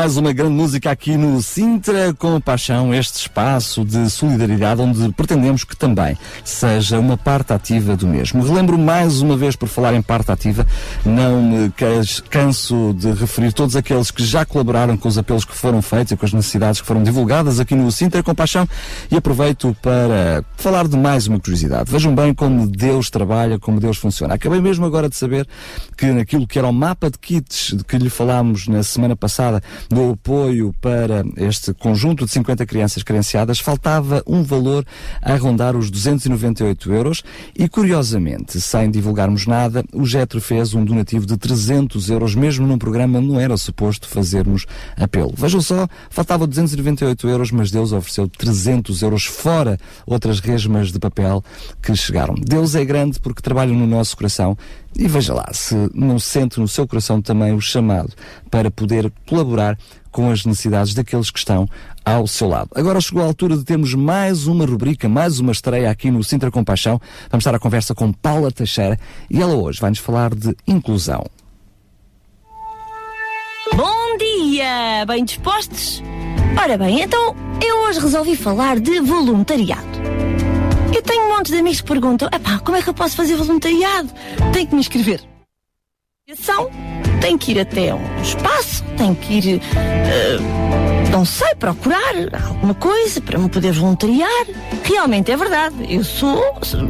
Mais 0.09 0.16
uma 0.16 0.32
grande 0.32 0.54
música 0.54 0.90
aqui 0.90 1.18
no 1.18 1.42
Sintra 1.42 2.14
com 2.14 2.40
Paixão, 2.40 2.94
este 2.94 3.16
espaço 3.16 3.84
de 3.84 4.09
solidariedade 4.09 4.80
onde 4.80 5.12
pretendemos 5.12 5.64
que 5.64 5.76
também 5.76 6.16
seja 6.42 6.98
uma 6.98 7.14
parte 7.14 7.52
ativa 7.52 7.94
do 7.94 8.06
mesmo. 8.06 8.42
Relembro 8.42 8.78
mais 8.78 9.20
uma 9.20 9.36
vez 9.36 9.54
por 9.54 9.68
falar 9.68 9.92
em 9.92 10.00
parte 10.00 10.32
ativa, 10.32 10.66
não 11.04 11.42
me 11.42 11.72
canso 12.30 12.94
de 12.94 13.12
referir 13.12 13.52
todos 13.52 13.76
aqueles 13.76 14.11
que 14.11 14.24
já 14.24 14.46
colaboraram 14.46 14.96
com 14.96 15.11
os 15.11 15.18
apelos 15.18 15.44
que 15.44 15.54
foram 15.54 15.82
feitos 15.82 16.12
e 16.12 16.16
com 16.16 16.24
as 16.24 16.32
necessidades 16.32 16.80
que 16.80 16.86
foram 16.86 17.02
divulgadas 17.02 17.61
aqui 17.61 17.74
no 17.74 17.92
Sintra 17.92 18.22
com 18.22 18.34
Paixão 18.34 18.66
e 19.11 19.16
aproveito 19.16 19.76
para 19.82 20.42
falar 20.56 20.88
de 20.88 20.96
mais 20.96 21.26
uma 21.26 21.38
curiosidade. 21.38 21.92
Vejam 21.92 22.14
bem 22.14 22.32
como 22.32 22.66
Deus 22.66 23.11
trabalha, 23.11 23.59
como 23.59 23.78
Deus 23.78 23.98
funciona. 23.98 24.32
Acabei 24.32 24.62
mesmo 24.62 24.86
agora 24.86 25.06
de 25.06 25.16
saber 25.16 25.46
que 25.98 26.06
naquilo 26.06 26.46
que 26.46 26.59
era 26.59 26.66
o 26.66 26.72
mapa 26.72 27.11
de 27.11 27.18
kits 27.18 27.74
de 27.76 27.84
que 27.84 27.98
lhe 27.98 28.09
falámos 28.09 28.66
na 28.68 28.82
semana 28.82 29.14
passada, 29.14 29.62
do 29.99 30.12
apoio 30.12 30.72
para 30.80 31.24
este 31.36 31.74
conjunto 31.74 32.24
de 32.24 32.30
50 32.30 32.64
crianças 32.66 33.03
carenciadas, 33.03 33.59
faltava 33.59 34.22
um 34.28 34.44
valor 34.44 34.86
a 35.20 35.34
rondar 35.34 35.74
os 35.74 35.90
298 35.90 36.92
euros 36.92 37.24
e, 37.57 37.68
curiosamente, 37.68 38.61
sem 38.61 38.92
divulgarmos 38.92 39.44
nada, 39.44 39.84
o 39.92 40.07
Getro 40.07 40.40
fez 40.40 40.72
um 40.72 40.84
donativo 40.84 41.26
de 41.26 41.36
300 41.36 42.11
euros, 42.11 42.36
mesmo 42.36 42.64
num 42.64 42.78
programa 42.78 43.20
não 43.20 43.40
era 43.40 43.57
suposto 43.57 44.07
fazermos 44.07 44.66
apelo. 44.96 45.34
Vejam 45.36 45.61
só, 45.61 45.88
faltava 46.11 46.46
298 46.46 47.28
euros, 47.28 47.51
mas 47.51 47.72
Deus 47.72 47.90
ofereceu 47.90 48.28
300 48.28 49.03
euros 49.03 49.24
fora 49.24 49.80
outras 50.07 50.38
resmas 50.38 50.92
de 50.92 51.01
papel 51.01 51.42
que 51.82 51.92
chegaram. 51.96 52.36
Deus 52.36 52.76
é 52.76 52.84
grande 52.84 53.18
porque 53.18 53.42
trabalha 53.42 53.72
no 53.72 53.86
nosso 53.86 54.16
coração 54.16 54.57
e 54.97 55.07
veja 55.07 55.34
lá, 55.34 55.49
se 55.53 55.74
não 55.95 56.18
sente 56.18 56.59
no 56.59 56.66
seu 56.66 56.86
coração 56.86 57.20
também 57.20 57.53
o 57.55 57.61
chamado 57.61 58.12
para 58.51 58.70
poder 58.70 59.12
colaborar 59.26 59.78
com 60.11 60.30
as 60.30 60.45
necessidades 60.45 60.95
daqueles 60.95 61.30
que 61.30 61.39
estão 61.39 61.68
ao 62.05 62.26
seu 62.26 62.49
lado. 62.49 62.70
Agora 62.74 63.01
chegou 63.01 63.22
a 63.22 63.26
altura 63.26 63.57
de 63.57 63.64
termos 63.64 63.95
mais 63.95 64.47
uma 64.47 64.64
rubrica, 64.64 65.09
mais 65.09 65.39
uma 65.39 65.53
estreia 65.53 65.91
aqui 65.91 66.11
no 66.11 66.24
Sintra 66.24 66.51
Compaixão. 66.51 67.01
Vamos 67.30 67.43
estar 67.43 67.55
à 67.55 67.59
conversa 67.59 67.95
com 67.95 68.12
Paula 68.12 68.51
Teixeira 68.51 68.99
e 69.30 69.41
ela 69.41 69.55
hoje 69.55 69.80
vai-nos 69.80 69.99
falar 69.99 70.34
de 70.34 70.57
inclusão. 70.66 71.24
Bom 73.76 74.16
dia! 74.18 75.05
Bem 75.07 75.24
dispostos? 75.24 76.03
Ora 76.61 76.76
bem, 76.76 77.03
então 77.03 77.36
eu 77.64 77.84
hoje 77.84 78.01
resolvi 78.01 78.34
falar 78.34 78.80
de 78.80 79.01
voluntariado. 79.01 79.86
Eu 80.95 81.03
tenho 81.03 81.24
um 81.24 81.36
monte 81.36 81.53
de 81.53 81.59
amigos 81.59 81.80
que 81.80 81.86
perguntam: 81.86 82.28
como 82.64 82.76
é 82.76 82.82
que 82.82 82.89
eu 82.89 82.95
posso 82.95 83.16
fazer 83.16 83.36
voluntariado? 83.36 84.11
Tenho 84.53 84.66
que 84.66 84.74
me 84.74 84.80
inscrever. 84.80 85.22
Ação, 86.30 86.70
Tenho 87.20 87.38
que 87.38 87.52
ir 87.52 87.60
até 87.60 87.94
um 87.94 88.22
espaço, 88.22 88.84
tenho 88.96 89.14
que 89.14 89.34
ir, 89.34 89.60
eh, 89.76 90.38
não 91.10 91.24
sei, 91.24 91.54
procurar 91.56 91.98
alguma 92.46 92.74
coisa 92.74 93.20
para 93.20 93.38
me 93.38 93.48
poder 93.48 93.72
voluntariar. 93.72 94.46
Realmente 94.84 95.30
é 95.30 95.36
verdade. 95.36 95.74
Eu 95.88 96.04
sou 96.04 96.40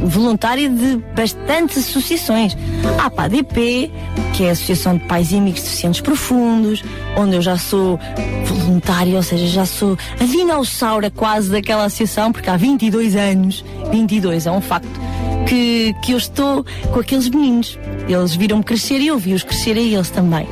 voluntária 0.03 0.69
de 0.69 0.97
bastantes 1.15 1.77
associações. 1.89 2.55
Há 2.99 3.05
a 3.05 3.09
PADP, 3.09 3.91
que 4.33 4.43
é 4.43 4.49
a 4.49 4.51
Associação 4.51 4.97
de 4.97 5.05
Pais 5.05 5.31
e 5.31 5.37
Amigos 5.37 5.61
Deficientes 5.61 6.01
Profundos, 6.01 6.83
onde 7.17 7.35
eu 7.35 7.41
já 7.41 7.57
sou 7.57 7.99
voluntária, 8.45 9.15
ou 9.15 9.23
seja, 9.23 9.47
já 9.47 9.65
sou 9.65 9.97
a 10.19 10.23
dinossauro 10.23 11.09
quase 11.11 11.49
daquela 11.49 11.85
associação, 11.85 12.31
porque 12.31 12.49
há 12.49 12.55
22 12.55 13.15
anos, 13.15 13.65
22 13.91 14.45
é 14.45 14.51
um 14.51 14.61
facto, 14.61 14.99
que, 15.47 15.95
que 16.03 16.11
eu 16.11 16.17
estou 16.17 16.63
com 16.93 16.99
aqueles 16.99 17.27
meninos. 17.27 17.79
Eles 18.07 18.35
viram-me 18.35 18.63
crescer 18.63 18.99
e 18.99 19.07
eu 19.07 19.17
vi-os 19.17 19.43
crescer 19.43 19.77
a 19.77 19.81
eles 19.81 20.09
também. 20.19 20.45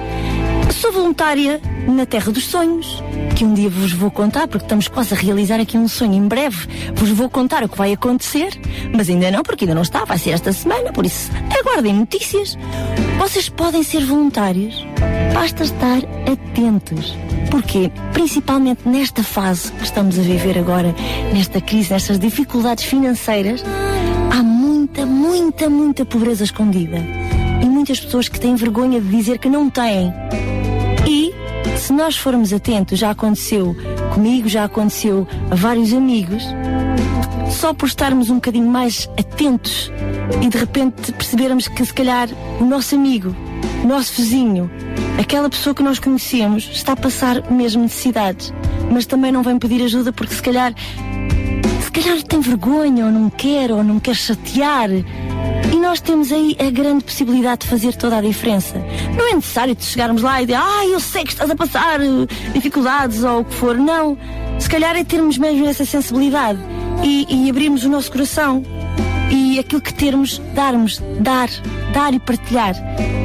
Sou 0.71 0.93
voluntária 0.93 1.59
na 1.87 2.05
Terra 2.05 2.31
dos 2.31 2.45
Sonhos, 2.45 3.03
que 3.35 3.43
um 3.43 3.53
dia 3.53 3.69
vos 3.69 3.91
vou 3.91 4.09
contar, 4.09 4.47
porque 4.47 4.63
estamos 4.63 4.87
quase 4.87 5.13
a 5.13 5.17
realizar 5.17 5.59
aqui 5.59 5.77
um 5.77 5.89
sonho 5.89 6.13
em 6.13 6.25
breve. 6.25 6.67
Vos 6.95 7.09
vou 7.09 7.29
contar 7.29 7.63
o 7.63 7.69
que 7.69 7.77
vai 7.77 7.91
acontecer, 7.91 8.49
mas 8.95 9.09
ainda 9.09 9.29
não, 9.29 9.43
porque 9.43 9.65
ainda 9.65 9.75
não 9.75 9.81
está, 9.81 10.05
vai 10.05 10.17
ser 10.17 10.31
esta 10.31 10.53
semana, 10.53 10.93
por 10.93 11.05
isso 11.05 11.29
aguardem 11.59 11.93
notícias. 11.93 12.57
Vocês 13.17 13.49
podem 13.49 13.83
ser 13.83 14.05
voluntários, 14.05 14.85
basta 15.33 15.63
estar 15.63 15.97
atentos. 16.31 17.17
Porque, 17.51 17.91
principalmente 18.13 18.87
nesta 18.87 19.23
fase 19.23 19.71
que 19.73 19.83
estamos 19.83 20.17
a 20.17 20.21
viver 20.21 20.57
agora, 20.57 20.93
nesta 21.33 21.59
crise, 21.59 21.91
nestas 21.91 22.19
dificuldades 22.19 22.85
financeiras, 22.85 23.63
há 24.31 24.43
muita, 24.43 25.05
muita, 25.05 25.69
muita 25.69 26.05
pobreza 26.05 26.43
escondida. 26.43 27.26
Muitas 27.87 28.03
pessoas 28.03 28.27
que 28.27 28.37
têm 28.37 28.53
vergonha 28.53 28.99
de 28.99 29.07
dizer 29.07 29.37
que 29.37 29.47
não 29.47 29.69
têm. 29.69 30.13
E, 31.07 31.33
se 31.77 31.93
nós 31.93 32.17
formos 32.17 32.51
atentos, 32.51 32.99
já 32.99 33.11
aconteceu 33.11 33.73
comigo, 34.13 34.49
já 34.49 34.65
aconteceu 34.65 35.25
a 35.49 35.55
vários 35.55 35.93
amigos, 35.93 36.43
só 37.49 37.73
por 37.73 37.85
estarmos 37.85 38.29
um 38.29 38.35
bocadinho 38.35 38.67
mais 38.67 39.09
atentos 39.17 39.89
e 40.41 40.49
de 40.49 40.57
repente 40.57 41.13
percebermos 41.13 41.69
que 41.69 41.85
se 41.85 41.93
calhar 41.93 42.27
o 42.59 42.65
nosso 42.65 42.93
amigo, 42.93 43.33
o 43.81 43.87
nosso 43.87 44.17
vizinho, 44.17 44.69
aquela 45.17 45.49
pessoa 45.49 45.73
que 45.73 45.81
nós 45.81 45.97
conhecemos 45.97 46.69
está 46.73 46.91
a 46.91 46.97
passar 46.97 47.49
mesmo 47.49 47.83
necessidades, 47.83 48.53
mas 48.91 49.05
também 49.05 49.31
não 49.31 49.43
vem 49.43 49.57
pedir 49.57 49.81
ajuda 49.81 50.11
porque 50.11 50.35
se 50.35 50.41
calhar 50.41 50.73
se 51.81 51.89
calhar 51.89 52.21
tem 52.21 52.41
vergonha, 52.41 53.05
ou 53.05 53.11
não 53.13 53.29
quer, 53.29 53.71
ou 53.71 53.81
não 53.81 53.97
quer 53.97 54.13
chatear. 54.13 54.89
Nós 55.87 56.01
temos 56.01 56.33
aí 56.33 56.53
a 56.59 56.69
grande 56.69 57.05
possibilidade 57.05 57.61
de 57.61 57.67
fazer 57.67 57.95
toda 57.95 58.17
a 58.17 58.21
diferença. 58.21 58.77
Não 59.17 59.31
é 59.31 59.35
necessário 59.35 59.73
de 59.73 59.85
chegarmos 59.85 60.21
lá 60.21 60.41
e 60.41 60.45
dizer, 60.45 60.59
ah, 60.61 60.85
eu 60.85 60.99
sei 60.99 61.23
que 61.23 61.31
estás 61.31 61.49
a 61.49 61.55
passar 61.55 62.01
eh, 62.01 62.27
dificuldades 62.53 63.23
ou 63.23 63.39
o 63.39 63.45
que 63.45 63.53
for. 63.53 63.77
Não. 63.77 64.17
Se 64.59 64.69
calhar 64.69 64.97
é 64.97 65.05
termos 65.05 65.37
mesmo 65.37 65.65
essa 65.65 65.85
sensibilidade 65.85 66.59
e, 67.01 67.25
e 67.29 67.49
abrirmos 67.49 67.85
o 67.85 67.89
nosso 67.89 68.11
coração 68.11 68.65
e 69.31 69.57
aquilo 69.57 69.79
que 69.79 69.93
termos, 69.93 70.41
darmos, 70.53 71.01
dar, 71.21 71.47
dar 71.93 72.13
e 72.13 72.19
partilhar. 72.19 72.75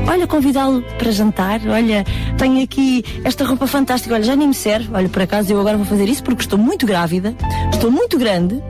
Olha, 0.09 0.29
convidá-lo 0.29 0.83
para 0.99 1.11
jantar, 1.11 1.61
olha, 1.67 2.05
tenho 2.39 2.63
aqui 2.63 3.05
esta 3.25 3.45
roupa 3.45 3.67
fantástica, 3.67 4.15
olha, 4.15 4.23
já 4.23 4.37
nem 4.37 4.47
me 4.47 4.55
serve, 4.55 4.89
olha, 4.95 5.09
por 5.09 5.23
acaso 5.23 5.53
eu 5.53 5.59
agora 5.59 5.77
vou 5.77 5.87
fazer 5.87 6.09
isso 6.09 6.23
porque 6.23 6.43
estou 6.43 6.59
muito 6.59 6.87
grávida, 6.87 7.35
estou 7.73 7.91
muito 7.91 8.17
grande 8.17 8.63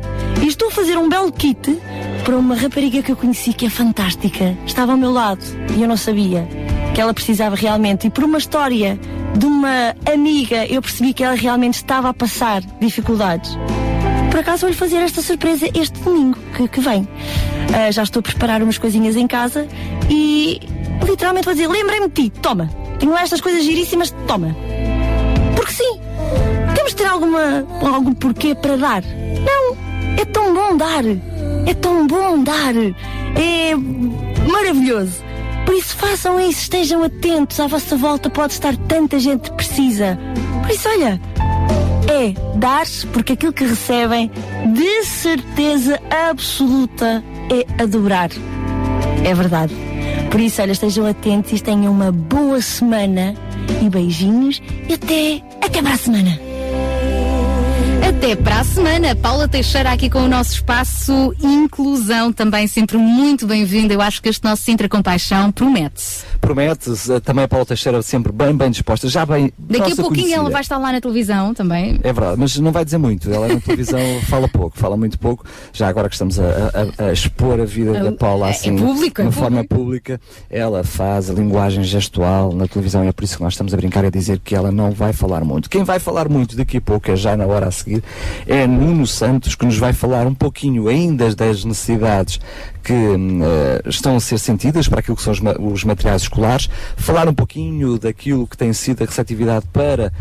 e 0.43 0.47
estou 0.47 0.68
a 0.68 0.70
fazer 0.70 0.97
um 0.97 1.11
belo 1.11 1.30
kit 1.30 1.78
para 2.24 2.36
uma 2.36 2.54
rapariga 2.54 3.02
que 3.02 3.10
eu 3.10 3.16
conheci 3.16 3.52
que 3.52 3.66
é 3.66 3.70
fantástica. 3.70 4.56
Estava 4.64 4.92
ao 4.92 4.98
meu 4.98 5.10
lado 5.10 5.42
e 5.76 5.82
eu 5.82 5.88
não 5.88 5.96
sabia 5.96 6.46
que 6.94 7.00
ela 7.00 7.12
precisava 7.12 7.56
realmente. 7.56 8.06
E 8.06 8.10
por 8.10 8.24
uma 8.24 8.38
história 8.38 8.98
de 9.36 9.46
uma 9.46 9.94
amiga, 10.12 10.66
eu 10.66 10.80
percebi 10.80 11.12
que 11.12 11.24
ela 11.24 11.34
realmente 11.34 11.74
estava 11.74 12.08
a 12.10 12.14
passar 12.14 12.62
dificuldades. 12.80 13.56
Por 14.30 14.40
acaso 14.40 14.62
vou-lhe 14.62 14.76
fazer 14.76 14.96
esta 14.96 15.20
surpresa 15.20 15.68
este 15.74 15.98
domingo 16.00 16.38
que, 16.56 16.68
que 16.68 16.80
vem. 16.80 17.06
Ah, 17.74 17.90
já 17.90 18.02
estou 18.02 18.20
a 18.20 18.22
preparar 18.22 18.62
umas 18.62 18.78
coisinhas 18.78 19.16
em 19.16 19.26
casa 19.26 19.66
e 20.08 20.60
literalmente 21.06 21.44
vou 21.44 21.54
dizer: 21.54 21.68
lembrei-me 21.68 22.08
de 22.08 22.14
ti, 22.14 22.30
toma. 22.40 22.70
Tenho 22.98 23.12
lá 23.12 23.22
estas 23.22 23.40
coisas 23.40 23.64
giríssimas, 23.64 24.14
toma. 24.26 24.54
Porque 25.56 25.72
sim, 25.72 26.00
temos 26.74 26.92
de 26.92 26.96
ter 26.96 27.06
alguma, 27.06 27.66
algum 27.80 28.14
porquê 28.14 28.54
para 28.54 28.76
dar. 28.76 29.02
Não, 29.02 29.76
é 30.18 30.24
tão 30.24 30.54
bom 30.54 30.76
dar. 30.76 31.02
É 31.66 31.74
tão 31.74 32.06
bom 32.06 32.42
dar. 32.42 32.74
É 33.36 33.74
maravilhoso. 34.50 35.22
Por 35.64 35.74
isso 35.74 35.96
façam 35.96 36.40
isso, 36.40 36.62
estejam 36.62 37.02
atentos. 37.04 37.58
À 37.60 37.66
vossa 37.66 37.96
volta 37.96 38.28
pode 38.28 38.52
estar 38.54 38.76
tanta 38.76 39.18
gente 39.18 39.50
precisa. 39.52 40.18
Por 40.62 40.70
isso, 40.70 40.88
olha, 40.88 41.20
é 42.08 42.58
dar, 42.58 42.84
porque 43.12 43.34
aquilo 43.34 43.52
que 43.52 43.64
recebem, 43.64 44.30
de 44.72 45.04
certeza 45.04 46.00
absoluta, 46.28 47.22
é 47.50 47.82
adorar. 47.82 48.30
É 49.24 49.34
verdade. 49.34 49.74
Por 50.30 50.40
isso, 50.40 50.60
olha, 50.62 50.72
estejam 50.72 51.06
atentos 51.06 51.52
e 51.52 51.62
tenham 51.62 51.92
uma 51.92 52.10
boa 52.10 52.60
semana. 52.60 53.34
E 53.80 53.88
beijinhos 53.88 54.60
e 54.88 54.94
até, 54.94 55.42
até 55.64 55.80
para 55.82 55.94
a 55.94 55.96
semana. 55.96 56.51
Até 58.07 58.34
para 58.36 58.61
a 58.61 58.64
semana. 58.64 59.14
Paula 59.16 59.46
Teixeira 59.48 59.90
aqui 59.92 60.11
com 60.11 60.20
o 60.20 60.28
nosso 60.28 60.53
espaço 60.55 61.34
Inclusão, 61.40 62.32
também 62.32 62.66
sempre 62.66 62.96
muito 62.96 63.46
bem-vinda. 63.46 63.94
Eu 63.94 64.00
acho 64.00 64.20
que 64.22 64.28
este 64.28 64.44
nosso 64.44 64.62
Sintra 64.62 64.88
Compaixão 64.88 65.50
promete. 65.53 66.03
Promete-se, 66.40 67.12
eh, 67.12 67.20
também 67.20 67.44
a 67.44 67.48
Paula 67.48 67.64
Teixeira 67.64 68.03
sempre 68.03 68.32
bem, 68.32 68.55
bem 68.57 68.70
disposta, 68.70 69.09
já 69.09 69.24
bem. 69.24 69.53
Daqui 69.59 69.92
a 69.92 69.96
pouquinho 69.96 70.26
ela 70.26 70.34
conhecida. 70.36 70.50
vai 70.50 70.61
estar 70.62 70.78
lá 70.78 70.92
na 70.92 71.00
televisão 71.00 71.55
também. 71.55 72.00
É 72.03 72.12
verdade, 72.12 72.36
mas 72.38 72.57
não 72.59 72.72
vai 72.72 72.84
dizer 72.84 72.98
muito. 72.98 73.30
Ela 73.32 73.48
na 73.48 73.61
televisão 73.61 74.00
fala 74.28 74.48
pouco, 74.48 74.76
fala 74.78 74.96
muito 74.96 75.18
pouco. 75.18 75.44
Já 75.72 75.88
agora 75.88 76.09
que 76.09 76.14
estamos 76.14 76.38
a, 76.40 76.44
a- 76.98 77.07
a 77.07 77.12
expor 77.12 77.61
a 77.61 77.64
vida 77.64 77.92
da 78.03 78.12
Paula 78.12 78.48
é 78.48 78.50
assim, 78.50 78.76
público, 78.76 79.16
de 79.16 79.20
é 79.22 79.24
uma 79.24 79.32
forma 79.32 79.64
pública, 79.64 80.20
ela 80.50 80.82
faz 80.84 81.30
a 81.30 81.32
linguagem 81.34 81.84
gestual 81.84 82.53
na 82.53 82.66
televisão 82.66 83.05
e 83.05 83.09
é 83.09 83.12
por 83.12 83.24
isso 83.24 83.36
que 83.36 83.42
nós 83.42 83.53
estamos 83.55 83.72
a 83.72 83.76
brincar 83.76 84.05
a 84.05 84.11
dizer 84.11 84.40
que 84.40 84.55
ela 84.55 84.72
não 84.72 84.90
vai 84.90 85.12
falar 85.12 85.44
muito. 85.44 85.70
Quem 85.70 85.84
vai 85.84 85.98
falar 85.98 86.28
muito 86.28 86.57
daqui 86.57 86.78
a 86.78 86.80
pouco, 86.80 87.11
é 87.11 87.16
já 87.16 87.36
na 87.36 87.46
hora 87.46 87.68
a 87.68 87.70
seguir, 87.70 87.91
é 88.47 88.66
Nuno 88.66 89.07
Santos, 89.07 89.55
que 89.55 89.64
nos 89.64 89.76
vai 89.76 89.93
falar 89.93 90.26
um 90.26 90.34
pouquinho 90.34 90.88
ainda 90.88 91.34
das 91.34 91.64
necessidades 91.64 92.40
que 92.82 92.92
eh, 92.92 93.82
estão 93.88 94.16
a 94.16 94.20
ser 94.20 94.38
sentidas 94.38 94.88
para 94.88 95.00
aquilo 95.00 95.16
que 95.16 95.22
são 95.22 95.32
os, 95.32 95.40
ma- 95.40 95.56
os 95.58 95.84
materiais 95.84 96.22
escolares, 96.22 96.68
falar 96.96 97.28
um 97.28 97.34
pouquinho 97.34 97.98
daquilo 97.98 98.46
que 98.46 98.56
tem 98.56 98.72
sido 98.72 99.02
a 99.02 99.06
receptividade 99.06 99.66
para 99.72 100.12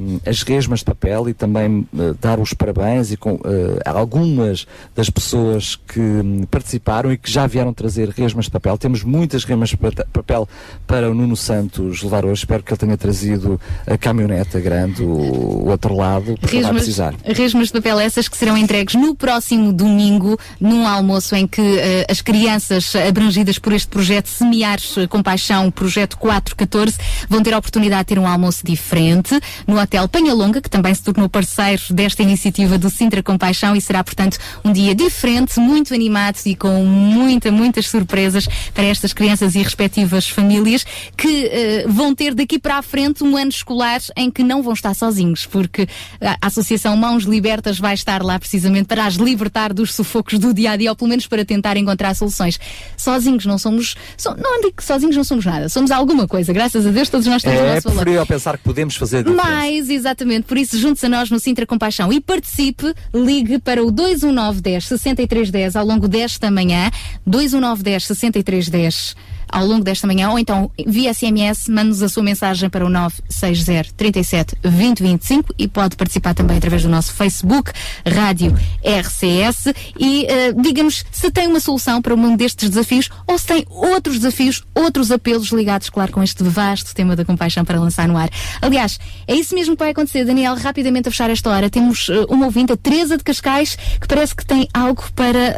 hum, 0.00 0.18
as 0.26 0.42
resmas 0.42 0.80
de 0.80 0.86
papel 0.86 1.28
e 1.28 1.34
também 1.34 1.86
eh, 1.98 2.14
dar 2.20 2.38
os 2.40 2.52
parabéns 2.52 3.12
e 3.12 3.16
com 3.16 3.38
a 3.84 3.90
algumas 3.90 4.66
das 4.94 5.10
pessoas 5.10 5.76
que 5.76 6.00
hum, 6.00 6.42
participaram 6.50 7.12
e 7.12 7.18
que 7.18 7.30
já 7.30 7.46
vieram 7.46 7.72
trazer 7.72 8.08
resmas 8.10 8.46
de 8.46 8.50
papel. 8.50 8.78
Temos 8.78 9.02
muitas 9.04 9.44
resmas 9.44 9.70
de 9.70 9.76
papel 9.76 10.48
para 10.86 11.10
o 11.10 11.14
Nuno 11.14 11.36
Santos 11.36 12.02
levar 12.02 12.24
hoje. 12.24 12.40
Espero 12.42 12.62
que 12.62 12.72
ele 12.72 12.78
tenha 12.78 12.96
trazido 12.96 13.60
a 13.86 13.96
caminhoneta 13.98 14.60
grande, 14.60 15.02
o, 15.02 15.08
o 15.08 15.68
outro 15.68 15.94
lado, 15.94 16.34
porque 16.40 16.56
vai 16.56 16.64
Resmas, 16.64 16.82
precisar. 16.82 17.14
resmas 17.24 17.66
de 17.68 17.72
papel 17.74 17.98
essas 18.00 18.28
que 18.28 18.36
serão 18.36 18.56
entregues 18.56 18.94
no 18.94 19.14
próximo 19.14 19.72
domingo, 19.72 20.38
num 20.60 20.86
almoço 20.86 21.34
em 21.36 21.46
que 21.46 21.60
as 22.08 22.20
crianças 22.20 22.94
abrangidas 22.94 23.58
por 23.58 23.72
este 23.72 23.88
projeto 23.88 24.28
Semear 24.28 24.78
eh, 24.96 25.06
com 25.06 25.22
Paixão, 25.22 25.70
projeto 25.70 26.16
414, 26.18 26.98
vão 27.28 27.42
ter 27.42 27.54
a 27.54 27.58
oportunidade 27.58 28.02
de 28.02 28.06
ter 28.06 28.18
um 28.18 28.26
almoço 28.26 28.64
diferente 28.64 29.38
no 29.66 29.80
Hotel 29.80 30.08
Penhalonga, 30.08 30.60
que 30.60 30.70
também 30.70 30.94
se 30.94 31.02
tornou 31.02 31.28
parceiro 31.28 31.82
desta 31.90 32.22
iniciativa 32.22 32.78
do 32.78 32.90
Sintra 32.90 33.22
com 33.22 33.36
Paixão 33.36 33.74
e 33.74 33.80
será, 33.80 34.04
portanto, 34.04 34.38
um 34.64 34.72
dia 34.72 34.94
diferente, 34.94 35.58
muito 35.58 35.94
animado 35.94 36.38
e 36.46 36.54
com 36.54 36.84
muita, 36.84 37.50
muitas 37.50 37.88
surpresas 37.88 38.46
para 38.74 38.84
estas 38.84 39.12
crianças 39.12 39.54
e 39.54 39.62
respectivas 39.62 40.28
famílias 40.28 40.84
que 41.16 41.46
eh, 41.46 41.84
vão 41.88 42.14
ter 42.14 42.34
daqui 42.34 42.58
para 42.58 42.76
a 42.76 42.82
frente 42.82 43.24
um 43.24 43.36
ano 43.36 43.50
escolar 43.50 44.00
em 44.16 44.30
que 44.30 44.42
não 44.42 44.62
vão 44.62 44.72
estar 44.72 44.94
sozinhos, 44.94 45.46
porque 45.46 45.88
a 46.20 46.46
Associação 46.46 46.96
Mãos 46.96 47.24
Libertas 47.24 47.78
vai 47.78 47.94
estar 47.94 48.22
lá 48.22 48.38
precisamente 48.38 48.86
para 48.86 49.06
as 49.06 49.14
libertar 49.14 49.72
dos 49.72 49.94
sufocos 49.94 50.38
do 50.38 50.52
dia 50.52 50.72
a 50.72 50.76
dia, 50.76 50.90
ou 50.90 50.96
pelo 50.96 51.08
menos 51.08 51.26
para 51.26 51.44
tentar 51.44 51.76
encontrar 51.88 52.14
soluções. 52.14 52.58
Sozinhos 52.96 53.46
não 53.46 53.58
somos, 53.58 53.96
so- 54.16 54.34
não 54.36 54.60
digo 54.60 54.74
que 54.76 54.84
sozinhos 54.84 55.16
não 55.16 55.24
somos 55.24 55.44
nada, 55.44 55.68
somos 55.68 55.90
alguma 55.90 56.28
coisa, 56.28 56.52
graças 56.52 56.86
a 56.86 56.90
Deus 56.90 57.08
todos 57.08 57.26
nós 57.26 57.42
temos 57.42 57.58
o 57.60 57.62
É 57.64 57.74
nosso 57.74 57.88
valor. 57.88 57.96
preferível 57.96 58.26
pensar 58.26 58.56
que 58.58 58.64
podemos 58.64 58.96
fazer 58.96 59.24
diferença. 59.24 59.48
Mais, 59.50 59.88
exatamente. 59.90 60.44
Por 60.44 60.56
isso, 60.58 60.78
junte-se 60.78 61.06
a 61.06 61.08
nós 61.08 61.30
no 61.30 61.38
Sintra 61.40 61.66
Compaixão 61.66 62.12
e 62.12 62.20
participe. 62.20 62.92
Ligue 63.14 63.58
para 63.58 63.82
o 63.84 63.90
21910 63.90 64.86
6310 64.86 65.76
ao 65.76 65.84
longo 65.86 66.06
desta 66.06 66.50
manhã. 66.50 66.90
21910 67.26 68.04
6310 68.06 69.16
ao 69.50 69.66
longo 69.66 69.84
desta 69.84 70.06
manhã, 70.06 70.30
ou 70.30 70.38
então 70.38 70.70
via 70.86 71.12
SMS, 71.12 71.68
mande-nos 71.68 72.02
a 72.02 72.08
sua 72.08 72.22
mensagem 72.22 72.68
para 72.70 72.84
o 72.84 72.88
960 72.88 73.92
37 73.96 74.56
20 74.62 75.02
25 75.02 75.54
e 75.58 75.66
pode 75.68 75.96
participar 75.96 76.34
também 76.34 76.56
através 76.58 76.82
do 76.82 76.88
nosso 76.88 77.12
Facebook, 77.12 77.72
Rádio 78.06 78.54
RCS 78.84 79.72
e 79.98 80.26
diga-nos 80.60 81.04
se 81.10 81.30
tem 81.30 81.46
uma 81.46 81.60
solução 81.60 82.00
para 82.02 82.14
um 82.14 82.36
destes 82.36 82.68
desafios 82.70 83.08
ou 83.26 83.38
se 83.38 83.46
tem 83.46 83.64
outros 83.68 84.16
desafios, 84.16 84.62
outros 84.74 85.10
apelos 85.10 85.48
ligados, 85.48 85.88
claro, 85.90 86.12
com 86.12 86.22
este 86.22 86.42
vasto 86.44 86.94
tema 86.94 87.16
da 87.16 87.24
compaixão 87.24 87.64
para 87.64 87.78
lançar 87.80 88.06
no 88.08 88.16
ar. 88.16 88.28
Aliás, 88.60 88.98
é 89.26 89.34
isso 89.34 89.54
mesmo 89.54 89.74
que 89.76 89.80
vai 89.82 89.90
acontecer. 89.90 90.24
Daniel, 90.24 90.54
rapidamente 90.56 91.08
a 91.08 91.10
fechar 91.10 91.30
esta 91.30 91.50
hora, 91.50 91.70
temos 91.70 92.08
eh, 92.08 92.24
uma 92.28 92.46
ouvinte, 92.46 92.72
a 92.72 92.76
Teresa 92.76 93.16
de 93.16 93.24
Cascais, 93.24 93.76
que 94.00 94.06
parece 94.08 94.34
que 94.34 94.44
tem 94.44 94.68
algo 94.74 95.04
para 95.14 95.56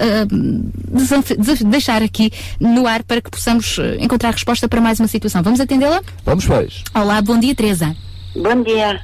desaf- 0.90 1.64
deixar 1.64 2.02
aqui 2.02 2.30
no 2.58 2.86
ar 2.86 3.02
para 3.02 3.20
que 3.20 3.30
possamos 3.30 3.78
encontrar 3.98 4.30
resposta 4.30 4.68
para 4.68 4.80
mais 4.80 4.98
uma 5.00 5.08
situação. 5.08 5.42
Vamos 5.42 5.60
atendê-la? 5.60 6.00
Vamos, 6.24 6.46
pois. 6.46 6.84
Olá, 6.94 7.20
bom 7.20 7.38
dia, 7.38 7.54
Teresa. 7.54 7.94
Bom 8.34 8.62
dia. 8.62 9.00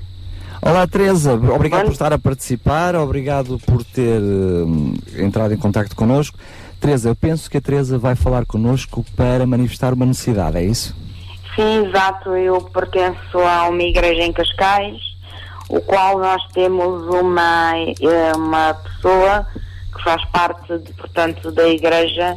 Olá 0.63 0.87
Teresa, 0.87 1.35
obrigado 1.35 1.85
por 1.85 1.93
estar 1.93 2.13
a 2.13 2.19
participar, 2.19 2.97
obrigado 2.97 3.59
por 3.67 3.85
ter 3.85 4.21
eh, 4.21 5.23
entrado 5.23 5.55
em 5.55 5.57
contacto 5.57 5.95
connosco. 5.95 6.37
Teresa, 6.81 7.11
eu 7.11 7.15
penso 7.15 7.51
que 7.51 7.57
a 7.57 7.61
Teresa 7.61 7.99
vai 7.99 8.17
falar 8.17 8.45
connosco 8.45 9.05
para 9.15 9.47
manifestar 9.47 9.93
uma 9.95 10.07
necessidade, 10.07 10.57
é 10.57 10.65
isso? 10.65 10.97
Sim, 11.55 11.87
exato. 11.87 12.35
Eu 12.35 12.61
pertenço 12.61 13.39
a 13.39 13.69
uma 13.69 13.83
igreja 13.83 14.23
em 14.23 14.33
Cascais, 14.33 14.99
o 15.69 15.81
qual 15.81 16.19
nós 16.19 16.43
temos 16.53 17.07
uma, 17.15 17.73
eh, 17.77 18.33
uma 18.37 18.75
pessoa 18.75 19.47
que 19.95 20.03
faz 20.03 20.25
parte, 20.27 20.79
de, 20.79 20.93
portanto, 20.95 21.51
da 21.51 21.69
igreja, 21.69 22.37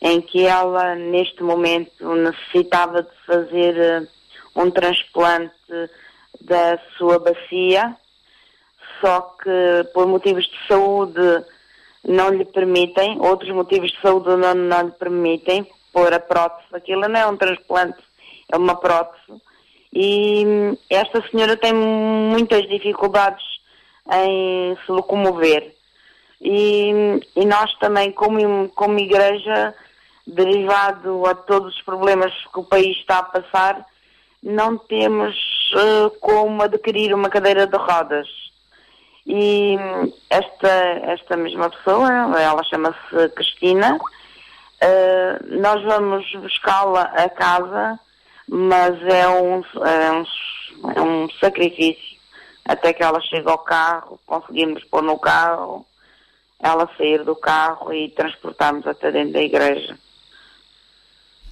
em 0.00 0.20
que 0.20 0.46
ela, 0.46 0.94
neste 0.94 1.42
momento, 1.42 2.14
necessitava 2.14 3.02
de 3.02 3.10
fazer 3.26 3.76
eh, 3.76 4.06
um 4.54 4.70
transplante 4.70 5.52
da 6.40 6.78
sua 6.96 7.18
bacia, 7.18 7.96
só 9.00 9.20
que 9.42 9.90
por 9.92 10.06
motivos 10.06 10.44
de 10.44 10.66
saúde 10.66 11.44
não 12.04 12.30
lhe 12.30 12.44
permitem, 12.44 13.18
outros 13.20 13.50
motivos 13.50 13.90
de 13.90 14.00
saúde 14.00 14.28
não, 14.36 14.54
não 14.54 14.82
lhe 14.82 14.92
permitem 14.92 15.66
pôr 15.92 16.12
a 16.12 16.20
prótese. 16.20 16.68
Aquilo 16.72 17.08
não 17.08 17.20
é 17.20 17.26
um 17.26 17.36
transplante, 17.36 17.98
é 18.50 18.56
uma 18.56 18.76
prótese. 18.76 19.42
E 19.92 20.44
hum, 20.46 20.76
esta 20.88 21.22
senhora 21.28 21.56
tem 21.56 21.72
muitas 21.74 22.68
dificuldades 22.68 23.44
em 24.12 24.76
se 24.84 24.92
locomover. 24.92 25.74
E, 26.40 26.92
hum, 26.94 27.20
e 27.36 27.44
nós 27.46 27.72
também, 27.78 28.12
como, 28.12 28.68
como 28.70 28.98
igreja, 28.98 29.74
derivado 30.28 31.26
a 31.26 31.34
todos 31.34 31.74
os 31.74 31.82
problemas 31.82 32.32
que 32.52 32.60
o 32.60 32.64
país 32.64 32.96
está 32.98 33.18
a 33.18 33.22
passar, 33.22 33.84
não 34.42 34.76
temos 34.76 35.34
eh, 35.74 36.10
como 36.20 36.62
adquirir 36.62 37.14
uma 37.14 37.30
cadeira 37.30 37.66
de 37.66 37.76
rodas. 37.76 38.28
E 39.26 39.76
esta, 40.30 40.68
esta 41.12 41.36
mesma 41.36 41.70
pessoa, 41.70 42.08
ela 42.40 42.62
chama-se 42.64 43.28
Cristina, 43.34 43.98
eh, 44.80 45.38
nós 45.46 45.82
vamos 45.82 46.30
buscá-la 46.36 47.02
a 47.02 47.28
casa, 47.28 47.98
mas 48.48 49.00
é 49.02 49.28
um, 49.28 49.62
é, 49.84 50.12
um, 50.12 50.90
é 50.90 51.00
um 51.00 51.30
sacrifício. 51.40 52.18
Até 52.66 52.92
que 52.92 53.02
ela 53.02 53.20
chegue 53.22 53.48
ao 53.48 53.58
carro, 53.58 54.20
conseguimos 54.26 54.84
pôr 54.84 55.02
no 55.02 55.18
carro, 55.18 55.86
ela 56.60 56.88
sair 56.98 57.24
do 57.24 57.34
carro 57.34 57.94
e 57.94 58.10
transportarmos 58.10 58.86
até 58.86 59.10
dentro 59.10 59.32
da 59.32 59.42
igreja. 59.42 59.98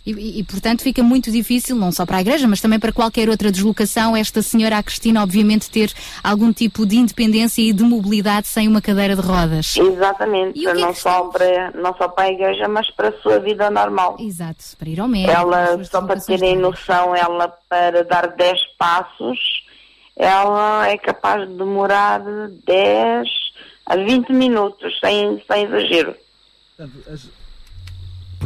E, 0.06 0.12
e- 0.12 0.38
e, 0.38 0.44
portanto 0.44 0.82
fica 0.82 1.02
muito 1.02 1.32
difícil, 1.32 1.74
não 1.74 1.90
só 1.90 2.06
para 2.06 2.18
a 2.18 2.20
igreja, 2.20 2.46
mas 2.46 2.60
também 2.60 2.78
para 2.78 2.92
qualquer 2.92 3.28
outra 3.28 3.50
deslocação, 3.50 4.16
esta 4.16 4.40
senhora, 4.40 4.78
a 4.78 4.82
Cristina, 4.82 5.20
obviamente 5.22 5.68
ter 5.68 5.92
algum 6.22 6.52
tipo 6.52 6.86
de 6.86 6.96
independência 6.96 7.60
e 7.60 7.72
de 7.72 7.82
mobilidade 7.82 8.46
sem 8.46 8.68
uma 8.68 8.80
cadeira 8.80 9.16
de 9.16 9.20
rodas. 9.22 9.76
Exatamente, 9.76 10.58
E 10.58 10.62
que 10.62 10.68
é 10.68 10.74
não, 10.74 10.94
só 10.94 11.24
para, 11.24 11.72
não 11.72 11.92
só 11.96 12.06
para 12.08 12.24
a 12.24 12.30
igreja, 12.30 12.68
mas 12.68 12.88
para 12.92 13.08
a 13.08 13.12
sua 13.20 13.40
vida 13.40 13.68
normal. 13.68 14.16
Exato, 14.20 14.64
para 14.78 14.88
ir 14.88 15.00
ao 15.00 15.08
médico. 15.08 15.32
as 15.32 15.38
Ela, 15.38 15.84
só 15.84 16.00
para 16.02 16.20
terem 16.20 16.56
noção, 16.56 17.14
ela 17.16 17.48
para 17.68 18.04
dar 18.04 18.28
10 18.28 18.58
passos, 18.78 19.38
ela 20.16 20.88
é 20.88 20.96
capaz 20.96 21.48
de 21.48 21.54
demorar 21.56 22.20
10 22.64 23.28
a 23.86 23.96
20 23.96 24.32
minutos, 24.32 24.96
sem, 25.00 25.42
sem 25.50 25.64
exagero. 25.64 26.14
Portanto, 26.76 27.30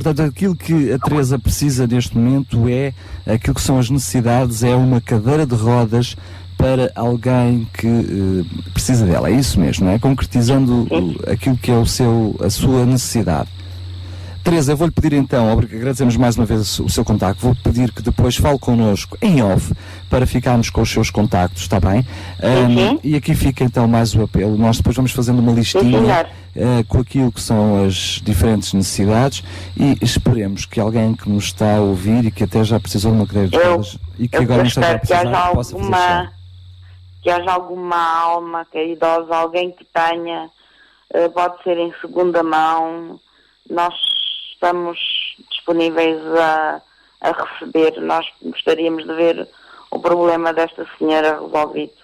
aquilo 0.09 0.57
que 0.57 0.93
a 0.93 0.99
Teresa 0.99 1.39
precisa 1.39 1.87
neste 1.87 2.17
momento 2.17 2.69
é 2.69 2.93
aquilo 3.27 3.55
que 3.55 3.61
são 3.61 3.79
as 3.79 3.91
necessidades, 3.91 4.63
é 4.63 4.75
uma 4.75 5.01
cadeira 5.01 5.47
de 5.47 5.55
rodas 5.55 6.17
para 6.57 6.93
alguém 6.95 7.67
que 7.73 7.87
eh, 7.87 8.71
precisa 8.75 9.07
dela. 9.07 9.31
É 9.31 9.33
isso 9.33 9.59
mesmo, 9.59 9.89
é? 9.89 9.99
Concretizando 9.99 10.87
aquilo 11.27 11.57
que 11.57 11.71
é 11.71 11.77
o 11.77 11.87
seu, 11.87 12.37
a 12.41 12.51
sua 12.51 12.85
necessidade. 12.85 13.49
Teresa, 14.43 14.73
eu 14.73 14.77
vou-lhe 14.77 14.93
pedir 14.93 15.13
então, 15.13 15.51
agradecemos 15.53 16.17
mais 16.17 16.37
uma 16.37 16.47
vez 16.47 16.79
o 16.81 16.89
seu 16.89 17.05
contacto, 17.05 17.43
vou 17.43 17.55
pedir 17.55 17.93
que 17.93 18.03
depois 18.03 18.37
fale 18.37 18.59
connosco 18.59 19.17
em 19.21 19.43
off 19.43 19.73
para 20.09 20.27
ficarmos 20.27 20.71
com 20.71 20.81
os 20.81 20.91
seus 20.91 21.11
contactos, 21.11 21.63
está 21.63 21.79
bem? 21.79 22.07
Ahm, 22.43 22.99
e 23.05 23.15
aqui 23.17 23.35
fica 23.35 23.63
então 23.63 23.87
mais 23.87 24.15
o 24.15 24.23
apelo. 24.23 24.57
Nós 24.57 24.79
depois 24.79 24.97
vamos 24.97 25.13
fazendo 25.13 25.41
uma 25.41 25.53
listinha 25.53 26.27
eh, 26.57 26.83
com 26.89 26.99
aquilo 26.99 27.31
que 27.31 27.41
são 27.41 27.85
as 27.85 28.21
diferentes 28.25 28.73
necessidades 28.73 29.45
e 29.77 29.97
esperemos 30.03 30.67
que 30.67 30.81
alguém 30.81 31.15
que 31.15 31.29
nos 31.29 31.45
está 31.45 31.77
a 31.77 31.81
ouvir 31.81 32.25
e 32.25 32.31
que 32.31 32.43
até 32.43 32.65
já 32.65 32.81
precisou 32.81 33.13
de 33.13 33.19
uma 33.19 33.27
rodas 33.27 33.99
e 34.19 34.27
que 34.27 34.37
agora 34.37 34.63
não 34.63 34.67
esteja 34.67 34.87
a 34.87 34.97
espero 34.97 35.07
que 35.07 35.13
haja 35.13 35.31
precisar, 35.31 35.53
possa 35.53 35.77
fazer 35.77 35.85
alguma 35.85 36.33
que 37.23 37.31
haja 37.31 37.53
alguma 37.53 38.21
alma 38.23 38.65
caridosa, 38.65 39.37
alguém 39.37 39.71
que 39.73 39.85
tenha, 39.85 40.51
eh, 41.13 41.29
pode 41.29 41.63
ser 41.63 41.77
em 41.79 41.93
segunda 42.01 42.43
mão. 42.43 43.21
Nós 43.69 43.95
estamos 44.61 44.99
disponíveis 45.51 46.19
a, 46.37 46.83
a 47.23 47.33
receber. 47.33 47.99
Nós 48.03 48.27
gostaríamos 48.43 49.07
de 49.07 49.15
ver 49.15 49.49
o 49.91 49.99
problema 49.99 50.53
desta 50.53 50.87
senhora 50.99 51.41
resolvido. 51.41 52.00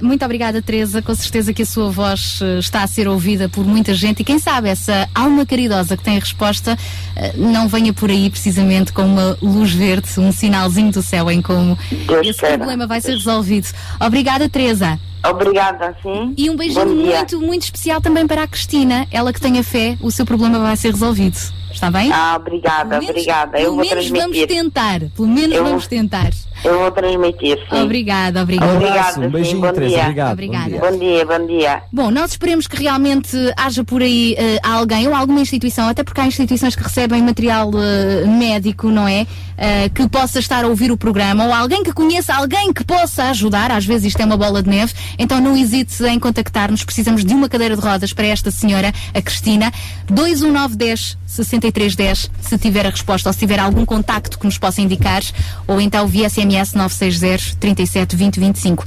Muito 0.00 0.24
obrigada, 0.24 0.62
Teresa. 0.62 1.02
Com 1.02 1.14
certeza 1.14 1.52
que 1.52 1.62
a 1.62 1.66
sua 1.66 1.90
voz 1.90 2.38
eh, 2.42 2.58
está 2.58 2.82
a 2.82 2.86
ser 2.86 3.08
ouvida 3.08 3.48
por 3.48 3.64
muita 3.64 3.92
gente 3.94 4.20
e 4.20 4.24
quem 4.24 4.38
sabe 4.38 4.68
essa 4.68 5.08
alma 5.14 5.44
caridosa 5.44 5.96
que 5.96 6.04
tem 6.04 6.16
a 6.16 6.20
resposta 6.20 6.78
eh, 7.16 7.32
não 7.36 7.66
venha 7.68 7.92
por 7.92 8.10
aí 8.10 8.30
precisamente 8.30 8.92
com 8.92 9.02
uma 9.02 9.36
luz 9.42 9.72
verde, 9.72 10.08
um 10.18 10.30
sinalzinho 10.30 10.92
do 10.92 11.02
céu 11.02 11.30
em 11.30 11.42
como 11.42 11.76
Deus 12.06 12.26
esse 12.28 12.38
queira. 12.40 12.58
problema 12.58 12.86
vai 12.86 13.00
ser 13.00 13.12
resolvido. 13.12 13.66
Obrigada, 14.00 14.48
Teresa. 14.48 14.98
Obrigada, 15.26 15.96
sim. 16.02 16.34
E 16.36 16.50
um 16.50 16.56
beijinho 16.56 16.86
muito, 16.94 17.40
muito 17.40 17.62
especial 17.62 18.00
também 18.00 18.26
para 18.26 18.42
a 18.42 18.46
Cristina. 18.46 19.06
Ela 19.10 19.32
que 19.32 19.40
tenha 19.40 19.64
fé, 19.64 19.96
o 20.00 20.10
seu 20.10 20.26
problema 20.26 20.58
vai 20.58 20.76
ser 20.76 20.90
resolvido. 20.92 21.38
Está 21.72 21.90
bem? 21.90 22.12
Ah, 22.12 22.36
obrigada, 22.36 22.98
obrigada. 22.98 23.58
Eu 23.58 23.72
Pelo 23.72 23.76
vou 23.76 23.84
menos 23.84 24.04
vamos 24.08 24.20
transmitir. 24.20 24.46
tentar. 24.46 25.00
Pelo 25.16 25.26
menos 25.26 25.56
Eu 25.56 25.64
vamos 25.64 25.86
tentar. 25.88 26.30
Eu 26.64 26.78
vou 26.78 26.90
transmitir, 26.90 27.58
sim. 27.68 27.82
Obrigada, 27.82 28.42
obrigada. 28.42 28.72
Obrigada, 28.72 29.12
sim. 29.12 29.60
bom 29.60 29.72
dia. 29.72 30.32
Obrigada. 30.32 30.78
Bom 30.78 30.98
dia, 30.98 31.26
bom 31.26 31.46
dia. 31.46 31.82
Bom, 31.92 32.10
nós 32.10 32.30
esperemos 32.30 32.66
que 32.66 32.76
realmente 32.76 33.36
haja 33.54 33.84
por 33.84 34.00
aí 34.00 34.34
eh, 34.38 34.58
alguém 34.62 35.06
ou 35.06 35.14
alguma 35.14 35.40
instituição, 35.40 35.86
até 35.86 36.02
porque 36.02 36.22
há 36.22 36.26
instituições 36.26 36.74
que 36.74 36.82
recebem 36.82 37.22
material 37.22 37.70
eh, 37.74 38.26
médico, 38.26 38.88
não 38.88 39.06
é? 39.06 39.26
Eh, 39.58 39.90
que 39.90 40.08
possa 40.08 40.38
estar 40.38 40.64
a 40.64 40.68
ouvir 40.68 40.90
o 40.90 40.96
programa 40.96 41.44
ou 41.44 41.52
alguém 41.52 41.82
que 41.82 41.92
conheça 41.92 42.34
alguém 42.34 42.72
que 42.72 42.82
possa 42.82 43.24
ajudar. 43.24 43.70
Às 43.70 43.84
vezes 43.84 44.06
isto 44.06 44.20
é 44.20 44.24
uma 44.24 44.36
bola 44.36 44.62
de 44.62 44.70
neve. 44.70 44.94
Então 45.18 45.42
não 45.42 45.54
hesite 45.54 46.02
em 46.04 46.18
contactar-nos. 46.18 46.82
Precisamos 46.82 47.26
de 47.26 47.34
uma 47.34 47.46
cadeira 47.46 47.76
de 47.76 47.82
rodas 47.82 48.14
para 48.14 48.26
esta 48.26 48.50
senhora, 48.50 48.90
a 49.12 49.20
Cristina. 49.20 49.70
21910 50.08 51.18
6310, 51.26 52.30
se 52.40 52.58
tiver 52.58 52.86
a 52.86 52.90
resposta 52.90 53.28
ou 53.28 53.32
se 53.32 53.40
tiver 53.40 53.58
algum 53.58 53.84
contacto 53.84 54.38
que 54.38 54.46
nos 54.46 54.56
possa 54.56 54.80
indicar, 54.80 55.20
ou 55.66 55.80
então 55.80 56.06
via 56.06 56.28
SMS 56.28 56.53
960 56.62 57.56
37 57.58 58.16
20 58.16 58.40
25. 58.40 58.84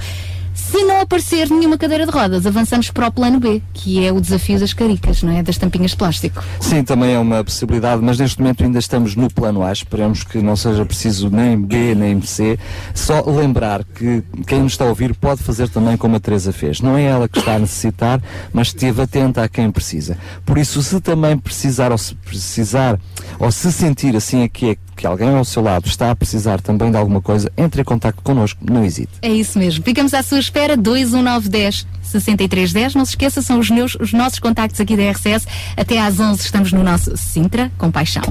Se 0.58 0.84
não 0.84 1.00
aparecer 1.00 1.50
nenhuma 1.50 1.78
cadeira 1.78 2.06
de 2.06 2.12
rodas, 2.12 2.46
avançamos 2.46 2.90
para 2.90 3.08
o 3.08 3.12
plano 3.12 3.40
B, 3.40 3.62
que 3.74 4.06
é 4.06 4.12
o 4.12 4.20
desafio 4.20 4.60
das 4.60 4.74
caricas, 4.74 5.22
não 5.22 5.32
é? 5.32 5.44
Das 5.44 5.58
tampinhas 5.58 5.92
de 5.92 5.98
plástico. 5.98 6.44
Sim, 6.60 6.84
também 6.84 7.14
é 7.14 7.20
uma 7.20 7.44
possibilidade, 7.44 8.02
mas 8.02 8.18
neste 8.18 8.42
momento 8.42 8.64
ainda 8.64 8.80
estamos 8.80 9.16
no 9.16 9.32
plano 9.32 9.64
A. 9.64 9.72
Esperamos 9.72 10.24
que 10.24 10.40
não 10.40 10.56
seja 10.56 10.84
preciso 10.84 11.30
nem 11.30 11.62
B 11.62 11.94
nem 11.94 12.20
C. 12.22 12.58
Só 12.94 13.24
lembrar 13.26 13.84
que 13.84 14.24
quem 14.48 14.64
nos 14.64 14.74
está 14.74 14.84
a 14.84 14.90
ouvir 14.90 15.14
pode 15.14 15.44
fazer 15.44 15.70
também 15.70 15.96
como 15.96 16.16
a 16.16 16.20
Teresa 16.20 16.52
fez. 16.52 16.82
Não 16.82 16.98
é 16.98 17.04
ela 17.04 17.30
que 17.30 17.38
está 17.38 17.56
a 17.56 17.60
necessitar, 17.60 18.22
mas 18.52 18.68
esteve 18.68 19.02
atenta 19.02 19.44
a 19.44 19.48
quem 19.48 19.72
precisa. 19.72 20.18
Por 20.44 20.58
isso, 20.58 20.82
se 20.82 21.00
também 21.00 21.38
precisar 21.38 21.92
ou 21.92 21.98
se 22.00 22.16
precisar 22.16 23.00
ou 23.40 23.52
se 23.52 23.72
sentir 23.72 24.16
assim 24.16 24.44
aqui 24.44 24.72
é 24.72 24.76
que 24.98 25.08
alguém 25.08 25.30
ao 25.30 25.46
seu 25.46 25.62
lado 25.62 25.88
está 25.88 26.12
a 26.12 26.16
precisar 26.16 26.60
também 26.60 26.92
de 26.92 26.98
alguma 26.98 27.22
coisa, 27.22 27.52
entre 27.56 27.82
em 27.82 27.86
contato 27.86 28.22
connosco, 28.24 28.60
não 28.70 28.84
hesite. 28.84 29.12
É 29.22 29.30
isso 29.30 29.58
mesmo. 29.60 29.84
Ficamos 29.84 30.14
à 30.14 30.24
sua 30.24 30.40
espera, 30.40 30.76
21910 30.76 31.88
6310. 32.02 32.96
Não 32.96 33.06
se 33.06 33.12
esqueça, 33.12 33.42
são 33.42 33.60
os, 33.60 33.70
meus, 33.70 33.96
os 33.96 34.12
nossos 34.12 34.40
contactos 34.40 34.82
aqui 34.82 34.98
da 34.98 35.10
RCS. 35.12 35.48
Até 35.76 36.00
às 36.00 36.20
11 36.20 36.42
estamos 36.42 36.74
no 36.74 36.84
nosso 36.84 37.16
Sintra 37.16 37.72
com 37.78 37.92
Paixão. 37.92 38.24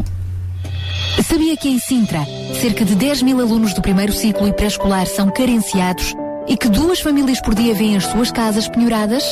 Sabia 1.24 1.56
que 1.56 1.68
em 1.68 1.78
Sintra, 1.78 2.26
cerca 2.60 2.84
de 2.84 2.94
10 2.94 3.22
mil 3.22 3.40
alunos 3.40 3.72
do 3.72 3.80
primeiro 3.80 4.12
ciclo 4.12 4.46
e 4.46 4.52
pré-escolar 4.52 5.06
são 5.06 5.30
carenciados 5.30 6.14
e 6.46 6.56
que 6.56 6.68
duas 6.68 7.00
famílias 7.00 7.40
por 7.40 7.54
dia 7.54 7.74
vêm 7.74 7.96
as 7.96 8.04
suas 8.04 8.30
casas 8.30 8.68
penhoradas? 8.68 9.24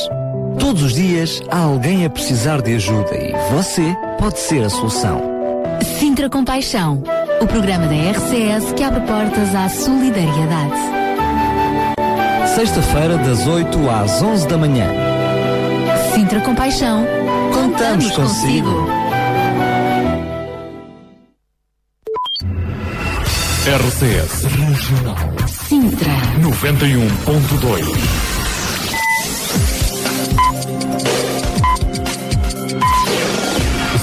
Todos 0.59 0.83
os 0.83 0.93
dias 0.93 1.41
há 1.49 1.59
alguém 1.59 2.05
a 2.05 2.09
precisar 2.09 2.61
de 2.61 2.75
ajuda 2.75 3.15
e 3.15 3.33
você 3.51 3.95
pode 4.17 4.39
ser 4.39 4.63
a 4.63 4.69
solução. 4.69 5.34
Sintra 6.15 6.29
com 6.29 6.45
Paixão, 6.45 7.03
o 7.41 7.45
programa 7.45 7.87
da 7.87 8.11
RCS 8.11 8.71
que 8.71 8.85
abre 8.85 9.01
portas 9.01 9.53
à 9.53 9.67
solidariedade. 9.67 10.73
Sexta-feira, 12.55 13.17
das 13.17 13.45
8 13.45 13.89
às 13.89 14.21
11 14.21 14.47
da 14.47 14.57
manhã. 14.57 14.87
Sintra 16.13 16.39
com 16.39 16.55
Paixão, 16.55 17.05
contamos 17.53 18.09
consigo. 18.11 18.87
RCS 23.67 24.45
Regional 24.45 25.17
Sintra. 25.67 26.13
91.2 26.39 27.85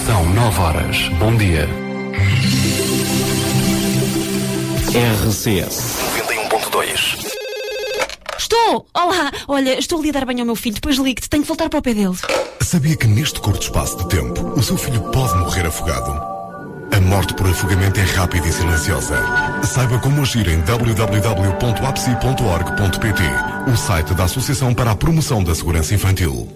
São 0.05 0.29
9 0.35 0.61
horas. 0.61 1.09
Bom 1.19 1.35
dia. 1.37 1.67
RCS 4.95 5.97
91.2 6.19 7.25
Estou! 8.39 8.87
Olá! 8.93 9.31
Olha, 9.49 9.79
estou 9.79 9.99
ali 10.01 10.11
a 10.11 10.13
dar 10.13 10.27
banho 10.27 10.41
ao 10.41 10.47
meu 10.47 10.57
filho, 10.57 10.75
depois 10.75 10.97
ligo-te, 10.97 11.31
tenho 11.31 11.43
que 11.43 11.49
voltar 11.49 11.71
para 11.71 11.79
o 11.79 11.83
pé 11.83 11.95
dele. 11.95 12.15
Sabia 12.61 12.97
que 12.97 13.07
neste 13.07 13.41
curto 13.41 13.63
espaço 13.63 13.97
de 13.99 14.09
tempo 14.09 14.41
o 14.59 14.63
seu 14.63 14.77
filho 14.77 15.01
pode 15.13 15.35
morrer 15.39 15.67
afogado? 15.67 16.11
A 16.93 17.01
morte 17.01 17.33
por 17.35 17.49
afogamento 17.49 17.99
é 18.01 18.05
rápida 18.05 18.47
e 18.47 18.53
silenciosa. 18.53 19.17
Saiba 19.65 19.99
como 19.99 20.21
agir 20.21 20.47
em 20.49 20.61
www.apsi.org.pt, 20.61 23.23
o 23.71 23.77
site 23.77 24.13
da 24.15 24.25
Associação 24.25 24.75
para 24.75 24.91
a 24.91 24.97
Promoção 24.97 25.43
da 25.43 25.55
Segurança 25.55 25.95
Infantil. 25.95 26.47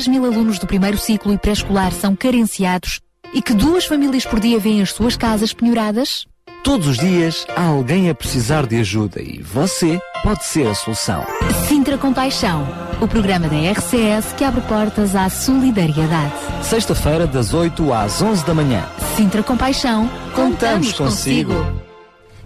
10 0.00 0.08
mil 0.08 0.24
alunos 0.24 0.58
do 0.58 0.66
primeiro 0.66 0.96
ciclo 0.96 1.30
e 1.30 1.36
pré-escolar 1.36 1.92
são 1.92 2.16
carenciados 2.16 3.00
e 3.34 3.42
que 3.42 3.52
duas 3.52 3.84
famílias 3.84 4.24
por 4.24 4.40
dia 4.40 4.58
vêm 4.58 4.80
as 4.80 4.92
suas 4.92 5.14
casas 5.14 5.52
penhoradas? 5.52 6.24
Todos 6.64 6.86
os 6.86 6.96
dias 6.96 7.44
há 7.54 7.64
alguém 7.64 8.08
a 8.08 8.14
precisar 8.14 8.66
de 8.66 8.80
ajuda 8.80 9.20
e 9.20 9.42
você 9.42 10.00
pode 10.22 10.42
ser 10.46 10.66
a 10.68 10.74
solução. 10.74 11.22
Sintra 11.68 11.98
Compaixão, 11.98 12.66
o 12.98 13.06
programa 13.06 13.46
da 13.46 13.56
RCS 13.72 14.32
que 14.38 14.42
abre 14.42 14.62
portas 14.62 15.14
à 15.14 15.28
solidariedade. 15.28 16.32
Sexta-feira, 16.62 17.26
das 17.26 17.52
8 17.52 17.92
às 17.92 18.22
11 18.22 18.46
da 18.46 18.54
manhã. 18.54 18.82
Sintra 19.16 19.42
Compaixão, 19.42 20.08
Contamos 20.34 20.94
consigo. 20.94 21.52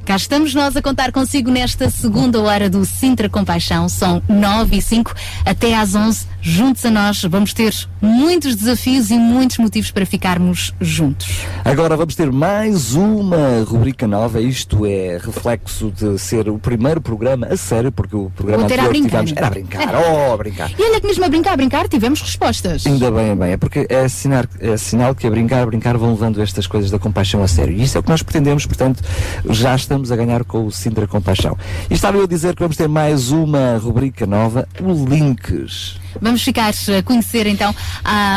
Cá 0.04 0.16
estamos 0.16 0.54
nós 0.54 0.76
a 0.76 0.82
contar 0.82 1.12
consigo 1.12 1.50
nesta 1.50 1.88
segunda 1.88 2.38
hora 2.40 2.68
do 2.68 2.84
Sintra 2.84 3.28
Compaixão. 3.28 3.88
São 3.88 4.20
9 4.28 4.76
e 4.76 4.82
5 4.82 5.14
até 5.46 5.74
às 5.76 5.94
11. 5.94 6.33
Juntos 6.46 6.84
a 6.84 6.90
nós 6.90 7.22
vamos 7.22 7.54
ter 7.54 7.74
muitos 8.02 8.54
desafios 8.54 9.10
e 9.10 9.14
muitos 9.14 9.56
motivos 9.56 9.90
para 9.90 10.04
ficarmos 10.04 10.74
juntos. 10.78 11.26
Agora 11.64 11.96
vamos 11.96 12.14
ter 12.14 12.30
mais 12.30 12.94
uma 12.94 13.64
rubrica 13.66 14.06
nova. 14.06 14.42
Isto 14.42 14.84
é 14.84 15.16
reflexo 15.16 15.90
de 15.90 16.18
ser 16.18 16.50
o 16.50 16.58
primeiro 16.58 17.00
programa 17.00 17.46
a 17.46 17.56
sério, 17.56 17.90
porque 17.90 18.14
o 18.14 18.30
programa 18.36 18.64
anterior 18.64 18.92
tivemos 18.92 19.32
era 19.34 19.46
a 19.46 19.50
brincar. 19.50 19.88
Era. 19.88 19.98
Oh, 19.98 20.34
a 20.34 20.36
brincar. 20.36 20.70
E 20.78 20.82
olha 20.82 21.00
que 21.00 21.06
mesmo 21.06 21.24
a 21.24 21.28
brincar, 21.30 21.52
a 21.54 21.56
brincar, 21.56 21.88
tivemos 21.88 22.20
respostas. 22.20 22.86
Ainda 22.86 23.10
bem, 23.10 23.34
bem, 23.34 23.52
é 23.52 23.56
porque 23.56 23.86
é, 23.88 24.00
assinar, 24.00 24.46
é 24.60 24.76
sinal 24.76 25.14
que 25.14 25.26
a 25.26 25.30
brincar, 25.30 25.62
a 25.62 25.66
brincar 25.66 25.96
vão 25.96 26.10
levando 26.10 26.42
estas 26.42 26.66
coisas 26.66 26.90
da 26.90 26.98
compaixão 26.98 27.42
a 27.42 27.48
sério. 27.48 27.74
E 27.74 27.82
isso 27.82 27.96
é 27.96 28.00
o 28.00 28.02
que 28.02 28.10
nós 28.10 28.22
pretendemos, 28.22 28.66
portanto, 28.66 29.02
já 29.48 29.74
estamos 29.74 30.12
a 30.12 30.16
ganhar 30.16 30.44
com 30.44 30.66
o 30.66 30.70
Sintra 30.70 31.06
Compaixão. 31.06 31.56
E 31.88 31.94
estava 31.94 32.18
eu 32.18 32.24
a 32.24 32.28
dizer 32.28 32.54
que 32.54 32.60
vamos 32.60 32.76
ter 32.76 32.86
mais 32.86 33.30
uma 33.30 33.78
rubrica 33.78 34.26
nova, 34.26 34.68
o 34.78 34.92
Links. 35.08 36.03
Vamos 36.20 36.42
ficar 36.42 36.70
a 36.70 37.02
conhecer 37.02 37.46
então 37.46 37.74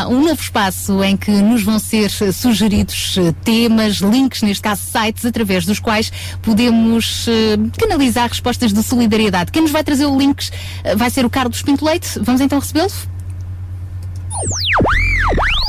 um 0.10 0.22
novo 0.22 0.42
espaço 0.42 1.04
em 1.04 1.16
que 1.16 1.32
nos 1.32 1.64
vão 1.64 1.80
ser 1.80 2.12
eh, 2.22 2.32
sugeridos 2.32 3.16
eh, 3.18 3.34
temas, 3.44 3.96
links, 3.96 4.42
neste 4.42 4.62
caso 4.62 4.82
sites, 4.82 5.26
através 5.26 5.66
dos 5.66 5.80
quais 5.80 6.12
podemos 6.42 7.28
eh, 7.28 7.58
canalizar 7.78 8.30
respostas 8.30 8.74
de 8.74 8.82
solidariedade. 8.84 9.52
Quem 9.52 9.62
nos 9.62 9.72
vai 9.72 9.84
trazer 9.84 10.06
o 10.06 10.18
links 10.18 10.52
eh, 10.84 10.96
vai 10.96 11.10
ser 11.10 11.26
o 11.26 11.30
Carlos 11.30 11.62
Pinto 11.62 11.86
Leite. 11.86 12.20
Vamos 12.22 12.42
então 12.42 12.60
recebê-lo? 12.60 12.92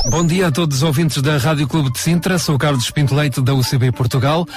Bom 0.09 0.25
dia 0.25 0.47
a 0.47 0.51
todos 0.51 0.77
os 0.77 0.83
ouvintes 0.83 1.21
da 1.21 1.37
Rádio 1.37 1.67
Clube 1.67 1.91
de 1.91 1.99
Sintra, 1.99 2.39
sou 2.39 2.55
o 2.55 2.57
Carlos 2.57 2.89
Pinto 2.89 3.13
Leite 3.13 3.41
da 3.41 3.53
UCB 3.53 3.91
Portugal 3.91 4.47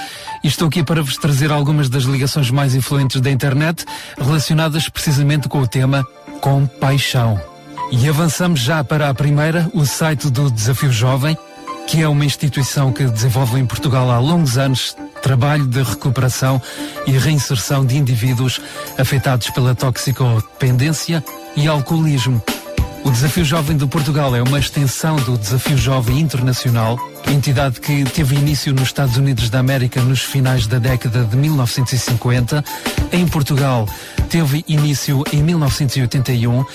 e 0.43 0.47
estou 0.47 0.67
aqui 0.67 0.83
para 0.83 1.03
vos 1.03 1.17
trazer 1.17 1.51
algumas 1.51 1.89
das 1.89 2.03
ligações 2.03 2.49
mais 2.49 2.73
influentes 2.73 3.21
da 3.21 3.29
internet 3.29 3.85
relacionadas 4.17 4.89
precisamente 4.89 5.47
com 5.47 5.59
o 5.59 5.67
tema 5.67 6.07
compaixão. 6.43 7.39
E 7.89 8.09
avançamos 8.09 8.59
já 8.59 8.83
para 8.83 9.07
a 9.07 9.13
primeira, 9.13 9.71
o 9.73 9.85
site 9.85 10.29
do 10.29 10.51
Desafio 10.51 10.91
Jovem, 10.91 11.37
que 11.87 12.01
é 12.01 12.07
uma 12.07 12.25
instituição 12.25 12.91
que 12.91 13.05
desenvolve 13.05 13.57
em 13.57 13.65
Portugal 13.65 14.11
há 14.11 14.19
longos 14.19 14.57
anos 14.57 14.93
trabalho 15.21 15.65
de 15.65 15.81
recuperação 15.81 16.61
e 17.07 17.11
reinserção 17.11 17.85
de 17.85 17.95
indivíduos 17.95 18.59
afetados 18.97 19.49
pela 19.51 19.73
toxicodependência 19.73 21.23
e 21.55 21.65
alcoolismo. 21.65 22.43
O 23.05 23.11
Desafio 23.11 23.45
Jovem 23.45 23.77
de 23.77 23.85
Portugal 23.85 24.35
é 24.35 24.41
uma 24.41 24.59
extensão 24.59 25.15
do 25.15 25.37
Desafio 25.37 25.77
Jovem 25.77 26.19
Internacional, 26.19 26.97
entidade 27.27 27.79
que 27.79 28.03
teve 28.05 28.35
início 28.35 28.73
nos 28.73 28.83
Estados 28.83 29.17
Unidos 29.17 29.49
da 29.49 29.59
América 29.59 30.01
nos 30.01 30.21
finais 30.21 30.67
da 30.67 30.79
década 30.79 31.23
de 31.23 31.35
1950. 31.35 32.63
Em 33.11 33.27
Portugal, 33.27 33.87
teve 34.29 34.63
início 34.67 35.23
em 35.31 35.41
1981 35.43 36.65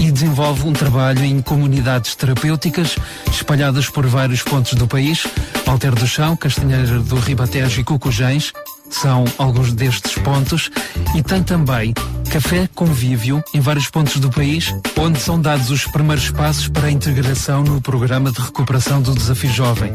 e 0.00 0.10
desenvolve 0.10 0.66
um 0.66 0.72
trabalho 0.72 1.24
em 1.24 1.40
comunidades 1.40 2.14
terapêuticas 2.16 2.96
espalhadas 3.30 3.88
por 3.88 4.06
vários 4.06 4.42
pontos 4.42 4.74
do 4.74 4.86
país. 4.86 5.26
Alter 5.66 5.94
do 5.94 6.06
Chão, 6.06 6.36
Castanheira 6.36 6.98
do 6.98 7.16
Ribatejo 7.16 7.80
e 7.80 7.84
Cucujens 7.84 8.52
são 8.96 9.24
alguns 9.38 9.72
destes 9.72 10.14
pontos 10.16 10.70
e 11.14 11.22
tem 11.22 11.42
também 11.42 11.94
café 12.30 12.68
convívio 12.74 13.42
em 13.52 13.60
vários 13.60 13.90
pontos 13.90 14.18
do 14.18 14.30
país, 14.30 14.74
onde 14.98 15.20
são 15.20 15.38
dados 15.40 15.70
os 15.70 15.86
primeiros 15.86 16.30
passos 16.30 16.68
para 16.68 16.86
a 16.86 16.90
integração 16.90 17.62
no 17.62 17.80
programa 17.80 18.32
de 18.32 18.40
recuperação 18.40 19.02
do 19.02 19.14
desafio 19.14 19.52
jovem. 19.52 19.92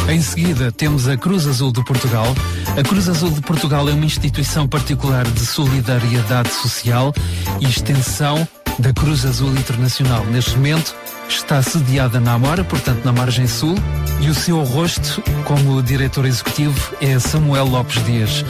Em 0.09 0.23
seguida, 0.23 0.71
temos 0.71 1.09
a 1.09 1.17
Cruz 1.17 1.45
Azul 1.45 1.73
de 1.73 1.85
Portugal. 1.85 2.27
A 2.79 2.83
Cruz 2.85 3.09
Azul 3.09 3.31
de 3.31 3.41
Portugal 3.41 3.89
é 3.89 3.93
uma 3.93 4.05
instituição 4.05 4.69
particular 4.69 5.25
de 5.25 5.45
solidariedade 5.45 6.51
social 6.51 7.13
e 7.61 7.65
extensão 7.65 8.47
da 8.79 8.93
Cruz 8.93 9.25
Azul 9.25 9.51
Internacional. 9.55 10.25
Neste 10.27 10.55
momento, 10.55 10.95
está 11.29 11.61
sediada 11.61 12.21
na 12.21 12.35
Amora, 12.35 12.63
portanto 12.63 13.05
na 13.05 13.13
margem 13.13 13.49
sul, 13.49 13.75
e 14.21 14.29
o 14.29 14.35
seu 14.35 14.63
rosto 14.63 15.21
como 15.45 15.83
diretor 15.83 16.27
executivo 16.27 16.95
é 17.01 17.19
Samuel 17.19 17.67
Lopes 17.67 18.05
Dias. 18.05 18.45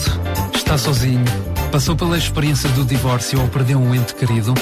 está 0.54 0.76
sozinho, 0.76 1.24
passou 1.72 1.96
pela 1.96 2.18
experiência 2.18 2.68
do 2.70 2.84
divórcio 2.84 3.40
ou 3.40 3.48
perdeu 3.48 3.80
um 3.80 3.94
ente 3.94 4.14
querido, 4.14 4.52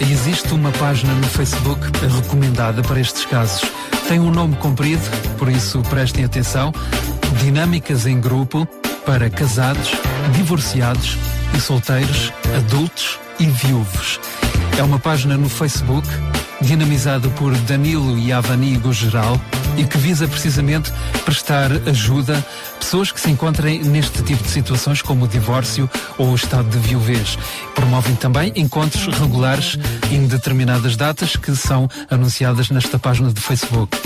existe 0.00 0.54
uma 0.54 0.72
página 0.72 1.12
no 1.12 1.26
Facebook 1.26 1.78
recomendada 2.16 2.80
para 2.82 2.98
estes 2.98 3.26
casos. 3.26 3.70
Tem 4.08 4.18
um 4.18 4.30
nome 4.30 4.56
comprido, 4.56 5.02
por 5.36 5.50
isso 5.50 5.82
prestem 5.82 6.24
atenção. 6.24 6.72
Dinâmicas 7.42 8.06
em 8.06 8.18
grupo 8.18 8.66
para 9.04 9.28
casados, 9.28 9.90
divorciados 10.32 11.18
e 11.54 11.60
solteiros, 11.60 12.32
adultos 12.56 13.18
e 13.38 13.44
viúvos. 13.44 14.18
É 14.78 14.82
uma 14.82 14.98
página 14.98 15.36
no 15.36 15.48
Facebook 15.48 16.08
dinamizada 16.62 17.28
por 17.30 17.54
Danilo 17.54 18.18
e 18.18 18.32
Avanigo 18.32 18.94
Geral 18.94 19.38
e 19.80 19.84
que 19.86 19.96
visa 19.96 20.28
precisamente 20.28 20.92
prestar 21.24 21.72
ajuda 21.88 22.36
a 22.36 22.78
pessoas 22.78 23.10
que 23.10 23.18
se 23.18 23.30
encontrem 23.30 23.82
neste 23.82 24.22
tipo 24.22 24.42
de 24.42 24.50
situações 24.50 25.00
como 25.00 25.24
o 25.24 25.28
divórcio 25.28 25.88
ou 26.18 26.32
o 26.32 26.34
estado 26.34 26.68
de 26.68 26.78
viuvez. 26.78 27.38
Promovem 27.74 28.14
também 28.14 28.52
encontros 28.56 29.06
regulares 29.06 29.78
em 30.10 30.26
determinadas 30.26 30.96
datas 30.96 31.34
que 31.34 31.56
são 31.56 31.88
anunciadas 32.10 32.68
nesta 32.68 32.98
página 32.98 33.32
do 33.32 33.40
Facebook. 33.40 33.96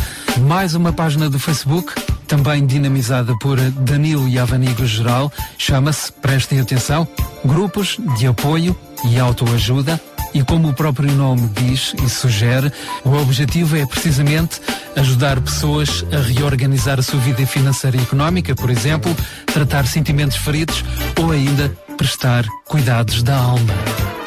Mais 0.43 0.77
uma 0.77 0.93
página 0.93 1.29
do 1.29 1.41
Facebook 1.41 1.93
também 2.29 2.65
dinamizada 2.65 3.37
por 3.39 3.59
Danilo 3.59 4.29
e 4.29 4.39
Avanigo 4.39 4.87
Geral, 4.87 5.33
chama-se, 5.59 6.13
prestem 6.13 6.61
atenção, 6.61 7.07
Grupos 7.45 7.99
de 8.17 8.27
Apoio 8.29 8.77
e 9.11 9.19
Autoajuda 9.19 10.01
e 10.35 10.43
como 10.43 10.69
o 10.69 10.75
próprio 10.75 11.11
nome 11.13 11.49
diz 11.55 11.95
e 12.05 12.11
sugere, 12.11 12.71
o 13.05 13.11
objetivo 13.17 13.77
é 13.77 13.87
precisamente 13.87 14.61
ajudar 14.97 15.41
pessoas 15.41 16.05
a 16.13 16.19
reorganizar 16.19 16.99
a 16.99 17.03
sua 17.03 17.21
vida 17.21 17.47
financeira 17.47 17.97
e 17.97 18.01
económica, 18.01 18.55
por 18.55 18.69
exemplo, 18.69 19.15
tratar 19.47 19.87
sentimentos 19.87 20.37
feridos 20.37 20.85
ou 21.21 21.31
ainda 21.31 21.73
prestar 21.97 22.45
cuidados 22.67 23.23
da 23.23 23.37
alma. 23.37 23.73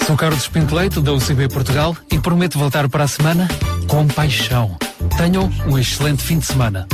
Sou 0.05 0.15
Carlos 0.15 0.47
Pinto 0.47 1.01
da 1.01 1.11
UCB 1.11 1.49
Portugal, 1.49 1.95
e 2.09 2.17
prometo 2.17 2.57
voltar 2.57 2.87
para 2.87 3.03
a 3.03 3.07
semana 3.07 3.45
com 3.87 4.07
paixão. 4.07 4.77
Tenham 5.17 5.51
um 5.67 5.77
excelente 5.77 6.23
fim 6.23 6.39
de 6.39 6.45
semana. 6.45 6.87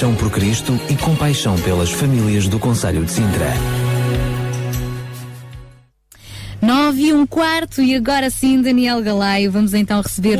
Paixão 0.00 0.14
por 0.14 0.30
Cristo 0.30 0.80
e 0.88 0.96
compaixão 0.96 1.54
pelas 1.60 1.90
famílias 1.90 2.48
do 2.48 2.58
Conselho 2.58 3.04
de 3.04 3.10
Sintra. 3.10 3.52
Nove 6.62 7.08
e 7.08 7.12
um 7.12 7.26
quarto 7.26 7.82
e 7.82 7.94
agora 7.94 8.30
sim, 8.30 8.62
Daniel 8.62 9.02
Galaio, 9.02 9.52
vamos 9.52 9.74
então 9.74 10.00
receber 10.00 10.38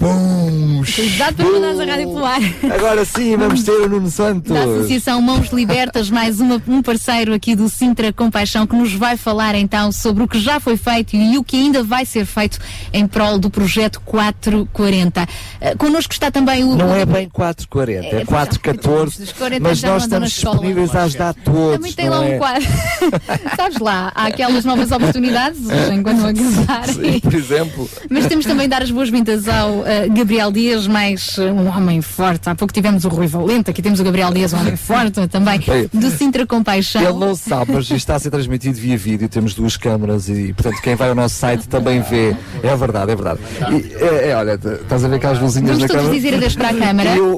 Bons. 0.00 0.94
Cuidado 0.94 1.34
para 1.36 1.44
mandares 1.50 1.78
a 1.78 1.84
rádio 1.84 2.08
pelo 2.08 2.24
ar. 2.24 2.40
Agora 2.74 3.04
sim, 3.04 3.36
vamos 3.36 3.62
ter 3.62 3.72
o 3.72 3.86
Nuno 3.86 4.10
Santos. 4.10 4.50
Da 4.50 4.62
Associação 4.62 5.20
Mãos 5.20 5.50
Libertas, 5.52 6.08
mais 6.08 6.40
uma- 6.40 6.60
um 6.66 6.80
parceiro 6.82 7.34
aqui 7.34 7.54
do 7.54 7.68
Sintra 7.68 8.10
Compaixão 8.10 8.66
que 8.66 8.74
nos 8.74 8.94
vai 8.94 9.18
falar 9.18 9.54
então 9.54 9.92
sobre 9.92 10.22
o 10.22 10.28
que 10.28 10.40
já 10.40 10.58
foi 10.58 10.78
feito 10.78 11.14
e 11.14 11.36
o 11.36 11.44
que 11.44 11.54
ainda 11.58 11.82
vai 11.82 12.06
ser 12.06 12.24
feito 12.24 12.58
em 12.94 13.06
prol 13.06 13.38
do 13.38 13.50
projeto 13.50 14.00
440. 14.00 15.22
Uh, 15.60 15.76
connosco 15.76 16.14
está 16.14 16.30
também 16.30 16.64
o. 16.64 16.74
Não 16.76 16.94
é 16.94 17.04
bem 17.04 17.28
440, 17.28 18.16
é, 18.16 18.22
É, 18.22 18.24
414, 18.24 19.22
os 19.22 19.32
40 19.32 19.62
mas 19.68 19.82
nós 19.82 20.04
estamos 20.04 20.30
disponíveis 20.30 20.96
a 20.96 21.02
ajudar 21.02 21.34
todos. 21.34 21.74
Também 21.76 21.92
tem 21.92 22.08
lá 22.08 22.24
é? 22.26 22.36
um 22.36 22.38
quadro. 22.38 22.66
Sabes 23.54 23.78
lá, 23.78 24.10
há 24.14 24.28
aquelas 24.28 24.64
novas 24.64 24.90
oportunidades, 24.90 25.60
enquanto 25.92 26.20
não 26.20 26.28
acabarem. 26.30 26.94
Sim, 27.12 27.20
por 27.20 27.34
exemplo. 27.34 27.90
Mas 28.08 28.26
temos 28.26 28.46
também 28.46 28.64
de 28.66 28.70
dar 28.70 28.82
as 28.82 28.90
boas-vindas 28.90 29.46
ao 29.46 29.89
eh, 29.90 30.08
Gabriel 30.08 30.50
Dias, 30.52 30.86
mais 30.86 31.36
eh, 31.38 31.50
um 31.50 31.68
homem 31.68 32.00
forte. 32.00 32.48
Há 32.48 32.54
pouco 32.54 32.72
tivemos 32.72 33.04
o 33.04 33.08
Rui 33.08 33.26
Valente, 33.26 33.70
aqui 33.70 33.82
temos 33.82 34.00
o 34.00 34.04
Gabriel 34.04 34.32
Dias, 34.32 34.52
um 34.52 34.58
homem 34.60 34.76
forte 34.76 35.26
também, 35.28 35.60
do 35.92 36.10
Sintra 36.10 36.46
Compaixão. 36.46 37.02
Ele 37.02 37.12
não 37.18 37.34
sabe, 37.34 37.72
mas 37.72 37.90
está 37.90 38.14
a 38.14 38.18
ser 38.18 38.30
transmitido 38.30 38.78
via 38.78 38.96
vídeo, 38.96 39.28
temos 39.28 39.54
duas 39.54 39.76
câmaras 39.76 40.28
e, 40.28 40.52
portanto, 40.52 40.80
quem 40.82 40.94
vai 40.94 41.08
ao 41.08 41.14
nosso 41.14 41.34
site 41.34 41.68
também 41.68 42.00
vê. 42.00 42.34
É 42.62 42.74
verdade, 42.76 43.12
é 43.12 43.16
verdade. 43.16 43.40
E, 43.70 43.94
é, 44.02 44.28
é, 44.30 44.36
olha, 44.36 44.52
estás 44.54 45.04
a 45.04 45.08
ver 45.08 45.16
aquelas 45.16 45.38
luzinhas 45.40 45.76
Vamos 45.78 45.82
na 45.82 45.88
câmara? 45.88 46.14
dizer 46.14 46.34
adeus 46.34 46.54
para 46.56 46.68
a 46.68 46.74
câmara. 46.74 47.14
E 47.16 47.20
o, 47.20 47.34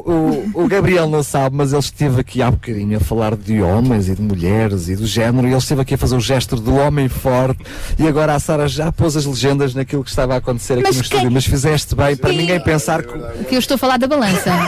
o, 0.54 0.64
o 0.64 0.68
Gabriel 0.68 1.08
não 1.08 1.22
sabe, 1.22 1.56
mas 1.56 1.72
ele 1.72 1.80
esteve 1.80 2.20
aqui 2.20 2.42
há 2.42 2.50
bocadinho 2.50 2.96
a 2.96 3.00
falar 3.00 3.36
de 3.36 3.60
homens 3.62 4.08
e 4.08 4.14
de 4.14 4.22
mulheres 4.22 4.88
e 4.88 4.96
do 4.96 5.06
género, 5.06 5.46
e 5.46 5.50
ele 5.50 5.58
esteve 5.58 5.80
aqui 5.82 5.94
a 5.94 5.98
fazer 5.98 6.16
o 6.16 6.20
gesto 6.20 6.56
do 6.56 6.74
homem 6.76 7.08
forte, 7.08 7.62
e 7.98 8.06
agora 8.06 8.34
a 8.34 8.38
Sara 8.38 8.68
já 8.68 8.90
pôs 8.92 9.16
as 9.16 9.24
legendas 9.24 9.74
naquilo 9.74 10.02
que 10.04 10.10
estava 10.10 10.34
a 10.34 10.36
acontecer 10.38 10.74
aqui 10.74 10.82
Mas 10.84 10.96
no 10.96 11.02
quem- 11.02 11.10
estúdio, 11.12 11.30
mas 11.32 11.44
fizeste 11.46 11.94
bem 11.94 12.16
para 12.16 12.32
ninguém 12.43 12.60
pensar 12.60 13.02
que. 13.02 13.44
Que 13.48 13.55
eu 13.55 13.59
estou 13.59 13.74
a 13.77 13.78
falar 13.78 13.98
da 13.98 14.06
balança. 14.06 14.51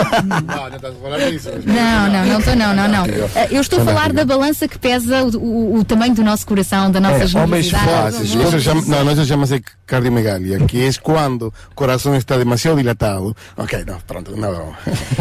Não, 1.65 2.11
não, 2.11 2.27
não 2.27 2.39
estou, 2.39 2.57
não, 2.57 2.75
não, 2.75 2.89
não. 2.89 3.05
Eh, 3.07 3.49
Eu 3.51 3.61
estou 3.61 3.81
a 3.81 3.85
falar 3.85 4.13
da 4.13 4.25
balança 4.25 4.67
que 4.69 4.79
pesa 4.79 5.23
o, 5.25 5.37
o- 5.37 5.79
o 5.79 5.85
tamanho 5.85 6.15
do 6.15 6.23
nosso 6.23 6.47
coração, 6.47 6.91
da 6.91 7.01
nossa 7.01 7.25
Ah, 7.25 7.27
generosidade. 7.27 8.17
se 8.17 8.37
llama- 8.69 8.83
no, 8.83 9.05
no, 9.05 9.11
eso 9.13 9.23
se 9.25 9.29
llama 9.31 9.47
cardiomegalia, 9.87 10.59
que 10.67 10.87
es 10.87 10.99
cuando 10.99 11.47
el 11.47 11.75
corazón 11.75 12.15
está 12.17 12.37
demasiado 12.39 12.77
dilatado. 12.77 13.37
Ok, 13.57 13.85
no, 13.87 13.99
pronto, 14.07 14.31
no, 14.37 14.51
no. 14.53 14.75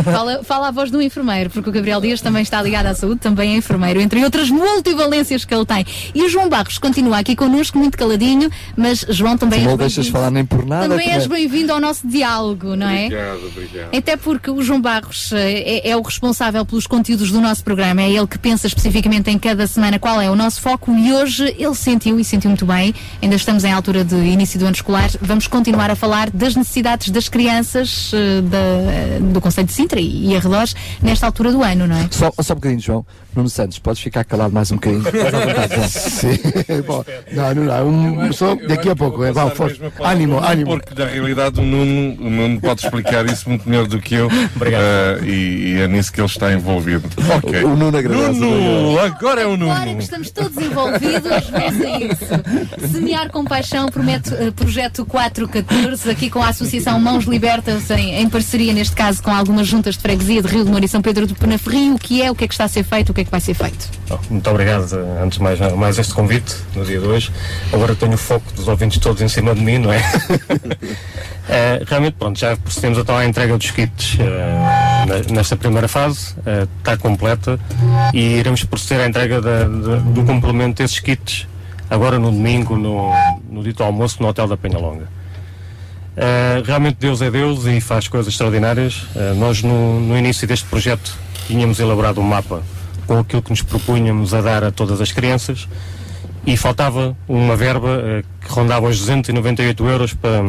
Fala, 0.04 0.44
fala 0.44 0.68
a 0.70 0.72
voz 0.72 0.90
do 0.92 1.02
enfermeiro, 1.02 1.50
porque 1.50 1.70
o 1.70 1.72
Gabriel 1.72 2.02
Dias 2.02 2.22
também 2.22 2.42
está 2.44 2.62
ligado 2.62 2.88
à 2.88 2.94
saúde, 2.96 3.20
também 3.20 3.54
é 3.54 3.58
enfermeiro, 3.58 4.00
entre 4.02 4.24
outras 4.24 4.50
multivalências 4.50 5.46
que 5.46 5.54
ele 5.54 5.66
tem. 5.66 5.86
E 6.14 6.24
o 6.24 6.30
João 6.30 6.50
Barros 6.50 6.78
continua 6.78 7.20
aqui 7.20 7.36
connosco, 7.36 7.78
muito 7.78 7.98
caladinho, 7.98 8.50
mas 8.76 9.06
João 9.10 9.38
também 9.38 9.60
Tu 9.60 9.64
és 9.64 9.70
não 9.70 9.78
deixas 9.78 9.96
bem-vindo. 10.06 10.18
falar 10.18 10.32
nem 10.32 10.46
por 10.46 10.66
nada. 10.66 10.88
Também 10.90 11.10
és 11.12 11.26
é- 11.26 11.28
bem-vindo 11.28 11.72
ao 11.74 11.80
nosso 11.80 12.08
diálogo, 12.08 12.24
não 12.76 12.88
é? 12.90 13.06
Obrigado, 13.06 13.48
obrigado. 13.48 13.96
Até 13.96 14.18
porque 14.18 14.52
o 14.52 14.62
João 14.62 14.82
Barros 14.82 15.32
eh, 15.32 15.82
é, 15.84 15.90
é 15.92 15.98
o 15.98 16.02
responsável 16.02 16.66
pelos 16.66 16.86
conteúdos 16.88 17.32
do 17.32 17.40
nosso 17.40 17.64
programa, 17.64 18.02
é 18.02 18.10
ele 18.12 18.28
que 18.28 18.38
pensa 18.38 18.68
especificamente 18.68 19.30
em 19.30 19.40
cada 19.40 19.66
semana 19.68 19.98
qual 19.98 20.20
é 20.22 20.30
o 20.30 20.36
nosso 20.36 20.62
foco 20.62 20.92
e 20.96 21.14
hoje 21.14 21.56
ele 21.58 21.76
sentiu 21.76 22.20
e 22.20 22.24
sentiu 22.24 22.50
muito 22.50 22.66
bem. 22.66 22.94
Ainda 23.22 23.36
estamos 23.36 23.64
em 23.64 23.72
altura 23.72 24.04
de 24.04 24.16
início 24.16 24.60
do 24.60 24.66
ano 24.66 24.76
escolar. 24.76 25.10
Vamos 25.22 25.48
continuar 25.48 25.90
a 25.90 25.96
falar 25.96 26.30
das 26.32 26.56
necessidades 26.56 27.10
das 27.10 27.30
crianças 27.30 28.12
eh, 28.14 28.42
da- 28.42 29.34
do 29.34 29.40
Conselho 29.42 29.68
de 29.68 29.74
Sintra 29.74 30.00
e, 30.00 30.28
e 30.32 30.36
arredores 30.36 30.76
nesta 31.02 31.26
altura 31.26 31.52
do 31.52 31.64
ano, 31.64 31.88
não 31.88 31.96
é? 31.96 32.08
Só, 32.12 32.32
só 32.42 32.54
um 32.54 32.56
bocadinho, 32.56 32.80
João. 32.82 33.06
Nuno 33.36 33.50
Santos, 33.50 33.80
podes 33.80 34.02
ficar 34.02 34.24
calado 34.24 34.54
mais 34.54 34.72
um 34.72 34.76
bocadinho. 34.76 35.04
Estás 35.08 35.34
à 35.34 35.40
vontade, 35.40 35.76
João. 35.76 35.88
Sí, 35.88 36.42
bueno, 36.86 37.06
no, 37.32 37.56
no, 37.56 38.16
no, 38.16 38.28
un, 38.28 38.34
só 38.34 38.56
daqui 38.56 38.90
a 38.90 38.96
pouco, 38.96 39.24
eh, 39.24 39.32
vamos, 39.32 39.54
força. 39.54 39.92
Ánimo, 40.04 40.40
ánimo. 40.40 40.72
Porque 40.72 40.94
na 40.96 41.10
realidade 41.10 41.60
o 41.60 41.64
Nuno 41.64 42.16
Nuno 42.30 42.62
pode 42.62 42.86
explicar 42.86 43.26
isso 43.26 43.50
muito 43.50 43.68
melhor 43.68 43.88
do 43.88 44.00
que 44.00 44.16
eu. 44.16 44.28
Obrigado. 44.56 44.84
Ah, 44.84 45.26
e, 45.26 45.76
e 45.76 45.82
é 45.82 45.88
nisso 45.88 46.12
que 46.12 46.20
ele 46.20 46.28
está 46.28 46.54
envolvido. 46.54 47.08
Ok. 47.38 47.64
O 47.64 47.76
Nuno 47.76 47.98
agradece. 47.98 48.40
Nuno, 48.40 49.00
agora 49.00 49.42
é 49.42 49.46
o 49.46 49.58
Nuno. 49.58 49.72
Agora 49.72 49.96
que 49.96 50.04
estamos 50.04 50.32
todos 50.32 50.58
envolvidos, 50.58 51.50
vamos 51.50 51.82
a 51.82 52.00
isso. 52.00 52.92
Semear 52.92 53.30
com 53.32 53.44
Paixão 53.46 53.88
promete, 53.88 54.34
eh, 54.34 54.52
projeto 54.52 55.06
414, 55.06 56.10
aqui 56.10 56.30
com 56.30 56.42
a 56.42 56.50
Associação 56.50 57.00
Mãos 57.00 57.26
Libertas, 57.26 57.90
em, 57.92 58.16
em 58.16 58.30
parceria, 58.30 58.74
neste 58.74 58.96
caso, 58.96 59.22
com 59.22 59.32
algumas 59.32 59.68
juntas 59.68 59.96
de 59.96 60.02
freguesia 60.02 60.42
de 60.42 60.48
Rio 60.48 60.64
de 60.64 60.70
Moura 60.70 60.86
e 60.86 60.88
São 60.88 61.02
Pedro 61.02 61.28
do 61.28 61.36
Penaferrinho. 61.36 61.96
O 61.96 62.00
que 62.00 62.22
é, 62.22 62.32
o 62.32 62.36
que 62.36 62.46
é 62.46 62.48
que 62.48 62.54
está 62.54 62.66
a 62.66 62.68
ser 62.68 62.84
feito, 62.84 63.10
o 63.12 63.14
que 63.14 63.22
é 63.22 63.23
que 63.26 63.32
vai 63.32 63.40
ser 63.40 63.54
feito? 63.54 63.90
Muito 64.30 64.50
obrigado, 64.50 64.88
antes 65.24 65.38
de 65.38 65.44
mais, 65.44 65.60
mais 65.76 65.98
este 66.00 66.14
convite 66.14 66.56
no 66.76 66.84
dia 66.86 67.00
de 67.00 67.06
hoje. 67.06 67.32
Agora 67.72 67.96
tenho 67.96 68.14
o 68.14 68.18
foco 68.18 68.52
dos 68.54 68.68
ouvintes 68.68 69.00
todos 69.00 69.22
em 69.22 69.28
cima 69.28 69.54
de 69.56 69.62
mim, 69.62 69.78
não 69.80 69.92
é? 69.94 70.02
Eh, 71.50 71.84
realmente, 71.86 72.14
pronto, 72.18 72.40
já 72.40 72.56
procedemos 72.56 72.98
então 72.98 73.18
à 73.18 73.26
entrega 73.26 73.58
dos 73.58 73.70
kits 73.70 74.18
na- 74.18 75.34
nesta 75.36 75.58
primeira 75.58 75.90
fase, 75.90 76.34
eh, 76.46 76.66
está 76.80 76.96
completa 76.96 77.60
e 78.14 78.38
iremos 78.38 78.64
proceder 78.64 79.04
à 79.04 79.10
entrega 79.10 79.42
da- 79.42 79.66
da- 79.66 79.98
do 79.98 80.24
complemento 80.24 80.82
desses 80.82 81.00
kits 81.02 81.46
agora 81.90 82.18
no 82.18 82.32
domingo, 82.32 82.78
no, 82.78 83.12
no 83.52 83.62
dito 83.62 83.84
almoço, 83.84 84.24
no 84.24 84.30
Hotel 84.30 84.48
da 84.48 84.56
Penhalonga. 84.56 85.04
Uh, 86.16 86.64
realmente 86.66 86.98
Deus 87.00 87.22
é 87.22 87.30
Deus 87.30 87.66
e 87.66 87.82
faz 87.82 88.08
coisas 88.08 88.32
extraordinárias. 88.32 89.08
Uh, 89.16 89.36
nós, 89.36 89.62
no, 89.64 90.00
no 90.00 90.18
início 90.18 90.48
deste 90.48 90.66
projeto, 90.66 91.18
tínhamos 91.48 91.78
elaborado 91.80 92.22
um 92.22 92.24
mapa 92.24 92.62
com 93.06 93.20
aquilo 93.20 93.42
que 93.42 93.50
nos 93.50 93.62
propunhamos 93.62 94.34
a 94.34 94.42
dar 94.42 94.64
a 94.64 94.72
todas 94.72 95.02
as 95.02 95.12
crianças 95.12 95.68
e 96.46 96.58
faltava 96.58 97.16
uma 97.28 97.56
verba 97.56 97.88
uh, 97.88 98.46
que 98.46 98.52
rondava 98.52 98.88
os 98.88 99.00
298 99.00 99.86
euros 99.88 100.14
para, 100.14 100.44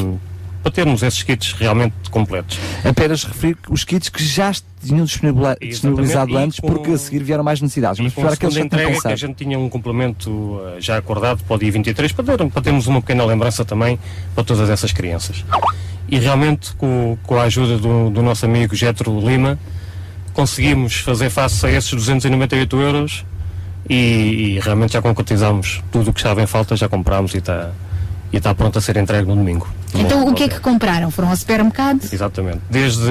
para 0.62 0.72
termos 0.72 1.02
esses 1.02 1.22
kits 1.22 1.52
realmente 1.52 1.94
completos. 2.10 2.58
Apenas 2.84 3.22
referir 3.24 3.56
os 3.70 3.84
kits 3.84 4.08
que 4.08 4.24
já 4.24 4.52
tinham 4.84 5.04
disponibilizado, 5.04 6.36
antes, 6.36 6.58
com- 6.58 6.66
porque 6.68 6.90
a 6.90 6.98
seguir 6.98 7.22
vieram 7.22 7.44
mais 7.44 7.60
necessidades. 7.60 8.00
Mas 8.00 8.12
para 8.12 8.32
aqueles 8.32 8.54
tinham 8.54 8.66
entrega 8.66 9.00
que 9.00 9.08
a 9.08 9.16
gente 9.16 9.36
tinha 9.36 9.58
um 9.58 9.68
complemento 9.68 10.30
uh, 10.30 10.76
já 10.80 10.96
acordado 10.96 11.44
para 11.44 11.54
o 11.54 11.58
dia 11.58 11.70
23 11.70 12.12
para, 12.12 12.24
ter, 12.36 12.50
para 12.50 12.62
termos 12.62 12.86
uma 12.86 13.00
pequena 13.00 13.24
lembrança 13.24 13.64
também 13.64 13.98
para 14.34 14.42
todas 14.42 14.68
essas 14.68 14.90
crianças. 14.92 15.44
E 16.08 16.18
realmente 16.18 16.74
com, 16.74 17.16
com 17.22 17.36
a 17.38 17.42
ajuda 17.44 17.78
do, 17.78 18.10
do 18.10 18.20
nosso 18.22 18.44
amigo 18.44 18.74
Getro 18.74 19.18
Lima 19.20 19.58
conseguimos 20.34 20.96
fazer 20.96 21.30
face 21.30 21.64
a 21.64 21.70
esses 21.70 21.90
298 21.92 22.80
euros 22.80 23.24
e, 23.88 23.94
e 24.56 24.60
realmente 24.60 24.92
já 24.92 25.00
concretizámos 25.00 25.82
tudo 25.90 26.10
o 26.10 26.12
que 26.12 26.20
estava 26.20 26.42
em 26.42 26.46
falta, 26.46 26.76
já 26.76 26.88
comprámos 26.88 27.34
e 27.34 27.38
está, 27.38 27.70
e 28.32 28.36
está 28.36 28.54
pronto 28.54 28.78
a 28.78 28.82
ser 28.82 28.96
entregue 28.96 29.28
no 29.28 29.36
domingo. 29.36 29.66
Então, 29.96 30.26
o 30.28 30.34
que 30.34 30.44
é 30.44 30.48
que 30.48 30.58
compraram? 30.60 31.10
Foram 31.10 31.30
ao 31.30 31.36
supermercado? 31.36 32.00
Exatamente. 32.12 32.60
Desde 32.70 33.02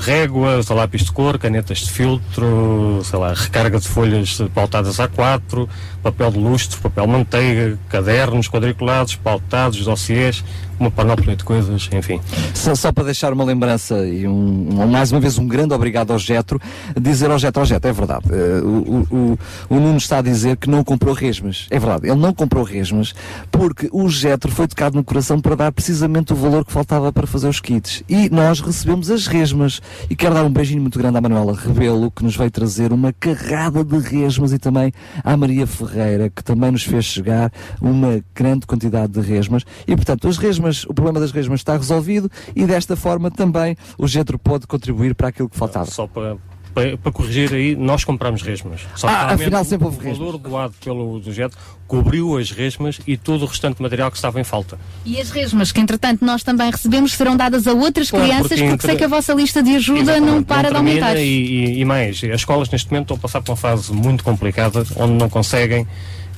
réguas, 0.00 0.70
a 0.70 0.74
lápis 0.74 1.02
de 1.02 1.12
cor, 1.12 1.38
canetas 1.38 1.78
de 1.78 1.90
filtro, 1.90 3.00
sei 3.04 3.18
lá, 3.18 3.32
recarga 3.34 3.78
de 3.78 3.88
folhas 3.88 4.38
pautadas 4.54 4.96
A4, 4.96 5.68
papel 6.02 6.30
de 6.30 6.38
lustro, 6.38 6.80
papel 6.80 7.06
manteiga, 7.06 7.78
cadernos 7.88 8.48
quadriculados, 8.48 9.14
pautados, 9.16 9.84
dossiês, 9.84 10.44
uma 10.80 10.90
panóplia 10.90 11.36
de 11.36 11.44
coisas, 11.44 11.88
enfim. 11.92 12.20
Só, 12.54 12.74
só 12.74 12.90
para 12.92 13.04
deixar 13.04 13.32
uma 13.32 13.44
lembrança 13.44 13.98
e 14.06 14.26
um, 14.26 14.68
um- 14.82 14.86
mais 14.88 15.12
uma 15.12 15.20
vez 15.20 15.38
um 15.38 15.46
grande 15.46 15.72
obrigado 15.74 16.12
ao 16.12 16.18
Getro, 16.18 16.60
dizer 17.00 17.30
ao 17.30 17.38
Getro, 17.38 17.60
ao 17.60 17.66
Getro, 17.66 17.88
é 17.88 17.92
verdade, 17.92 18.24
o, 18.64 18.66
o, 18.66 19.16
o- 19.16 19.38
o 19.68 19.74
Nuno 19.80 19.98
está 19.98 20.18
a 20.18 20.22
dizer 20.22 20.56
que 20.56 20.68
não 20.68 20.82
comprou 20.82 21.14
resmas. 21.14 21.66
É 21.70 21.78
verdade, 21.78 22.08
ele 22.08 22.18
não 22.18 22.32
comprou 22.34 22.64
resmas 22.64 23.14
porque 23.50 23.88
o 23.92 24.08
Getro 24.08 24.50
foi 24.50 24.66
tocado 24.66 24.96
no 24.96 25.04
coração 25.04 25.40
para 25.40 25.54
dar 25.54 25.72
precisamente 25.72 26.21
o 26.30 26.36
valor 26.36 26.64
que 26.64 26.72
faltava 26.72 27.12
para 27.12 27.26
fazer 27.26 27.48
os 27.48 27.60
kits. 27.60 28.02
E 28.08 28.30
nós 28.30 28.60
recebemos 28.60 29.10
as 29.10 29.26
resmas. 29.26 29.80
E 30.08 30.14
quero 30.14 30.34
dar 30.34 30.44
um 30.44 30.50
beijinho 30.50 30.80
muito 30.80 30.98
grande 30.98 31.18
à 31.18 31.20
Manuela 31.20 31.54
Rebelo, 31.54 32.10
que 32.10 32.22
nos 32.22 32.36
veio 32.36 32.50
trazer 32.50 32.92
uma 32.92 33.12
carrada 33.12 33.84
de 33.84 33.98
resmas 33.98 34.52
e 34.52 34.58
também 34.58 34.92
à 35.24 35.36
Maria 35.36 35.66
Ferreira, 35.66 36.30
que 36.30 36.44
também 36.44 36.70
nos 36.70 36.84
fez 36.84 37.04
chegar 37.04 37.52
uma 37.80 38.22
grande 38.34 38.66
quantidade 38.66 39.12
de 39.12 39.20
resmas. 39.20 39.64
E 39.86 39.96
portanto, 39.96 40.28
as 40.28 40.38
resmas, 40.38 40.84
o 40.84 40.94
problema 40.94 41.20
das 41.20 41.32
resmas 41.32 41.60
está 41.60 41.76
resolvido 41.76 42.30
e 42.54 42.64
desta 42.64 42.96
forma 42.96 43.30
também 43.30 43.76
o 43.98 44.06
Getro 44.06 44.38
pode 44.38 44.66
contribuir 44.66 45.14
para 45.14 45.28
aquilo 45.28 45.48
que 45.48 45.56
faltava. 45.56 45.86
Só 45.86 46.06
para, 46.06 46.36
para, 46.74 46.96
para 46.96 47.12
corrigir 47.12 47.52
aí, 47.52 47.76
nós 47.76 48.04
compramos 48.04 48.42
resmas. 48.42 48.80
Só 48.96 49.06
que 49.08 49.12
Ah, 49.14 49.26
afinal 49.34 49.62
o- 49.62 49.64
sempre 49.64 49.86
houve 49.86 50.08
O 50.08 50.14
valor 50.14 50.38
doado 50.38 50.74
pelo 50.82 51.20
projeto 51.20 51.56
cobriu 51.86 52.38
as 52.38 52.50
resmas 52.50 52.98
e 53.06 53.16
todo 53.16 53.42
o 53.42 53.46
restante 53.46 53.82
material 53.82 54.10
que 54.10 54.16
estava 54.16 54.40
em 54.40 54.44
falta. 54.44 54.78
E 55.04 55.20
as 55.20 55.30
resmas 55.30 55.70
que, 55.70 55.80
entretanto, 55.80 56.24
nós 56.24 56.42
também 56.42 56.70
recebemos 56.70 57.12
serão 57.12 57.36
dadas 57.36 57.66
a 57.66 57.72
outras 57.72 58.10
Claro, 58.10 58.24
crianças, 58.24 58.48
porque 58.48 58.60
porque, 58.62 58.72
entre- 58.74 58.86
sei 58.86 58.96
que 58.96 59.04
a 59.04 59.08
vossa 59.08 59.34
lista 59.34 59.62
de 59.62 59.76
ajuda 59.76 60.18
não 60.18 60.42
para 60.42 60.68
de 60.68 60.74
termina 60.74 60.78
aumentar. 61.06 61.16
E, 61.16 61.22
e- 61.22 61.80
e 61.80 61.84
mais, 61.84 62.16
as 62.24 62.40
escolas 62.40 62.70
neste 62.70 62.90
momento 62.90 63.04
estão 63.12 63.16
a 63.16 63.20
passar 63.20 63.42
por 63.42 63.50
uma 63.52 63.56
fase 63.56 63.92
muito 63.92 64.24
complicada 64.24 64.84
onde 64.96 65.12
não 65.14 65.28
conseguem 65.28 65.86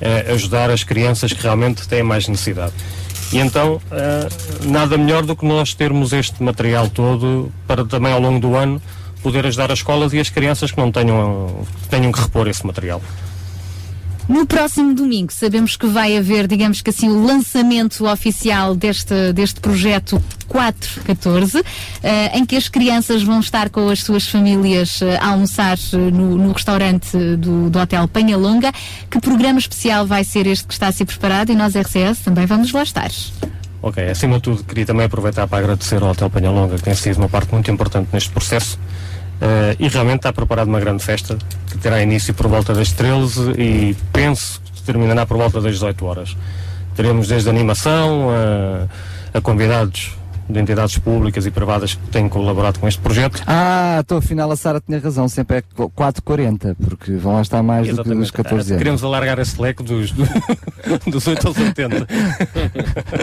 eh, 0.01 0.32
ajudar 0.32 0.70
as 0.70 0.82
crianças 0.82 1.32
que 1.32 1.40
realmente 1.40 1.86
têm 1.86 2.02
mais 2.02 2.27
necessidade. 2.27 2.73
E 3.32 3.39
então, 3.39 3.81
eh, 3.93 4.28
nada 4.65 4.98
melhor 4.98 5.24
do 5.24 5.36
que 5.36 5.47
nós 5.47 5.73
termos 5.73 6.12
este 6.12 6.43
material 6.43 6.89
todo 6.89 7.52
para 7.66 7.85
também 7.85 8.12
ao 8.12 8.20
longo 8.20 8.40
do 8.40 8.56
ano 8.56 8.82
poder 9.25 9.47
ajudar 9.47 9.73
as 9.73 9.79
escolas 9.79 10.13
e 10.13 10.21
as 10.21 10.29
crianças 10.29 10.71
que 10.71 10.79
não 10.79 10.93
tenham, 10.93 11.67
que 11.83 11.89
tenham 11.89 12.13
que 12.13 12.21
repor 12.21 12.47
esse 12.47 12.65
material. 12.65 13.01
No 14.29 14.47
próximo 14.47 14.95
domingo, 14.95 15.31
sabemos 15.33 15.77
que 15.77 15.87
vai 15.87 16.17
haver, 16.17 16.47
digamos 16.47 16.81
que 16.81 16.89
assim, 16.89 17.11
o 17.11 17.27
lançamento 17.27 18.07
oficial 18.07 18.75
deste, 18.75 19.35
deste 19.35 19.61
projeto 19.61 20.23
414, 20.49 21.63
eh, 22.03 22.39
em 22.39 22.47
que 22.47 22.57
as 22.57 22.69
crianças 22.69 23.23
vão 23.23 23.41
estar 23.41 23.69
com 23.69 23.89
as 23.91 24.03
suas 24.03 24.27
famílias 24.27 25.03
eh, 25.03 25.19
a 25.21 25.29
almoçar 25.29 25.77
eh, 25.77 25.97
no, 25.97 26.39
no 26.39 26.53
restaurante 26.53 27.15
do, 27.37 27.69
do 27.69 27.79
Hotel 27.79 28.09
Penhalonga. 28.09 28.73
Que 29.11 29.21
programa 29.21 29.59
especial 29.59 30.07
vai 30.07 30.25
ser 30.25 30.47
este 30.47 30.67
que 30.67 30.73
está 30.73 30.89
a 30.89 30.93
ser 30.93 31.05
preparado 31.05 31.51
e 31.51 31.55
nós, 31.55 31.75
RCS, 31.75 32.21
também 32.21 32.47
vamos 32.47 32.73
lá 32.73 32.83
estar. 32.83 33.11
Ok, 33.83 34.03
acima 34.09 34.37
de 34.37 34.43
tudo, 34.45 34.65
queria 34.65 34.87
também 34.87 35.05
aproveitar 35.05 35.47
para 35.47 35.59
agradecer 35.59 36.03
ao 36.03 36.13
Hotel 36.13 36.31
Penhalonga, 36.31 36.77
que 36.77 36.83
tem 36.83 36.95
sido 36.95 37.19
uma 37.19 37.29
parte 37.29 37.53
muito 37.53 37.71
importante 37.71 38.09
neste 38.11 38.31
processo. 38.31 38.79
Eh, 39.45 39.77
e 39.79 39.89
realmente 39.89 40.21
está 40.21 40.33
preparada 40.33 40.71
uma 40.71 40.81
grande 40.81 41.05
festa 41.05 41.37
que 41.71 41.77
terá 41.77 42.03
início 42.03 42.33
por 42.33 42.47
volta 42.49 42.73
das 42.73 42.93
13 42.93 43.53
e 43.59 43.95
penso 44.11 44.59
que 44.75 44.81
terminará 44.81 45.27
por 45.27 45.37
volta 45.37 45.61
das 45.61 45.75
18 45.75 46.07
horas. 46.07 46.35
Teremos 46.97 47.29
desde 47.29 47.51
animação 47.51 48.31
a, 48.31 49.37
a 49.37 49.41
convidados 49.43 50.16
de 50.49 50.61
entidades 50.61 50.99
públicas 50.99 51.47
e 51.47 51.51
privadas 51.51 51.95
que 51.95 52.07
têm 52.11 52.29
colaborado 52.29 52.79
com 52.79 52.87
este 52.87 53.01
projeto. 53.01 53.43
Ah, 53.47 53.99
então 54.01 54.19
afinal 54.19 54.51
a 54.51 54.57
Sara 54.57 54.81
tinha 54.85 54.99
razão, 55.01 55.29
sempre 55.29 55.59
é 55.59 55.62
4,40, 55.77 56.77
porque 56.85 57.12
vão 57.12 57.35
lá 57.35 57.43
estar 57.43 57.62
mais 57.62 57.89
do 57.95 58.03
que 58.05 58.11
os 58.12 58.31
14 58.31 58.55
Ah, 58.55 58.75
anos. 58.75 58.79
Queremos 58.79 59.05
alargar 59.05 59.39
esse 59.39 59.61
leque 59.61 59.83
dos, 59.83 60.11
do- 60.11 60.25
dos 61.11 61.27
8 61.27 61.47
aos 61.49 61.57
80. 61.59 62.07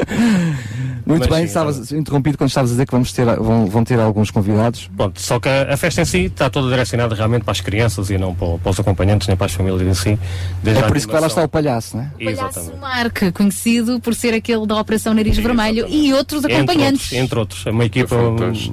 Muito 1.05 1.19
Mas 1.21 1.27
bem, 1.29 1.39
sim, 1.39 1.43
estavas 1.45 1.91
interrompido 1.91 2.37
quando 2.37 2.49
estavas 2.49 2.69
a 2.71 2.73
dizer 2.73 2.85
que 2.85 2.91
vamos 2.91 3.11
ter, 3.11 3.25
vão, 3.25 3.65
vão 3.65 3.83
ter 3.83 3.99
alguns 3.99 4.29
convidados. 4.31 4.89
Pronto, 4.95 5.19
só 5.21 5.39
que 5.39 5.49
a, 5.49 5.73
a 5.73 5.77
festa 5.77 6.01
em 6.01 6.05
si 6.05 6.25
está 6.25 6.49
toda 6.49 6.69
direcionada 6.69 7.15
realmente 7.15 7.43
para 7.43 7.51
as 7.51 7.59
crianças 7.61 8.09
e 8.09 8.17
não 8.17 8.33
para, 8.35 8.57
para 8.59 8.69
os 8.69 8.79
acompanhantes 8.79 9.27
nem 9.27 9.35
para 9.35 9.47
as 9.47 9.53
famílias 9.53 9.81
em 9.81 9.93
si. 9.93 10.19
Desde 10.63 10.83
É 10.83 10.87
por 10.87 10.95
isso 10.95 11.07
que 11.07 11.11
vai 11.11 11.21
lá 11.21 11.27
estar 11.27 11.43
o 11.43 11.49
palhaço, 11.49 11.97
não 11.97 12.03
é? 12.03 12.11
Exatamente. 12.19 12.77
Mark, 12.77 13.17
conhecido 13.33 13.99
por 13.99 14.13
ser 14.15 14.33
aquele 14.33 14.65
da 14.67 14.79
Operação 14.79 15.13
Nariz 15.13 15.37
Vermelho 15.37 15.87
e 15.89 16.13
outros 16.13 16.45
acompanhantes. 16.45 17.10
Entre 17.13 17.39
outros. 17.39 17.65
É 17.65 17.71
uma 17.71 17.85
equipa, 17.85 18.15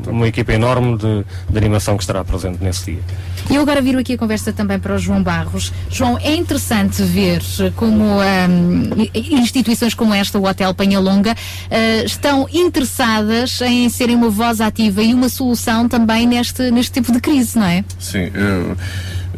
uma 0.06 0.28
equipa 0.28 0.52
enorme 0.52 0.96
de, 0.96 1.24
de 1.50 1.58
animação 1.58 1.96
que 1.96 2.02
estará 2.02 2.24
presente 2.24 2.62
nesse 2.62 2.92
dia. 2.92 3.00
E 3.50 3.54
eu 3.54 3.62
agora 3.62 3.80
viro 3.80 3.98
aqui 3.98 4.12
a 4.14 4.18
conversa 4.18 4.52
também 4.52 4.78
para 4.78 4.94
o 4.94 4.98
João 4.98 5.22
Barros. 5.22 5.72
João, 5.90 6.18
é 6.18 6.34
interessante 6.34 7.02
ver 7.02 7.40
como 7.76 8.04
hum, 8.20 8.90
instituições 9.14 9.94
como 9.94 10.12
esta, 10.12 10.38
o 10.38 10.46
Hotel 10.46 10.74
Penhalonga, 10.74 11.34
eh, 11.70 12.04
estão 12.04 12.46
interessadas 12.52 13.60
em 13.62 13.88
serem 13.88 14.16
uma 14.16 14.28
voz 14.30 14.60
ativa 14.60 15.02
e 15.02 15.14
uma 15.14 15.28
solução 15.28 15.88
também 15.88 16.26
neste, 16.26 16.70
neste 16.70 16.92
tipo 16.92 17.10
de 17.12 17.20
crise, 17.20 17.58
não 17.58 17.66
é? 17.66 17.84
Sim, 17.98 18.30
eu- 18.34 18.76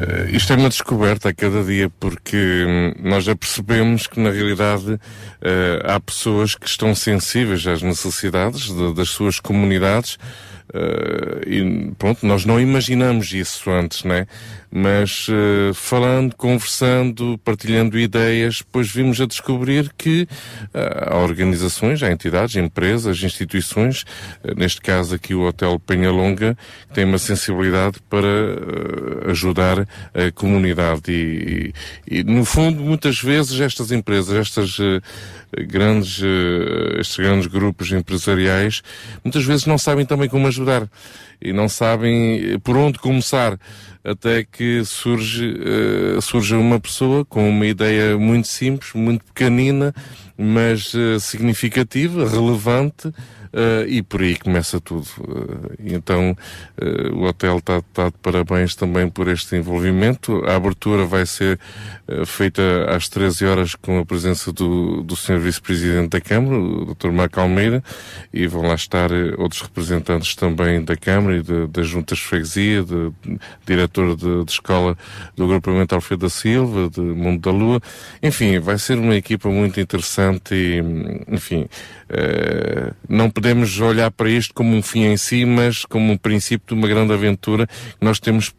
eh, 0.01 0.31
isto 0.33 0.53
é 0.53 0.57
uma 0.57 0.69
descoberta 0.69 1.29
a 1.29 1.35
cada 1.35 1.63
dia 1.63 1.91
porque 2.01 2.37
hum, 2.67 2.95
nós 3.09 3.25
já 3.25 3.37
percebemos 3.37 4.07
que 4.07 4.19
na 4.21 4.31
realidade 4.31 4.99
eh, 5.43 5.83
há 5.85 6.01
pessoas 6.01 6.55
que 6.55 6.67
estão 6.67 6.95
sensíveis 6.95 7.67
às 7.67 7.83
necessidades 7.83 8.63
de- 8.73 8.95
das 8.95 9.11
suas 9.11 9.39
comunidades 9.39 10.17
eh, 10.73 11.41
e 11.47 11.93
pronto, 11.99 12.25
nós 12.25 12.45
não 12.45 12.61
imaginamos 12.61 13.33
isso 13.33 13.71
antes, 13.71 14.05
né? 14.05 14.27
Mas 14.73 15.27
eh, 15.29 15.73
falando, 15.75 16.37
conversando, 16.37 17.37
partilhando 17.45 17.99
ideias, 17.99 18.59
depois 18.59 18.89
vimos 18.89 19.21
a 19.21 19.27
descobrir 19.27 19.93
que 19.99 20.29
eh, 20.73 21.07
há 21.09 21.17
organizações, 21.17 22.03
há 22.03 22.13
entidades, 22.13 22.55
empresas, 22.55 23.21
instituições, 23.23 24.05
neste 24.57 24.81
caso 24.81 25.15
aqui 25.15 25.35
o 25.35 25.43
Hotel 25.43 25.79
Penhalonga, 25.81 26.57
que 26.89 26.95
tem 26.95 27.05
uma 27.05 27.19
sensibilidade 27.19 27.99
para 28.09 28.29
ajudar 29.29 29.81
a 29.81 30.31
comunidade 30.33 31.11
e, 31.11 31.73
e, 32.09 32.21
e, 32.21 32.25
no 32.25 32.45
fundo, 32.45 32.81
muitas 32.81 33.21
vezes 33.21 33.61
estas 33.61 33.91
empresas, 33.91 34.37
estas 34.37 34.79
grandes, 35.67 36.23
estes 36.99 37.17
grandes 37.17 37.47
grupos 37.49 37.91
empresariais, 37.91 38.83
muitas 39.25 39.45
vezes 39.45 39.67
não 39.67 39.79
sabem 39.79 40.07
também 40.07 40.29
como 40.29 40.47
ajudar 40.47 40.60
e 41.41 41.53
não 41.53 41.69
sabem 41.69 42.55
eh, 42.55 42.59
por 42.59 42.77
onde 42.77 42.99
começar 42.99 43.59
até 44.05 44.45
que 44.45 44.85
surge, 44.85 45.59
eh, 45.59 46.21
surge 46.21 46.55
uma 46.55 46.79
pessoa 46.79 47.25
com 47.25 47.49
uma 47.49 47.67
ideia 47.67 48.17
muito 48.19 48.49
simples, 48.49 48.93
muito 48.95 49.25
pequenina, 49.25 49.95
mas 50.37 50.95
eh, 50.95 51.19
significativa, 51.19 52.29
relevante, 52.29 53.13
eh, 53.53 53.85
e 53.89 54.03
por 54.03 54.21
aí 54.23 54.37
começa 54.37 54.81
tudo. 54.81 55.07
Eh, 55.21 55.77
então, 55.95 56.37
eh, 56.81 57.09
o 57.13 57.23
hotel 57.25 57.59
está 57.59 57.81
tá 57.93 58.09
de 58.09 58.17
parabéns 58.23 58.75
também 58.75 59.09
por 59.09 59.29
este 59.29 59.57
envolvimento. 59.57 60.43
A 60.47 60.57
abertura 60.57 61.05
vai 61.05 61.27
ser 61.27 61.59
feita 62.27 62.63
às 62.89 63.09
13 63.09 63.47
horas 63.47 63.75
com 63.77 63.99
a 64.01 64.05
presença 64.05 64.53
do, 64.53 65.03
do 65.03 65.15
Sr. 65.15 65.39
Vice-Presidente 65.39 66.11
da 66.11 66.21
Câmara, 66.21 66.57
o 66.59 66.95
Dr. 66.95 67.11
Marco 67.13 67.39
Almeida, 67.41 67.83
e 68.33 68.47
vão 68.47 68.63
lá 68.63 68.75
estar 68.75 69.11
outros 69.39 69.63
representantes 69.63 70.35
também 70.35 70.85
da 70.85 70.97
Câmara 70.97 71.37
e 71.37 71.43
de- 71.43 71.67
das 71.69 71.87
juntas 71.87 72.19
de 72.19 72.25
freguesia, 72.25 72.83
de, 72.83 73.13
diretor 73.67 74.17
de, 74.17 74.45
de 74.45 74.51
escola 74.51 74.97
do 75.37 75.45
agrupamento 75.45 75.95
Alfredo 75.95 76.23
da 76.27 76.31
Silva, 76.31 76.91
de 76.91 77.01
Mundo 77.01 77.41
da 77.41 77.51
Lua. 77.51 77.81
Enfim, 78.23 78.59
vai 78.59 78.79
ser 78.79 78.99
uma 78.99 79.15
equipa 79.15 79.49
muito 79.49 79.81
interessante 79.81 80.55
e, 80.55 80.83
enfim, 81.29 81.69
eh, 82.13 82.93
não 83.09 83.31
podemos 83.31 83.81
olhar 83.81 84.11
para 84.11 84.29
isto 84.29 84.53
como 84.53 84.77
um 84.77 84.83
fim 84.83 85.05
em 85.05 85.17
si, 85.17 85.45
mas 85.45 85.85
como 85.85 86.13
um 86.13 86.17
princípio 86.17 86.67
de 86.69 86.75
uma 86.75 86.89
grande 86.89 87.13
aventura 87.13 87.67
que 87.67 88.05
nós 88.05 88.19
temos 88.19 88.53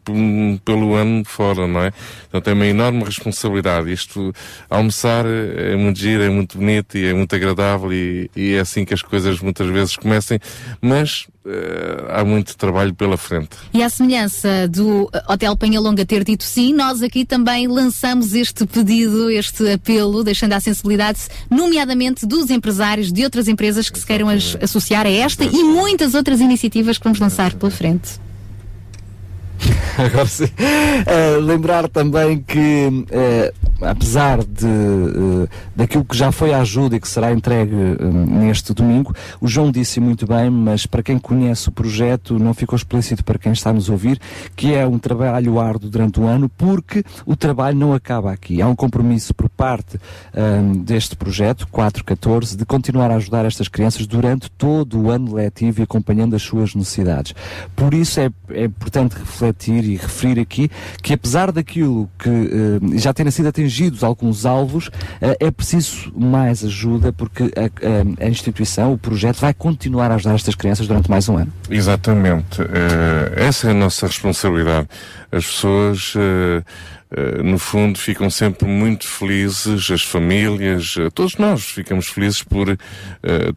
pelo 0.63 0.95
ano 0.95 1.23
fora, 1.25 1.67
não 1.67 1.81
é? 1.81 1.91
Então 2.29 2.39
tem 2.39 2.53
uma 2.53 2.65
enorme 2.65 3.03
responsabilidade. 3.03 3.91
Isto, 3.91 4.33
almoçar 4.69 5.25
é 5.25 5.75
muito 5.75 5.99
giro, 5.99 6.23
é 6.23 6.29
muito 6.29 6.57
bonito 6.57 6.97
e 6.97 7.05
é 7.05 7.13
muito 7.13 7.35
agradável 7.35 7.91
e, 7.91 8.31
e 8.35 8.53
é 8.53 8.59
assim 8.59 8.85
que 8.85 8.93
as 8.93 9.01
coisas 9.01 9.39
muitas 9.41 9.67
vezes 9.67 9.97
começam, 9.97 10.37
mas 10.81 11.27
eh, 11.45 12.05
há 12.09 12.23
muito 12.23 12.55
trabalho 12.57 12.93
pela 12.93 13.17
frente. 13.17 13.49
E 13.73 13.81
à 13.83 13.89
semelhança 13.89 14.67
do 14.67 15.09
eh, 15.13 15.23
Hotel 15.27 15.55
Penhalonga 15.57 16.05
ter 16.05 16.23
dito 16.23 16.43
sim, 16.43 16.73
nós 16.73 17.01
aqui 17.01 17.25
também 17.25 17.67
lançamos 17.67 18.33
este 18.33 18.65
pedido, 18.65 19.29
este 19.29 19.71
apelo, 19.71 20.23
deixando 20.23 20.53
à 20.53 20.59
sensibilidade, 20.59 21.19
nomeadamente 21.49 22.25
dos 22.25 22.49
empresários 22.49 23.11
de 23.11 23.23
outras 23.23 23.47
empresas 23.47 23.89
que 23.89 23.99
se 23.99 24.05
queiram 24.05 24.29
as- 24.29 24.57
associar 24.61 25.05
a 25.05 25.11
esta 25.11 25.43
e 25.45 25.63
muitas 25.63 26.13
outras 26.15 26.39
iniciativas 26.39 26.97
que 26.97 27.03
vamos 27.03 27.19
lançar 27.19 27.53
pela 27.53 27.71
frente. 27.71 28.19
Agora 29.97 30.25
sim. 30.25 30.45
Eh, 31.05 31.37
lembrar 31.41 31.87
também 31.89 32.39
que, 32.39 33.05
eh, 33.11 33.53
apesar 33.81 34.43
de, 34.43 34.65
eh, 34.65 35.47
daquilo 35.75 36.05
que 36.05 36.15
já 36.15 36.31
foi 36.31 36.53
a 36.53 36.61
ajuda 36.61 36.95
e 36.95 36.99
que 36.99 37.07
será 37.07 37.31
entregue 37.31 37.75
neste 38.27 38.73
domingo, 38.73 39.13
o 39.39 39.47
João 39.47 39.71
disse 39.71 39.99
muito 39.99 40.25
bem, 40.27 40.49
mas 40.49 40.85
para 40.85 41.03
quem 41.03 41.17
conhece 41.17 41.69
o 41.69 41.71
projeto, 41.71 42.37
não 42.37 42.53
ficou 42.53 42.75
explícito 42.75 43.23
para 43.23 43.37
quem 43.37 43.51
está 43.51 43.69
a 43.69 43.73
nos 43.73 43.89
ouvir, 43.89 44.19
que 44.55 44.73
é 44.73 44.85
um 44.85 44.99
trabalho 44.99 45.59
árduo 45.59 45.89
durante 45.89 46.19
o 46.19 46.27
ano, 46.27 46.49
porque 46.49 47.03
o 47.25 47.35
trabalho 47.35 47.77
não 47.77 47.93
acaba 47.93 48.31
aqui. 48.31 48.61
Há 48.61 48.67
um 48.67 48.75
compromisso 48.75 49.33
por 49.33 49.49
parte 49.49 49.99
deste 50.83 51.15
projeto, 51.15 51.67
414, 51.71 52.55
de 52.55 52.65
continuar 52.65 53.11
a 53.11 53.15
ajudar 53.15 53.45
estas 53.45 53.67
crianças 53.67 54.07
durante 54.07 54.49
todo 54.51 54.99
o 54.99 55.11
ano 55.11 55.33
letivo 55.33 55.81
e 55.81 55.83
acompanhando 55.83 56.35
as 56.35 56.41
suas 56.41 56.75
necessidades. 56.75 57.33
Por 57.75 57.93
isso 57.93 58.19
é, 58.19 58.29
é 58.49 58.65
importante 58.65 59.13
refletir 59.13 59.70
e 59.79 59.95
referir 59.95 60.39
aqui 60.39 60.69
que 61.01 61.13
apesar 61.13 61.51
daquilo 61.51 62.09
que 62.19 62.29
eh, 62.29 62.97
já 62.99 63.13
terem 63.13 63.31
sido 63.31 63.47
atingidos 63.47 64.03
alguns 64.03 64.45
alvos, 64.45 64.89
eh, 65.21 65.37
é 65.39 65.51
preciso 65.51 66.11
mais 66.15 66.63
ajuda 66.63 67.11
porque 67.13 67.43
a, 67.43 68.23
a- 68.23 68.25
a 68.25 68.29
instituição, 68.29 68.93
o 68.93 68.97
projeto, 68.97 69.39
vai 69.39 69.53
continuar 69.53 70.11
a 70.11 70.15
ajudar 70.15 70.35
estas 70.35 70.55
crianças 70.55 70.87
durante 70.87 71.09
mais 71.09 71.27
um 71.29 71.37
ano. 71.37 71.51
Exatamente. 71.69 72.61
Eh, 72.61 73.33
essa 73.35 73.67
é 73.67 73.71
a 73.71 73.73
nossa 73.73 74.07
responsabilidade. 74.07 74.87
As 75.31 75.45
pessoas, 75.45 76.13
no 77.43 77.57
fundo, 77.57 77.97
ficam 77.97 78.29
sempre 78.29 78.67
muito 78.67 79.05
felizes, 79.05 79.91
as 79.91 80.01
famílias, 80.01 80.95
eh, 80.97 81.09
todos 81.09 81.35
nós 81.35 81.63
ficamos 81.63 82.07
felizes 82.07 82.41
por 82.41 82.69
eh, 82.69 82.77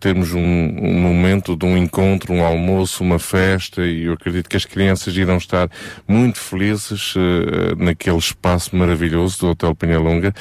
termos 0.00 0.32
um, 0.32 0.40
um 0.40 1.00
momento 1.00 1.56
de 1.56 1.64
um 1.64 1.76
encontro, 1.76 2.32
um 2.32 2.44
almoço, 2.44 3.04
uma 3.04 3.18
festa, 3.18 3.86
e 3.86 4.04
eu 4.04 4.14
acredito 4.14 4.48
que 4.48 4.56
as 4.56 4.64
crianças 4.64 5.16
irão 5.16 5.36
estar 5.36 5.68
muito 6.06 6.38
felizes 6.38 7.14
eh, 7.16 7.74
naquele 7.76 8.18
espaço 8.18 8.74
maravilhoso 8.76 9.38
do 9.38 9.48
Hotel 9.48 9.74
Penhalonga. 9.74 10.34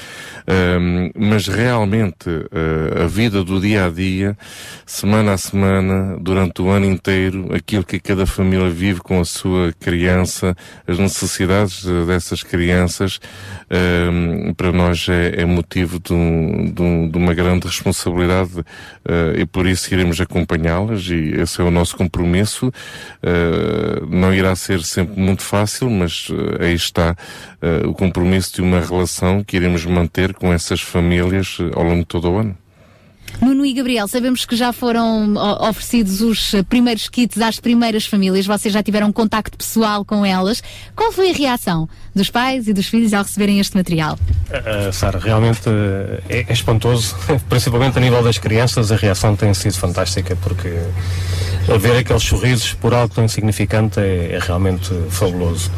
Ahm, 0.47 1.11
mas 1.15 1.47
realmente, 1.47 2.29
eh, 2.29 3.03
a 3.03 3.07
vida 3.07 3.43
do 3.43 3.59
dia 3.59 3.85
a 3.85 3.89
dia, 3.89 4.37
semana 4.85 5.33
a 5.33 5.37
semana, 5.37 6.17
durante 6.19 6.61
o 6.61 6.69
ano 6.69 6.85
inteiro, 6.85 7.53
aquilo 7.53 7.83
que 7.83 7.99
cada 7.99 8.25
família 8.25 8.69
vive 8.69 9.01
com 9.01 9.19
a 9.19 9.25
sua 9.25 9.73
criança, 9.79 10.55
as 10.87 10.97
necessidades 10.97 11.85
eh, 11.85 12.05
dessas 12.05 12.43
crianças, 12.43 13.02
ehm, 13.69 14.53
para 14.53 14.71
nós 14.71 15.07
é, 15.09 15.41
é 15.41 15.45
motivo 15.45 15.99
de, 15.99 16.13
um- 16.13 16.71
de 16.73 16.81
um- 16.81 17.09
de 17.09 17.17
uma 17.17 17.33
grande 17.33 17.67
responsabilidade 17.67 18.51
eh, 19.05 19.41
e 19.41 19.45
por 19.45 19.65
isso 19.67 19.93
iremos 19.93 20.19
acompanhá-las 20.21 21.07
e 21.07 21.33
esse 21.41 21.59
é 21.61 21.63
o 21.63 21.71
nosso 21.71 21.95
compromisso. 21.95 22.71
Eh, 23.21 24.01
não 24.09 24.33
irá 24.33 24.55
ser 24.55 24.81
sempre 24.83 25.19
muito 25.19 25.41
fácil, 25.43 25.89
mas 25.89 26.27
eh, 26.59 26.65
aí 26.65 26.73
está 26.73 27.15
o 27.87 27.93
compromisso 27.93 28.55
de 28.55 28.61
uma 28.61 28.81
relação 28.81 29.41
que 29.43 29.55
iremos 29.55 29.85
manter 29.85 30.33
com 30.33 30.51
essas 30.51 30.81
famílias 30.81 31.57
ao 31.73 31.83
longo 31.83 31.99
de 31.99 32.05
todo 32.05 32.29
o 32.29 32.37
ano. 32.37 32.57
Nuno 33.41 33.65
e 33.65 33.73
Gabriel, 33.73 34.07
sabemos 34.07 34.45
que 34.45 34.55
já 34.55 34.71
foram 34.73 35.33
oferecidos 35.61 36.21
os 36.21 36.51
primeiros 36.69 37.07
kits 37.09 37.39
às 37.41 37.59
primeiras 37.59 38.05
famílias, 38.05 38.45
vocês 38.45 38.71
já 38.73 38.83
tiveram 38.83 39.11
contacto 39.11 39.57
pessoal 39.57 40.03
com 40.05 40.25
elas. 40.25 40.61
Qual 40.95 41.11
foi 41.11 41.31
a 41.31 41.33
reação 41.33 41.87
dos 42.13 42.29
pais 42.29 42.67
e 42.67 42.73
dos 42.73 42.87
filhos 42.87 43.13
ao 43.13 43.23
receberem 43.23 43.59
este 43.59 43.75
material? 43.75 44.17
Uh, 44.49 44.91
Sara, 44.93 45.19
realmente 45.19 45.67
uh, 45.67 46.21
é, 46.29 46.45
é 46.47 46.53
espantoso, 46.53 47.15
principalmente 47.49 47.97
a 47.97 48.01
nível 48.01 48.23
das 48.23 48.37
crianças, 48.37 48.91
a 48.91 48.95
reação 48.95 49.35
tem 49.35 49.53
sido 49.53 49.77
fantástica, 49.77 50.35
porque 50.37 50.69
ver 51.79 51.97
aqueles 51.97 52.23
sorrisos 52.23 52.73
por 52.73 52.93
algo 52.93 53.13
tão 53.13 53.23
insignificante 53.23 53.99
é, 53.99 54.33
é 54.33 54.39
realmente 54.39 54.93
fabuloso. 55.09 55.71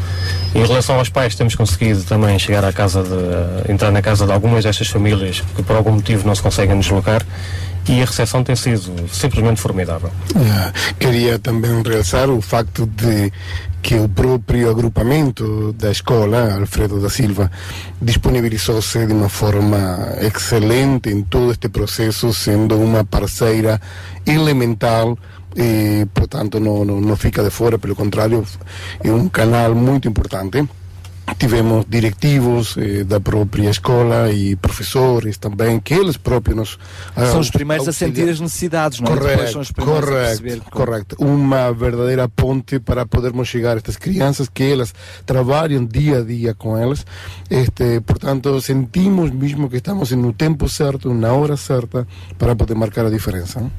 Em 0.54 0.66
relação 0.66 0.98
aos 0.98 1.10
pais, 1.10 1.36
temos 1.36 1.56
conseguido 1.56 2.04
também 2.04 2.38
chegar 2.40 2.64
à 2.66 2.74
casa 2.74 3.04
de, 3.04 3.72
entrar 3.72 3.92
na 3.92 4.02
casa 4.02 4.26
de 4.26 4.32
algumas 4.32 4.64
destas 4.64 4.88
famílias 4.88 5.44
que 5.56 5.62
por 5.62 5.76
algum 5.76 5.92
motivo 5.92 6.26
não 6.26 6.34
se 6.34 6.42
conseguem 6.42 6.80
deslocar 6.80 7.26
e 7.88 8.02
a 8.02 8.06
recepção 8.06 8.44
tem 8.44 8.56
sido 8.56 9.08
simplesmente 9.10 9.62
formidável. 9.62 10.12
Ah, 10.36 10.72
Queria 11.00 11.38
também 11.38 11.84
realçar 11.84 12.30
o 12.30 12.42
facto 12.42 12.88
de 12.88 13.32
que 13.86 13.94
o 14.00 14.10
próprio 14.10 14.72
agrupamento 14.72 15.72
da 15.74 15.92
escola, 15.92 16.56
Alfredo 16.56 17.00
da 17.00 17.08
Silva, 17.08 17.52
disponibilizou-se 18.02 19.06
de 19.06 19.14
uma 19.14 19.30
forma 19.30 20.16
excelente 20.22 21.12
em 21.12 21.22
todo 21.22 21.52
este 21.52 21.70
processo, 21.70 22.34
sendo 22.34 22.80
uma 22.80 23.06
parceira 23.06 23.80
elemental 24.26 25.16
e, 25.56 26.04
portanto, 26.16 26.60
não, 26.60 26.84
não, 26.84 27.00
não 27.00 27.16
fica 27.16 27.44
de 27.44 27.52
fora, 27.52 27.78
pelo 27.78 27.96
contrário, 27.96 28.44
é 29.04 29.12
um 29.12 29.30
canal 29.30 29.76
muito 29.76 30.08
importante. 30.08 30.68
Tivemos 31.38 31.86
directivos 31.88 32.76
eh, 32.78 33.04
da 33.04 33.20
própria 33.20 33.70
escola 33.70 34.32
e 34.32 34.56
professores 34.56 35.38
também, 35.38 35.80
que 35.80 35.94
eles 35.94 36.16
próprios 36.16 36.56
nos 36.56 36.80
São 37.14 37.38
ah, 37.38 37.40
os 37.40 37.50
primeiros 37.50 37.88
a 37.88 37.92
sentir 37.92 38.30
as 38.30 38.40
necessidades, 38.40 39.00
não 39.02 39.14
é? 39.14 39.18
Correto, 39.18 39.52
são 39.52 39.62
correto. 40.72 41.16
Uma 41.20 41.74
verdadeira 41.74 42.30
ponte 42.30 42.80
para 42.80 43.06
podermos 43.06 43.48
chegar 43.48 43.74
a 43.74 43.78
estas 43.78 43.98
crianças, 43.98 44.48
que 44.48 44.64
elas 44.64 44.94
trabalham 45.26 45.86
dia 45.86 46.20
a 46.20 46.22
dia 46.22 46.54
com 46.54 46.78
elas. 46.78 47.06
Este, 47.50 48.00
portanto, 48.02 48.62
sentimos 48.62 49.30
mesmo 49.32 49.70
que 49.70 49.78
estamos 49.78 50.12
no 50.12 50.32
tempo 50.32 50.70
certo, 50.70 51.14
na 51.14 51.34
hora 51.34 51.58
certa, 51.58 52.08
para 52.38 52.56
poder 52.56 52.76
marcar 52.76 53.06
a 53.06 53.10
diferença. 53.10 53.60
não? 53.60 53.72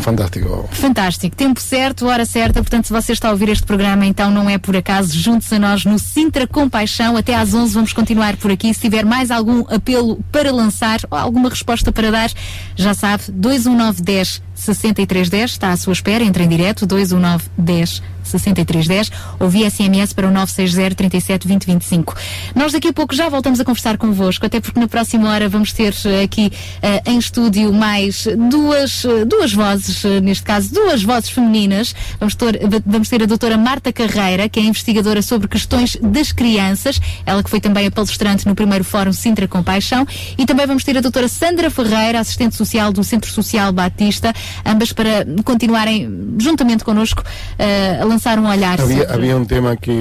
Fantástico. 0.00 0.68
Fantástico, 0.72 1.36
tempo 1.36 1.60
certo, 1.60 2.06
hora 2.06 2.24
certa, 2.24 2.60
portanto 2.60 2.86
se 2.86 2.92
você 2.92 3.12
está 3.12 3.28
a 3.28 3.30
ouvir 3.30 3.48
este 3.48 3.64
programa 3.64 4.04
então 4.06 4.30
não 4.30 4.48
é 4.48 4.58
por 4.58 4.76
acaso, 4.76 5.16
junte-se 5.18 5.54
a 5.54 5.58
nós 5.58 5.84
no 5.84 5.98
Sintra 5.98 6.46
Compaixão, 6.46 7.16
até 7.16 7.34
às 7.34 7.54
11 7.54 7.74
vamos 7.74 7.92
continuar 7.92 8.36
por 8.36 8.50
aqui, 8.50 8.72
se 8.72 8.80
tiver 8.80 9.04
mais 9.04 9.30
algum 9.30 9.64
apelo 9.72 10.22
para 10.30 10.52
lançar 10.52 11.00
ou 11.10 11.18
alguma 11.18 11.48
resposta 11.48 11.92
para 11.92 12.10
dar, 12.10 12.30
já 12.76 12.94
sabe, 12.94 13.24
21910 13.28 14.42
6310 14.54 15.50
está 15.50 15.70
à 15.70 15.76
sua 15.76 15.92
espera, 15.92 16.22
entre 16.22 16.44
em 16.44 16.48
direto 16.48 16.86
219 16.86 17.44
10 17.58 18.02
6310 18.32 19.10
ou 19.38 19.48
via 19.48 19.70
SMS 19.70 20.12
para 20.12 20.26
o 20.26 20.30
960 20.30 20.94
37 20.94 21.48
20 21.48 21.66
25. 21.66 22.16
Nós 22.54 22.72
daqui 22.72 22.88
a 22.88 22.92
pouco 22.92 23.14
já 23.14 23.28
voltamos 23.28 23.60
a 23.60 23.64
conversar 23.64 23.96
convosco, 23.96 24.46
até 24.46 24.60
porque 24.60 24.78
na 24.78 24.88
próxima 24.88 25.30
hora 25.30 25.48
vamos 25.48 25.72
ter 25.72 25.94
eh, 26.04 26.22
aqui 26.24 26.52
eh, 26.80 27.02
em 27.06 27.18
estúdio 27.18 27.72
mais 27.72 28.26
duas, 28.48 29.04
eh, 29.04 29.24
duas 29.24 29.52
vozes, 29.52 30.04
eh, 30.04 30.20
neste 30.20 30.44
caso 30.44 30.72
duas 30.72 31.02
vozes 31.02 31.30
femininas. 31.30 31.94
Vamos 32.18 32.34
ter, 32.34 32.60
vamos 32.84 33.08
ter 33.08 33.22
a 33.22 33.26
doutora 33.26 33.56
Marta 33.56 33.92
Carreira, 33.92 34.48
que 34.48 34.60
é 34.60 34.62
investigadora 34.62 35.22
sobre 35.22 35.48
questões 35.48 35.96
das 36.00 36.32
crianças, 36.32 37.00
ela 37.26 37.42
que 37.42 37.50
foi 37.50 37.60
também 37.60 37.86
a 37.86 37.90
palestrante 37.90 38.46
no 38.46 38.54
primeiro 38.54 38.84
Fórum 38.84 39.12
Sintra 39.12 39.46
Compaixão, 39.48 40.06
e 40.38 40.46
também 40.46 40.66
vamos 40.66 40.84
ter 40.84 40.96
a 40.96 41.00
doutora 41.00 41.28
Sandra 41.28 41.70
Ferreira, 41.70 42.20
assistente 42.20 42.56
social 42.56 42.92
do 42.92 43.02
Centro 43.04 43.30
Social 43.30 43.72
Batista, 43.72 44.32
ambas 44.64 44.92
para 44.92 45.26
continuarem 45.44 46.36
juntamente 46.38 46.84
connosco 46.84 47.22
eh, 47.58 47.98
a 48.00 48.04
lançar 48.04 48.21
um 48.38 48.48
olhar 48.48 48.80
Havia, 48.80 49.12
havia 49.12 49.36
um 49.36 49.44
tema 49.44 49.76
que 49.76 49.92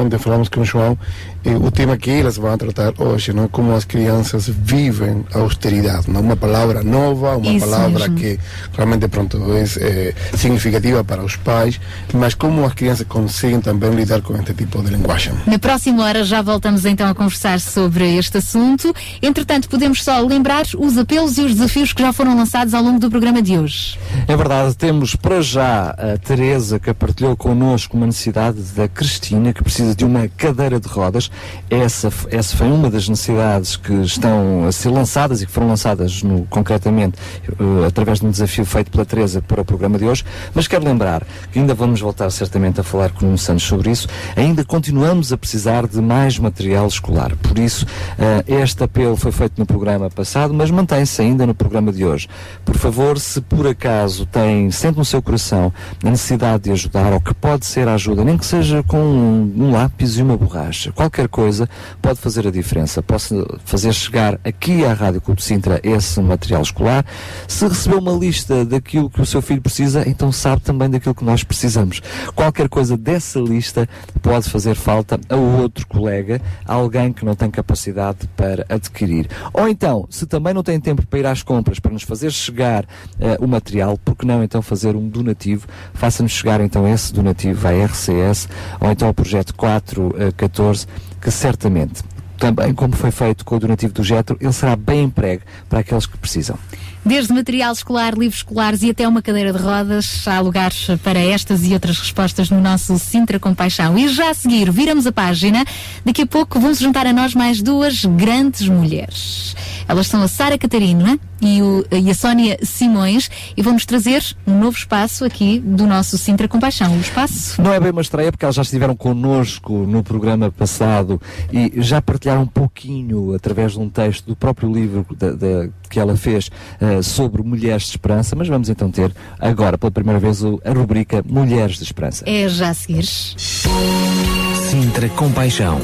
ontem 0.00 0.18
falamos 0.18 0.48
com 0.48 0.60
o 0.60 0.64
João, 0.64 0.96
e 1.44 1.50
o 1.54 1.70
tema 1.70 1.96
que 1.96 2.10
elas 2.10 2.36
vão 2.36 2.56
tratar 2.56 2.92
hoje, 2.98 3.32
não? 3.32 3.48
como 3.48 3.74
as 3.74 3.84
crianças 3.84 4.48
vivem 4.48 5.24
a 5.32 5.38
austeridade, 5.40 6.10
não? 6.10 6.20
uma 6.20 6.36
palavra 6.36 6.82
nova, 6.82 7.36
uma 7.36 7.52
Isso 7.52 7.66
palavra 7.66 8.08
mesmo. 8.08 8.16
que 8.16 8.38
realmente 8.74 9.08
pronto, 9.08 9.38
é 9.52 9.62
eh, 9.62 10.14
significativa 10.36 11.04
para 11.04 11.22
os 11.22 11.36
pais, 11.36 11.78
mas 12.12 12.34
como 12.34 12.64
as 12.64 12.72
crianças 12.72 13.06
conseguem 13.06 13.60
também 13.60 13.90
lidar 13.90 14.22
com 14.22 14.34
este 14.36 14.54
tipo 14.54 14.82
de 14.82 14.90
linguagem. 14.90 15.34
Na 15.46 15.58
próxima 15.58 16.04
hora 16.04 16.24
já 16.24 16.40
voltamos 16.40 16.84
então 16.86 17.08
a 17.08 17.14
conversar 17.14 17.60
sobre 17.60 18.16
este 18.16 18.38
assunto. 18.38 18.94
Entretanto, 19.22 19.68
podemos 19.68 20.02
só 20.02 20.20
lembrar 20.20 20.64
os 20.78 20.96
apelos 20.96 21.36
e 21.36 21.42
os 21.42 21.54
desafios 21.54 21.92
que 21.92 22.02
já 22.02 22.12
foram 22.12 22.36
lançados 22.36 22.72
ao 22.72 22.82
longo 22.82 22.98
do 22.98 23.10
programa 23.10 23.42
de 23.42 23.58
hoje. 23.58 23.98
É 24.26 24.36
verdade, 24.36 24.74
temos 24.76 25.14
para 25.14 25.42
já 25.42 25.90
a 25.90 26.16
Teresa 26.18 26.78
que 26.78 26.92
partilhou 26.94 27.36
connosco 27.36 27.96
uma 27.96 28.06
necessidade 28.06 28.60
da 28.74 28.88
Cristina 28.88 29.52
que 29.52 29.62
precisa 29.62 29.94
de 29.94 30.04
uma 30.04 30.28
cadeira 30.28 30.80
de 30.80 30.88
rodas. 30.88 31.30
Essa, 31.70 32.12
essa 32.30 32.56
foi 32.56 32.66
uma 32.70 32.90
das 32.90 33.08
necessidades 33.08 33.76
que 33.76 33.92
estão 34.02 34.66
a 34.66 34.72
ser 34.72 34.90
lançadas 34.90 35.42
e 35.42 35.46
que 35.46 35.52
foram 35.52 35.68
lançadas 35.68 36.22
no, 36.22 36.44
concretamente 36.46 37.18
eh, 37.48 37.86
através 37.86 38.20
de 38.20 38.26
um 38.26 38.30
desafio 38.30 38.64
feito 38.64 38.90
pela 38.90 39.04
Teresa 39.04 39.42
para 39.42 39.62
o 39.62 39.64
programa 39.64 39.98
de 39.98 40.04
hoje. 40.04 40.24
Mas 40.54 40.68
quero 40.68 40.84
lembrar 40.84 41.24
que 41.52 41.58
ainda 41.58 41.74
vamos 41.74 42.00
voltar 42.00 42.30
certamente 42.30 42.80
a 42.80 42.84
falar 42.84 43.10
com 43.10 43.22
o 43.22 43.24
Nuno 43.24 43.38
Santos 43.38 43.64
sobre 43.64 43.90
isso. 43.90 44.08
Ainda 44.36 44.64
continuamos 44.64 45.32
a 45.32 45.36
precisar 45.36 45.86
de 45.86 46.00
mais 46.00 46.38
material 46.38 46.86
escolar. 46.86 47.34
Por 47.36 47.58
isso, 47.58 47.86
eh, 48.18 48.44
este 48.62 48.84
apelo 48.84 49.16
foi 49.16 49.32
feito 49.32 49.58
no 49.58 49.66
programa 49.66 50.10
passado, 50.10 50.52
mas 50.54 50.70
mantém-se 50.70 51.20
ainda 51.22 51.46
no 51.46 51.54
programa 51.54 51.92
de 51.92 52.04
hoje. 52.04 52.28
Por 52.64 52.76
favor, 52.76 53.18
se 53.18 53.40
por 53.40 53.66
acaso 53.66 54.26
tem, 54.26 54.70
sente 54.70 54.98
no 54.98 55.04
seu 55.04 55.22
coração 55.22 55.72
a 56.02 56.10
necessidade 56.10 56.64
de 56.64 56.72
ajudar, 56.72 57.12
ou 57.12 57.20
que 57.20 57.34
pode 57.34 57.66
ser 57.66 57.88
ajuda, 57.88 58.24
nem 58.24 58.36
que 58.36 58.46
seja 58.46 58.82
com 58.82 58.98
um, 58.98 59.52
um 59.56 59.72
lápis 59.72 60.18
e 60.18 60.22
uma 60.22 60.36
borracha, 60.36 60.92
qualquer 60.92 61.23
coisa 61.28 61.68
pode 62.00 62.20
fazer 62.20 62.46
a 62.46 62.50
diferença. 62.50 63.02
Posso 63.02 63.46
fazer 63.64 63.92
chegar 63.92 64.38
aqui 64.44 64.84
à 64.84 64.92
Rádio 64.92 65.20
Clube 65.20 65.40
de 65.40 65.46
Sintra 65.46 65.80
esse 65.82 66.20
material 66.20 66.62
escolar. 66.62 67.04
Se 67.46 67.66
recebeu 67.66 67.98
uma 67.98 68.12
lista 68.12 68.64
daquilo 68.64 69.10
que 69.10 69.20
o 69.20 69.26
seu 69.26 69.42
filho 69.42 69.60
precisa, 69.60 70.08
então 70.08 70.30
sabe 70.32 70.62
também 70.62 70.88
daquilo 70.88 71.14
que 71.14 71.24
nós 71.24 71.42
precisamos. 71.42 72.00
Qualquer 72.34 72.68
coisa 72.68 72.96
dessa 72.96 73.38
lista 73.38 73.88
pode 74.22 74.48
fazer 74.48 74.74
falta 74.74 75.18
a 75.28 75.36
outro 75.36 75.86
colega, 75.86 76.40
a 76.66 76.74
alguém 76.74 77.12
que 77.12 77.24
não 77.24 77.34
tem 77.34 77.50
capacidade 77.50 78.28
para 78.36 78.64
adquirir. 78.68 79.28
Ou 79.52 79.68
então, 79.68 80.06
se 80.10 80.26
também 80.26 80.54
não 80.54 80.62
tem 80.62 80.78
tempo 80.80 81.06
para 81.06 81.18
ir 81.18 81.26
às 81.26 81.42
compras, 81.42 81.78
para 81.78 81.92
nos 81.92 82.02
fazer 82.02 82.30
chegar 82.30 82.84
eh, 83.18 83.36
o 83.40 83.46
material, 83.46 83.98
por 83.98 84.16
que 84.16 84.26
não 84.26 84.42
então 84.42 84.62
fazer 84.62 84.96
um 84.96 85.08
donativo? 85.08 85.66
Faça-nos 85.92 86.32
chegar 86.32 86.60
então 86.60 86.86
esse 86.86 87.12
donativo 87.12 87.66
à 87.66 87.70
RCS 87.70 88.48
ou 88.80 88.90
então 88.90 89.08
ao 89.08 89.14
projeto 89.14 89.54
414, 89.54 90.86
que 91.24 91.30
certamente, 91.30 92.02
também 92.38 92.74
como 92.74 92.94
foi 92.94 93.10
feito 93.10 93.46
com 93.46 93.56
o 93.56 93.58
donativo 93.58 93.94
do 93.94 94.04
Getro, 94.04 94.36
ele 94.38 94.52
será 94.52 94.76
bem 94.76 95.04
empregue 95.04 95.42
para 95.70 95.78
aqueles 95.80 96.04
que 96.04 96.18
precisam. 96.18 96.58
Desde 97.04 97.32
material 97.34 97.72
escolar, 97.72 98.14
livros 98.14 98.38
escolares 98.38 98.82
e 98.82 98.88
até 98.90 99.06
uma 99.06 99.20
cadeira 99.20 99.52
de 99.52 99.58
rodas, 99.58 100.26
há 100.26 100.40
lugares 100.40 100.86
para 101.02 101.18
estas 101.18 101.62
e 101.64 101.74
outras 101.74 101.98
respostas 101.98 102.48
no 102.48 102.60
nosso 102.62 102.98
Sintra 102.98 103.38
Compaixão. 103.38 103.98
E 103.98 104.08
já 104.08 104.30
a 104.30 104.34
seguir, 104.34 104.70
viramos 104.70 105.06
a 105.06 105.12
página. 105.12 105.64
Daqui 106.02 106.22
a 106.22 106.26
pouco 106.26 106.58
vão 106.58 106.74
se 106.74 106.82
juntar 106.82 107.06
a 107.06 107.12
nós 107.12 107.34
mais 107.34 107.60
duas 107.60 108.04
grandes 108.06 108.66
mulheres. 108.68 109.54
Elas 109.86 110.06
são 110.06 110.22
a 110.22 110.28
Sara 110.28 110.56
Catarina 110.56 111.18
e, 111.42 111.60
o- 111.60 111.84
e 111.92 112.10
a 112.10 112.14
Sónia 112.14 112.56
Simões 112.62 113.30
e 113.54 113.60
vão-nos 113.60 113.84
trazer 113.84 114.22
um 114.46 114.58
novo 114.58 114.78
espaço 114.78 115.26
aqui 115.26 115.58
do 115.60 115.86
nosso 115.86 116.16
Sintra 116.16 116.48
Compaixão. 116.48 116.96
O 116.96 117.00
espaço 117.00 117.60
Não 117.60 117.70
é 117.70 117.78
bem 117.78 117.90
uma 117.90 118.00
estreia, 118.00 118.32
porque 118.32 118.46
elas 118.46 118.54
já 118.56 118.62
estiveram 118.62 118.96
connosco 118.96 119.74
no 119.86 120.02
programa 120.02 120.50
passado 120.50 121.20
e 121.52 121.70
já 121.82 122.00
partilharam 122.00 122.42
um 122.42 122.46
pouquinho, 122.46 123.34
através 123.34 123.72
de 123.72 123.78
um 123.78 123.90
texto 123.90 124.24
do 124.26 124.34
próprio 124.34 124.72
livro 124.72 125.06
da- 125.18 125.32
da- 125.32 125.68
que 125.94 126.00
ela 126.00 126.16
fez 126.16 126.50
eh, 126.80 127.00
sobre 127.02 127.40
Mulheres 127.42 127.84
de 127.84 127.90
Esperança, 127.90 128.34
mas 128.34 128.48
vamos 128.48 128.68
então 128.68 128.90
ter 128.90 129.12
agora, 129.38 129.78
pela 129.78 129.92
primeira 129.92 130.18
vez, 130.18 130.42
o- 130.42 130.60
a 130.64 130.72
rubrica 130.72 131.22
Mulheres 131.24 131.76
de 131.78 131.84
Esperança. 131.84 132.24
é 132.26 132.48
já 132.48 132.70
a 132.70 132.74
seguir. 132.74 133.04
Sintra 133.06 135.08
Compaixão. 135.10 135.80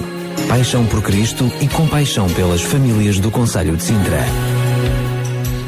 Paixão 0.49 0.85
por 0.87 1.01
Cristo 1.03 1.51
e 1.61 1.69
compaixão 1.69 2.29
pelas 2.31 2.61
famílias 2.61 3.21
do 3.21 3.31
Conselho 3.31 3.77
de 3.77 3.85
Sintra. 3.85 4.25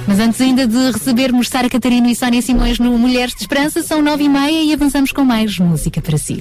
Mas 0.09 0.19
antes 0.19 0.41
ainda 0.41 0.67
de 0.67 0.91
recebermos 0.91 1.49
Sara 1.49 1.71
Catarina 1.71 2.11
e 2.11 2.17
Sónia 2.17 2.43
Simões 2.43 2.81
no 2.81 2.99
Mulheres 2.99 3.33
de 3.35 3.43
Esperança, 3.43 3.81
são 3.83 4.03
nove 4.03 4.25
e 4.25 4.29
meia 4.29 4.65
e 4.65 4.73
avançamos 4.75 5.13
com 5.13 5.25
mais 5.25 5.57
música 5.59 6.03
para 6.03 6.19
si. 6.19 6.41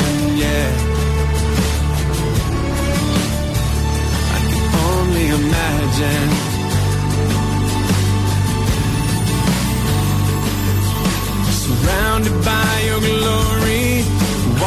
imagine. 5.39 6.29
Surrounded 11.63 12.35
by 12.43 12.71
your 12.89 12.99
glory, 12.99 14.03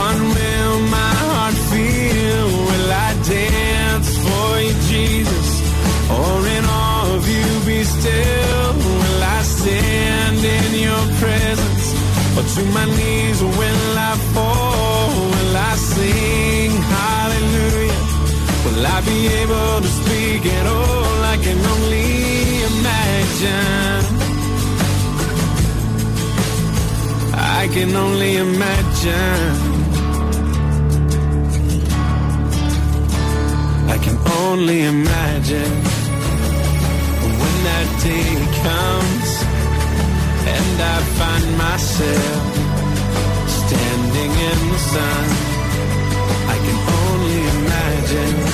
one 0.05 0.21
will 0.35 0.77
my 0.99 1.13
heart 1.25 1.57
feel. 1.71 2.47
Will 2.69 2.91
I 3.07 3.11
dance 3.37 4.11
for 4.25 4.49
you, 4.65 4.75
Jesus? 4.93 5.49
Or 6.17 6.37
in 6.57 6.65
awe 6.65 7.15
of 7.15 7.23
you 7.29 7.49
be 7.67 7.85
still? 7.85 8.69
Will 9.01 9.23
I 9.23 9.43
stand 9.43 10.39
in 10.59 10.71
your 10.89 11.05
presence? 11.21 11.87
Or 12.37 12.45
to 12.55 12.63
my 12.77 12.87
knees 12.97 13.34
Be 19.07 19.27
able 19.27 19.81
to 19.81 19.91
speak 20.01 20.47
at 20.47 20.67
all? 20.67 21.25
I 21.35 21.37
can 21.37 21.59
only 21.75 22.63
imagine. 22.73 24.05
I 27.35 27.69
can 27.75 27.95
only 27.95 28.37
imagine. 28.37 29.75
I 33.95 33.99
can 34.05 34.17
only 34.43 34.83
imagine 34.83 35.75
when 37.41 37.55
that 37.69 37.89
day 38.03 38.33
comes 38.65 39.31
and 40.55 40.77
I 40.81 40.99
find 41.19 41.47
myself 41.59 42.43
standing 43.61 44.33
in 44.51 44.59
the 44.73 44.81
sun. 44.93 45.25
I 46.55 46.57
can 46.65 46.79
only 47.01 47.41
imagine 47.57 48.54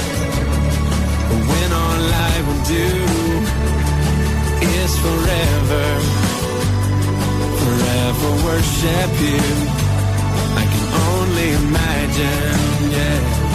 do 2.70 2.86
is 4.78 4.92
forever, 5.04 5.86
forever 7.62 8.30
worship 8.46 9.10
you. 9.26 9.44
I 10.62 10.64
can 10.72 10.86
only 11.10 11.48
imagine, 11.64 12.92
yeah. 12.92 13.49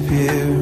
Here. 0.00 0.61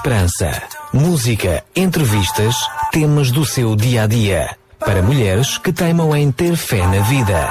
Esperança. 0.00 0.62
Música, 0.94 1.62
entrevistas, 1.76 2.56
temas 2.90 3.30
do 3.30 3.44
seu 3.44 3.76
dia 3.76 4.04
a 4.04 4.06
dia. 4.06 4.56
Para 4.78 5.02
mulheres 5.02 5.58
que 5.58 5.74
teimam 5.74 6.16
em 6.16 6.32
ter 6.32 6.56
fé 6.56 6.78
na 6.86 7.00
vida. 7.00 7.50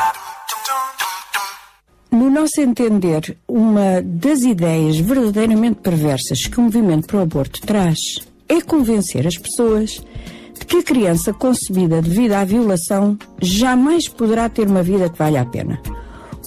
No 2.12 2.28
nosso 2.32 2.60
entender, 2.60 3.38
uma 3.48 4.02
das 4.04 4.42
ideias 4.42 4.98
verdadeiramente 4.98 5.82
perversas 5.82 6.48
que 6.48 6.60
o 6.60 6.64
movimento 6.64 7.06
para 7.06 7.18
o 7.18 7.22
aborto 7.22 7.62
traz 7.62 8.00
é 8.48 8.60
convencer 8.62 9.28
as 9.28 9.38
pessoas 9.38 10.04
de 10.60 10.66
que 10.66 10.78
a 10.78 10.84
criança 10.84 11.32
concebida 11.32 12.02
devido 12.02 12.34
à 12.34 12.44
violação 12.44 13.16
jamais 13.40 14.10
poderá 14.10 14.50
ter 14.50 14.68
uma 14.68 14.82
vida 14.82 15.08
que 15.08 15.20
valha 15.20 15.42
a 15.42 15.46
pena. 15.46 15.80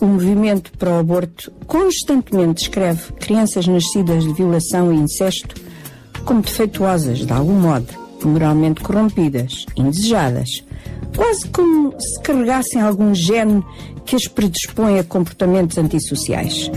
O 0.01 0.07
movimento 0.07 0.77
para 0.77 0.91
o 0.91 0.99
aborto 0.99 1.53
constantemente 1.65 2.65
descreve 2.65 3.13
crianças 3.21 3.69
nascidas 3.69 4.25
de 4.25 4.33
violação 4.33 4.93
e 4.93 4.97
incesto 4.97 5.71
como 6.23 6.43
defeituosas, 6.43 7.19
de 7.19 7.33
algum 7.33 7.55
modo, 7.55 7.89
moralmente 8.25 8.81
corrompidas, 8.81 9.67
indesejadas, 9.77 10.65
quase 11.17 11.47
como 11.49 11.95
se 11.99 12.21
carregassem 12.23 12.81
algum 12.81 13.15
gene 13.15 13.65
que 14.05 14.17
as 14.17 14.27
predispõe 14.27 14.99
a 14.99 15.05
comportamentos 15.05 15.79
antissociais. 15.79 16.71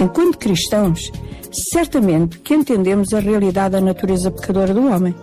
Enquanto 0.00 0.38
cristãos, 0.38 1.10
certamente 1.52 2.38
que 2.38 2.54
entendemos 2.54 3.12
a 3.12 3.20
realidade 3.20 3.72
da 3.72 3.80
natureza 3.80 4.30
pecadora 4.30 4.74
do 4.74 4.86
homem, 4.90 5.14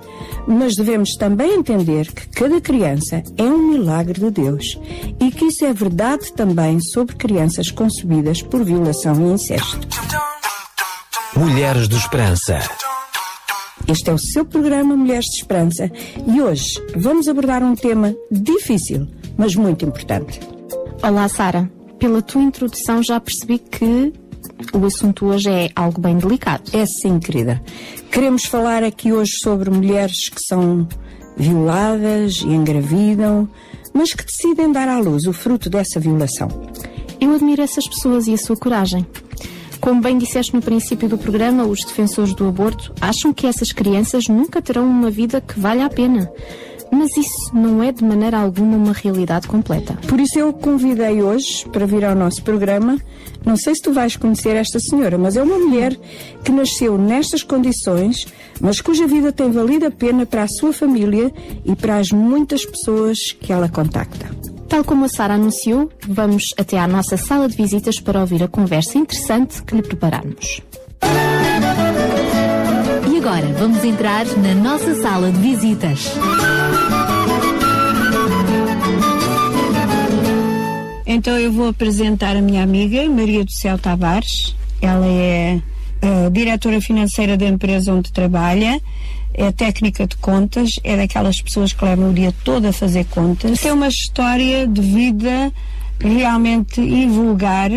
mas 0.47 0.75
devemos 0.75 1.15
também 1.15 1.53
entender 1.53 2.11
que 2.11 2.27
cada 2.29 2.59
criança 2.59 3.23
é 3.37 3.43
um 3.43 3.69
milagre 3.69 4.19
de 4.19 4.31
Deus 4.31 4.79
e 5.19 5.31
que 5.31 5.45
isso 5.45 5.63
é 5.65 5.73
verdade 5.73 6.33
também 6.33 6.79
sobre 6.81 7.15
crianças 7.15 7.69
concebidas 7.69 8.41
por 8.41 8.63
violação 8.63 9.15
e 9.15 9.33
incesto. 9.33 9.87
Mulheres 11.35 11.87
de 11.87 11.95
Esperança. 11.95 12.59
Este 13.87 14.09
é 14.09 14.13
o 14.13 14.17
seu 14.17 14.45
programa 14.45 14.95
Mulheres 14.95 15.25
de 15.25 15.41
Esperança 15.41 15.91
e 16.25 16.41
hoje 16.41 16.81
vamos 16.95 17.27
abordar 17.27 17.61
um 17.61 17.75
tema 17.75 18.15
difícil, 18.31 19.07
mas 19.37 19.55
muito 19.55 19.85
importante. 19.85 20.39
Olá, 21.01 21.27
Sara. 21.27 21.69
Pela 21.99 22.21
tua 22.21 22.41
introdução 22.41 23.03
já 23.03 23.19
percebi 23.19 23.59
que 23.59 24.13
o 24.73 24.85
assunto 24.85 25.25
hoje 25.25 25.49
é 25.49 25.69
algo 25.75 25.99
bem 25.99 26.17
delicado. 26.17 26.63
É 26.73 26.85
sim, 26.85 27.19
querida. 27.19 27.61
Queremos 28.09 28.45
falar 28.45 28.83
aqui 28.83 29.11
hoje 29.11 29.33
sobre 29.41 29.69
mulheres 29.69 30.29
que 30.29 30.41
são 30.41 30.87
violadas 31.35 32.37
e 32.37 32.47
engravidam, 32.47 33.49
mas 33.93 34.13
que 34.13 34.25
decidem 34.25 34.71
dar 34.71 34.87
à 34.87 34.99
luz 34.99 35.25
o 35.25 35.33
fruto 35.33 35.69
dessa 35.69 35.99
violação. 35.99 36.47
Eu 37.19 37.33
admiro 37.33 37.61
essas 37.61 37.87
pessoas 37.87 38.27
e 38.27 38.33
a 38.33 38.37
sua 38.37 38.55
coragem. 38.55 39.05
Como 39.83 39.99
bem 39.99 40.17
disseste 40.17 40.55
no 40.55 40.61
princípio 40.61 41.09
do 41.09 41.17
programa, 41.17 41.65
os 41.65 41.83
defensores 41.83 42.33
do 42.33 42.47
aborto 42.47 42.93
acham 43.01 43.33
que 43.33 43.45
essas 43.45 43.73
crianças 43.73 44.29
nunca 44.29 44.61
terão 44.61 44.87
uma 44.87 45.11
vida 45.11 45.41
que 45.41 45.59
valha 45.59 45.85
a 45.85 45.89
pena. 45.89 46.31
Mas 46.89 47.17
isso 47.17 47.53
não 47.53 47.83
é 47.83 47.91
de 47.91 48.01
maneira 48.01 48.37
alguma 48.37 48.77
uma 48.77 48.93
realidade 48.93 49.45
completa. 49.45 49.99
Por 50.07 50.21
isso 50.21 50.39
eu 50.39 50.53
convidei 50.53 51.21
hoje 51.21 51.67
para 51.69 51.85
vir 51.85 52.05
ao 52.05 52.15
nosso 52.15 52.41
programa. 52.43 52.97
Não 53.45 53.57
sei 53.57 53.75
se 53.75 53.81
tu 53.81 53.91
vais 53.91 54.15
conhecer 54.15 54.55
esta 54.55 54.79
senhora, 54.79 55.17
mas 55.17 55.35
é 55.35 55.43
uma 55.43 55.59
mulher 55.59 55.99
que 56.45 56.51
nasceu 56.53 56.97
nestas 56.97 57.43
condições, 57.43 58.25
mas 58.61 58.79
cuja 58.79 59.05
vida 59.05 59.33
tem 59.33 59.51
valido 59.51 59.85
a 59.85 59.91
pena 59.91 60.25
para 60.25 60.43
a 60.43 60.47
sua 60.47 60.71
família 60.71 61.29
e 61.65 61.75
para 61.75 61.97
as 61.97 62.09
muitas 62.09 62.65
pessoas 62.65 63.17
que 63.33 63.51
ela 63.51 63.67
contacta. 63.67 64.52
Tal 64.73 64.83
como 64.83 65.05
a 65.05 65.07
Sara 65.07 65.35
anunciou, 65.35 65.87
vamos 66.07 66.51
até 66.57 66.79
à 66.79 66.87
nossa 66.87 67.15
sala 67.15 67.47
de 67.47 67.55
visitas 67.55 67.99
para 67.99 68.19
ouvir 68.19 68.41
a 68.41 68.47
conversa 68.47 68.97
interessante 68.97 69.61
que 69.61 69.75
lhe 69.75 69.83
preparamos. 69.83 70.61
E 73.07 73.17
agora 73.19 73.53
vamos 73.59 73.83
entrar 73.83 74.25
na 74.25 74.55
nossa 74.55 74.95
sala 74.95 75.31
de 75.31 75.37
visitas. 75.37 76.13
Então 81.05 81.37
eu 81.37 81.51
vou 81.51 81.67
apresentar 81.67 82.35
a 82.35 82.41
minha 82.41 82.63
amiga 82.63 83.07
Maria 83.07 83.45
do 83.45 83.51
Céu 83.51 83.77
Tavares. 83.77 84.55
Ela 84.81 85.05
é 85.05 85.61
a 86.01 86.29
diretora 86.29 86.81
financeira 86.81 87.37
da 87.37 87.45
empresa 87.45 87.93
onde 87.93 88.11
trabalha, 88.11 88.81
é 89.33 89.51
técnica 89.51 90.05
de 90.07 90.15
contas, 90.17 90.71
é 90.83 90.95
daquelas 90.95 91.41
pessoas 91.41 91.73
que 91.73 91.83
levam 91.83 92.11
o 92.11 92.13
dia 92.13 92.33
todo 92.43 92.65
a 92.65 92.73
fazer 92.73 93.05
contas. 93.05 93.59
Tem 93.59 93.71
uma 93.71 93.87
história 93.87 94.67
de 94.67 94.81
vida 94.81 95.51
realmente 95.99 96.81
invulgar, 96.81 97.69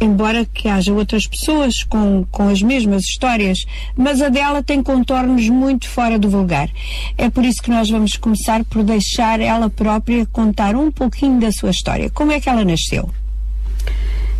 embora 0.00 0.44
que 0.44 0.68
haja 0.68 0.92
outras 0.92 1.26
pessoas 1.26 1.82
com, 1.84 2.24
com 2.30 2.48
as 2.48 2.60
mesmas 2.60 3.04
histórias, 3.04 3.64
mas 3.96 4.20
a 4.20 4.28
dela 4.28 4.62
tem 4.62 4.82
contornos 4.82 5.48
muito 5.48 5.88
fora 5.88 6.18
do 6.18 6.28
vulgar. 6.28 6.68
É 7.16 7.30
por 7.30 7.44
isso 7.44 7.62
que 7.62 7.70
nós 7.70 7.88
vamos 7.88 8.16
começar 8.16 8.64
por 8.64 8.82
deixar 8.82 9.40
ela 9.40 9.70
própria 9.70 10.26
contar 10.26 10.76
um 10.76 10.90
pouquinho 10.90 11.40
da 11.40 11.50
sua 11.52 11.70
história. 11.70 12.10
Como 12.10 12.32
é 12.32 12.40
que 12.40 12.48
ela 12.48 12.64
nasceu? 12.64 13.08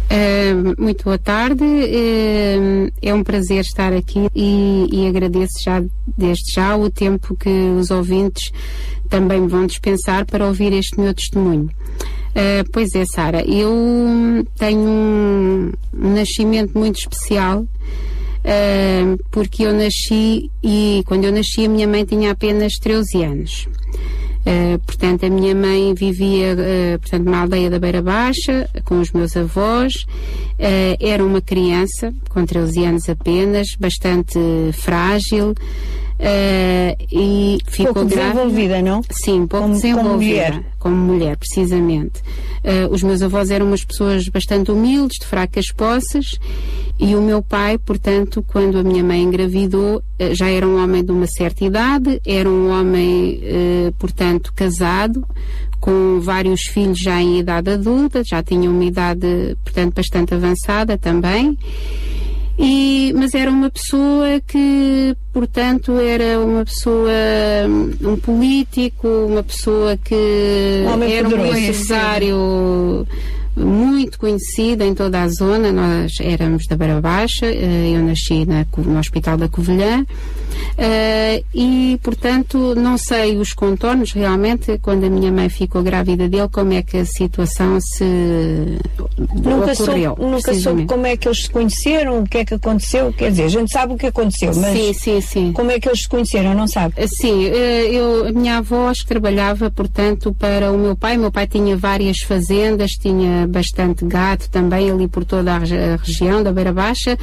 Uh, 0.04 0.80
muito 0.80 1.04
boa 1.04 1.18
tarde, 1.18 1.64
uh, 1.64 2.92
é 3.00 3.14
um 3.14 3.24
prazer 3.24 3.60
estar 3.60 3.92
aqui 3.92 4.28
e, 4.34 4.86
e, 4.92 5.06
agradeço 5.08 5.54
já 5.64 5.82
desde 6.16 6.52
já 6.52 6.76
o 6.76 6.90
tempo 6.90 7.34
que 7.34 7.48
os 7.48 7.90
ouvintes 7.90 8.52
também 9.08 9.46
vão 9.46 9.66
dispensar 9.66 10.26
para 10.26 10.46
ouvir 10.46 10.72
este 10.72 11.00
meu 11.00 11.14
testemunho. 11.14 11.70
Uh, 12.30 12.68
pois 12.70 12.94
é, 12.94 13.04
Sara, 13.06 13.42
eu 13.48 14.46
tenho 14.58 14.80
um, 14.80 15.72
um, 15.94 16.14
nascimento 16.14 16.78
muito 16.78 16.98
especial 16.98 17.66
porque 19.30 19.62
eu 19.62 19.72
nasci 19.72 20.50
e 20.62 21.02
quando 21.06 21.24
eu 21.24 21.32
nasci 21.32 21.64
a 21.64 21.68
minha 21.68 21.88
mãe 21.88 22.04
tinha 22.04 22.30
apenas 22.30 22.74
13 22.74 23.24
anos. 23.24 23.66
Uh, 24.44 24.78
portanto, 24.80 25.24
a 25.24 25.30
minha 25.30 25.54
mãe 25.54 25.94
vivia 25.94 26.54
uh, 26.54 26.98
portanto, 26.98 27.24
numa 27.24 27.40
aldeia 27.40 27.70
da 27.70 27.78
Beira 27.78 28.02
Baixa, 28.02 28.68
com 28.84 29.00
os 29.00 29.10
meus 29.12 29.34
avós. 29.36 29.94
Uh, 30.58 30.96
era 31.00 31.24
uma 31.24 31.40
criança, 31.40 32.12
com 32.28 32.44
13 32.44 32.84
anos 32.84 33.08
apenas, 33.08 33.68
bastante 33.80 34.38
frágil. 34.72 35.54
E 37.10 37.58
ficou 37.66 37.94
pouco 37.94 38.08
grávida. 38.08 38.34
desenvolvida, 38.34 38.82
não? 38.82 39.02
Sim, 39.10 39.46
pouco 39.46 39.64
Como- 39.66 39.74
desenvolvida. 39.74 40.06
como 40.06 40.16
mulher. 40.16 40.64
Como 40.78 40.96
mulher, 40.96 41.36
precisamente. 41.36 42.22
os 42.90 43.02
meus 43.02 43.20
avós 43.22 43.50
eram 43.50 43.66
umas 43.66 43.84
pessoas 43.84 44.26
bastante 44.28 44.70
humildes, 44.70 45.18
de 45.20 45.26
fracas 45.26 45.66
posses, 45.76 46.38
e 46.98 47.14
o 47.14 47.20
meu 47.20 47.42
pai, 47.42 47.76
portanto, 47.78 48.42
quando 48.46 48.78
a 48.78 48.82
minha 48.82 49.02
mãe 49.04 49.22
engravidou, 49.22 50.02
eh, 50.18 50.34
já 50.34 50.48
era 50.48 50.66
um 50.66 50.82
homem 50.82 51.04
de 51.04 51.10
uma 51.12 51.26
certa 51.26 51.64
idade, 51.64 52.20
era 52.24 52.48
um 52.48 52.70
homem, 52.70 53.40
portanto, 53.98 54.52
casado, 54.54 55.26
com 55.80 56.20
vários 56.20 56.62
filhos 56.62 56.98
já 56.98 57.20
em 57.20 57.38
idade 57.40 57.70
adulta, 57.70 58.22
já 58.24 58.42
tinha 58.42 58.70
uma 58.70 58.84
idade, 58.84 59.56
portanto, 59.62 59.94
bastante 59.94 60.32
avançada 60.34 60.96
também. 60.96 61.58
E, 62.58 63.12
mas 63.16 63.34
era 63.34 63.50
uma 63.50 63.68
pessoa 63.68 64.40
que, 64.46 65.16
portanto, 65.32 65.98
era 65.98 66.38
uma 66.38 66.64
pessoa, 66.64 67.10
hum, 67.68 67.90
um 68.12 68.16
político, 68.16 69.08
uma 69.08 69.42
pessoa 69.42 69.96
que 69.96 70.14
Um 70.86 71.02
era 71.02 71.28
um 71.28 71.46
empresário 71.46 73.06
muito 73.56 74.18
conhecido 74.18 74.82
em 74.84 74.94
toda 74.94 75.22
a 75.22 75.28
zona. 75.28 75.70
Nós 75.72 76.12
éramos 76.20 76.66
da 76.66 76.76
Beira 76.76 77.00
Baixa, 77.00 77.46
eh, 77.46 77.92
eu 77.94 78.02
nasci 78.02 78.44
na 78.44 78.64
no 78.76 78.98
Hospital 78.98 79.36
da 79.36 79.48
Covilhã. 79.48 80.04
eh, 80.78 81.42
e, 81.54 81.98
portanto, 82.02 82.74
não 82.76 82.96
sei 82.98 83.36
os 83.36 83.52
contornos 83.52 84.12
realmente, 84.12 84.78
quando 84.82 85.04
a 85.04 85.10
minha 85.10 85.30
mãe 85.32 85.48
ficou 85.48 85.82
grávida 85.82 86.28
dele, 86.28 86.48
como 86.50 86.72
é 86.72 86.82
que 86.82 86.96
a 86.98 87.04
situação 87.04 87.78
se 87.80 88.04
Nunca 89.34 89.50
nunca 89.50 89.74
soube, 89.74 90.06
ocorreu. 90.06 90.30
nunca 90.30 90.54
soube 90.54 90.86
como 90.86 91.06
é 91.06 91.16
que 91.16 91.28
eles 91.28 91.42
se 91.44 91.50
conheceram, 91.50 92.20
o 92.20 92.24
que 92.28 92.38
é 92.38 92.44
que 92.44 92.54
aconteceu. 92.54 93.12
Quer 93.12 93.30
dizer, 93.30 93.44
a 93.44 93.48
gente 93.48 93.72
sabe 93.72 93.94
o 93.94 93.96
que 93.96 94.06
aconteceu, 94.06 94.52
mas 94.56 94.76
Sim, 94.76 94.92
sim, 94.92 95.20
sim. 95.20 95.52
como 95.52 95.70
é 95.70 95.78
que 95.78 95.88
eles 95.88 96.02
se 96.02 96.08
conheceram, 96.08 96.54
não 96.54 96.66
sabe? 96.66 96.94
Sim, 97.08 97.46
eh, 97.46 97.88
eu, 97.92 98.26
a 98.28 98.32
minha 98.32 98.58
avó 98.58 98.92
trabalhava, 99.06 99.70
portanto, 99.70 100.34
para 100.38 100.70
o 100.72 100.78
meu 100.78 100.96
pai. 100.96 101.16
O 101.16 101.20
meu 101.20 101.30
pai 101.32 101.46
tinha 101.46 101.76
várias 101.76 102.18
fazendas, 102.20 102.92
tinha 102.92 103.43
bastante 103.46 104.04
gado 104.04 104.44
também 104.50 104.90
ali 104.90 105.06
por 105.08 105.24
toda 105.24 105.54
a, 105.54 105.58
regi- 105.58 105.76
a 105.76 105.96
região 105.96 106.42
da 106.42 106.52
Beira 106.52 106.72
Baixa 106.72 107.16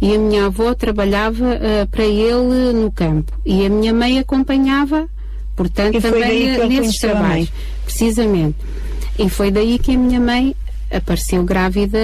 e 0.00 0.14
a 0.14 0.18
minha 0.18 0.46
avó 0.46 0.74
trabalhava 0.74 1.54
eh, 1.54 1.86
para 1.90 2.04
ele 2.04 2.72
no 2.72 2.90
campo. 2.90 3.32
E 3.44 3.66
a 3.66 3.68
minha 3.68 3.92
mãe 3.92 4.18
acompanhava, 4.18 5.08
portanto, 5.56 5.96
E 5.96 6.00
também 6.00 6.42
ele 6.48 6.80
nesses 6.80 6.98
trabalhos. 6.98 7.50
Precisamente. 7.84 8.56
E 9.18 9.28
foi 9.28 9.50
daí 9.50 9.78
que 9.78 9.94
a 9.94 9.98
minha 9.98 10.20
mãe 10.20 10.54
apareceu 10.90 11.42
grávida 11.44 11.98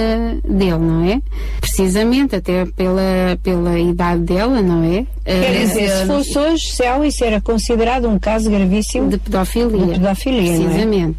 dele, 0.47 0.77
não 0.79 1.05
é? 1.09 1.23
Precisamente, 1.61 2.37
até 2.37 2.67
pela, 2.67 3.01
pela 3.43 3.79
idade 3.79 4.21
dela, 4.23 4.61
não 4.61 4.85
é? 4.85 5.07
Quer 5.25 5.55
Eh, 5.55 5.61
dizer, 5.65 5.89
se 5.89 6.07
fosse 6.07 6.39
hoje, 6.39 6.67
Céu, 6.75 7.03
isso 7.05 7.25
era 7.25 7.41
considerado 7.41 8.07
um 8.09 8.19
caso 8.19 8.51
gravíssimo 8.51 9.09
de 9.09 9.17
pedofilia. 9.17 9.87
De 9.87 9.93
pedofilia, 10.01 10.59
não 10.59 10.71
é? 11.09 11.11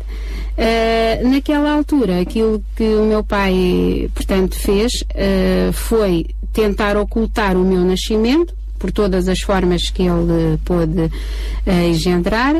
Uh, 0.57 1.27
naquela 1.27 1.73
altura, 1.73 2.21
aquilo 2.21 2.63
que 2.77 2.83
o 2.83 3.05
meu 3.05 3.23
pai, 3.23 4.09
portanto, 4.15 4.55
fez 4.55 4.93
uh, 5.01 5.73
foi 5.73 6.27
tentar 6.53 6.95
ocultar 6.95 7.57
o 7.57 7.65
meu 7.65 7.81
nascimento 7.81 8.55
por 8.79 8.89
todas 8.89 9.27
as 9.27 9.41
formas 9.41 9.89
que 9.89 10.03
ele 10.03 10.57
pôde 10.63 11.01
uh, 11.01 11.89
engendrar. 11.89 12.55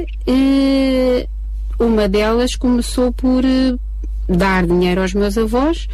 Uma 1.80 2.08
delas 2.08 2.56
começou 2.56 3.14
por 3.14 3.44
dar 4.28 4.66
dinheiro 4.66 5.02
aos 5.02 5.14
meus 5.14 5.38
avós, 5.38 5.88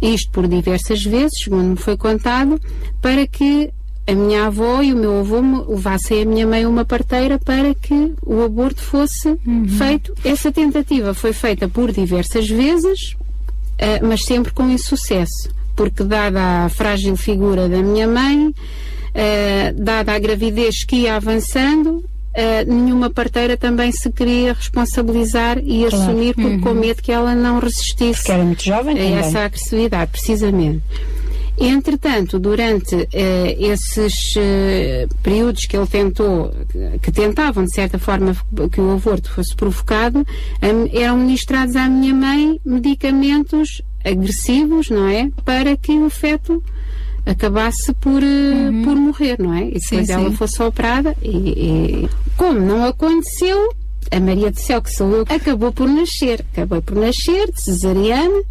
isto 0.00 0.30
por 0.30 0.48
diversas 0.48 1.04
vezes, 1.04 1.42
segundo 1.42 1.70
me 1.70 1.76
foi 1.76 1.96
contado, 1.96 2.60
para 3.00 3.26
que 3.26 3.70
a 4.06 4.12
minha 4.12 4.46
avó 4.46 4.82
e 4.82 4.92
o 4.92 4.96
meu 4.96 5.20
avô 5.20 5.40
levassem 5.68 6.22
a 6.22 6.24
minha 6.26 6.46
mãe 6.46 6.64
a 6.64 6.68
uma 6.68 6.84
parteira 6.84 7.38
para 7.38 7.74
que 7.74 8.12
o 8.22 8.42
aborto 8.42 8.82
fosse 8.82 9.36
feito. 9.78 10.14
Essa 10.24 10.52
tentativa 10.52 11.14
foi 11.14 11.32
feita 11.32 11.68
por 11.68 11.90
diversas 11.90 12.46
vezes, 12.48 13.16
eh, 13.78 14.00
mas 14.02 14.24
sempre 14.24 14.52
com 14.52 14.68
insucesso, 14.68 15.48
porque 15.74 16.04
dada 16.04 16.64
a 16.64 16.68
frágil 16.68 17.16
figura 17.16 17.68
da 17.68 17.78
minha 17.82 18.06
mãe, 18.06 18.54
eh, 19.14 19.72
dada 19.76 20.12
a 20.12 20.18
gravidez 20.18 20.84
que 20.84 20.96
ia 20.96 21.16
avançando, 21.16 22.04
eh, 22.34 22.64
nenhuma 22.66 23.08
parteira 23.08 23.56
também 23.56 23.90
se 23.92 24.10
queria 24.10 24.52
responsabilizar 24.52 25.58
e 25.58 25.86
Claro. 25.88 25.96
assumir, 25.96 26.34
porque 26.34 26.48
Uhum. 26.56 26.60
com 26.60 26.74
medo 26.74 27.00
que 27.02 27.10
ela 27.12 27.34
não 27.34 27.58
resistisse 27.58 28.14
Porque 28.20 28.32
era 28.32 28.44
muito 28.44 28.62
jovem 28.64 28.94
a 28.94 28.98
também. 28.98 29.14
essa 29.18 29.40
agressividade, 29.44 30.10
precisamente. 30.10 30.82
Entretanto, 31.56 32.38
durante 32.38 33.08
eh, 33.12 33.56
esses 33.60 34.34
eh, 34.36 35.06
períodos 35.22 35.66
que 35.66 35.76
ele 35.76 35.86
tentou, 35.86 36.52
que 37.00 37.12
tentavam 37.12 37.64
de 37.64 37.72
certa 37.72 37.96
forma 37.98 38.34
que 38.72 38.80
o 38.80 38.92
aborto 38.92 39.30
fosse 39.30 39.54
provocado, 39.54 40.26
am- 40.60 40.88
eram 40.92 41.16
ministrados 41.18 41.76
à 41.76 41.88
minha 41.88 42.12
mãe 42.12 42.60
medicamentos 42.64 43.82
agressivos, 44.04 44.90
não 44.90 45.06
é? 45.08 45.30
Para 45.44 45.76
que 45.76 45.92
o 45.92 46.10
feto 46.10 46.62
acabasse 47.24 47.92
por, 47.94 48.22
eh, 48.22 48.70
por 48.84 48.96
morrer, 48.96 49.36
não 49.38 49.54
é? 49.54 49.68
E 49.68 49.78
depois 49.78 50.06
Sim, 50.06 50.12
ela 50.12 50.30
sim. 50.30 50.36
fosse 50.36 50.60
operada 50.62 51.16
e, 51.22 51.28
e 52.04 52.08
como 52.36 52.58
não 52.58 52.84
aconteceu, 52.84 53.72
a 54.10 54.20
Maria 54.20 54.50
do 54.50 54.60
Céu, 54.60 54.82
que 54.82 54.90
sou 54.90 55.10
eu, 55.12 55.22
acabou 55.28 55.72
por 55.72 55.88
nascer. 55.88 56.44
Acabou 56.52 56.82
por 56.82 56.96
nascer 56.96 57.50
de 57.52 57.62
cesariana. 57.62 58.42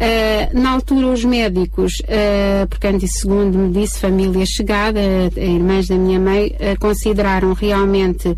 Ah, 0.00 0.48
na 0.52 0.70
altura, 0.70 1.08
os 1.08 1.24
médicos, 1.24 1.94
uh, 2.04 2.66
portanto, 2.68 3.02
e 3.04 3.08
segundo 3.08 3.58
me 3.58 3.72
disse, 3.72 3.98
família 3.98 4.46
chegada, 4.46 5.00
uh, 5.00 5.38
irmãs 5.40 5.88
da 5.88 5.96
minha 5.96 6.20
mãe, 6.20 6.54
ah, 6.60 6.76
consideraram 6.78 7.52
realmente 7.52 8.32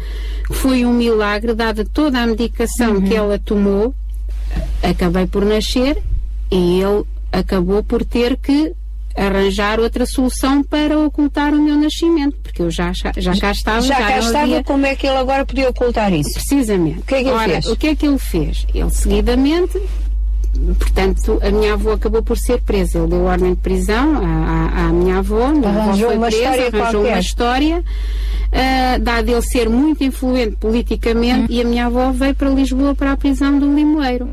que 0.47 0.55
foi 0.55 0.87
um 0.87 0.93
milagre, 0.95 1.53
dada 1.55 1.85
toda 1.85 2.19
a 2.23 2.27
medicação 2.27 3.03
que 3.03 3.15
ela 3.15 3.39
tomou, 3.39 3.95
acabei 4.83 5.27
por 5.27 5.45
nascer 5.45 5.99
e 6.51 6.81
ele 6.81 7.05
acabou 7.31 7.83
por 7.85 8.07
ter 8.07 8.39
que 8.39 8.73
arranjar 9.15 9.79
outra 9.81 10.07
solução 10.07 10.63
para 10.65 10.99
ocultar 10.99 11.53
o 11.53 11.61
meu 11.61 11.77
nascimento, 11.77 12.37
porque 12.43 12.63
eu 12.63 12.71
já, 12.71 12.91
já, 12.95 13.13
já 13.19 13.37
cá 13.37 13.51
estava. 13.51 13.83
Já 13.83 13.97
cá 13.97 14.11
não 14.13 14.19
estava, 14.19 14.45
havia- 14.45 14.65
como 14.65 14.87
é 14.87 14.95
que 14.95 15.07
ele 15.07 15.17
agora 15.19 15.45
podia 15.45 15.69
ocultar 15.69 16.11
isso? 16.15 16.33
Precisamente. 16.35 17.01
O 17.01 17.03
que 17.03 17.15
é 17.17 17.19
que 17.23 17.29
ele 17.29 17.37
Ora, 17.37 17.49
fez? 17.51 17.67
O 17.67 17.77
que 17.77 17.87
é 17.89 17.95
que 17.95 18.07
ele 18.07 18.19
fez? 18.19 18.67
Ele 18.75 18.91
seguidamente, 18.91 19.79
portanto, 20.79 21.39
a 21.43 21.51
minha 21.51 21.75
avó 21.75 21.93
acabou 21.93 22.23
por 22.23 22.37
ser 22.39 22.61
presa. 22.63 22.99
Ele 22.99 23.09
deu 23.09 23.25
ordem 23.25 23.51
de 23.55 23.61
prisão 23.61 24.17
à, 24.17 24.85
à, 24.85 24.89
à 24.89 24.93
minha 24.93 25.19
avó. 25.19 25.49
Minha 25.49 25.69
Arranjou 25.69 26.09
foi 26.09 26.17
uma 26.17 26.27
presa, 26.27 26.43
história 26.43 26.67
arranjou 26.69 26.91
qualquer. 27.01 27.13
uma 27.13 27.21
história. 27.21 27.85
ah, 28.53 28.99
dado 28.99 29.31
ele 29.31 29.43
ser 29.43 29.69
muito 29.69 30.03
influente 30.05 30.57
politicamente, 30.57 31.53
e 31.53 31.61
a 31.61 31.65
minha 31.65 31.87
avó 31.87 32.11
veio 32.13 32.35
para 32.35 32.51
Lisboa 32.51 32.95
para 32.95 33.13
a 33.13 33.17
prisão 33.17 33.59
do 33.59 33.75
Limoeiro. 33.75 34.31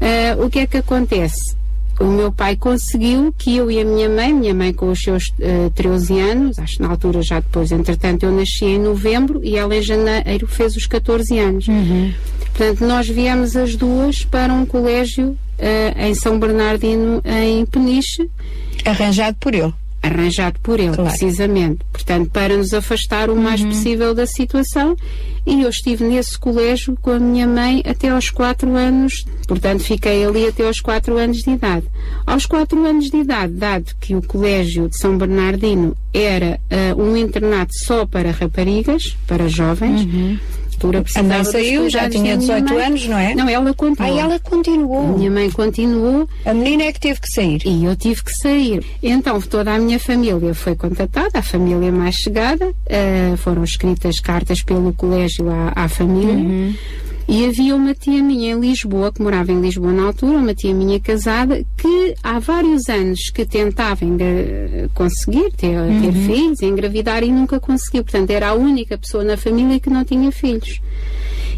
Ah, 0.00 0.36
o 0.44 0.50
que 0.50 0.60
é 0.60 0.66
que 0.66 0.76
acontece? 0.78 1.56
O 2.02 2.06
meu 2.06 2.32
pai 2.32 2.56
conseguiu 2.56 3.32
que 3.38 3.56
eu 3.56 3.70
e 3.70 3.80
a 3.80 3.84
minha 3.84 4.08
mãe, 4.08 4.34
minha 4.34 4.52
mãe 4.52 4.72
com 4.72 4.90
os 4.90 4.98
seus 4.98 5.32
eh, 5.38 5.70
13 5.72 6.18
anos, 6.18 6.58
acho 6.58 6.76
que 6.76 6.82
na 6.82 6.88
altura 6.88 7.22
já 7.22 7.38
depois, 7.38 7.70
entretanto 7.70 8.24
eu 8.24 8.32
nasci 8.32 8.64
em 8.64 8.78
novembro 8.80 9.40
e 9.44 9.56
ela 9.56 9.76
em 9.76 9.82
janeiro 9.82 10.48
fez 10.48 10.74
os 10.74 10.84
14 10.84 11.38
anos. 11.38 11.66
Portanto, 12.52 12.84
nós 12.84 13.08
viemos 13.08 13.54
as 13.54 13.76
duas 13.76 14.24
para 14.24 14.52
um 14.52 14.66
colégio 14.66 15.38
eh, 15.56 16.08
em 16.08 16.12
São 16.12 16.40
Bernardino, 16.40 17.22
em 17.24 17.64
Peniche. 17.66 18.28
Arranjado 18.84 19.36
por 19.38 19.54
ele. 19.54 19.72
Arranjado 20.02 20.58
por 20.60 20.80
ele, 20.80 20.96
precisamente. 20.96 21.80
Portanto, 21.92 22.30
para 22.30 22.56
nos 22.56 22.72
afastar 22.74 23.30
o 23.30 23.36
mais 23.36 23.62
possível 23.62 24.14
da 24.14 24.26
situação. 24.26 24.96
E 25.44 25.62
eu 25.62 25.68
estive 25.68 26.04
nesse 26.04 26.38
colégio 26.38 26.96
com 27.02 27.10
a 27.10 27.18
minha 27.18 27.46
mãe 27.46 27.82
até 27.84 28.08
aos 28.08 28.30
4 28.30 28.76
anos. 28.76 29.24
Portanto, 29.46 29.82
fiquei 29.82 30.24
ali 30.24 30.46
até 30.46 30.64
aos 30.66 30.80
4 30.80 31.16
anos 31.16 31.38
de 31.38 31.50
idade. 31.50 31.86
Aos 32.24 32.46
4 32.46 32.84
anos 32.84 33.10
de 33.10 33.16
idade, 33.16 33.52
dado 33.52 33.92
que 34.00 34.14
o 34.14 34.22
colégio 34.22 34.88
de 34.88 34.96
São 34.96 35.18
Bernardino 35.18 35.96
era 36.14 36.60
ah, 36.70 36.94
um 36.96 37.16
internato 37.16 37.72
só 37.74 38.06
para 38.06 38.30
raparigas, 38.30 39.16
para 39.26 39.48
jovens, 39.48 40.06
altura 40.82 40.98
A 40.98 41.02
precisava 41.02 41.28
mãe 41.28 41.42
dos 41.42 41.52
saiu, 41.52 41.90
já 41.90 42.10
tinha 42.10 42.10
da 42.10 42.20
minha 42.20 42.36
18 42.36 42.74
mãe. 42.74 42.84
anos, 42.84 43.06
não 43.06 43.18
é? 43.18 43.34
Não, 43.34 43.48
ela 43.48 43.74
continuou. 43.74 44.18
Ah, 44.18 44.20
ela 44.20 44.38
continuou. 44.40 45.14
A 45.14 45.18
minha 45.18 45.30
mãe 45.30 45.50
continuou. 45.50 46.28
A 46.44 46.52
menina 46.54 46.84
é 46.84 46.92
que 46.92 47.00
teve 47.00 47.20
que 47.20 47.28
sair. 47.30 47.62
E 47.64 47.84
eu 47.84 47.94
tive 47.96 48.22
que 48.24 48.32
sair. 48.32 48.84
Então, 49.02 49.40
toda 49.40 49.72
a 49.72 49.78
minha 49.78 49.98
família 49.98 50.54
foi 50.54 50.74
contatada, 50.74 51.38
a 51.38 51.42
família 51.42 51.92
mais 51.92 52.16
chegada, 52.16 52.72
eh, 52.86 53.34
foram 53.36 53.62
escritas 53.64 54.18
cartas 54.20 54.62
pelo 54.62 54.92
colégio 54.92 55.48
à, 55.50 55.84
à 55.84 55.88
família. 55.88 56.34
Uhum. 56.34 56.74
E 57.34 57.46
havia 57.46 57.74
uma 57.74 57.94
tia 57.94 58.22
minha 58.22 58.52
em 58.52 58.60
Lisboa, 58.60 59.10
que 59.10 59.22
morava 59.22 59.50
em 59.50 59.58
Lisboa 59.58 59.90
na 59.90 60.02
altura, 60.02 60.36
uma 60.36 60.54
tia 60.54 60.74
minha 60.74 61.00
casada, 61.00 61.64
que 61.78 62.14
há 62.22 62.38
vários 62.38 62.86
anos 62.90 63.30
que 63.30 63.46
tentava 63.46 64.04
engra- 64.04 64.90
conseguir 64.92 65.50
ter, 65.52 65.70
ter 66.02 66.08
Uhum. 66.08 66.26
filhos, 66.26 66.60
engravidar 66.60 67.24
e 67.24 67.32
nunca 67.32 67.58
conseguiu. 67.58 68.02
Portanto, 68.04 68.28
era 68.30 68.48
a 68.50 68.54
única 68.54 68.98
pessoa 68.98 69.24
na 69.24 69.38
família 69.38 69.80
que 69.80 69.88
não 69.88 70.04
tinha 70.04 70.30
filhos. 70.30 70.82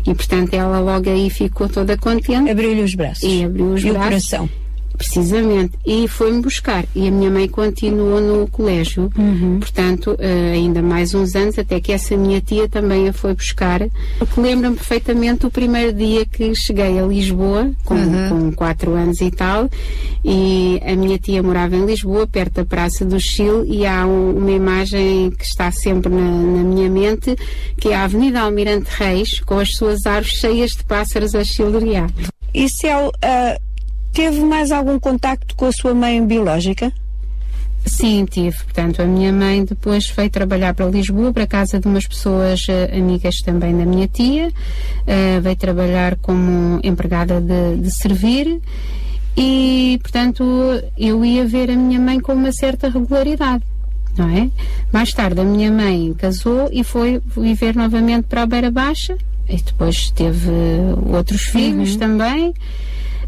E, 0.06 0.14
portanto, 0.14 0.54
ela 0.54 0.78
logo 0.78 1.10
aí 1.10 1.28
ficou 1.28 1.68
toda 1.68 1.96
contente. 1.96 2.48
Abriu-lhe 2.50 2.82
os 2.82 2.94
braços. 2.94 3.24
E 3.24 3.42
abriu 3.42 3.72
os 3.72 3.82
E 3.82 3.90
o 3.90 3.94
braços. 3.94 4.28
coração. 4.28 4.48
Precisamente. 4.96 5.72
E 5.84 6.06
foi-me 6.08 6.40
buscar. 6.40 6.84
E 6.94 7.08
a 7.08 7.10
minha 7.10 7.30
mãe 7.30 7.48
continuou 7.48 8.20
no 8.20 8.46
colégio. 8.48 9.10
Uhum. 9.18 9.58
Portanto, 9.58 10.16
eh, 10.18 10.52
ainda 10.54 10.80
mais 10.82 11.14
uns 11.14 11.34
anos, 11.34 11.58
até 11.58 11.80
que 11.80 11.92
essa 11.92 12.16
minha 12.16 12.40
tia 12.40 12.68
também 12.68 13.08
a 13.08 13.12
foi 13.12 13.34
buscar. 13.34 13.80
Porque 14.18 14.40
lembro-me 14.40 14.76
perfeitamente 14.76 15.46
o 15.46 15.50
primeiro 15.50 15.92
dia 15.92 16.24
que 16.24 16.54
cheguei 16.54 16.98
a 16.98 17.02
Lisboa, 17.06 17.70
com, 17.84 17.94
Uhum. 17.94 18.28
com 18.28 18.52
quatro 18.52 18.92
anos 18.94 19.20
e 19.20 19.30
tal. 19.30 19.68
E 20.24 20.80
a 20.86 20.94
minha 20.96 21.18
tia 21.18 21.42
morava 21.42 21.76
em 21.76 21.84
Lisboa, 21.84 22.26
perto 22.26 22.54
da 22.54 22.64
Praça 22.64 23.04
do 23.04 23.18
Chile, 23.20 23.64
e 23.66 23.84
há 23.86 24.06
um- 24.06 24.36
uma 24.38 24.50
imagem 24.52 25.30
que 25.30 25.44
está 25.44 25.70
sempre 25.70 26.12
na, 26.12 26.20
na 26.20 26.62
minha 26.62 26.88
mente, 26.88 27.36
que 27.76 27.88
é 27.88 27.96
a 27.96 28.04
Avenida 28.04 28.40
Almirante 28.40 28.88
Reis, 28.96 29.40
com 29.40 29.58
as 29.58 29.70
suas 29.72 30.06
árvores 30.06 30.38
cheias 30.38 30.70
de 30.72 30.84
pássaros 30.84 31.34
a 31.34 31.42
chilrear. 31.44 32.10
E 32.54 32.68
Céu, 32.68 33.10
ah, 33.22 33.58
teve 34.14 34.40
mais 34.40 34.70
algum 34.70 34.98
contacto 34.98 35.54
com 35.56 35.66
a 35.66 35.72
sua 35.72 35.92
mãe 35.92 36.24
biológica? 36.24 36.92
Sim, 37.84 38.24
tive. 38.24 38.56
Portanto, 38.56 39.02
a 39.02 39.04
minha 39.04 39.30
mãe 39.32 39.62
depois 39.64 40.08
foi 40.08 40.30
trabalhar 40.30 40.72
para 40.72 40.86
Lisboa, 40.86 41.32
para 41.32 41.42
a 41.42 41.46
casa 41.46 41.78
de 41.78 41.86
umas 41.86 42.06
pessoas 42.06 42.64
eh, 42.68 42.96
amigas 42.96 43.42
também 43.42 43.76
da 43.76 43.84
minha 43.84 44.08
tia. 44.08 44.50
Eh, 45.06 45.40
veio 45.40 45.56
trabalhar 45.56 46.16
como 46.16 46.80
empregada 46.82 47.40
de, 47.40 47.76
de 47.82 47.90
servir 47.90 48.62
e, 49.36 49.98
portanto, 50.00 50.44
eu 50.96 51.22
ia 51.24 51.44
ver 51.44 51.70
a 51.70 51.76
minha 51.76 52.00
mãe 52.00 52.20
com 52.20 52.32
uma 52.32 52.52
certa 52.52 52.88
regularidade. 52.88 53.64
Não 54.16 54.30
é? 54.30 54.48
Mais 54.92 55.12
tarde 55.12 55.40
a 55.40 55.44
minha 55.44 55.70
mãe 55.70 56.14
casou 56.16 56.70
e 56.72 56.84
foi 56.84 57.20
viver 57.36 57.74
novamente 57.74 58.26
para 58.28 58.42
a 58.42 58.46
Beira 58.46 58.70
Baixa 58.70 59.18
e 59.48 59.56
depois 59.56 60.10
teve 60.10 60.50
outros 61.12 61.42
filhos 61.42 61.96
também. 61.96 62.54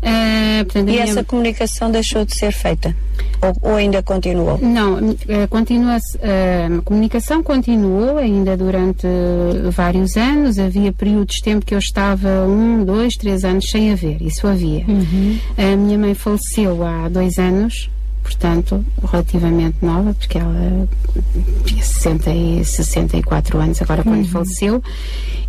Ah, 0.09 0.63
portanto, 0.65 0.89
E 0.89 0.93
minha- 0.93 1.03
essa 1.03 1.25
comunicação 1.25 1.91
deixou 1.91 2.25
de 2.25 2.35
ser 2.37 2.53
feita? 2.53 2.95
Ou, 3.43 3.71
ou 3.71 3.75
ainda 3.77 4.03
continuou? 4.03 4.57
Não, 4.63 4.99
eh, 5.29 5.47
continua 5.49 5.99
eh, 6.21 6.69
a 6.79 6.83
comunicação 6.83 7.43
continuou 7.43 8.17
ainda 8.17 8.57
durante 8.57 9.07
eh, 9.07 9.69
vários 9.71 10.17
anos. 10.17 10.59
Havia 10.59 10.93
períodos 10.93 11.35
de 11.37 11.43
tempo 11.43 11.67
que 11.67 11.75
eu 11.75 11.79
estava 11.79 12.29
um, 12.47 12.85
dois, 12.85 13.15
três 13.15 13.45
anos 13.45 13.69
sem 13.69 13.93
haver. 13.93 14.23
Isso 14.23 14.47
havia. 14.47 14.85
A 15.59 15.77
minha 15.77 15.99
mãe 15.99 16.15
faleceu 16.15 16.83
há 16.87 17.09
dois 17.09 17.37
anos, 17.39 17.91
portanto, 18.27 18.85
relativamente 19.09 19.77
nova, 19.83 20.13
porque 20.15 20.37
ela 20.37 20.89
tinha 21.65 21.83
60 21.83 22.31
e 22.35 22.65
64 22.65 23.59
anos 23.61 23.81
agora 23.81 24.03
quando 24.03 24.25
Uhum. 24.25 24.31
faleceu. 24.31 24.83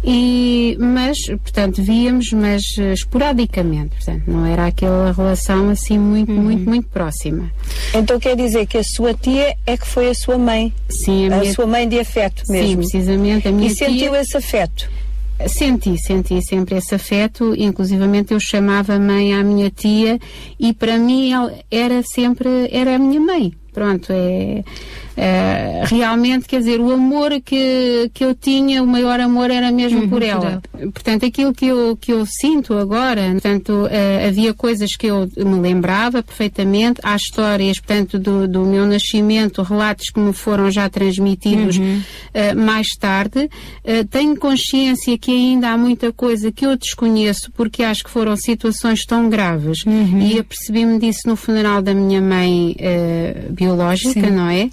E, 0.03 0.77
mas, 0.79 1.17
portanto, 1.25 1.81
víamos, 1.81 2.31
mas 2.31 2.61
eh, 2.77 2.93
esporadicamente. 2.93 3.95
Portanto, 3.95 4.23
não 4.27 4.45
era 4.45 4.67
aquela 4.67 5.11
relação 5.11 5.69
assim 5.69 5.97
muito, 5.97 6.31
muito, 6.31 6.69
muito 6.69 6.87
próxima. 6.89 7.51
Então 7.95 8.19
quer 8.19 8.35
dizer 8.35 8.67
que 8.67 8.77
a 8.77 8.83
sua 8.83 9.13
tia 9.15 9.55
é 9.65 9.75
que 9.75 9.87
foi 9.87 10.09
a 10.09 10.13
sua 10.13 10.37
mãe? 10.37 10.71
Sim, 10.87 11.31
a, 11.31 11.37
minha- 11.39 11.53
sua 11.53 11.65
mãe 11.65 11.89
de 11.89 11.99
afeto 11.99 12.43
Sim, 12.45 12.53
mesmo? 12.53 12.77
precisamente. 12.77 13.47
A 13.47 13.51
minha 13.51 13.67
e 13.71 13.75
sentiu 13.75 14.11
tia- 14.11 14.21
esse 14.21 14.37
afeto? 14.37 14.87
Senti, 15.45 15.97
senti 15.97 16.41
sempre 16.41 16.77
esse 16.77 16.95
afeto, 16.95 17.53
inclusivamente 17.55 18.34
eu 18.34 18.39
chamava 18.39 18.99
mãe 18.99 19.34
à 19.34 19.43
minha 19.43 19.69
tia 19.69 20.19
e 20.59 20.73
para 20.73 20.97
mim 20.97 21.31
ela 21.31 21.53
era 21.69 22.01
sempre, 22.03 22.68
era 22.72 22.95
a 22.95 22.99
minha 22.99 23.19
mãe. 23.19 23.53
Pronto, 23.72 24.11
é, 24.11 24.64
é, 25.18 25.84
realmente, 25.85 26.48
quer 26.48 26.60
dizer, 26.60 26.80
o 26.80 26.91
amor 26.91 27.31
que, 27.44 28.11
que 28.14 28.23
eu 28.23 28.35
tinha, 28.35 28.84
o 28.84 28.88
maior 28.88 29.19
amor 29.19 29.49
era 29.49 29.72
mesmo 29.72 30.02
Uhum, 30.02 30.10
por 30.10 30.18
por 30.18 30.23
ela. 30.23 30.61
Portanto, 30.94 31.26
aquilo 31.26 31.53
que 31.53 31.68
eu, 31.68 31.95
que 31.99 32.11
eu 32.11 32.26
sinto 32.26 32.73
agora, 32.73 33.31
portanto, 33.31 33.88
eh, 33.91 34.27
havia 34.27 34.53
coisas 34.53 34.95
que 34.98 35.07
eu 35.07 35.30
me 35.38 35.60
lembrava 35.60 36.23
perfeitamente, 36.23 36.99
há 37.03 37.15
histórias, 37.15 37.77
portanto, 37.80 38.18
do, 38.18 38.48
do 38.48 38.65
meu 38.65 38.85
nascimento, 38.88 39.61
relatos 39.61 40.10
que 40.10 40.19
me 40.19 40.34
foram 40.34 40.72
já 40.72 40.89
transmitidos 40.89 41.80
eh, 42.34 42.53
mais 42.53 42.88
tarde. 42.99 43.49
Eh, 43.84 44.03
tenho 44.06 44.35
consciência 44.38 45.15
que 45.18 45.31
ainda 45.31 45.69
há 45.69 45.77
muita 45.77 46.11
coisa 46.11 46.52
que 46.52 46.65
eu 46.65 46.76
desconheço, 46.76 47.52
porque 47.52 47.84
acho 47.84 48.03
que 48.03 48.10
foram 48.10 48.35
situações 48.35 49.06
tão 49.06 49.30
graves, 49.30 49.80
e 49.85 50.39
apercebi-me 50.39 50.99
disso 50.99 51.22
no 51.27 51.35
funeral 51.35 51.81
da 51.81 51.94
minha 51.94 52.22
mãe 52.22 52.76
eh, 52.80 53.45
biológica, 53.52 54.14
Sim. 54.22 54.31
não 54.31 54.49
é? 54.49 54.69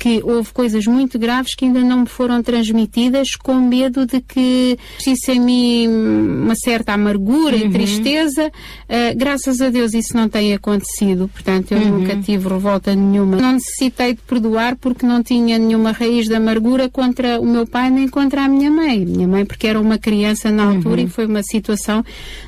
Que 0.00 0.22
houve 0.24 0.50
coisas 0.50 0.86
muito 0.86 1.18
graves 1.18 1.54
que 1.54 1.66
ainda 1.66 1.80
não 1.80 2.00
me 2.00 2.06
foram 2.06 2.42
transmitidas 2.42 3.36
com 3.36 3.54
medo 3.56 4.06
de 4.06 4.22
que 4.22 4.78
existisse 4.98 5.32
em 5.32 5.40
mim 5.40 5.88
uma 5.88 6.54
certa 6.54 6.94
amargura 6.94 7.54
e 7.54 7.68
tristeza. 7.68 8.50
Ah, 8.88 9.12
graças 9.14 9.60
a 9.60 9.68
Deus 9.68 9.92
isso 9.92 10.16
não 10.16 10.26
tem 10.26 10.54
acontecido, 10.54 11.28
portanto 11.28 11.72
eu 11.72 11.80
nunca 11.80 12.16
tive 12.16 12.48
revolta 12.48 12.94
nenhuma. 12.94 13.36
Não 13.36 13.52
necessitei 13.52 14.14
de 14.14 14.22
perdoar 14.22 14.74
porque 14.76 15.04
não 15.04 15.22
tinha 15.22 15.58
nenhuma 15.58 15.92
raiz 15.92 16.26
de 16.26 16.34
amargura 16.34 16.88
contra 16.88 17.38
o 17.38 17.44
meu 17.44 17.66
pai 17.66 17.90
nem 17.90 18.08
contra 18.08 18.44
a 18.44 18.48
minha 18.48 18.70
mãe. 18.70 19.04
Minha 19.04 19.28
mãe 19.28 19.44
porque 19.44 19.66
era 19.66 19.78
uma 19.78 19.98
criança 19.98 20.50
na 20.50 20.64
altura 20.64 21.02
e 21.02 21.08
foi 21.08 21.26
uma 21.26 21.42
situação 21.42 22.02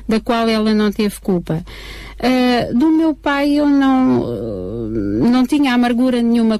da 0.09 0.19
qual 0.19 0.49
ela 0.49 0.73
não 0.73 0.91
teve 0.91 1.19
culpa. 1.21 1.63
Uh, 2.23 2.73
do 2.77 2.89
meu 2.89 3.13
pai 3.13 3.51
eu 3.51 3.67
não 3.67 4.21
uh, 4.21 5.29
não 5.29 5.45
tinha 5.45 5.73
amargura 5.73 6.21
nenhuma 6.21 6.55
uh, 6.55 6.59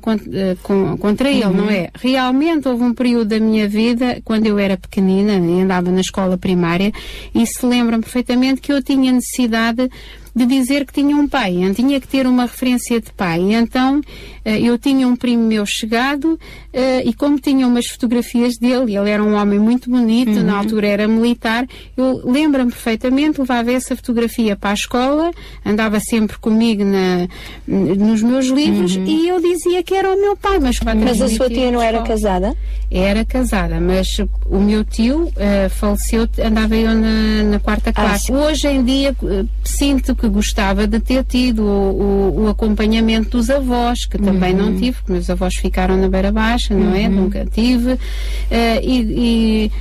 com- 0.62 0.98
contra 0.98 1.30
ele, 1.30 1.46
não 1.46 1.70
é? 1.70 1.90
Realmente 1.96 2.68
houve 2.68 2.84
um 2.84 2.94
período 2.94 3.30
da 3.30 3.40
minha 3.40 3.66
vida, 3.66 4.22
quando 4.26 4.46
eu 4.46 4.60
era 4.60 4.76
pequenina 4.76 5.34
e 5.34 5.62
andava 5.62 5.90
na 5.90 6.02
escola 6.02 6.38
primária, 6.38 6.92
e 7.34 7.48
se 7.48 7.66
lembram 7.66 8.02
perfeitamente 8.02 8.60
que 8.60 8.74
eu 8.74 8.84
tinha 8.84 9.12
necessidade 9.14 9.90
de 10.36 10.46
dizer 10.46 10.86
que 10.86 10.94
tinha 10.94 11.16
um 11.16 11.28
pai, 11.28 11.54
tinha 11.76 12.00
que 12.00 12.08
ter 12.08 12.26
uma 12.26 12.44
referência 12.44 13.00
de 13.00 13.12
pai. 13.14 13.40
Então 13.54 14.02
eh, 14.44 14.60
eu 14.62 14.78
tinha 14.78 15.08
um 15.08 15.16
primo 15.16 15.44
meu 15.44 15.66
chegado 15.66 16.40
eh, 16.74 17.04
e 17.06 17.14
como 17.14 17.40
tinha 17.40 17.68
umas 17.68 17.86
fotografias 17.88 18.58
dele, 18.58 18.98
ele 18.98 19.10
era 19.10 19.24
um 19.24 19.36
homem 19.36 19.60
muito 19.60 19.90
bonito, 19.90 20.42
na 20.44 20.58
altura 20.58 20.88
era 20.88 21.08
militar, 21.08 21.68
eu 21.96 22.22
lembro-me 22.26 22.72
perfeitamente, 22.72 23.40
levava 23.40 23.72
essa 23.72 23.96
fotografia 23.96 24.56
para 24.56 24.72
a 24.72 24.74
escola, 24.74 25.32
andava 25.66 26.00
sempre 26.00 26.38
comigo 26.38 26.84
na, 26.84 27.28
nos 27.68 28.22
meus 28.24 28.48
livros 28.48 28.96
e 28.96 29.28
eu 29.28 29.40
dizia 29.40 29.84
que 29.84 29.94
era 29.94 30.12
o 30.12 30.20
meu 30.20 30.36
pai. 30.36 30.60
Mas, 30.60 30.80
Mas 30.80 31.22
a 31.22 31.30
sua 31.30 31.48
tia 31.50 31.72
não 31.72 31.82
era 31.82 32.02
casada? 32.02 32.56
Era 32.90 33.24
casada, 33.26 33.80
mas 33.80 34.08
o 34.48 34.60
meu 34.60 34.84
tio 34.84 35.32
eh, 35.38 35.70
faleceu, 35.70 36.28
andava 36.44 36.76
eu 36.76 36.94
na, 36.94 37.44
na 37.44 37.60
quarta 37.60 37.90
Ah, 37.92 37.94
classe. 37.94 38.26
sim. 38.28 38.34
Hoje 38.36 38.68
em 38.68 38.84
dia 38.84 39.16
sinto 39.64 40.16
que 40.24 40.30
gostava 40.30 40.88
de 40.88 41.00
ter 41.02 41.24
tido 41.26 41.64
o, 41.64 42.32
o- 42.38 42.44
o 42.44 42.48
acompanhamento 42.50 43.32
dos 43.38 43.50
avós, 43.50 44.06
que 44.06 44.18
também 44.18 44.54
não 44.54 44.74
tive, 44.74 44.94
porque 44.94 45.12
meus 45.12 45.30
avós 45.30 45.54
ficaram 45.56 45.98
na 45.98 46.08
beira 46.08 46.32
baixa, 46.32 46.74
não 46.74 46.96
é? 46.96 47.10
Nunca 47.10 47.46
tive. 47.46 48.00
Eh, 48.50 48.80
e, 48.82 49.70
e 49.70 49.72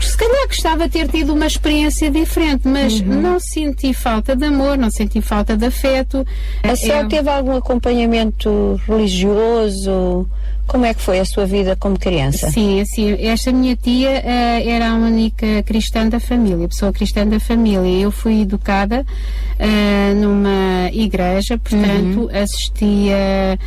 se 0.00 0.16
calhar 0.16 0.46
gostava 0.46 0.84
de 0.84 0.90
ter 0.90 1.08
tido 1.08 1.34
uma 1.34 1.46
experiência 1.46 2.08
diferente, 2.10 2.68
mas 2.68 3.00
não 3.00 3.40
senti 3.40 3.92
falta 3.92 4.36
de 4.36 4.44
amor, 4.44 4.78
não 4.78 4.88
senti 4.90 5.20
falta 5.20 5.56
de 5.56 5.66
afeto. 5.66 6.24
A 6.62 6.76
senhora 6.76 7.06
É- 7.06 7.08
teve 7.08 7.28
algum 7.28 7.56
acompanhamento 7.56 8.80
religioso? 8.86 10.28
Como 10.70 10.84
é 10.84 10.94
que 10.94 11.02
foi 11.02 11.18
a 11.18 11.24
sua 11.24 11.46
vida 11.46 11.74
como 11.74 11.98
criança? 11.98 12.48
Sim, 12.48 12.80
assim, 12.80 13.16
esta 13.26 13.50
minha 13.50 13.74
tia 13.74 14.22
eh, 14.24 14.68
era 14.68 14.90
a 14.90 14.94
única 14.94 15.64
cristã 15.64 16.08
da 16.08 16.20
família, 16.20 16.68
pessoa 16.68 16.92
cristã 16.92 17.26
da 17.26 17.40
família. 17.40 18.04
Eu 18.04 18.12
fui 18.12 18.42
educada 18.42 19.04
eh, 19.58 20.14
numa 20.14 20.88
igreja, 20.92 21.58
portanto, 21.58 22.30
assistia 22.32 23.58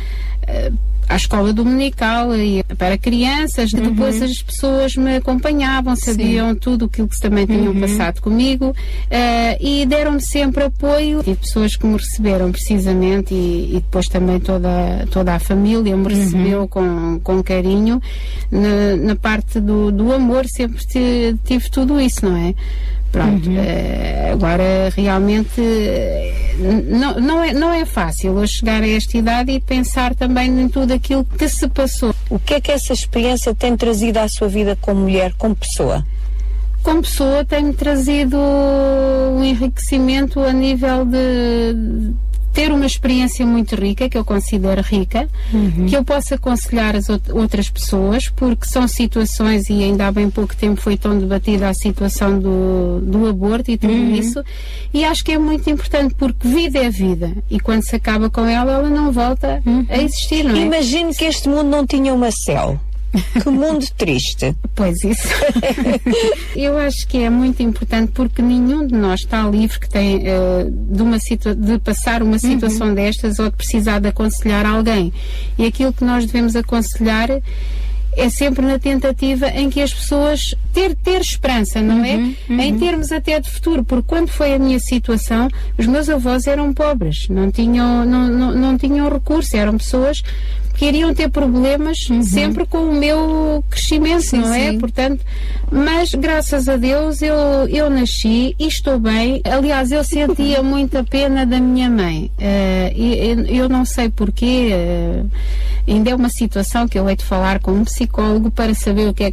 eh, 0.46 0.72
à 1.08 1.16
escola 1.16 1.52
dominical 1.52 2.34
e 2.36 2.62
para 2.78 2.96
crianças. 2.98 3.70
Depois 3.72 4.20
as 4.22 4.42
pessoas 4.42 4.94
me 4.96 5.16
acompanhavam, 5.16 5.94
sabiam 5.96 6.54
tudo 6.54 6.86
aquilo 6.86 7.08
que 7.08 7.20
também 7.20 7.46
tinham 7.46 7.72
passado 7.80 8.20
comigo 8.20 8.74
eh, 9.10 9.58
e 9.60 9.86
deram-me 9.86 10.20
sempre 10.20 10.64
apoio. 10.64 11.22
Tive 11.22 11.36
pessoas 11.36 11.76
que 11.76 11.86
me 11.86 11.96
receberam 11.96 12.50
precisamente 12.50 13.34
e, 13.34 13.70
e 13.70 13.74
depois 13.74 14.06
também 14.06 14.40
toda, 14.40 15.06
toda 15.10 15.34
a 15.34 15.38
família 15.38 15.96
me 15.96 16.08
recebeu 16.14 16.66
com, 16.68 17.20
com 17.22 17.42
carinho. 17.42 18.00
Na, 18.50 18.96
na 18.96 19.16
parte 19.16 19.60
do, 19.60 19.90
do 19.90 20.12
amor 20.12 20.44
sempre 20.46 20.84
ti- 20.86 21.36
tive 21.44 21.68
tudo 21.70 22.00
isso, 22.00 22.24
não 22.24 22.36
é? 22.36 22.54
Pronto, 23.14 23.48
eh, 23.48 24.30
agora 24.32 24.92
realmente 24.96 25.60
eh, 25.60 26.34
não, 26.88 27.20
não, 27.20 27.44
é, 27.44 27.52
não 27.52 27.72
é 27.72 27.84
fácil 27.84 28.36
eu 28.40 28.46
chegar 28.48 28.82
a 28.82 28.88
esta 28.88 29.16
idade 29.16 29.52
e 29.52 29.60
pensar 29.60 30.16
também 30.16 30.50
em 30.60 30.68
tudo 30.68 30.92
aquilo 30.92 31.24
que 31.24 31.48
se 31.48 31.68
passou. 31.68 32.12
O 32.28 32.40
que 32.40 32.54
é 32.54 32.60
que 32.60 32.72
essa 32.72 32.92
experiência 32.92 33.54
tem 33.54 33.76
trazido 33.76 34.18
à 34.18 34.26
sua 34.26 34.48
vida 34.48 34.76
como 34.80 35.02
mulher, 35.02 35.32
como 35.38 35.54
pessoa? 35.54 36.04
Como 36.82 37.02
pessoa 37.02 37.44
tem-me 37.44 37.72
trazido 37.72 38.36
um 38.36 39.44
enriquecimento 39.44 40.40
a 40.40 40.52
nível 40.52 41.04
de 41.04 42.12
ter 42.54 42.70
uma 42.72 42.86
experiência 42.86 43.44
muito 43.44 43.74
rica, 43.74 44.08
que 44.08 44.16
eu 44.16 44.24
considero 44.24 44.80
rica, 44.80 45.28
que 45.88 45.96
eu 45.96 46.04
possa 46.04 46.36
aconselhar 46.36 46.94
as 46.96 47.10
out- 47.10 47.32
outras 47.32 47.68
pessoas, 47.68 48.28
porque 48.28 48.64
são 48.66 48.86
situações, 48.88 49.68
e 49.68 49.82
ainda 49.82 50.06
há 50.06 50.12
bem 50.12 50.30
pouco 50.30 50.54
tempo 50.56 50.80
foi 50.80 50.96
tão 50.96 51.18
debatida 51.18 51.68
a 51.68 51.74
situação 51.74 52.38
do, 52.38 53.00
do 53.02 53.26
aborto 53.28 53.70
e 53.72 53.76
tudo 53.76 53.92
isso, 54.14 54.42
e 54.92 55.04
acho 55.04 55.24
que 55.24 55.32
é 55.32 55.38
muito 55.38 55.68
importante, 55.68 56.14
porque 56.14 56.46
vida 56.46 56.78
é 56.78 56.88
vida, 56.88 57.32
e 57.50 57.58
quando 57.58 57.82
se 57.82 57.96
acaba 57.96 58.30
com 58.30 58.46
ela, 58.46 58.72
ela 58.72 58.88
não 58.88 59.10
volta 59.10 59.60
a 59.90 59.98
existir, 60.00 60.44
não 60.44 60.54
é? 60.54 60.60
Imagino 60.60 61.12
que 61.12 61.24
este 61.24 61.48
mundo 61.48 61.64
não 61.68 61.84
tinha 61.84 62.14
uma 62.14 62.30
céu. 62.30 62.78
Que 63.42 63.48
mundo 63.48 63.86
triste. 63.96 64.54
Pois 64.74 64.96
isso. 65.04 65.28
Eu 66.56 66.76
acho 66.78 67.06
que 67.06 67.18
é 67.18 67.30
muito 67.30 67.62
importante 67.62 68.12
porque 68.12 68.42
nenhum 68.42 68.86
de 68.86 68.94
nós 68.94 69.20
está 69.20 69.48
livre 69.48 69.78
que 69.78 69.88
tem 69.88 70.22
eh, 70.26 70.66
de, 70.68 71.02
uma 71.02 71.18
situa 71.18 71.54
de 71.54 71.78
passar 71.78 72.22
uma 72.22 72.38
situação 72.38 72.94
destas 72.94 73.38
ou 73.38 73.50
de 73.50 73.56
precisar 73.56 74.00
de 74.00 74.08
aconselhar 74.08 74.66
alguém. 74.66 75.12
E 75.58 75.64
aquilo 75.64 75.92
que 75.92 76.04
nós 76.04 76.26
devemos 76.26 76.56
aconselhar 76.56 77.28
é 78.16 78.28
sempre 78.28 78.64
na 78.64 78.78
tentativa 78.78 79.48
em 79.48 79.68
que 79.68 79.80
as 79.80 79.92
pessoas 79.92 80.54
ter, 80.72 80.94
ter 80.94 81.20
esperança, 81.20 81.80
não 81.80 82.04
é? 82.04 82.34
Em 82.48 82.78
termos 82.78 83.10
até 83.12 83.40
de 83.40 83.50
futuro, 83.50 83.84
porque 83.84 84.06
quando 84.06 84.28
foi 84.28 84.54
a 84.54 84.58
minha 84.58 84.78
situação, 84.78 85.48
os 85.76 85.86
meus 85.86 86.08
avós 86.08 86.46
eram 86.46 86.72
pobres, 86.72 87.28
não 87.28 87.50
tinham, 87.50 88.04
não, 88.04 88.28
não, 88.28 88.54
não 88.54 88.78
tinham 88.78 89.08
recurso, 89.08 89.56
eram 89.56 89.76
pessoas 89.76 90.22
iriam 90.82 91.14
ter 91.14 91.28
problemas 91.30 91.96
sempre 92.22 92.66
com 92.66 92.78
o 92.78 92.94
meu 92.94 93.64
crescimento, 93.70 94.22
Sim, 94.22 94.38
não 94.38 94.52
é? 94.54 94.70
sim. 94.70 94.78
Portanto, 94.78 95.24
mas 95.70 96.10
graças 96.10 96.68
a 96.68 96.76
Deus 96.76 97.22
eu, 97.22 97.34
eu 97.68 97.88
nasci 97.90 98.54
e 98.58 98.66
estou 98.66 98.98
bem. 98.98 99.40
Aliás, 99.44 99.92
eu 99.92 100.02
sentia 100.02 100.62
muita 100.64 101.04
pena 101.04 101.44
da 101.46 101.60
minha 101.60 101.88
mãe. 101.90 102.30
Eh, 102.38 102.92
e 102.96 103.28
eu, 103.28 103.62
eu 103.64 103.68
não 103.68 103.84
sei 103.84 104.08
porquê. 104.08 104.70
eh, 104.72 105.22
ainda 105.86 106.10
é 106.10 106.14
uma 106.14 106.28
situação 106.30 106.88
que 106.88 106.98
eu 106.98 107.08
hei 107.08 107.16
de 107.16 107.24
falar 107.24 107.58
com 107.60 107.72
um 107.72 107.84
psicólogo 107.84 108.50
para 108.50 108.74
saber 108.74 109.08
o 109.08 109.14
que 109.14 109.24
é 109.24 109.32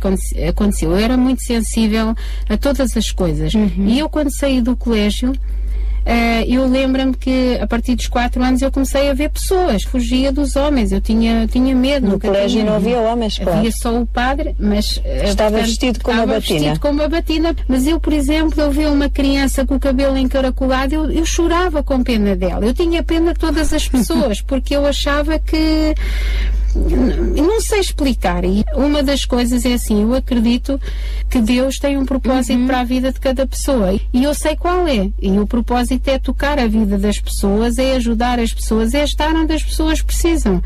aconteceu. 0.50 0.92
Eu 0.92 0.98
era 0.98 1.16
muito 1.18 1.42
sensível 1.44 2.14
a 2.50 2.58
todas 2.58 2.96
as 2.98 3.12
coisas. 3.12 3.54
E 3.78 4.00
eu, 4.00 4.10
quando 4.10 4.30
saí 4.36 4.62
do 4.62 4.76
colégio, 4.76 5.34
eh, 6.06 6.46
eu 6.48 6.68
lembro-me 6.68 7.14
que 7.16 7.58
a 7.62 7.68
partir 7.68 7.96
dos 7.96 8.08
4 8.08 8.42
anos 8.44 8.62
eu 8.62 8.72
comecei 8.72 9.10
a 9.10 9.14
ver 9.14 9.30
pessoas, 9.30 9.84
fugia 9.84 10.32
dos 10.32 10.56
homens, 10.56 10.92
eu 10.92 11.00
tinha, 11.02 11.48
tinha 11.48 11.76
medo. 11.76 12.08
No 12.08 12.20
colégio 12.20 12.60
tinha- 12.60 12.66
não 12.66 12.76
havia 12.78 12.98
homens, 13.00 13.38
claro. 13.38 13.60
Havia 13.60 13.72
só 13.72 14.00
o 14.02 14.06
padre, 14.06 14.56
mas. 14.60 15.00
eh, 15.06 15.30
Estava 15.30 15.52
portanto, 15.52 15.68
vestido 15.70 16.00
com 16.02 16.12
uma 16.12 16.22
estava 16.22 16.34
batina. 16.40 16.60
vestido 16.60 16.80
com 16.80 16.90
uma 16.90 17.08
batina. 17.08 17.56
Mas 17.68 17.88
eu, 17.88 18.00
por 18.00 18.14
exemplo, 18.14 18.62
eu 18.62 18.72
vi 18.72 18.86
uma 18.86 19.10
criança 19.10 19.66
com 19.66 19.76
o 19.76 19.80
cabelo 19.80 20.18
encaracolado, 20.18 20.94
eu, 20.96 21.12
eu 21.12 21.26
chorava 21.26 21.84
com 21.84 22.02
pena 22.04 22.36
dela. 22.36 22.66
Eu 22.66 22.74
tinha 22.74 23.04
pena 23.04 23.34
de 23.34 23.40
todas 23.40 23.72
as 23.74 23.88
pessoas, 23.88 24.42
porque 24.46 24.76
eu 24.76 24.86
achava 24.86 25.38
que. 25.40 25.94
Não 26.76 27.62
sei 27.62 27.80
explicar. 27.80 28.44
E 28.46 28.64
uma 28.76 29.04
das 29.04 29.26
coisas 29.26 29.66
é 29.66 29.74
assim, 29.74 30.02
eu 30.04 30.14
acredito 30.14 30.80
que 31.30 31.40
Deus 31.40 31.78
tem 31.78 31.98
um 31.98 32.06
propósito 32.06 32.66
para 32.66 32.82
a 32.82 32.84
vida 32.84 33.12
de 33.12 33.20
cada 33.20 33.46
pessoa. 33.46 34.00
E 34.14 34.24
eu 34.24 34.34
sei 34.34 34.56
qual 34.56 34.88
é. 34.88 35.10
E 35.22 35.40
o 35.40 35.48
propósito 35.48 36.08
é 36.10 36.18
tocar 36.18 36.60
a 36.60 36.68
vida 36.68 36.98
das 36.98 37.20
pessoas, 37.20 37.78
é 37.78 37.96
ajudar 37.96 38.40
as 38.40 38.54
pessoas, 38.54 38.94
é 38.94 39.04
estar 39.04 39.36
onde 39.36 39.54
as 39.54 39.64
pessoas 39.64 40.02
precisam. 40.02 40.62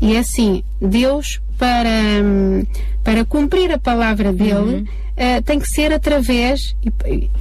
E 0.00 0.14
é 0.14 0.18
assim, 0.18 0.62
Deus, 0.80 1.40
para, 1.58 1.88
hum, 2.22 2.64
para 3.02 3.24
cumprir 3.24 3.72
a 3.72 3.78
palavra 3.78 4.32
dele, 4.32 4.88
eh, 5.16 5.40
tem 5.40 5.58
que 5.58 5.68
ser 5.68 5.92
através 5.92 6.76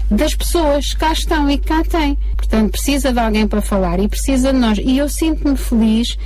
das 0.10 0.34
pessoas 0.34 0.94
que 0.94 1.00
cá 1.00 1.12
estão 1.12 1.50
e 1.50 1.58
que 1.58 1.68
cá 1.68 1.84
têm. 1.84 2.18
Portanto, 2.38 2.72
precisa 2.72 3.12
de 3.12 3.20
alguém 3.20 3.48
para 3.48 3.62
falar 3.62 4.00
e 4.00 4.08
precisa 4.08 4.54
de 4.54 4.60
nós. 4.60 4.78
E 4.82 4.98
eu 4.98 5.10
sinto-me 5.10 5.58
feliz 5.58 6.18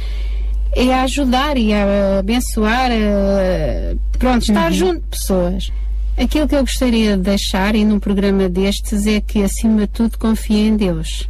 é 0.73 0.93
a 0.93 1.03
ajudar 1.03 1.57
e 1.57 1.73
a 1.73 2.19
abençoar, 2.19 2.91
a, 2.91 3.95
pronto, 4.17 4.41
estar 4.43 4.71
junto 4.71 5.01
de 5.01 5.07
pessoas. 5.07 5.71
Aquilo 6.17 6.47
que 6.47 6.55
eu 6.55 6.61
gostaria 6.61 7.15
de 7.15 7.23
deixar 7.23 7.75
e 7.75 7.85
num 7.85 7.99
programa 7.99 8.49
destes 8.49 9.07
é 9.07 9.21
que, 9.21 9.41
acima 9.41 9.81
de 9.81 9.87
tudo, 9.87 10.17
confie 10.17 10.67
em 10.67 10.75
Deus. 10.75 11.29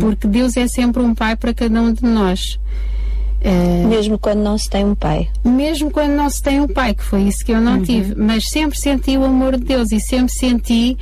Porque 0.00 0.26
Deus 0.26 0.56
é 0.56 0.66
sempre 0.66 1.02
um 1.02 1.14
pai 1.14 1.36
para 1.36 1.52
cada 1.52 1.80
um 1.80 1.92
de 1.92 2.04
nós. 2.04 2.58
Mesmo 3.88 4.18
quando 4.18 4.40
não 4.40 4.56
se 4.56 4.70
tem 4.70 4.84
um 4.84 4.94
pai. 4.94 5.28
Mesmo 5.44 5.90
quando 5.90 6.12
não 6.12 6.30
se 6.30 6.42
tem 6.42 6.60
um 6.60 6.68
pai, 6.68 6.94
que 6.94 7.02
foi 7.02 7.22
isso 7.22 7.44
que 7.44 7.52
eu 7.52 7.60
não 7.60 7.82
tive. 7.82 8.14
Mas 8.14 8.44
sempre 8.48 8.78
senti 8.78 9.16
o 9.16 9.24
amor 9.24 9.56
de 9.56 9.64
Deus 9.64 9.92
e 9.92 10.00
sempre 10.00 10.32
senti 10.32 10.96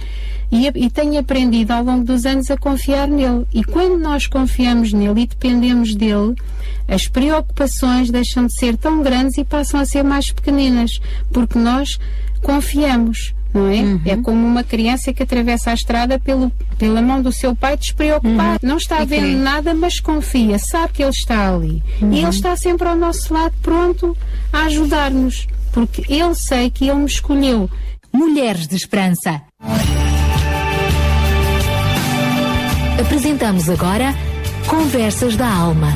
e, 0.50 0.66
e 0.74 0.90
tenho 0.90 1.18
aprendido 1.18 1.72
ao 1.72 1.82
longo 1.82 2.04
dos 2.04 2.24
anos 2.24 2.50
a 2.50 2.56
confiar 2.56 3.08
nele. 3.08 3.46
E 3.52 3.64
quando 3.64 3.98
nós 3.98 4.26
confiamos 4.26 4.92
nele 4.92 5.22
e 5.22 5.26
dependemos 5.26 5.94
dele, 5.94 6.34
as 6.88 7.08
preocupações 7.08 8.10
deixam 8.10 8.46
de 8.46 8.54
ser 8.56 8.76
tão 8.76 9.02
grandes 9.02 9.36
e 9.38 9.44
passam 9.44 9.80
a 9.80 9.84
ser 9.84 10.04
mais 10.04 10.30
pequeninas, 10.30 11.00
porque 11.32 11.58
nós 11.58 11.98
confiamos. 12.42 13.34
Não 13.54 13.68
é? 13.68 14.10
É 14.12 14.16
como 14.18 14.46
uma 14.46 14.62
criança 14.62 15.14
que 15.14 15.22
atravessa 15.22 15.70
a 15.70 15.74
estrada 15.74 16.18
pelo, 16.18 16.52
pela 16.76 17.00
mão 17.00 17.22
do 17.22 17.32
seu 17.32 17.56
pai 17.56 17.74
despreocupado. 17.78 18.58
Não 18.62 18.76
está 18.76 19.02
E 19.02 19.06
vendo 19.06 19.22
crê. 19.22 19.34
nada, 19.34 19.72
mas 19.72 19.98
confia, 19.98 20.58
sabe 20.58 20.92
que 20.92 21.02
ele 21.02 21.10
está 21.10 21.54
ali. 21.54 21.82
E 22.02 22.18
ele 22.18 22.28
está 22.28 22.54
sempre 22.54 22.86
ao 22.86 22.94
nosso 22.96 23.32
lado, 23.32 23.54
pronto 23.62 24.14
a 24.52 24.64
ajudar-nos. 24.64 25.46
Porque 25.72 26.02
ele 26.12 26.34
sei 26.34 26.68
que 26.70 26.84
ele 26.86 26.98
me 26.98 27.06
escolheu. 27.06 27.70
Mulheres 28.12 28.66
de 28.66 28.76
Esperança. 28.76 29.40
Apresentamos 33.00 33.68
agora 33.68 34.14
Conversas 34.68 35.36
da 35.36 35.46
Alma. 35.46 35.88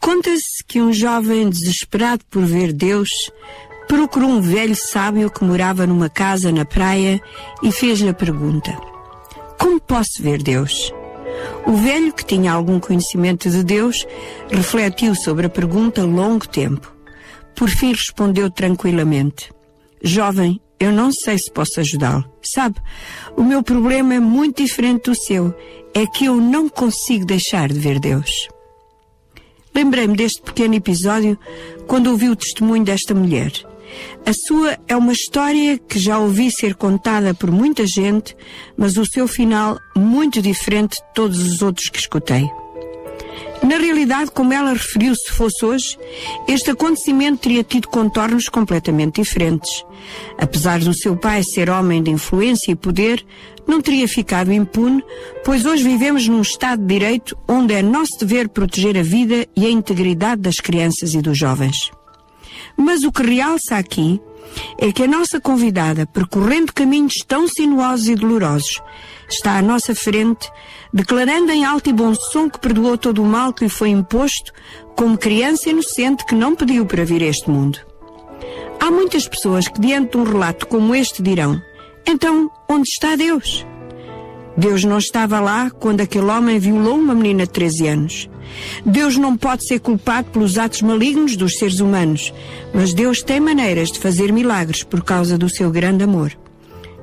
Conta-se 0.00 0.64
que 0.64 0.80
um 0.80 0.92
jovem 0.92 1.50
desesperado 1.50 2.24
por 2.30 2.44
ver 2.44 2.72
Deus 2.72 3.10
procurou 3.88 4.30
um 4.30 4.40
velho 4.40 4.76
sábio 4.76 5.28
que 5.28 5.42
morava 5.42 5.88
numa 5.88 6.08
casa 6.08 6.52
na 6.52 6.64
praia 6.64 7.20
e 7.62 7.72
fez-lhe 7.72 8.08
a 8.08 8.14
pergunta: 8.14 8.78
Como 9.58 9.80
posso 9.80 10.22
ver 10.22 10.40
Deus? 10.40 10.92
O 11.66 11.72
velho, 11.72 12.12
que 12.12 12.24
tinha 12.24 12.52
algum 12.52 12.78
conhecimento 12.78 13.50
de 13.50 13.64
Deus, 13.64 14.06
refletiu 14.48 15.16
sobre 15.16 15.46
a 15.46 15.50
pergunta 15.50 16.04
longo 16.04 16.46
tempo. 16.46 16.94
Por 17.56 17.68
fim 17.68 17.90
respondeu 17.90 18.48
tranquilamente: 18.50 19.52
Jovem, 20.00 20.60
eu 20.80 20.90
não 20.90 21.12
sei 21.12 21.36
se 21.36 21.52
posso 21.52 21.78
ajudá-lo. 21.78 22.24
Sabe, 22.42 22.76
o 23.36 23.44
meu 23.44 23.62
problema 23.62 24.14
é 24.14 24.20
muito 24.20 24.64
diferente 24.64 25.10
do 25.10 25.14
seu. 25.14 25.54
É 25.92 26.06
que 26.06 26.24
eu 26.24 26.36
não 26.36 26.68
consigo 26.68 27.26
deixar 27.26 27.68
de 27.68 27.78
ver 27.78 28.00
Deus. 28.00 28.48
Lembrei-me 29.74 30.16
deste 30.16 30.40
pequeno 30.40 30.74
episódio 30.74 31.38
quando 31.86 32.08
ouvi 32.08 32.30
o 32.30 32.36
testemunho 32.36 32.84
desta 32.84 33.14
mulher. 33.14 33.52
A 34.24 34.32
sua 34.32 34.78
é 34.88 34.96
uma 34.96 35.12
história 35.12 35.78
que 35.78 35.98
já 35.98 36.18
ouvi 36.18 36.50
ser 36.50 36.74
contada 36.74 37.34
por 37.34 37.50
muita 37.50 37.86
gente, 37.86 38.36
mas 38.76 38.96
o 38.96 39.04
seu 39.04 39.28
final 39.28 39.78
muito 39.96 40.40
diferente 40.40 40.96
de 40.96 41.14
todos 41.14 41.38
os 41.40 41.60
outros 41.60 41.88
que 41.88 41.98
escutei. 41.98 42.48
Na 43.62 43.76
realidade, 43.76 44.30
como 44.30 44.52
ela 44.52 44.72
referiu 44.72 45.14
se 45.14 45.30
fosse 45.32 45.64
hoje, 45.64 45.98
este 46.48 46.70
acontecimento 46.70 47.42
teria 47.42 47.62
tido 47.62 47.88
contornos 47.88 48.48
completamente 48.48 49.20
diferentes. 49.20 49.84
Apesar 50.38 50.80
do 50.80 50.94
seu 50.94 51.16
pai 51.16 51.42
ser 51.42 51.68
homem 51.68 52.02
de 52.02 52.10
influência 52.10 52.72
e 52.72 52.76
poder, 52.76 53.24
não 53.66 53.80
teria 53.80 54.08
ficado 54.08 54.52
impune, 54.52 55.04
pois 55.44 55.66
hoje 55.66 55.84
vivemos 55.84 56.26
num 56.26 56.40
Estado 56.40 56.80
de 56.80 56.88
Direito 56.88 57.36
onde 57.46 57.74
é 57.74 57.82
nosso 57.82 58.18
dever 58.18 58.48
proteger 58.48 58.96
a 58.96 59.02
vida 59.02 59.46
e 59.54 59.66
a 59.66 59.70
integridade 59.70 60.40
das 60.40 60.56
crianças 60.56 61.14
e 61.14 61.20
dos 61.20 61.36
jovens. 61.36 61.76
Mas 62.76 63.04
o 63.04 63.12
que 63.12 63.22
realça 63.22 63.76
aqui 63.76 64.20
é 64.78 64.92
que 64.92 65.02
a 65.02 65.06
nossa 65.06 65.40
convidada, 65.40 66.06
percorrendo 66.06 66.72
caminhos 66.72 67.14
tão 67.26 67.46
sinuosos 67.46 68.08
e 68.08 68.14
dolorosos, 68.14 68.80
está 69.28 69.56
à 69.56 69.62
nossa 69.62 69.94
frente, 69.94 70.50
declarando 70.92 71.52
em 71.52 71.64
alto 71.64 71.90
e 71.90 71.92
bom 71.92 72.14
som 72.14 72.48
que 72.48 72.58
perdoou 72.58 72.98
todo 72.98 73.22
o 73.22 73.26
mal 73.26 73.52
que 73.52 73.64
lhe 73.64 73.70
foi 73.70 73.90
imposto, 73.90 74.52
como 74.96 75.18
criança 75.18 75.70
inocente 75.70 76.24
que 76.26 76.34
não 76.34 76.54
pediu 76.54 76.84
para 76.84 77.04
vir 77.04 77.22
a 77.22 77.26
este 77.26 77.48
mundo. 77.48 77.78
Há 78.80 78.90
muitas 78.90 79.28
pessoas 79.28 79.68
que, 79.68 79.80
diante 79.80 80.12
de 80.12 80.18
um 80.18 80.24
relato 80.24 80.66
como 80.66 80.94
este, 80.94 81.22
dirão: 81.22 81.60
Então, 82.06 82.50
onde 82.68 82.88
está 82.88 83.14
Deus? 83.14 83.66
Deus 84.60 84.84
não 84.84 84.98
estava 84.98 85.40
lá 85.40 85.70
quando 85.70 86.02
aquele 86.02 86.26
homem 86.26 86.58
violou 86.58 86.98
uma 86.98 87.14
menina 87.14 87.44
de 87.44 87.50
13 87.50 87.86
anos. 87.86 88.30
Deus 88.84 89.16
não 89.16 89.34
pode 89.34 89.66
ser 89.66 89.80
culpado 89.80 90.28
pelos 90.32 90.58
atos 90.58 90.82
malignos 90.82 91.34
dos 91.34 91.54
seres 91.54 91.80
humanos, 91.80 92.30
mas 92.74 92.92
Deus 92.92 93.22
tem 93.22 93.40
maneiras 93.40 93.90
de 93.90 93.98
fazer 93.98 94.30
milagres 94.30 94.82
por 94.82 95.02
causa 95.02 95.38
do 95.38 95.48
seu 95.48 95.70
grande 95.70 96.04
amor. 96.04 96.36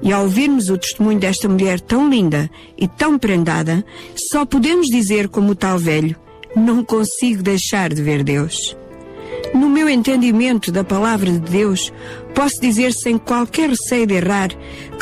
E 0.04 0.14
ao 0.14 0.26
ouvirmos 0.26 0.70
o 0.70 0.78
testemunho 0.78 1.20
desta 1.20 1.50
mulher 1.50 1.80
tão 1.80 2.08
linda 2.08 2.48
e 2.78 2.88
tão 2.88 3.18
prendada, 3.18 3.84
só 4.16 4.46
podemos 4.46 4.86
dizer 4.86 5.28
como 5.28 5.54
o 5.54 5.56
tal 5.56 5.80
velho: 5.80 6.16
Não 6.56 6.84
consigo 6.84 7.42
deixar 7.42 7.92
de 7.92 8.04
ver 8.04 8.24
Deus. 8.24 8.78
No 9.58 9.68
meu 9.68 9.90
entendimento 9.90 10.72
da 10.72 10.84
palavra 10.84 11.32
de 11.32 11.40
Deus, 11.40 11.92
posso 12.36 12.62
dizer 12.62 12.94
sem 12.94 13.18
qualquer 13.18 13.72
receio 13.72 14.06
de 14.06 14.14
errar 14.14 14.50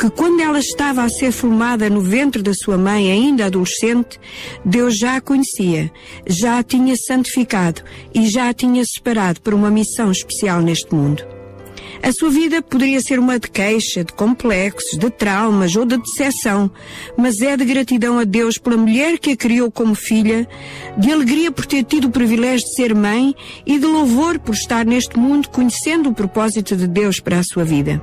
que 0.00 0.08
quando 0.08 0.40
ela 0.40 0.58
estava 0.58 1.02
a 1.02 1.10
ser 1.10 1.30
formada 1.30 1.90
no 1.90 2.00
ventre 2.00 2.40
da 2.42 2.54
sua 2.54 2.78
mãe, 2.78 3.12
ainda 3.12 3.44
adolescente, 3.44 4.18
Deus 4.64 4.96
já 4.96 5.16
a 5.16 5.20
conhecia, 5.20 5.92
já 6.26 6.58
a 6.58 6.62
tinha 6.62 6.96
santificado 6.96 7.82
e 8.14 8.26
já 8.26 8.48
a 8.48 8.54
tinha 8.54 8.82
separado 8.86 9.42
para 9.42 9.54
uma 9.54 9.70
missão 9.70 10.10
especial 10.10 10.62
neste 10.62 10.94
mundo. 10.94 11.35
A 12.02 12.12
sua 12.12 12.30
vida 12.30 12.62
poderia 12.62 13.00
ser 13.00 13.18
uma 13.18 13.38
de 13.38 13.50
queixa, 13.50 14.04
de 14.04 14.12
complexos, 14.12 14.98
de 14.98 15.10
traumas 15.10 15.74
ou 15.74 15.84
de 15.84 15.96
decepção, 15.96 16.70
mas 17.16 17.40
é 17.40 17.56
de 17.56 17.64
gratidão 17.64 18.18
a 18.18 18.24
Deus 18.24 18.58
pela 18.58 18.76
mulher 18.76 19.18
que 19.18 19.32
a 19.32 19.36
criou 19.36 19.70
como 19.70 19.94
filha, 19.94 20.48
de 20.96 21.10
alegria 21.10 21.50
por 21.50 21.66
ter 21.66 21.84
tido 21.84 22.08
o 22.08 22.10
privilégio 22.10 22.66
de 22.66 22.74
ser 22.74 22.94
mãe 22.94 23.34
e 23.64 23.78
de 23.78 23.86
louvor 23.86 24.38
por 24.38 24.54
estar 24.54 24.84
neste 24.84 25.18
mundo 25.18 25.48
conhecendo 25.48 26.10
o 26.10 26.14
propósito 26.14 26.76
de 26.76 26.86
Deus 26.86 27.18
para 27.18 27.38
a 27.38 27.44
sua 27.44 27.64
vida. 27.64 28.00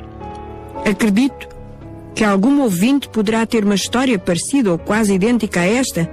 Acredito 0.85 1.53
que 2.13 2.23
algum 2.23 2.61
ouvinte 2.61 3.09
poderá 3.09 3.45
ter 3.45 3.63
uma 3.63 3.75
história 3.75 4.19
parecida 4.19 4.71
ou 4.71 4.77
quase 4.77 5.13
idêntica 5.13 5.61
a 5.61 5.65
esta 5.65 6.11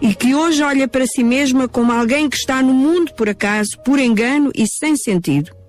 e 0.00 0.14
que 0.14 0.34
hoje 0.34 0.62
olha 0.62 0.88
para 0.88 1.06
si 1.06 1.22
mesma 1.22 1.68
como 1.68 1.92
alguém 1.92 2.28
que 2.28 2.36
está 2.36 2.62
no 2.62 2.72
mundo 2.72 3.12
por 3.14 3.28
acaso, 3.28 3.78
por 3.84 3.98
engano 3.98 4.50
e 4.54 4.66
sem 4.66 4.96
sentido. 4.96 5.61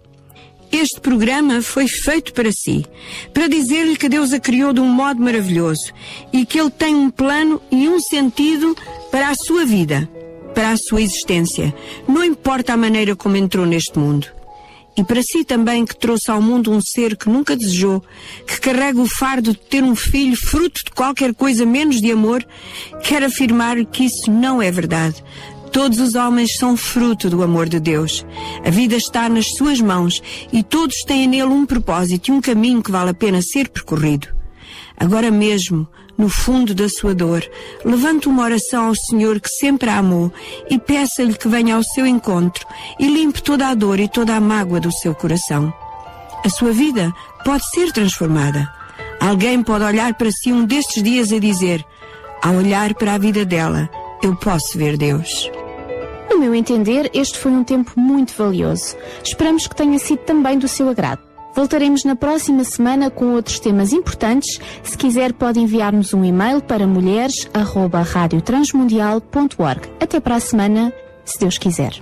Este 0.73 0.99
programa 0.99 1.61
foi 1.61 1.87
feito 1.87 2.33
para 2.33 2.51
si, 2.51 2.83
para 3.31 3.47
dizer-lhe 3.47 3.95
que 3.95 4.09
Deus 4.09 4.33
a 4.33 4.39
criou 4.39 4.73
de 4.73 4.79
um 4.79 4.87
modo 4.87 5.21
maravilhoso 5.21 5.93
e 6.33 6.47
que 6.47 6.59
Ele 6.59 6.71
tem 6.71 6.95
um 6.95 7.11
plano 7.11 7.61
e 7.69 7.87
um 7.87 7.99
sentido 7.99 8.75
para 9.11 9.29
a 9.29 9.35
sua 9.35 9.67
vida, 9.67 10.09
para 10.55 10.71
a 10.71 10.77
sua 10.77 11.03
existência, 11.03 11.71
não 12.07 12.23
importa 12.23 12.73
a 12.73 12.77
maneira 12.77 13.15
como 13.15 13.37
entrou 13.37 13.67
neste 13.67 13.99
mundo. 13.99 14.25
E 14.97 15.03
para 15.03 15.21
si 15.21 15.45
também 15.45 15.85
que 15.85 15.95
trouxe 15.95 16.31
ao 16.31 16.41
mundo 16.41 16.71
um 16.71 16.81
ser 16.81 17.15
que 17.15 17.29
nunca 17.29 17.55
desejou, 17.55 18.03
que 18.47 18.59
carrega 18.59 18.99
o 18.99 19.05
fardo 19.05 19.51
de 19.51 19.59
ter 19.59 19.83
um 19.83 19.95
filho 19.95 20.35
fruto 20.35 20.85
de 20.85 20.89
qualquer 20.89 21.35
coisa 21.35 21.67
menos 21.67 22.01
de 22.01 22.11
amor, 22.11 22.43
quero 23.03 23.27
afirmar 23.27 23.85
que 23.85 24.05
isso 24.05 24.31
não 24.31 24.59
é 24.59 24.71
verdade. 24.71 25.23
Todos 25.73 25.99
os 25.99 26.13
homens 26.13 26.55
são 26.55 26.77
fruto 26.77 27.31
do 27.31 27.41
amor 27.41 27.67
de 27.67 27.79
Deus. 27.79 28.23
A 28.63 28.69
vida 28.69 28.95
está 28.95 29.27
nas 29.27 29.47
suas 29.57 29.81
mãos 29.81 30.21
e 30.51 30.61
todos 30.61 30.95
têm 31.07 31.27
nele 31.27 31.45
um 31.45 31.65
propósito 31.65 32.27
e 32.27 32.31
um 32.31 32.39
caminho 32.39 32.83
que 32.83 32.91
vale 32.91 33.09
a 33.09 33.13
pena 33.13 33.41
ser 33.41 33.67
percorrido. 33.69 34.27
agora 34.95 35.31
mesmo, 35.31 35.87
no 36.15 36.29
fundo 36.29 36.75
da 36.75 36.87
sua 36.87 37.15
dor, 37.15 37.43
levante 37.83 38.27
uma 38.27 38.43
oração 38.43 38.89
ao 38.89 38.95
Senhor 38.95 39.39
que 39.39 39.49
sempre 39.49 39.89
a 39.89 39.97
amou 39.97 40.31
e 40.69 40.77
peça-lhe 40.77 41.33
que 41.33 41.47
venha 41.47 41.75
ao 41.75 41.83
seu 41.83 42.05
encontro 42.05 42.67
e 42.99 43.07
limpe 43.07 43.41
toda 43.41 43.67
a 43.67 43.73
dor 43.73 43.99
e 43.99 44.07
toda 44.07 44.35
a 44.35 44.39
mágoa 44.39 44.79
do 44.79 44.91
seu 44.91 45.15
coração. 45.15 45.73
A 46.45 46.49
sua 46.49 46.71
vida 46.71 47.11
pode 47.43 47.67
ser 47.71 47.91
transformada. 47.91 48.71
Alguém 49.19 49.63
pode 49.63 49.83
olhar 49.83 50.13
para 50.13 50.29
si 50.31 50.53
um 50.53 50.65
destes 50.65 51.01
dias 51.01 51.31
e 51.31 51.39
dizer: 51.39 51.83
Ao 52.43 52.53
olhar 52.53 52.93
para 52.93 53.15
a 53.15 53.17
vida 53.17 53.43
dela, 53.43 53.89
eu 54.21 54.35
posso 54.35 54.77
ver 54.77 54.97
Deus. 54.97 55.49
No 56.33 56.39
meu 56.39 56.55
entender, 56.55 57.11
este 57.13 57.37
foi 57.37 57.51
um 57.51 57.63
tempo 57.63 57.91
muito 57.95 58.33
valioso. 58.35 58.97
Esperamos 59.23 59.67
que 59.67 59.75
tenha 59.75 59.99
sido 59.99 60.21
também 60.21 60.57
do 60.57 60.67
seu 60.67 60.89
agrado. 60.89 61.21
Voltaremos 61.55 62.03
na 62.03 62.15
próxima 62.15 62.63
semana 62.63 63.11
com 63.11 63.35
outros 63.35 63.59
temas 63.59 63.93
importantes. 63.93 64.59
Se 64.81 64.97
quiser, 64.97 65.33
pode 65.33 65.59
enviar-nos 65.59 66.11
um 66.11 66.25
e-mail 66.25 66.59
para 66.59 66.87
mulheres@radiotransmundial.org. 66.87 69.81
Até 70.01 70.19
para 70.19 70.37
a 70.37 70.39
semana, 70.39 70.91
se 71.23 71.37
Deus 71.37 71.59
quiser. 71.59 71.93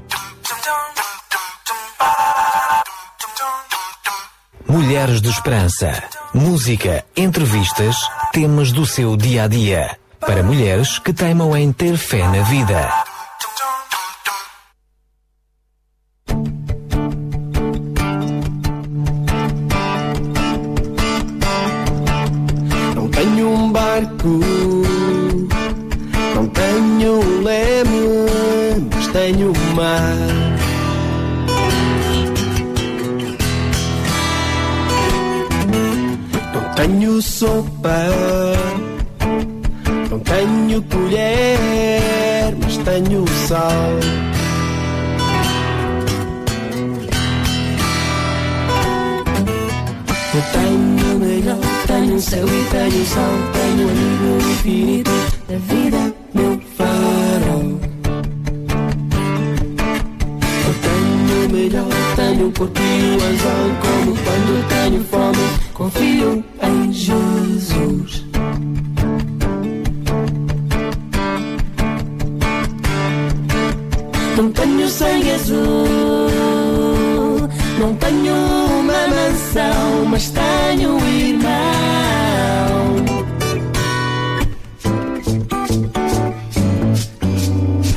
Mulheres 4.65 5.21
de 5.21 5.27
Esperança. 5.27 6.01
Música, 6.33 7.03
entrevistas, 7.17 7.97
temas 8.31 8.71
do 8.71 8.85
seu 8.85 9.17
dia 9.17 9.43
a 9.43 9.47
dia. 9.47 9.97
Para 10.21 10.41
mulheres 10.41 10.99
que 10.99 11.11
teimam 11.11 11.53
em 11.57 11.73
ter 11.73 11.97
fé 11.97 12.25
na 12.29 12.43
vida. 12.43 13.10
Sopa, 37.21 38.07
não 40.09 40.19
tenho 40.19 40.81
colher, 40.83 42.55
mas 42.61 42.77
tenho 42.77 43.25
sal. 43.47 43.99
Eu 50.33 50.41
tenho 50.53 51.19
melhor, 51.19 51.59
tenho 51.87 52.19
céu 52.21 52.45
e 52.47 52.65
tenho 52.71 53.01
o 53.01 53.05
sol, 53.05 53.37
tenho 53.53 53.89
amigo 53.89 54.51
infinito 54.51 55.11
da 55.47 55.57
vida, 55.57 56.13
meu 56.33 56.61
tenho 62.41 62.47
o 62.47 62.51
corpo 62.53 62.81
e 62.81 62.81
o 62.81 63.23
anzol, 63.23 63.69
como 63.81 64.17
quando 64.17 64.67
tenho 64.67 65.03
fome, 65.05 65.45
confio 65.73 66.43
em 66.63 66.91
Jesus. 66.91 68.25
Não 74.37 74.51
tenho 74.51 74.89
sangue 74.89 75.31
azul, 75.31 76.27
não 77.79 77.93
tenho 77.95 78.33
uma 78.79 79.07
mansão, 79.07 80.05
mas 80.09 80.31
tenho 80.31 80.95
um 80.95 81.07
irmão. 81.07 81.51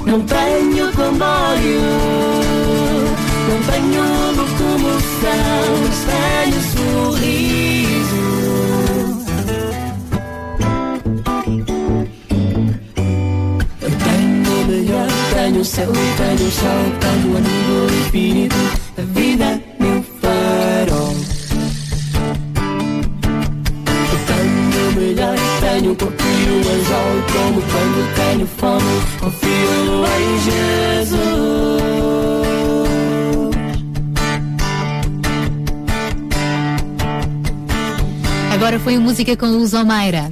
Não 0.06 0.20
tenho 0.20 0.92
comboio, 0.92 2.23
não 3.54 3.62
tenho 3.62 4.02
locomoção, 4.36 5.62
mas 5.82 5.98
tenho 6.10 6.60
sorriso. 6.74 8.22
Eu 13.80 13.90
tenho 13.90 14.52
o 14.60 14.66
melhor, 14.66 15.08
tenho 15.34 15.60
o 15.60 15.64
céu 15.64 15.92
tenho 16.16 16.48
o 16.48 16.50
sol, 16.50 16.84
tenho 17.00 17.32
o 17.32 17.36
amigo 17.36 17.94
infinito 18.06 18.56
da 18.96 19.02
vida, 19.04 19.62
meu 19.78 20.02
farol. 20.20 21.14
Eu 24.12 24.18
tenho 24.26 24.88
o 24.88 24.92
melhor, 24.96 25.36
tenho 25.60 25.92
o 25.92 25.96
corpo 25.96 26.24
e 26.24 26.26
o 26.50 26.58
anzol, 26.58 27.14
como 27.32 27.62
quando 27.62 28.14
tenho 28.16 28.46
fome, 28.46 28.94
confio 29.20 30.04
em 30.06 30.40
Jesus. 30.40 32.33
Agora 38.64 38.80
foi 38.80 38.94
a 38.94 39.00
música 39.00 39.36
com 39.36 39.44
Luz 39.44 39.74
Almeida. 39.74 40.30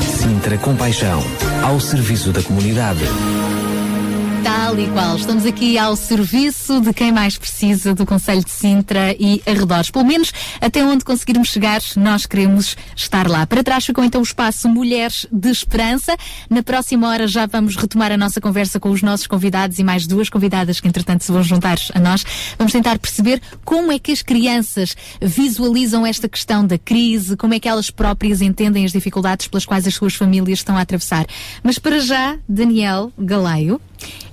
Sintra 0.00 0.56
Compaixão. 0.58 1.20
Ao 1.64 1.80
serviço 1.80 2.30
da 2.30 2.40
comunidade. 2.40 3.02
Tal 4.68 4.78
e 4.78 4.86
qual. 4.88 5.16
Estamos 5.16 5.46
aqui 5.46 5.78
ao 5.78 5.96
serviço 5.96 6.78
de 6.82 6.92
quem 6.92 7.10
mais 7.10 7.38
precisa 7.38 7.94
do 7.94 8.04
Conselho 8.04 8.44
de 8.44 8.50
Sintra 8.50 9.16
e 9.18 9.40
arredores. 9.46 9.90
Pelo 9.90 10.04
menos 10.04 10.30
até 10.60 10.84
onde 10.84 11.06
conseguirmos 11.06 11.48
chegar, 11.48 11.80
nós 11.96 12.26
queremos 12.26 12.76
estar 12.94 13.26
lá. 13.30 13.46
Para 13.46 13.64
trás 13.64 13.86
ficou 13.86 14.04
então 14.04 14.20
o 14.20 14.24
espaço 14.24 14.68
Mulheres 14.68 15.26
de 15.32 15.48
Esperança. 15.48 16.14
Na 16.50 16.62
próxima 16.62 17.08
hora 17.08 17.26
já 17.26 17.46
vamos 17.46 17.76
retomar 17.76 18.12
a 18.12 18.18
nossa 18.18 18.42
conversa 18.42 18.78
com 18.78 18.90
os 18.90 19.00
nossos 19.00 19.26
convidados 19.26 19.78
e 19.78 19.82
mais 19.82 20.06
duas 20.06 20.28
convidadas 20.28 20.80
que 20.80 20.86
entretanto 20.86 21.24
se 21.24 21.32
vão 21.32 21.42
juntar 21.42 21.78
a 21.94 21.98
nós. 21.98 22.22
Vamos 22.58 22.74
tentar 22.74 22.98
perceber 22.98 23.40
como 23.64 23.90
é 23.90 23.98
que 23.98 24.12
as 24.12 24.20
crianças 24.20 24.94
visualizam 25.18 26.04
esta 26.04 26.28
questão 26.28 26.66
da 26.66 26.76
crise, 26.76 27.38
como 27.38 27.54
é 27.54 27.58
que 27.58 27.70
elas 27.70 27.90
próprias 27.90 28.42
entendem 28.42 28.84
as 28.84 28.92
dificuldades 28.92 29.48
pelas 29.48 29.64
quais 29.64 29.86
as 29.86 29.94
suas 29.94 30.14
famílias 30.14 30.58
estão 30.58 30.76
a 30.76 30.82
atravessar. 30.82 31.24
Mas 31.62 31.78
para 31.78 32.00
já, 32.00 32.36
Daniel 32.46 33.10
Galaio, 33.18 33.80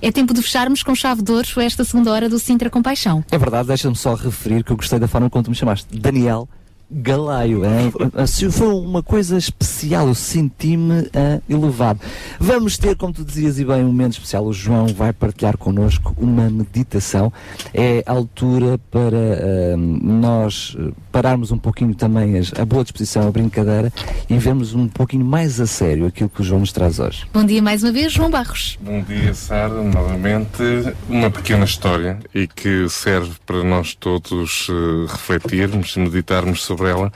é 0.00 0.12
tempo 0.12 0.32
de 0.32 0.42
fecharmos 0.42 0.82
com 0.82 0.94
chave 0.94 1.22
de 1.22 1.32
ouro 1.32 1.46
esta 1.60 1.84
segunda 1.84 2.12
hora 2.12 2.28
do 2.28 2.38
Sintra 2.38 2.70
Compaixão. 2.70 3.24
É 3.30 3.38
verdade, 3.38 3.68
deixa-me 3.68 3.96
só 3.96 4.14
referir 4.14 4.64
que 4.64 4.72
eu 4.72 4.76
gostei 4.76 4.98
da 4.98 5.08
forma 5.08 5.30
como 5.30 5.44
tu 5.44 5.50
me 5.50 5.56
chamaste. 5.56 5.86
Daniel 5.98 6.48
Galaio. 6.90 7.62
É? 7.64 8.26
Se 8.26 8.50
foi 8.50 8.68
uma 8.68 9.02
coisa 9.02 9.36
especial, 9.36 10.08
eu 10.08 10.14
senti-me 10.14 11.08
ah, 11.14 11.40
elevado. 11.48 12.00
Vamos 12.38 12.78
ter, 12.78 12.96
como 12.96 13.12
tu 13.12 13.24
dizias 13.24 13.58
e 13.58 13.64
bem, 13.64 13.82
um 13.82 13.86
momento 13.88 14.12
especial. 14.12 14.44
O 14.46 14.52
João 14.52 14.86
vai 14.88 15.12
partilhar 15.12 15.56
connosco 15.56 16.14
uma 16.18 16.48
meditação. 16.48 17.32
É 17.74 18.02
a 18.06 18.12
altura 18.12 18.78
para 18.90 19.16
ah, 19.16 19.76
nós 19.76 20.76
ah, 20.78 20.90
pararmos 21.10 21.50
um 21.50 21.58
pouquinho 21.58 21.94
também 21.94 22.38
as- 22.38 22.52
a 22.58 22.64
boa 22.64 22.82
disposição, 22.84 23.26
a 23.26 23.30
brincadeira 23.30 23.92
e 24.28 24.38
vermos 24.38 24.74
um 24.74 24.86
pouquinho 24.86 25.24
mais 25.24 25.60
a 25.60 25.66
sério 25.66 26.06
aquilo 26.06 26.28
que 26.28 26.40
o 26.40 26.44
João 26.44 26.60
nos 26.60 26.72
traz 26.72 26.98
hoje. 26.98 27.24
Bom 27.32 27.44
dia 27.44 27.60
mais 27.62 27.82
uma 27.82 27.92
vez, 27.92 28.12
João 28.12 28.30
Barros. 28.30 28.78
Bom 28.80 29.02
dia, 29.02 29.34
Sara. 29.34 29.82
Novamente, 29.82 30.62
uma 31.08 31.30
pequena 31.30 31.64
história 31.64 32.18
e 32.34 32.46
que 32.46 32.88
serve 32.88 33.32
para 33.44 33.62
nós 33.64 33.94
todos 33.94 34.68
eh, 34.70 35.06
refletirmos, 35.10 35.96
meditarmos 35.96 36.62
sobre 36.62 36.75
ela. 36.84 37.12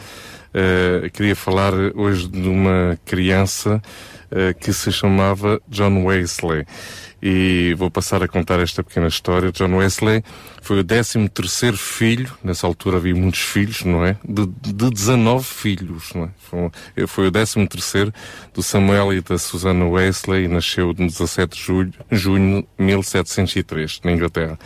Eh, 0.52 1.10
queria 1.12 1.36
falar 1.36 1.72
hoje 1.94 2.28
de 2.28 2.48
uma 2.48 2.98
criança 3.04 3.80
eh, 4.32 4.54
que 4.54 4.72
se 4.72 4.90
chamava 4.92 5.60
John 5.68 6.04
Wesley. 6.04 6.64
E 7.22 7.74
vou 7.76 7.90
passar 7.90 8.22
a 8.22 8.28
contar 8.28 8.60
esta 8.60 8.82
pequena 8.82 9.06
história. 9.08 9.52
John 9.52 9.76
Wesley 9.76 10.24
foi 10.62 10.80
o 10.80 10.84
13 10.84 11.28
terceiro 11.28 11.76
filho, 11.76 12.32
nessa 12.42 12.66
altura 12.66 12.96
havia 12.96 13.14
muitos 13.14 13.40
filhos, 13.40 13.84
não 13.84 14.04
é? 14.04 14.16
De, 14.26 14.46
de 14.46 14.90
19 14.90 15.44
filhos, 15.44 16.12
não 16.14 16.24
é? 16.24 16.28
Foi, 16.38 17.06
foi 17.06 17.26
o 17.26 17.30
13 17.30 17.66
terceiro 17.66 18.12
do 18.54 18.62
Samuel 18.62 19.12
e 19.12 19.20
da 19.20 19.36
Susana 19.36 19.84
Wesley 19.84 20.44
e 20.44 20.48
nasceu 20.48 20.94
no 20.96 21.06
17 21.06 21.56
de 21.56 21.62
julho, 21.62 21.92
junho 22.10 22.66
de 22.78 22.84
1703, 22.84 24.00
na 24.02 24.12
Inglaterra. 24.12 24.58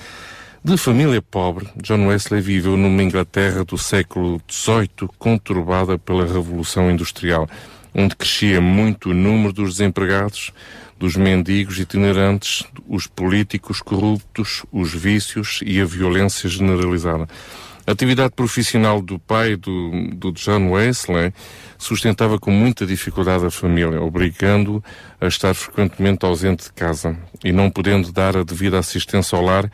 De 0.67 0.79
família 0.79 1.21
pobre, 1.21 1.69
John 1.83 2.07
Wesley 2.07 2.41
viveu 2.41 2.75
numa 2.75 3.03
Inglaterra 3.03 3.67
do 3.67 3.77
século 3.77 4.41
XVIII 4.51 5.11
conturbada 5.19 5.99
pela 5.99 6.25
Revolução 6.25 6.91
Industrial, 6.91 7.47
onde 7.95 8.17
crescia 8.17 8.63
muito 8.63 9.11
o 9.11 9.15
número 9.15 9.53
dos 9.53 9.73
desempregados, 9.73 10.53
dos 10.99 11.17
mendigos 11.17 11.79
itinerantes, 11.79 12.65
os 12.89 13.07
políticos 13.07 13.83
corruptos, 13.83 14.65
os 14.73 14.91
vícios 14.95 15.61
e 15.67 15.79
a 15.83 15.85
violência 15.85 16.49
generalizada. 16.49 17.29
A 17.87 17.93
atividade 17.93 18.33
profissional 18.35 19.03
do 19.03 19.19
pai 19.19 19.57
do, 19.57 20.09
do 20.15 20.33
John 20.33 20.71
Wesley 20.71 21.35
sustentava 21.77 22.39
com 22.39 22.51
muita 22.51 22.87
dificuldade 22.87 23.45
a 23.45 23.51
família, 23.51 24.01
obrigando-o 24.01 24.83
a 25.21 25.27
estar 25.27 25.53
frequentemente 25.53 26.25
ausente 26.25 26.65
de 26.65 26.73
casa 26.73 27.15
e 27.45 27.53
não 27.53 27.71
podendo 27.71 28.11
dar 28.11 28.35
a 28.35 28.43
devida 28.43 28.79
assistência 28.79 29.37
ao 29.37 29.45
lar, 29.45 29.71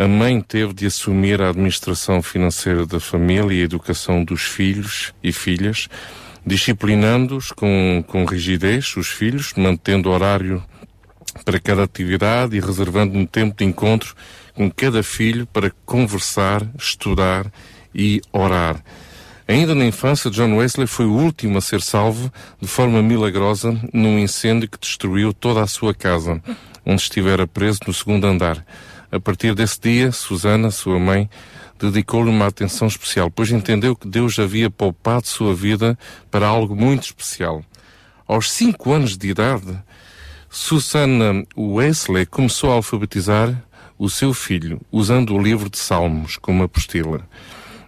a 0.00 0.08
mãe 0.08 0.40
teve 0.40 0.72
de 0.72 0.86
assumir 0.86 1.42
a 1.42 1.50
administração 1.50 2.22
financeira 2.22 2.86
da 2.86 2.98
família 2.98 3.52
e 3.52 3.60
a 3.60 3.64
educação 3.64 4.24
dos 4.24 4.40
filhos 4.40 5.12
e 5.22 5.30
filhas, 5.30 5.88
disciplinando-os 6.44 7.52
com, 7.52 8.02
com 8.06 8.24
rigidez, 8.24 8.96
os 8.96 9.08
filhos, 9.08 9.52
mantendo 9.54 10.08
horário 10.08 10.64
para 11.44 11.60
cada 11.60 11.82
atividade 11.82 12.56
e 12.56 12.60
reservando 12.60 13.18
um 13.18 13.26
tempo 13.26 13.54
de 13.58 13.64
encontro 13.66 14.14
com 14.54 14.70
cada 14.70 15.02
filho 15.02 15.46
para 15.46 15.70
conversar, 15.84 16.66
estudar 16.78 17.52
e 17.94 18.22
orar. 18.32 18.82
Ainda 19.46 19.74
na 19.74 19.84
infância, 19.84 20.30
John 20.30 20.56
Wesley 20.56 20.86
foi 20.86 21.04
o 21.04 21.12
último 21.12 21.58
a 21.58 21.60
ser 21.60 21.82
salvo 21.82 22.32
de 22.58 22.66
forma 22.66 23.02
milagrosa 23.02 23.78
num 23.92 24.18
incêndio 24.18 24.66
que 24.66 24.80
destruiu 24.80 25.34
toda 25.34 25.60
a 25.60 25.66
sua 25.66 25.92
casa, 25.92 26.42
onde 26.86 27.02
estivera 27.02 27.46
preso 27.46 27.80
no 27.86 27.92
segundo 27.92 28.26
andar. 28.26 28.64
A 29.12 29.18
partir 29.18 29.54
desse 29.54 29.80
dia, 29.80 30.12
Susana, 30.12 30.70
sua 30.70 30.98
mãe, 30.98 31.28
dedicou-lhe 31.78 32.30
uma 32.30 32.46
atenção 32.46 32.86
especial, 32.86 33.30
pois 33.30 33.50
entendeu 33.50 33.96
que 33.96 34.06
Deus 34.06 34.38
havia 34.38 34.70
poupado 34.70 35.26
sua 35.26 35.54
vida 35.54 35.98
para 36.30 36.46
algo 36.46 36.76
muito 36.76 37.04
especial. 37.04 37.64
Aos 38.26 38.52
cinco 38.52 38.92
anos 38.92 39.18
de 39.18 39.28
idade, 39.28 39.76
Susana 40.48 41.44
Wesley 41.56 42.26
começou 42.26 42.70
a 42.70 42.74
alfabetizar 42.74 43.60
o 43.98 44.08
seu 44.08 44.32
filho, 44.32 44.80
usando 44.92 45.34
o 45.34 45.42
livro 45.42 45.68
de 45.68 45.78
Salmos 45.78 46.36
como 46.36 46.62
apostila. 46.62 47.26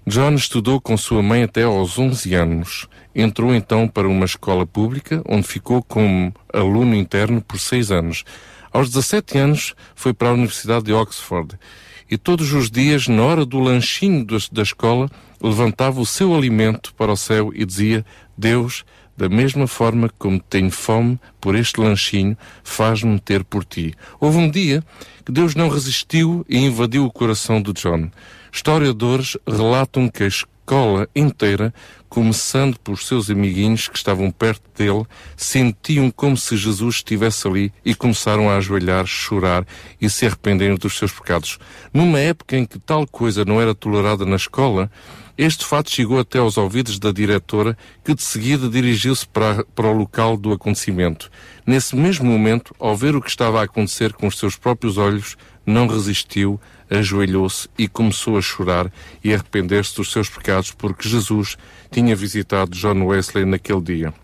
John 0.05 0.35
estudou 0.35 0.81
com 0.81 0.97
sua 0.97 1.23
mãe 1.23 1.45
até 1.45 1.63
aos 1.63 1.97
11 1.97 2.35
anos. 2.35 2.89
Entrou 3.15 3.55
então 3.55 3.87
para 3.87 4.09
uma 4.09 4.25
escola 4.25 4.67
pública, 4.67 5.23
onde 5.29 5.47
ficou 5.47 5.81
como 5.81 6.35
aluno 6.53 6.97
interno 6.97 7.41
por 7.41 7.61
seis 7.61 7.93
anos. 7.93 8.25
Aos 8.73 8.89
17 8.89 9.39
anos, 9.39 9.75
foi 9.95 10.15
para 10.15 10.31
a 10.31 10.33
Universidade 10.33 10.87
de 10.87 10.93
Oxford. 10.93 11.59
E 12.11 12.17
todos 12.17 12.53
os 12.53 12.71
dias, 12.71 13.09
na 13.09 13.23
hora 13.23 13.45
do 13.45 13.59
lanchinho 13.59 14.27
da 14.51 14.63
escola, 14.63 15.11
levantava 15.41 16.01
o 16.01 16.07
seu 16.07 16.35
alimento 16.35 16.95
para 16.95 17.13
o 17.13 17.17
céu 17.17 17.53
e 17.55 17.65
dizia: 17.65 18.05
Deus, 18.37 18.85
da 19.17 19.29
mesma 19.29 19.67
forma 19.67 20.11
como 20.19 20.41
tenho 20.41 20.71
fome 20.71 21.19
por 21.41 21.55
este 21.55 21.81
lanchinho, 21.81 22.37
faz-me 22.65 23.19
ter 23.21 23.45
por 23.45 23.65
ti. 23.65 23.95
Houve 24.19 24.39
um 24.39 24.51
dia 24.51 24.83
que 25.25 25.33
Deus 25.33 25.55
não 25.55 25.69
resistiu 25.69 26.45
e 26.49 26.59
invadiu 26.59 27.05
o 27.05 27.13
coração 27.13 27.61
de 27.61 27.73
John. 27.73 28.11
Historiadores 28.53 29.37
relatam 29.47 30.09
que 30.09 30.25
a 30.25 30.27
escola 30.27 31.09
inteira, 31.15 31.73
começando 32.13 32.79
por 32.79 32.99
seus 32.99 33.31
amiguinhos 33.31 33.89
que 33.89 33.97
estavam 33.97 34.31
perto 34.31 34.63
dele, 34.77 35.07
sentiam 35.35 36.11
como 36.11 36.37
se 36.37 36.59
Jesus 36.59 36.97
estivesse 36.97 37.49
ali 37.49 37.73
e 37.83 37.95
começaram 37.95 38.51
a 38.51 38.59
ajoelhar, 38.59 39.07
chorar 39.07 39.67
e 39.99 40.11
se 40.11 40.27
arrependerem 40.27 40.77
dos 40.77 40.99
seus 40.99 41.11
pecados. 41.11 41.59
Numa 41.91 42.19
época 42.19 42.55
em 42.55 42.67
que 42.67 42.79
tal 42.79 43.07
coisa 43.07 43.47
não 43.47 43.63
era 43.63 43.75
tolerada 43.75 44.27
na 44.27 44.37
escola, 44.37 44.91
este 45.39 45.65
fato 45.65 45.91
chegou 45.91 46.21
até 46.21 46.39
aos 46.39 46.59
ouvidos 46.59 46.99
da 46.99 47.11
diretora, 47.11 47.79
que 48.05 48.15
de 48.15 48.23
seguida 48.23 48.69
dirigiu-se 48.69 49.27
para, 49.27 49.65
para 49.65 49.87
o 49.87 49.97
local 49.97 50.37
do 50.37 50.53
acontecimento. 50.53 51.31
Nesse 51.67 51.97
mesmo 51.97 52.27
momento, 52.27 52.75
ao 52.79 52.95
ver 52.95 53.17
o 53.17 53.23
que 53.23 53.31
estava 53.31 53.61
a 53.61 53.65
acontecer 53.65 54.13
com 54.13 54.27
os 54.27 54.39
seus 54.39 54.55
próprios 54.55 54.99
olhos, 54.99 55.39
não 55.65 55.87
resistiu, 55.87 56.61
ajoelhou-se 56.91 57.69
e 57.79 57.89
começou 57.89 58.37
a 58.37 58.43
chorar 58.43 58.93
e 59.25 59.33
arrepender-se 59.33 59.97
dos 59.97 60.13
seus 60.13 60.29
pecados, 60.29 60.73
porque 60.73 61.09
Jesus 61.09 61.57
tinha 61.93 62.17
visitado 62.17 62.71
John 62.71 63.05
Wesley 63.05 63.45
naquele 63.45 63.83
dia. 63.83 64.15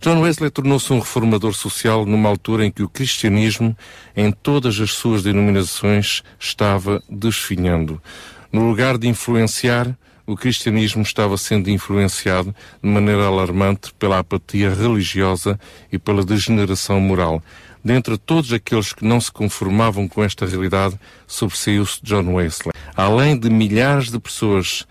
John 0.00 0.22
Wesley 0.22 0.50
tornou-se 0.50 0.90
um 0.94 0.98
reformador 0.98 1.52
social 1.52 2.06
numa 2.06 2.30
altura 2.30 2.64
em 2.64 2.70
que 2.70 2.82
o 2.82 2.88
cristianismo, 2.88 3.76
em 4.16 4.32
todas 4.32 4.80
as 4.80 4.92
suas 4.92 5.22
denominações, 5.22 6.22
estava 6.38 7.02
desfinhando. 7.06 8.00
No 8.50 8.66
lugar 8.66 8.96
de 8.96 9.06
influenciar, 9.06 9.94
o 10.26 10.34
cristianismo 10.34 11.02
estava 11.02 11.36
sendo 11.36 11.68
influenciado 11.68 12.54
de 12.82 12.88
maneira 12.88 13.26
alarmante 13.26 13.92
pela 13.98 14.20
apatia 14.20 14.72
religiosa 14.72 15.60
e 15.92 15.98
pela 15.98 16.24
degeneração 16.24 16.98
moral. 16.98 17.42
Dentre 17.84 18.16
todos 18.16 18.52
aqueles 18.54 18.94
que 18.94 19.04
não 19.04 19.20
se 19.20 19.30
conformavam 19.30 20.08
com 20.08 20.24
esta 20.24 20.46
realidade, 20.46 20.98
sobressaiu-se 21.26 22.00
John 22.02 22.34
Wesley. 22.34 22.72
Além 22.96 23.38
de 23.38 23.50
milhares 23.50 24.10
de 24.10 24.18
pessoas 24.18 24.86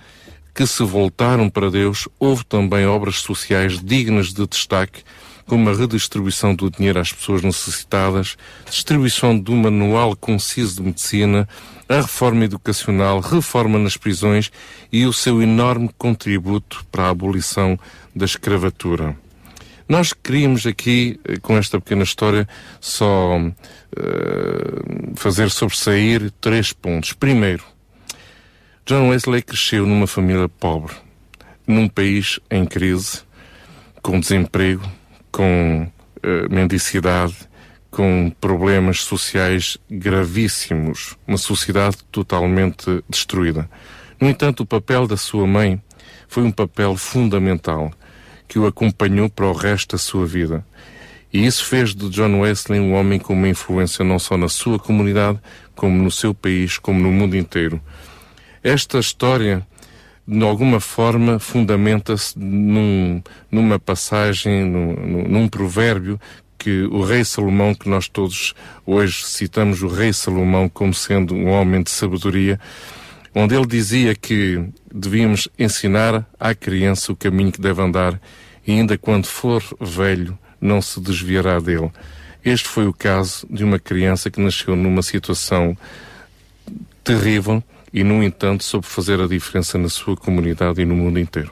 que 0.60 0.68
se 0.68 0.84
voltaram 0.84 1.50
para 1.50 1.72
Deus, 1.72 2.10
houve 2.20 2.44
também 2.44 2.86
obras 2.86 3.20
sociais 3.20 3.82
dignas 3.82 4.34
de 4.34 4.46
destaque, 4.46 5.04
como 5.46 5.70
a 5.70 5.74
redistribuição 5.74 6.54
do 6.54 6.70
dinheiro 6.70 7.00
às 7.00 7.14
pessoas 7.14 7.42
necessitadas, 7.42 8.36
distribuição 8.70 9.40
do 9.40 9.54
manual 9.54 10.18
conciso 10.18 10.76
de 10.76 10.82
medicina, 10.82 11.48
a 11.88 12.02
reforma 12.02 12.44
educacional, 12.44 13.22
reforma 13.22 13.80
nas 13.80 13.96
prisões 13.96 14.52
e 14.92 15.06
o 15.06 15.14
seu 15.14 15.42
enorme 15.42 15.90
contributo 15.98 16.86
para 16.92 17.06
a 17.06 17.10
abolição 17.12 17.80
da 18.14 18.26
escravatura. 18.26 19.16
Nós 19.88 20.12
queríamos 20.12 20.68
aqui, 20.68 21.22
eh, 21.24 21.38
com 21.38 21.58
esta 21.58 21.80
pequena 21.80 22.04
história, 22.04 22.46
só 22.82 23.40
eh, 23.96 25.14
fazer 25.16 25.50
sobressair 25.52 26.30
três 26.42 26.74
pontos. 26.74 27.14
Primeiro, 27.14 27.64
John 28.90 29.10
Wesley 29.10 29.44
cresceu 29.44 29.86
numa 29.86 30.08
família 30.08 30.50
pobre, 30.50 30.96
num 31.68 31.88
país 31.88 32.40
em 32.50 32.66
crise, 32.66 33.22
com 34.02 34.20
desemprego, 34.20 34.82
com 35.32 35.88
eh, 36.24 36.48
mendicidade, 36.50 37.36
com 37.92 38.32
problemas 38.42 39.02
sociais 39.02 39.78
gravíssimos, 39.88 41.16
uma 41.28 41.38
sociedade 41.38 41.98
totalmente 42.12 43.04
destruída. 43.08 43.70
No 44.20 44.28
entanto, 44.28 44.62
o 44.62 44.66
papel 44.66 45.06
da 45.06 45.18
sua 45.18 45.46
mãe 45.46 45.80
foi 46.28 46.42
um 46.42 46.52
papel 46.52 46.96
fundamental 46.98 47.92
que 48.48 48.58
o 48.58 48.66
acompanhou 48.66 49.30
para 49.30 49.46
o 49.46 49.54
resto 49.54 49.92
da 49.92 50.00
sua 50.00 50.26
vida. 50.26 50.66
E 51.32 51.46
isso 51.46 51.64
fez 51.64 51.94
de 51.94 52.10
John 52.10 52.40
Wesley 52.40 52.80
um 52.80 52.96
homem 52.96 53.20
com 53.20 53.34
uma 53.34 53.50
influência 53.50 54.04
não 54.04 54.18
só 54.18 54.36
na 54.36 54.50
sua 54.50 54.80
comunidade, 54.80 55.40
como 55.76 56.02
no 56.02 56.10
seu 56.10 56.34
país, 56.34 56.80
como 56.80 57.00
no 57.00 57.12
mundo 57.12 57.38
inteiro. 57.38 57.80
Esta 58.64 59.00
história, 59.00 59.66
de 60.28 60.44
alguma 60.44 60.80
forma, 60.80 61.40
fundamenta-se 61.40 62.38
num, 62.38 63.22
numa 63.50 63.80
passagem, 63.80 64.66
num, 64.66 65.28
num- 65.28 65.48
provérbio 65.48 66.20
que 66.58 66.84
o 66.84 67.02
rei 67.04 67.24
Salomão, 67.24 67.74
que 67.74 67.88
nós 67.88 68.10
todos 68.10 68.54
hoje 68.86 69.24
citamos 69.26 69.82
o 69.82 69.88
rei 69.88 70.12
Salomão 70.12 70.68
como 70.68 70.94
sendo 70.94 71.34
um 71.34 71.48
homem 71.48 71.82
de 71.82 71.90
sabedoria, 71.90 72.60
onde 73.34 73.56
ele 73.56 73.66
dizia 73.66 74.14
que 74.14 74.62
devíamos 74.94 75.48
ensinar 75.58 76.28
à 76.38 76.54
criança 76.54 77.14
o 77.14 77.16
caminho 77.16 77.52
que 77.52 77.62
deve 77.62 77.82
andar 77.82 78.20
e 78.68 78.74
ainda 78.74 78.98
quando 78.98 79.26
for 79.26 79.64
velho 79.80 80.38
não 80.60 80.82
se 80.82 81.00
desviará 81.00 81.60
dele. 81.60 81.90
Este 82.44 82.68
foi 82.68 82.88
o 82.88 82.94
caso 82.94 83.48
de 83.50 83.64
uma 83.64 83.80
criança 83.80 84.30
que 84.30 84.42
nasceu 84.42 84.76
numa 84.76 85.02
situação 85.02 85.78
terrível 87.04 87.64
e, 87.94 88.04
no 88.04 88.24
entanto, 88.24 88.64
soube 88.64 88.86
fazer 88.86 89.20
a 89.20 89.28
diferença 89.28 89.78
na 89.78 89.90
sua 89.90 90.16
comunidade 90.16 90.82
e 90.82 90.86
no 90.86 90.96
mundo 90.96 91.20
inteiro. 91.20 91.52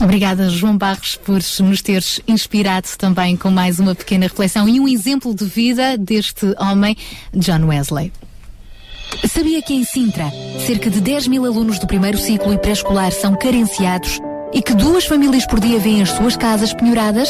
Obrigada, 0.00 0.48
João 0.50 0.76
Barros, 0.76 1.16
por 1.16 1.40
nos 1.60 1.82
teres 1.82 2.20
inspirado 2.28 2.88
também 2.98 3.36
com 3.36 3.50
mais 3.50 3.78
uma 3.78 3.94
pequena 3.94 4.26
reflexão 4.26 4.68
e 4.68 4.78
um 4.78 4.86
exemplo 4.86 5.34
de 5.34 5.44
vida 5.44 5.96
deste 5.96 6.54
homem, 6.58 6.96
John 7.34 7.66
Wesley. 7.66 8.12
Sabia 9.26 9.62
que 9.62 9.72
em 9.72 9.84
Sintra, 9.84 10.30
cerca 10.66 10.90
de 10.90 11.00
10 11.00 11.28
mil 11.28 11.44
alunos 11.44 11.78
do 11.78 11.86
primeiro 11.86 12.18
ciclo 12.18 12.52
e 12.52 12.58
pré-escolar 12.58 13.12
são 13.12 13.36
carenciados 13.36 14.18
e 14.52 14.60
que 14.60 14.74
duas 14.74 15.06
famílias 15.06 15.46
por 15.46 15.60
dia 15.60 15.78
vêm 15.78 16.02
as 16.02 16.10
suas 16.10 16.36
casas 16.36 16.72
penhoradas? 16.74 17.28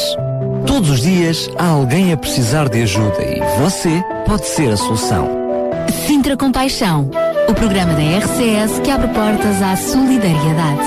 Todos 0.65 0.89
os 0.89 1.01
dias 1.01 1.49
há 1.57 1.67
alguém 1.67 2.11
a 2.11 2.17
precisar 2.17 2.67
de 2.67 2.81
ajuda 2.81 3.23
e 3.23 3.39
você 3.61 4.03
pode 4.25 4.45
ser 4.45 4.71
a 4.71 4.77
solução. 4.77 5.46
Sintra 5.91 6.37
Compaixão, 6.37 7.09
o 7.47 7.53
programa 7.53 7.93
da 7.93 8.01
RCS 8.01 8.79
que 8.83 8.91
abre 8.91 9.07
portas 9.09 9.61
à 9.61 9.75
solidariedade. 9.75 10.81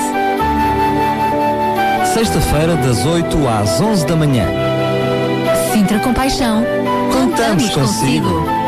Sexta-feira, 2.13 2.75
das 2.75 3.05
8 3.05 3.47
às 3.47 3.81
11 3.81 4.05
da 4.05 4.15
manhã. 4.15 4.45
Sintra 5.71 5.99
Compaixão, 5.99 6.63
Contamos 7.11 7.69
consigo. 7.69 8.60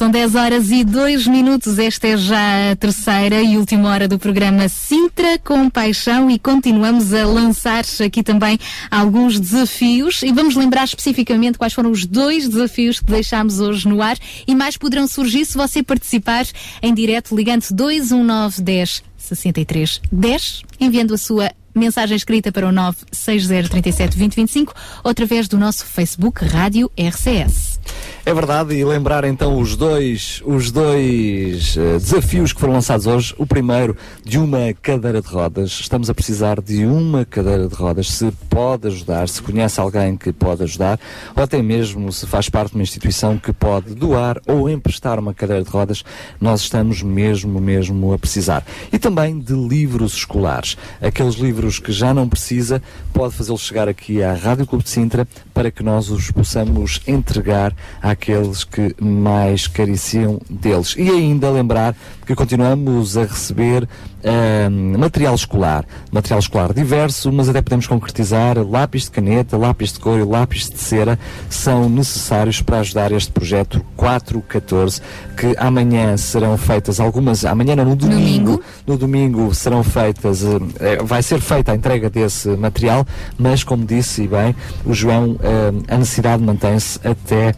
São 0.00 0.10
10 0.10 0.34
horas 0.34 0.70
e 0.70 0.82
2 0.82 1.26
minutos. 1.26 1.78
Esta 1.78 2.08
é 2.08 2.16
já 2.16 2.70
a 2.70 2.74
terceira 2.74 3.42
e 3.42 3.58
última 3.58 3.90
hora 3.90 4.08
do 4.08 4.18
programa 4.18 4.66
Sintra 4.66 5.38
com 5.38 5.68
Paixão 5.68 6.30
e 6.30 6.38
continuamos 6.38 7.12
a 7.12 7.26
lançar 7.26 7.84
aqui 8.02 8.22
também 8.22 8.58
alguns 8.90 9.38
desafios 9.38 10.22
e 10.22 10.32
vamos 10.32 10.56
lembrar 10.56 10.84
especificamente 10.84 11.58
quais 11.58 11.74
foram 11.74 11.90
os 11.90 12.06
dois 12.06 12.48
desafios 12.48 12.98
que 12.98 13.12
deixámos 13.12 13.60
hoje 13.60 13.86
no 13.86 14.00
ar 14.00 14.16
e 14.46 14.54
mais 14.54 14.74
poderão 14.78 15.06
surgir 15.06 15.44
se 15.44 15.54
você 15.54 15.82
participar 15.82 16.46
em 16.82 16.94
direto 16.94 17.36
ligando 17.36 17.66
219 17.70 18.62
10 18.62 19.02
63 19.18 20.00
10, 20.10 20.62
enviando 20.80 21.12
a 21.12 21.18
sua 21.18 21.52
mensagem 21.74 22.16
escrita 22.16 22.50
para 22.50 22.66
o 22.66 22.72
960 22.72 23.68
37 23.68 24.16
2025 24.16 24.74
ou 25.04 25.10
através 25.10 25.48
do 25.48 25.58
nosso 25.58 25.84
Facebook 25.84 26.44
Rádio 26.44 26.90
RCS. 26.96 27.80
É 28.24 28.34
verdade, 28.34 28.74
e 28.74 28.84
lembrar 28.84 29.24
então 29.24 29.58
os 29.58 29.74
dois, 29.74 30.42
os 30.44 30.70
dois 30.70 31.74
eh, 31.76 31.94
desafios 31.94 32.52
que 32.52 32.60
foram 32.60 32.74
lançados 32.74 33.06
hoje. 33.06 33.34
O 33.38 33.46
primeiro, 33.46 33.96
de 34.22 34.38
uma 34.38 34.74
cadeira 34.80 35.22
de 35.22 35.26
rodas. 35.26 35.70
Estamos 35.80 36.10
a 36.10 36.14
precisar 36.14 36.60
de 36.60 36.84
uma 36.84 37.24
cadeira 37.24 37.66
de 37.66 37.74
rodas. 37.74 38.10
Se 38.10 38.30
pode 38.48 38.88
ajudar, 38.88 39.28
se 39.28 39.40
conhece 39.40 39.80
alguém 39.80 40.16
que 40.16 40.32
pode 40.32 40.62
ajudar, 40.62 41.00
ou 41.34 41.42
até 41.42 41.62
mesmo 41.62 42.12
se 42.12 42.26
faz 42.26 42.48
parte 42.50 42.70
de 42.70 42.76
uma 42.76 42.82
instituição 42.82 43.38
que 43.38 43.52
pode 43.52 43.94
doar 43.94 44.40
ou 44.46 44.68
emprestar 44.68 45.18
uma 45.18 45.32
cadeira 45.32 45.64
de 45.64 45.70
rodas, 45.70 46.04
nós 46.38 46.60
estamos 46.60 47.02
mesmo, 47.02 47.58
mesmo 47.58 48.12
a 48.12 48.18
precisar. 48.18 48.64
E 48.92 48.98
também 48.98 49.38
de 49.40 49.54
livros 49.54 50.14
escolares. 50.14 50.76
Aqueles 51.00 51.36
livros 51.36 51.59
que 51.68 51.92
já 51.92 52.14
não 52.14 52.28
precisa, 52.28 52.82
pode 53.12 53.34
fazê-los 53.34 53.60
chegar 53.60 53.88
aqui 53.88 54.22
à 54.22 54.34
Rádio 54.34 54.66
Clube 54.66 54.84
de 54.84 54.90
Sintra 54.90 55.26
para 55.52 55.70
que 55.70 55.82
nós 55.82 56.10
os 56.10 56.30
possamos 56.30 57.00
entregar 57.06 57.74
àqueles 58.00 58.64
que 58.64 58.94
mais 59.00 59.66
careciam 59.66 60.40
deles. 60.48 60.94
E 60.96 61.08
ainda 61.10 61.50
lembrar 61.50 61.94
que 62.26 62.34
continuamos 62.34 63.16
a 63.16 63.24
receber 63.24 63.88
ahm, 64.24 64.96
material 64.96 65.34
escolar. 65.34 65.84
Material 66.12 66.38
escolar 66.38 66.72
diverso, 66.72 67.32
mas 67.32 67.48
até 67.48 67.60
podemos 67.60 67.86
concretizar 67.86 68.58
lápis 68.58 69.04
de 69.04 69.10
caneta, 69.10 69.56
lápis 69.56 69.92
de 69.92 69.98
cor 69.98 70.18
e 70.18 70.24
lápis 70.24 70.68
de 70.68 70.78
cera 70.78 71.18
são 71.48 71.88
necessários 71.88 72.62
para 72.62 72.80
ajudar 72.80 73.12
este 73.12 73.32
projeto 73.32 73.84
414, 73.96 75.00
que 75.36 75.54
amanhã 75.58 76.16
serão 76.16 76.56
feitas 76.56 77.00
algumas, 77.00 77.44
amanhã 77.44 77.74
não, 77.76 77.84
no 77.84 77.96
domingo, 77.96 78.62
no 78.86 78.96
domingo 78.96 79.54
serão 79.54 79.82
feitas, 79.82 80.44
eh, 80.44 81.02
vai 81.02 81.22
ser 81.22 81.40
feita 81.50 81.72
a 81.72 81.74
entrega 81.74 82.08
desse 82.08 82.48
material, 82.50 83.04
mas 83.36 83.64
como 83.64 83.84
disse 83.84 84.24
bem, 84.28 84.54
o 84.86 84.94
João, 84.94 85.36
eh, 85.42 85.72
a 85.92 85.98
necessidade 85.98 86.40
mantém-se 86.40 87.00
até 87.04 87.52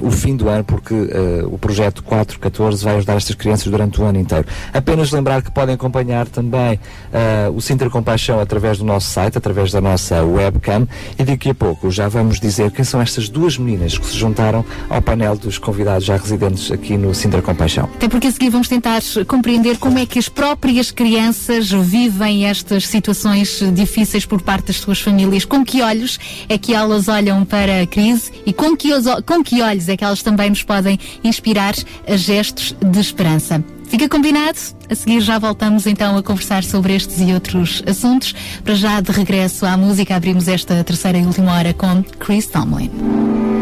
o 0.00 0.10
fim 0.10 0.36
do 0.36 0.48
ano, 0.48 0.64
porque 0.64 0.94
eh, 0.94 1.42
o 1.46 1.58
projeto 1.58 2.02
414 2.02 2.84
vai 2.84 2.96
ajudar 2.96 3.16
estas 3.16 3.34
crianças 3.34 3.70
durante 3.70 4.00
o 4.00 4.04
ano 4.04 4.18
inteiro. 4.18 4.46
Apenas 4.72 5.10
lembrar 5.10 5.42
que 5.42 5.50
podem 5.50 5.74
acompanhar 5.74 6.26
também 6.28 6.78
eh, 7.12 7.50
o 7.52 7.60
Sintra 7.60 7.90
Compaixão 7.90 8.40
através 8.40 8.78
do 8.78 8.84
nosso 8.84 9.10
site, 9.10 9.36
através 9.36 9.72
da 9.72 9.80
nossa 9.80 10.22
webcam, 10.22 10.86
e 11.18 11.24
daqui 11.24 11.50
a 11.50 11.54
pouco 11.54 11.90
já 11.90 12.08
vamos 12.08 12.38
dizer 12.38 12.70
quem 12.70 12.84
são 12.84 13.00
estas 13.00 13.28
duas 13.28 13.58
meninas 13.58 13.98
que 13.98 14.06
se 14.06 14.16
juntaram 14.16 14.64
ao 14.88 15.02
painel 15.02 15.36
dos 15.36 15.58
convidados 15.58 16.04
já 16.04 16.16
residentes 16.16 16.70
aqui 16.70 16.96
no 16.96 17.14
Sintra 17.14 17.42
Compaixão. 17.42 17.88
Até 17.94 18.08
porque 18.08 18.28
a 18.28 18.32
seguir 18.32 18.50
vamos 18.50 18.68
tentar 18.68 19.00
compreender 19.26 19.78
como 19.78 19.98
é 19.98 20.06
que 20.06 20.18
as 20.18 20.28
próprias 20.28 20.90
crianças 20.90 21.70
vivem 21.70 22.46
estas 22.46 22.86
situações 22.86 23.60
difíceis 23.72 24.24
por 24.24 24.40
parte 24.40 24.66
das 24.68 24.76
suas 24.76 25.00
famílias. 25.00 25.44
Com 25.44 25.64
que 25.64 25.82
olhos 25.82 26.18
é 26.48 26.56
que 26.56 26.74
elas 26.74 27.08
olham 27.08 27.44
para 27.44 27.82
a 27.82 27.86
crise 27.86 28.30
e 28.46 28.52
com 28.52 28.76
que, 28.76 28.90
com 29.26 29.42
que 29.42 29.63
olhos 29.64 29.88
é 29.88 29.96
que 29.96 30.04
elas 30.04 30.22
também 30.22 30.50
nos 30.50 30.62
podem 30.62 30.98
inspirar 31.22 31.74
a 32.06 32.16
gestos 32.16 32.74
de 32.80 33.00
esperança. 33.00 33.64
Fica 33.86 34.08
combinado? 34.08 34.58
A 34.90 34.94
seguir 34.94 35.20
já 35.20 35.38
voltamos 35.38 35.86
então 35.86 36.16
a 36.16 36.22
conversar 36.22 36.64
sobre 36.64 36.94
estes 36.94 37.20
e 37.20 37.32
outros 37.32 37.82
assuntos. 37.86 38.34
Para 38.64 38.74
já, 38.74 39.00
de 39.00 39.12
regresso 39.12 39.64
à 39.66 39.76
música, 39.76 40.16
abrimos 40.16 40.48
esta 40.48 40.82
terceira 40.82 41.18
e 41.18 41.22
última 41.24 41.52
hora 41.52 41.72
com 41.72 42.02
Chris 42.18 42.46
Tomlin. 42.46 43.53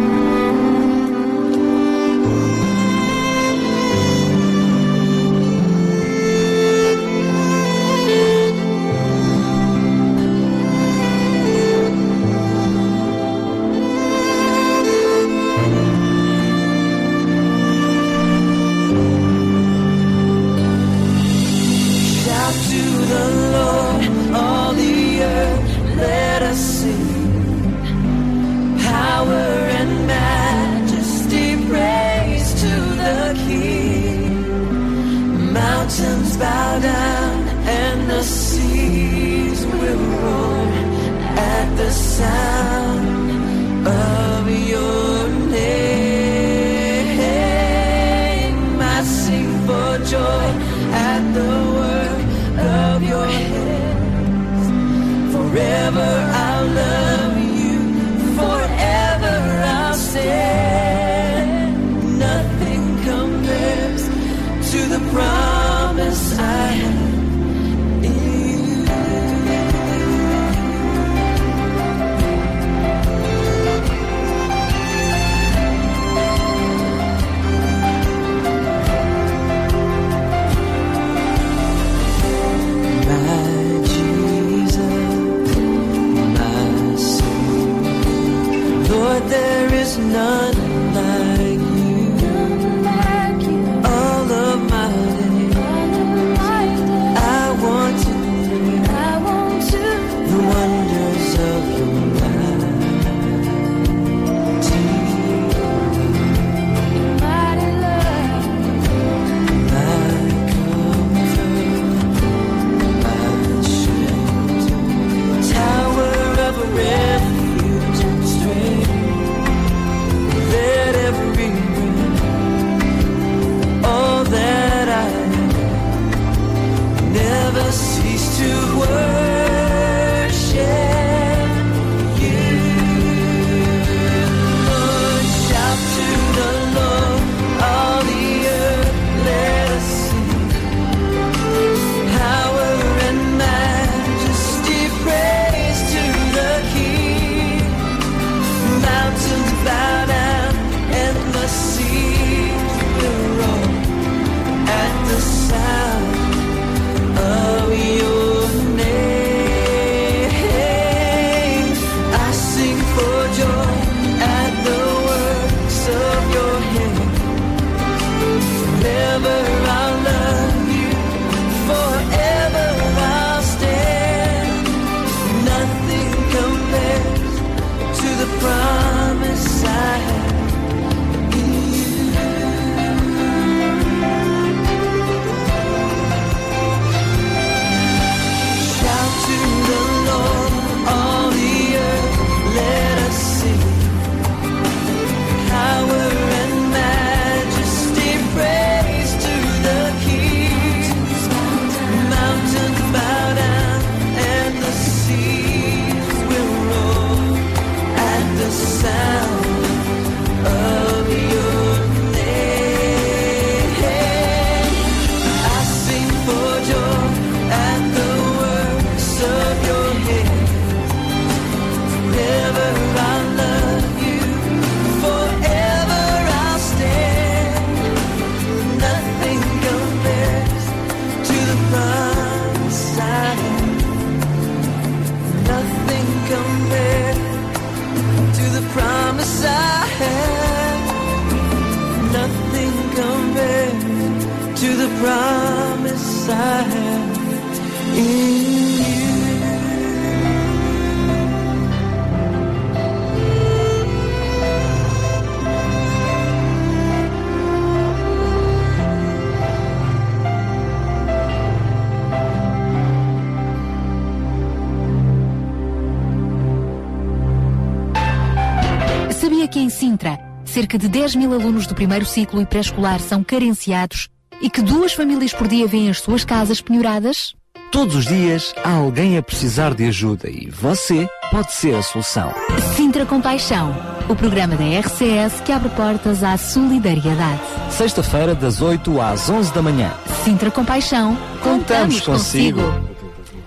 Cerca 270.52 270.76
de 270.76 270.86
10 270.86 271.14
mil 271.14 271.32
alunos 271.32 271.66
do 271.66 271.74
primeiro 271.74 272.04
ciclo 272.04 272.38
e 272.38 272.44
pré-escolar 272.44 273.00
são 273.00 273.24
carenciados 273.24 274.08
e 274.42 274.50
que 274.50 274.60
duas 274.60 274.92
famílias 274.92 275.32
por 275.32 275.48
dia 275.48 275.66
vêm 275.66 275.88
as 275.88 276.00
suas 276.00 276.26
casas 276.26 276.60
penhoradas? 276.60 277.34
Todos 277.70 277.94
os 277.94 278.04
dias 278.04 278.54
há 278.62 278.72
alguém 278.72 279.16
a 279.16 279.22
precisar 279.22 279.72
de 279.72 279.86
ajuda 279.86 280.28
e 280.28 280.50
você 280.50 281.08
pode 281.30 281.54
ser 281.54 281.74
a 281.74 281.82
solução. 281.82 282.34
Sintra 282.76 283.06
Compaixão, 283.06 283.74
o 284.10 284.14
programa 284.14 284.54
da 284.54 284.64
RCS 284.78 285.40
que 285.42 285.52
abre 285.52 285.70
portas 285.70 286.22
à 286.22 286.36
solidariedade. 286.36 287.40
Sexta-feira, 287.70 288.34
das 288.34 288.60
8 288.60 289.00
às 289.00 289.30
11 289.30 289.54
da 289.54 289.62
manhã. 289.62 289.90
Sintra 290.22 290.50
Compaixão, 290.50 291.16
Contamos 291.42 292.00
consigo. 292.02 292.60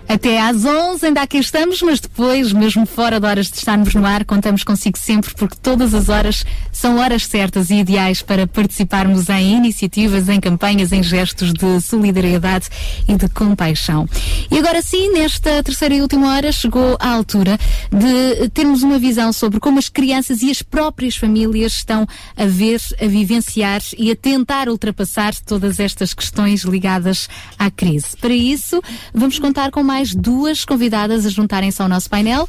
Até 0.08 0.40
às 0.40 0.64
11 0.64 1.08
ainda 1.08 1.22
aqui 1.22 1.38
estamos, 1.38 1.82
mas 1.82 2.00
depois, 2.00 2.54
mesmo 2.54 2.86
fora 2.86 3.20
de 3.20 3.26
horas 3.26 3.50
de 3.50 3.58
estarmos 3.58 3.94
no 3.96 4.06
ar, 4.06 4.24
contamos 4.24 4.64
consigo 4.64 4.98
sempre, 4.98 5.34
porque 5.34 5.56
todas 5.62 5.94
as 5.94 6.10
horas 6.10 6.44
são 6.86 7.00
horas 7.00 7.26
certas 7.26 7.72
e 7.72 7.78
ideais 7.78 8.22
para 8.22 8.46
participarmos 8.46 9.28
em 9.28 9.58
iniciativas, 9.58 10.30
em 10.30 10.40
campanhas, 10.40 10.92
em 10.92 11.02
gestos 11.02 11.52
de 11.52 11.82
solidariedade 11.82 12.70
e 13.08 13.16
de 13.16 13.28
compaixão. 13.28 14.08
E 14.52 14.60
agora 14.60 14.84
sim, 14.84 15.12
nesta 15.12 15.64
terceira 15.64 15.96
e 15.96 16.02
última 16.04 16.36
hora, 16.36 16.52
chegou 16.52 16.96
a 17.00 17.10
altura 17.10 17.58
de 17.92 18.50
termos 18.50 18.84
uma 18.84 19.00
visão 19.00 19.34
sobre 19.34 19.60
como 19.60 19.80
as 19.80 19.90
crianças 19.90 20.44
e 20.44 20.52
as 20.52 20.62
próprias 20.62 21.16
famílias 21.16 21.72
estão 21.72 22.06
a 22.38 22.46
ver, 22.46 22.80
a 23.02 23.08
vivenciar 23.08 23.82
e 23.98 24.12
a 24.12 24.16
tentar 24.16 24.70
ultrapassar 24.70 25.34
todas 25.44 25.80
estas 25.80 26.14
questões 26.14 26.62
ligadas 26.62 27.28
à 27.58 27.72
crise. 27.72 28.16
Para 28.16 28.36
isso, 28.36 28.80
vamos 29.12 29.40
contar 29.40 29.72
com 29.72 29.82
mais 29.82 30.14
duas 30.14 30.64
convidadas 30.64 31.26
a 31.26 31.30
juntarem-se 31.30 31.82
ao 31.82 31.90
nosso 31.90 32.12
painel. 32.12 32.48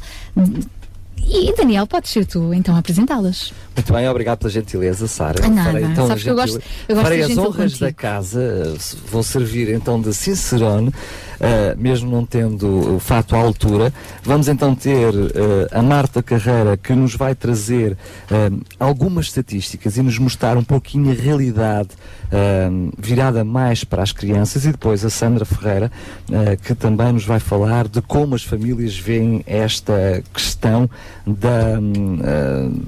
E 1.17 1.55
Daniel, 1.57 1.87
podes 1.87 2.11
ser 2.11 2.27
tu 2.27 2.53
então 2.53 2.75
apresentá-las. 2.77 3.51
Muito 3.77 3.93
bem, 3.93 4.09
obrigado 4.09 4.39
pela 4.39 4.49
gentileza, 4.49 5.07
Sara. 5.07 5.39
Ah, 5.45 5.47
nada. 5.49 5.79
Então, 5.81 6.07
Sabes 6.07 6.23
que 6.23 6.29
eu 6.31 6.35
gosto- 6.35 6.59
eu 6.89 6.95
gosto 6.95 7.03
Farei 7.03 7.21
as 7.21 7.37
honras 7.37 7.55
contigo. 7.73 7.79
da 7.85 7.93
casa, 7.93 8.75
vou 9.11 9.21
servir 9.21 9.69
então 9.69 10.01
de 10.01 10.13
Cicerone, 10.15 10.91
eh, 11.39 11.75
mesmo 11.77 12.09
não 12.09 12.25
tendo 12.25 12.95
o 12.95 12.99
fato 12.99 13.35
à 13.35 13.39
altura. 13.39 13.93
Vamos 14.23 14.47
então 14.47 14.73
ter 14.73 15.13
eh, 15.13 15.67
a 15.71 15.81
Marta 15.83 16.23
Carreira 16.23 16.75
que 16.75 16.91
nos 16.93 17.13
vai 17.15 17.35
trazer 17.35 17.95
eh, 18.31 18.49
algumas 18.79 19.27
estatísticas 19.27 19.95
e 19.95 20.01
nos 20.01 20.17
mostrar 20.17 20.57
um 20.57 20.63
pouquinho 20.63 21.11
a 21.11 21.13
realidade 21.13 21.89
virada 22.97 23.45
mais 23.45 23.85
para 23.85 24.03
as 24.03 24.11
crianças 24.11 24.65
e 24.65 24.71
depois 24.73 25.05
a 25.05 25.09
Sandra 25.09 25.45
Ferreira 25.45 25.89
que 26.61 26.75
também 26.75 27.13
nos 27.13 27.23
vai 27.23 27.39
falar 27.39 27.87
de 27.87 28.01
como 28.01 28.35
as 28.35 28.43
famílias 28.43 28.97
veem 28.99 29.41
esta 29.47 30.21
questão 30.33 30.89
da, 31.25 31.79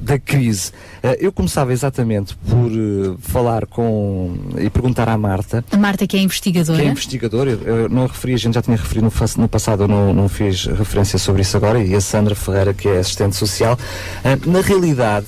da 0.04 0.20
crise. 0.20 0.74
Eh, 1.02 1.18
eu 1.22 1.32
começava 1.32 1.72
exatamente 1.72 2.36
por 2.36 2.72
eh, 2.72 3.16
falar 3.20 3.66
com 3.66 4.36
e 4.58 4.70
perguntar 4.70 5.08
à 5.08 5.18
Marta 5.18 5.64
A 5.72 5.78
Marta, 5.78 6.06
que 6.06 6.18
é 6.18 6.20
investigadora. 6.20 6.80
que 6.80 6.88
é 6.88 6.92
investigadora, 6.92 7.52
eu, 7.52 7.78
eu 7.78 7.90
não 7.90 8.08
referi, 8.08 8.34
a 8.34 8.38
gente 8.38 8.56
já 8.56 8.62
tinha 8.62 8.78
referido 8.78 9.06
no, 9.06 9.42
no 9.42 9.48
passado, 9.48 9.84
eu 9.84 9.88
não, 9.88 10.14
não 10.14 10.28
fiz 10.28 10.66
referência 10.66 11.18
sobre 11.18 11.42
isso 11.42 11.56
agora, 11.56 11.82
e 11.82 11.96
a 11.96 12.02
Sandra 12.02 12.36
Ferreira, 12.36 12.74
que 12.74 12.88
é 12.88 13.00
assistente 13.00 13.36
social. 13.36 13.78
Ah, 14.24 14.38
na 14.46 14.62
realidade, 14.62 15.28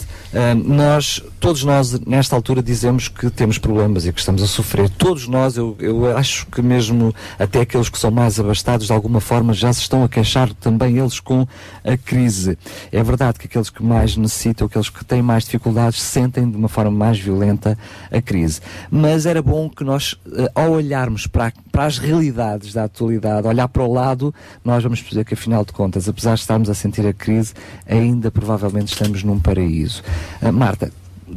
nós, 0.64 1.22
todos 1.40 1.64
nós, 1.64 2.00
nesta 2.02 2.36
altura, 2.36 2.64
dizemos 2.64 3.08
que 3.08 3.30
temos 3.30 3.58
problemas 3.58 4.06
e 4.06 4.14
que 4.14 4.20
estamos 4.20 4.42
a 4.42 4.48
sofrer. 4.48 4.90
Todos 4.90 5.28
nós, 5.28 5.58
eu, 5.58 5.76
eu 5.80 6.18
acho 6.18 6.46
que 6.48 6.62
mesmo 6.62 7.14
até 7.38 7.62
aqueles 7.62 7.90
que 7.90 8.00
são 8.00 8.12
mais 8.12 8.40
abastados, 8.40 8.88
de 8.88 8.94
alguma 8.94 9.20
forma, 9.20 9.54
já 9.54 9.74
se 9.74 9.82
estão 9.82 10.04
a 10.04 10.10
queixar 10.10 10.54
também 10.54 10.98
eles 10.98 11.20
com 11.20 11.46
a 11.84 11.98
crise. 11.98 12.58
É 12.92 13.04
verdade 13.04 13.40
que 13.40 13.48
aqueles 13.48 13.70
que 13.70 13.84
mais 13.84 14.16
necessitam, 14.16 14.68
aqueles 14.68 14.90
que 14.90 15.04
têm 15.04 15.22
mais 15.22 15.44
dificuldades, 15.44 16.02
sentem 16.02 16.50
de 16.50 16.56
uma 16.56 16.70
forma 16.70 16.92
mais 16.92 17.20
violenta 17.20 17.78
a 18.10 18.22
crise. 18.22 18.62
Mas 18.90 19.26
era 19.26 19.42
bom 19.42 19.70
que 19.70 19.84
nós, 19.84 20.16
eh, 20.34 20.52
ao 20.56 20.72
olharmos 20.72 21.28
para, 21.28 21.52
para 21.72 21.86
as 21.86 21.98
realidades 21.98 22.74
da 22.74 22.86
atualidade, 22.86 23.48
olhar 23.48 23.68
para 23.68 23.84
o 23.84 23.92
lado, 23.92 24.34
nós 24.64 24.82
vamos 24.84 25.02
perceber 25.02 25.26
que, 25.26 25.34
afinal 25.34 25.66
de 25.66 25.74
contas, 25.74 26.08
apesar 26.08 26.36
de 26.36 26.42
estarmos 26.42 26.70
a 26.70 26.74
sentir 26.74 27.06
a 27.06 27.14
crise, 27.14 27.54
ainda 27.86 28.32
provavelmente 28.32 28.94
estamos 28.94 29.24
num 29.24 29.40
paraíso. 29.40 30.02
Ah, 30.42 30.52
Marta, 30.52 30.92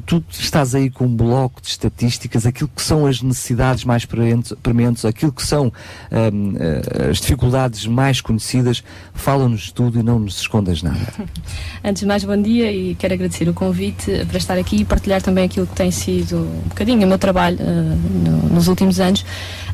tu 0.07 0.25
estás 0.29 0.75
aí 0.75 0.91
com 0.91 1.05
um 1.05 1.15
bloco 1.15 1.63
de 1.63 1.69
estatísticas, 1.69 2.45
aquilo 2.47 2.69
que 2.75 2.83
são 2.83 3.07
as 3.07 3.23
necessidades 3.23 3.85
mais 3.85 4.05
prementes, 4.05 5.05
aquilo 5.05 5.31
que 5.33 5.47
são 5.47 5.73
ahm, 6.11 6.55
ah, 6.59 7.11
as 7.11 7.19
dificuldades 7.19 7.87
mais 7.87 8.21
conhecidas, 8.21 8.83
fala-nos 9.15 9.71
tudo 9.71 10.01
e 10.01 10.03
não 10.03 10.19
nos 10.19 10.41
escondas 10.41 10.83
nada. 10.83 10.99
Antes 11.85 12.01
de 12.01 12.07
mais, 12.07 12.25
bom 12.25 12.41
dia 12.41 12.73
e 12.73 12.95
quero 12.97 13.15
agradecer 13.15 13.49
o 13.49 13.55
convite 13.55 14.25
para 14.27 14.39
estar 14.39 14.59
aqui 14.59 14.79
e 14.81 14.85
partilhar 14.85 15.23
também 15.23 15.45
aquilo 15.45 15.67
que 15.67 15.77
tem 15.77 15.91
sido 15.93 16.39
um 16.39 16.69
bocadinho 16.69 17.05
o 17.05 17.09
meu 17.09 17.19
trabalho 17.19 17.59
eh, 17.61 17.65
no- 17.65 18.49
nos 18.55 18.67
últimos 18.67 18.99
anos. 18.99 19.25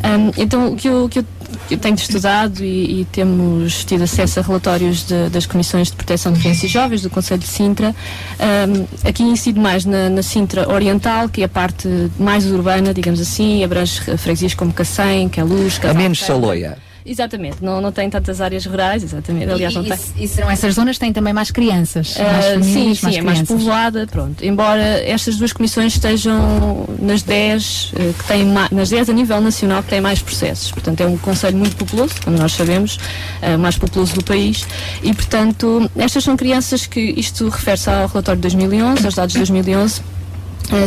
Ahm, 0.03 0.31
então, 0.39 0.73
o 0.73 0.77
que 0.77 0.89
eu, 0.89 1.09
que 1.09 1.19
eu, 1.19 1.25
eu 1.71 1.77
tenho 1.79 1.95
estudado 1.95 2.65
e, 2.65 3.01
e 3.03 3.05
temos 3.13 3.85
tido 3.85 4.03
acesso 4.05 4.41
a 4.41 4.43
relatórios 4.43 5.05
de- 5.07 5.29
das 5.29 5.45
Comissões 5.47 5.89
de 5.91 5.97
Proteção 5.97 6.33
de 6.33 6.41
Crianças 6.41 6.65
e 6.65 6.69
Jovens 6.69 7.03
do 7.03 7.11
Conselho 7.11 7.41
de 7.41 7.47
Sintra, 7.47 7.95
ahm, 8.39 8.85
aqui 9.07 9.23
incido 9.23 9.61
mais 9.61 9.85
na, 9.85 10.09
na 10.09 10.23
Sintra 10.23 10.69
Oriental, 10.73 11.29
que 11.29 11.43
é 11.43 11.45
a 11.45 11.49
parte 11.49 11.87
mais 12.19 12.47
urbana, 12.51 12.95
digamos 12.95 13.21
assim, 13.21 13.63
abrange 13.63 14.01
freguesias 14.17 14.55
como 14.55 14.73
Cacém, 14.73 15.29
Queluz, 15.29 15.79
A 15.85 15.93
menos 15.95 16.19
Saloia. 16.21 16.79
Exatamente, 17.05 17.59
não, 17.63 17.81
não 17.81 17.93
tem 17.93 18.09
tantas 18.11 18.41
áreas 18.41 18.67
rurais, 18.67 19.03
exatamente, 19.03 19.51
aliás 19.51 19.75
não 19.75 19.83
e, 19.83 19.89
tem. 19.89 19.99
e, 20.17 20.25
e 20.25 20.29
serão 20.29 20.51
essas 20.51 20.75
zonas 20.75 20.99
têm 20.99 21.13
também 21.13 21.33
mais 21.33 21.51
crianças. 21.51 22.17
Ah, 22.19 22.33
mais 22.33 22.47
famílias, 22.47 22.99
sim, 22.99 23.11
sim, 23.11 23.19
é 23.19 23.23
mais 23.23 23.39
crianças. 23.39 23.57
povoada, 23.57 24.07
pronto. 24.07 24.45
Embora 24.45 24.83
estas 24.83 25.37
duas 25.37 25.53
comissões 25.53 25.95
estejam 25.95 26.87
nas 26.99 27.23
10, 27.23 27.93
eh, 27.97 28.13
que 28.19 28.25
têm 28.25 28.45
nas 28.71 28.91
10 28.91 29.11
a 29.11 29.13
nível 29.13 29.41
nacional 29.41 29.83
que 29.83 29.91
têm 29.91 30.01
mais 30.01 30.21
processos. 30.21 30.71
Portanto, 30.71 31.01
é 31.01 31.07
um 31.07 31.17
conselho 31.19 31.57
muito 31.57 31.77
populoso, 31.77 32.15
como 32.23 32.37
nós 32.37 32.53
sabemos, 32.53 32.99
eh, 33.41 33.57
mais 33.57 33.77
populoso 33.77 34.15
do 34.15 34.23
país. 34.23 34.67
E, 35.03 35.13
portanto, 35.15 35.91
estas 35.97 36.25
são 36.25 36.37
crianças 36.37 36.87
que, 36.87 37.01
isto 37.01 37.49
refere-se 37.49 37.89
ao 37.89 38.07
relatório 38.07 38.39
de 38.39 38.43
2011, 38.43 39.05
aos 39.05 39.15
dados 39.15 39.33
de 39.33 39.39
2011, 39.39 40.01
eh, 40.01 40.20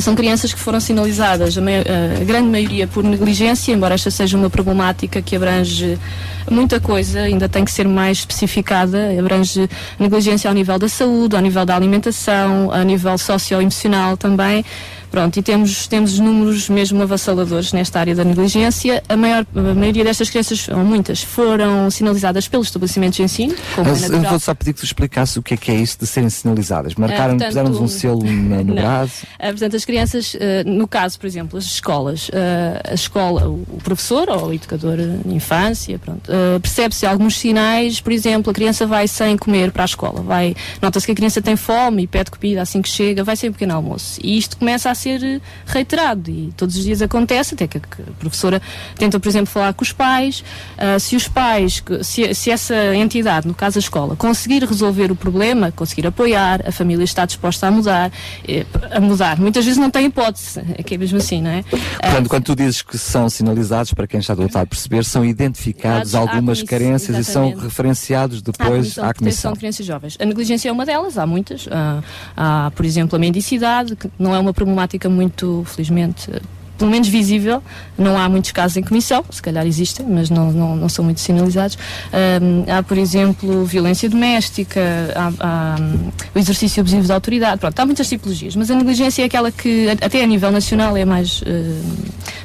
são 0.01 0.15
crianças 0.15 0.53
que 0.53 0.59
foram 0.59 0.79
sinalizadas, 0.79 1.57
a, 1.57 1.61
mai- 1.61 1.81
a 1.81 2.23
grande 2.23 2.47
maioria 2.49 2.87
por 2.87 3.03
negligência, 3.03 3.71
embora 3.73 3.95
esta 3.95 4.09
seja 4.09 4.37
uma 4.37 4.49
problemática 4.49 5.21
que 5.21 5.35
abrange 5.35 5.97
muita 6.49 6.79
coisa, 6.79 7.21
ainda 7.21 7.47
tem 7.49 7.63
que 7.65 7.71
ser 7.71 7.87
mais 7.87 8.19
especificada, 8.19 9.09
abrange 9.19 9.69
negligência 9.99 10.49
ao 10.49 10.53
nível 10.53 10.77
da 10.79 10.87
saúde, 10.87 11.35
ao 11.35 11.41
nível 11.41 11.65
da 11.65 11.75
alimentação, 11.75 12.71
a 12.71 12.83
nível 12.83 13.17
socioemocional 13.17 14.15
também. 14.17 14.63
Pronto, 15.13 15.37
e 15.37 15.43
temos, 15.43 15.85
temos 15.85 16.17
números 16.17 16.67
mesmo 16.67 17.03
avassaladores 17.03 17.71
nesta 17.71 17.99
área 17.99 18.15
da 18.15 18.23
negligência. 18.23 19.03
A, 19.07 19.15
maior, 19.15 19.45
a 19.55 19.73
maioria 19.75 20.03
destas 20.03 20.27
crianças, 20.27 20.67
ou 20.67 20.79
muitas, 20.79 21.21
foram 21.21 21.87
sinalizadas 21.91 22.47
pelos 22.47 22.65
estabelecimentos 22.65 23.17
de 23.17 23.21
ensino, 23.21 23.53
como 23.75 23.89
é 23.89 23.91
Mas 23.91 24.01
eu 24.01 24.09
natural. 24.09 24.31
vou 24.31 24.39
só 24.39 24.55
pedir 24.55 24.73
que 24.73 24.79
tu 24.79 24.85
explicasse 24.85 25.37
o 25.37 25.43
que 25.43 25.53
é 25.53 25.57
que 25.57 25.69
é 25.69 25.75
isso 25.75 25.99
de 25.99 26.07
serem 26.07 26.31
sinalizadas. 26.31 26.95
Marcaram, 26.95 27.37
portanto, 27.37 27.47
puseram-nos 27.49 27.79
um 27.79 27.87
selo 27.87 28.23
no, 28.23 28.63
Não. 28.65 28.73
braço. 28.73 29.27
Ah, 29.37 29.49
portanto, 29.49 29.75
as 29.75 29.85
crianças, 29.85 30.35
ah, 30.35 30.63
no 30.67 30.87
caso, 30.87 31.19
por 31.19 31.27
exemplo, 31.27 31.59
as 31.59 31.65
escolas, 31.65 32.31
ah, 32.33 32.81
a 32.89 32.95
escola, 32.95 33.47
o 33.47 33.79
professor 33.83 34.27
ou 34.31 34.47
o 34.47 34.53
educador 34.55 34.97
de 34.97 35.31
infância, 35.31 35.99
pronto, 35.99 36.27
ah, 36.27 36.59
percebe-se 36.59 37.05
alguns 37.05 37.37
sinais, 37.37 38.01
por 38.01 38.11
exemplo, 38.11 38.49
a 38.49 38.53
criança 38.53 38.87
vai 38.87 39.07
sem 39.07 39.37
comer 39.37 39.71
para 39.71 39.83
a 39.83 39.85
escola, 39.85 40.23
vai, 40.23 40.55
nota-se 40.81 41.05
que 41.05 41.11
a 41.11 41.15
criança 41.15 41.39
tem 41.39 41.55
fome 41.55 42.01
e 42.01 42.07
pede 42.07 42.31
comida 42.31 42.63
assim 42.63 42.81
que 42.81 42.89
chega, 42.89 43.23
vai 43.23 43.35
sem 43.35 43.51
um 43.51 43.53
pequeno 43.53 43.75
almoço. 43.75 44.19
E 44.23 44.39
isto 44.39 44.57
começa 44.57 44.89
a 44.89 45.02
ser 45.03 45.41
reiterado 45.65 46.29
e 46.31 46.51
todos 46.55 46.75
os 46.77 46.83
dias 46.83 47.01
acontece, 47.01 47.53
até 47.53 47.67
que, 47.67 47.77
a 47.77 47.81
professora 48.19 48.61
tenta, 48.95 49.19
por 49.19 49.27
exemplo, 49.29 49.47
falar 49.47 49.73
com 49.73 49.83
os 49.83 49.91
pais, 49.91 50.43
ah, 50.77 50.97
se 50.99 51.15
os 51.15 51.27
pais, 51.27 51.83
se, 52.01 52.33
se 52.33 52.49
essa 52.51 52.95
entidade, 52.95 53.47
no 53.47 53.53
caso 53.53 53.77
a 53.77 53.81
escola, 53.81 54.15
conseguir 54.15 54.63
resolver 54.63 55.11
o 55.11 55.15
problema, 55.15 55.71
conseguir 55.71 56.07
apoiar, 56.07 56.61
a 56.67 56.71
família 56.71 57.03
está 57.03 57.25
disposta 57.25 57.67
a 57.67 57.71
mudar, 57.71 58.11
eh, 58.47 58.65
a 58.91 58.99
mudar. 58.99 59.39
Muitas 59.39 59.65
vezes 59.65 59.79
não 59.79 59.89
tem 59.89 60.05
hipótese, 60.05 60.61
é 60.77 60.83
que 60.83 60.95
é 60.95 60.97
mesmo 60.97 61.17
assim, 61.17 61.41
não 61.41 61.51
é? 61.51 61.63
Portanto, 61.63 62.29
quando 62.29 62.43
tu 62.43 62.55
dizes 62.55 62.81
que 62.81 62.97
são 62.97 63.29
sinalizados, 63.29 63.93
para 63.93 64.07
quem 64.07 64.19
está 64.19 64.33
do 64.33 64.43
outro 64.43 64.57
lado 64.57 64.67
perceber, 64.67 65.03
são 65.05 65.23
identificados 65.25 66.15
À- 66.15 66.19
à 66.19 66.21
algumas 66.21 66.59
comissão, 66.59 66.65
carências 66.79 67.17
e 67.17 67.23
são 67.23 67.43
exatamente. 67.47 67.63
referenciados 67.65 68.41
depois 68.41 68.69
Comissão 68.69 69.03
à 69.03 69.07
de 69.07 69.13
Proteção 69.13 69.19
Comissão. 69.23 69.53
de 69.53 69.59
Crianças 69.59 69.85
Jovens. 69.85 70.17
A 70.19 70.25
negligência 70.25 70.69
é 70.69 70.71
uma 70.71 70.85
delas, 70.85 71.17
há 71.17 71.25
muitas. 71.25 71.67
Há, 71.71 72.03
há, 72.37 72.71
por 72.75 72.85
exemplo, 72.85 73.15
a 73.15 73.19
mendicidade, 73.19 73.95
que 73.95 74.09
não 74.19 74.33
é 74.35 74.39
uma 74.39 74.53
problemática 74.53 74.92
muito, 75.09 75.63
felizmente, 75.67 76.29
pelo 76.77 76.89
menos 76.89 77.07
visível. 77.07 77.61
Não 77.97 78.17
há 78.17 78.27
muitos 78.27 78.51
casos 78.51 78.75
em 78.77 78.81
comissão, 78.81 79.23
se 79.29 79.41
calhar 79.41 79.65
existem, 79.65 80.05
mas 80.09 80.29
não, 80.29 80.51
não, 80.51 80.75
não 80.75 80.89
são 80.89 81.05
muito 81.05 81.19
sinalizados. 81.21 81.77
Ahm, 82.11 82.65
há, 82.69 82.81
por 82.81 82.97
exemplo, 82.97 83.63
violência 83.63 84.09
doméstica, 84.09 84.81
há, 85.15 85.31
há, 85.39 85.75
hum, 85.79 86.09
o 86.33 86.39
exercício 86.39 86.81
abusivo 86.81 87.07
da 87.07 87.13
autoridade, 87.13 87.59
pronto, 87.59 87.79
há 87.79 87.85
muitas 87.85 88.09
tipologias, 88.09 88.55
mas 88.55 88.71
a 88.71 88.75
negligência 88.75 89.21
é 89.21 89.25
aquela 89.25 89.51
que, 89.51 89.87
até 90.01 90.23
a 90.23 90.27
nível 90.27 90.51
nacional, 90.51 90.97
é 90.97 91.05
mais 91.05 91.43
eh, 91.45 91.79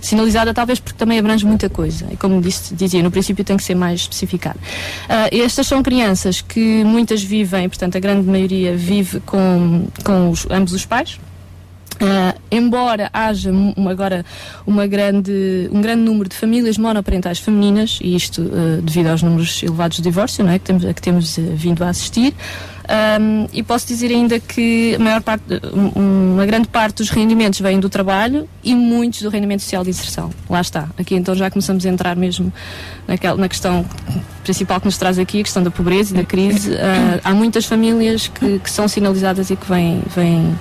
sinalizada, 0.01 0.53
talvez 0.53 0.79
porque 0.79 0.99
também 0.99 1.19
abrange 1.19 1.47
muita 1.47 1.69
coisa. 1.71 2.07
E 2.13 2.17
como 2.17 2.41
disse, 2.41 2.75
dizia, 2.75 3.03
no 3.03 3.11
princípio 3.11 3.43
tem 3.45 3.57
que 3.57 3.65
ser 3.65 3.75
mais 3.75 4.03
especificado. 4.03 4.61
Ah, 5.09 5.29
estas 5.33 5.67
são 5.67 5.83
crianças 5.83 6.43
que 6.43 6.85
muitas 6.85 7.23
vivem, 7.23 7.67
portanto, 7.69 7.97
a 7.97 8.01
grande 8.01 8.29
maioria 8.29 8.77
vive 8.77 9.21
com, 9.21 9.87
com 10.05 10.31
os- 10.31 10.47
ambos 10.51 10.75
os 10.75 10.85
pais. 10.85 11.19
Ah, 12.01 12.35
embora 12.51 13.11
haja 13.13 13.51
um- 13.53 13.89
agora 13.89 14.25
uma 14.67 14.87
grande, 14.87 15.69
um 15.73 15.81
grande 15.81 16.03
número 16.03 16.29
de 16.29 16.37
famílias 16.37 16.79
monoparentais 16.79 17.39
femininas, 17.41 17.99
e 18.03 18.15
isto 18.15 18.43
ah, 18.53 18.81
devido 18.83 19.09
aos 19.09 19.23
números 19.23 19.63
elevados 19.63 19.97
de 19.97 20.03
divórcio 20.05 20.45
não 20.45 20.53
é, 20.53 20.59
que 20.59 20.65
temos, 20.65 20.85
a 20.85 20.95
que 20.95 21.03
temos 21.03 21.39
ah, 21.39 21.43
vindo 21.55 21.83
a 21.83 21.89
assistir, 21.89 22.35
Ahm, 22.91 23.47
e 23.53 23.63
posso 23.63 23.87
dizer 23.87 24.07
ainda 24.11 24.41
que 24.41 24.95
a 24.95 24.99
maior 24.99 25.21
parte, 25.21 25.43
um- 25.75 26.33
uma 26.37 26.47
grande 26.47 26.69
parte 26.69 26.97
dos 27.03 27.11
rendimentos 27.11 27.61
vem 27.61 27.79
do 27.79 27.91
trabalho 27.91 28.49
e 28.65 28.75
muitos 28.75 29.21
do 29.21 29.29
rendimento 29.29 29.61
social 29.61 29.85
de 29.85 29.91
inserção. 29.91 30.31
Lá 30.49 30.63
está. 30.63 30.89
Aqui 30.97 31.15
então 31.15 31.35
já 31.35 31.51
começamos 31.51 31.85
a 31.85 31.89
entrar 31.91 32.17
mesmo 32.17 32.51
naquela, 33.07 33.37
na 33.37 33.47
questão 33.47 33.85
principal 34.43 34.81
que 34.81 34.87
nos 34.87 34.97
traz 34.97 35.19
aqui, 35.19 35.41
a 35.41 35.43
questão 35.43 35.63
da 35.63 35.71
pobreza 35.71 36.15
e 36.15 36.17
da 36.17 36.25
crise. 36.25 36.73
Há 37.23 37.35
muitas 37.35 37.67
famílias 37.67 38.29
que, 38.29 38.59
que 38.59 38.71
são 38.71 38.89
sinalizadas 38.89 39.51
e 39.51 39.57
que 39.57 39.69
vêm, 39.69 40.01
vêm 40.17 40.59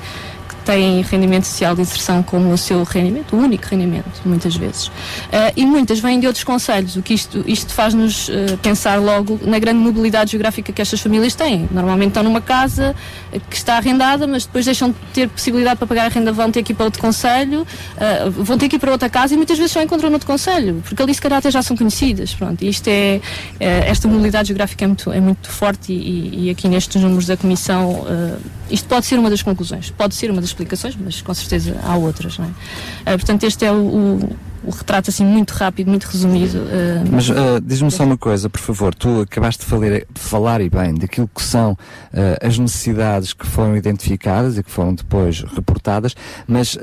têm 0.68 1.02
rendimento 1.02 1.46
social 1.46 1.74
de 1.76 1.82
inserção 1.82 2.22
como 2.22 2.52
o 2.54 2.58
seu 2.58 2.84
rendimento, 2.84 3.36
o 3.36 3.40
único 3.40 3.66
rendimento, 3.68 4.22
muitas 4.26 4.56
vezes. 4.56 4.92
Ah, 5.32 5.52
e 5.56 5.66
muitas 5.66 6.00
vêm 6.00 6.20
de 6.20 6.28
outros 6.28 6.44
conselhos, 6.44 6.96
o 6.96 7.02
que 7.02 7.14
isto, 7.14 7.44
isto 7.48 7.74
faz-nos 7.74 8.30
ah, 8.30 8.58
pensar 8.62 9.00
logo 9.02 9.40
na 9.44 9.58
grande 9.60 9.80
mobilidade 9.80 10.32
geográfica 10.32 10.72
que 10.74 10.82
estas 10.82 11.00
famílias 11.00 11.34
têm. 11.34 11.68
Normalmente 11.72 12.10
estão 12.10 12.22
numa 12.24 12.42
casa 12.42 12.94
ah, 13.34 13.40
que 13.50 13.56
está 13.56 13.78
arrendada, 13.78 14.28
mas 14.28 14.46
depois 14.46 14.66
deixam 14.66 14.90
de 14.90 14.96
ter 15.14 15.30
possibilidade 15.30 15.78
para 15.78 15.88
pagar 15.88 16.06
a 16.06 16.10
renda, 16.10 16.32
vão 16.32 16.52
ter 16.52 16.62
que 16.64 16.74
ir 16.74 16.76
para 16.76 16.86
outro 16.86 17.02
conselho, 17.02 17.66
ah, 17.98 18.30
vão 18.30 18.58
ter 18.58 18.68
que 18.70 18.76
ir 18.76 18.80
para 18.80 18.92
outra 18.92 19.10
casa 19.10 19.34
e 19.34 19.38
muitas 19.38 19.58
vezes 19.58 19.72
só 19.72 19.82
encontram 19.82 20.10
noutro 20.10 20.28
conselho, 20.28 20.82
porque 20.84 21.02
ali 21.02 21.14
se 21.16 21.22
calhar 21.22 21.40
até 21.40 21.50
já 21.50 21.62
são 21.62 21.76
conhecidas. 21.78 22.34
Pronto, 22.34 22.62
isto 22.64 22.88
é, 22.90 23.22
é- 23.60 23.90
esta 23.90 24.08
mobilidade 24.08 24.50
geográfica 24.50 24.84
é 24.84 24.88
muito, 24.88 25.12
é 25.14 25.20
muito 25.22 25.50
forte 25.50 25.94
e, 25.94 25.96
e- 25.96 26.46
e 26.46 26.50
aqui 26.50 26.68
nestes 26.68 27.02
números 27.02 27.26
da 27.26 27.38
Comissão 27.38 28.06
isto 28.70 28.86
pode 28.90 29.06
ser 29.06 29.18
uma 29.18 29.30
das 29.30 29.42
conclusões, 29.42 29.90
pode 29.92 30.14
ser 30.14 30.30
uma 30.30 30.42
das 30.42 30.52
explicações, 30.58 30.98
mas 31.00 31.22
com 31.22 31.34
certeza 31.34 31.76
há 31.84 31.96
outras. 31.96 32.38
Não 32.38 32.46
é? 32.46 32.50
Ah, 33.06 33.12
portanto, 33.12 33.44
este 33.44 33.66
é 33.66 33.72
o, 33.72 33.76
o- 33.76 34.36
o 34.64 34.70
retrato 34.72 35.10
assim 35.10 35.24
muito 35.24 35.52
rápido, 35.52 35.88
muito 35.88 36.04
resumido. 36.06 36.58
ah, 36.70 37.04
Mas 37.10 37.30
ah, 37.30 37.62
diz-me 37.64 37.90
só 37.92 38.04
uma 38.04 38.18
coisa, 38.18 38.50
por 38.50 38.60
favor. 38.60 38.94
Tu 38.94 39.22
acabaste 39.22 39.64
de 39.64 39.70
falar, 39.70 39.90
de 40.00 40.06
falar 40.20 40.62
e 40.62 40.70
bem 40.70 40.94
daquilo 40.96 41.30
que 41.34 41.42
são 41.42 41.78
as 42.42 42.58
necessidades 42.58 43.32
que 43.34 43.46
foram 43.46 43.78
identificadas 43.78 44.58
e 44.58 44.64
que 44.64 44.72
foram 44.72 44.94
depois 44.94 45.42
reportadas, 45.42 46.16
mas 46.48 46.78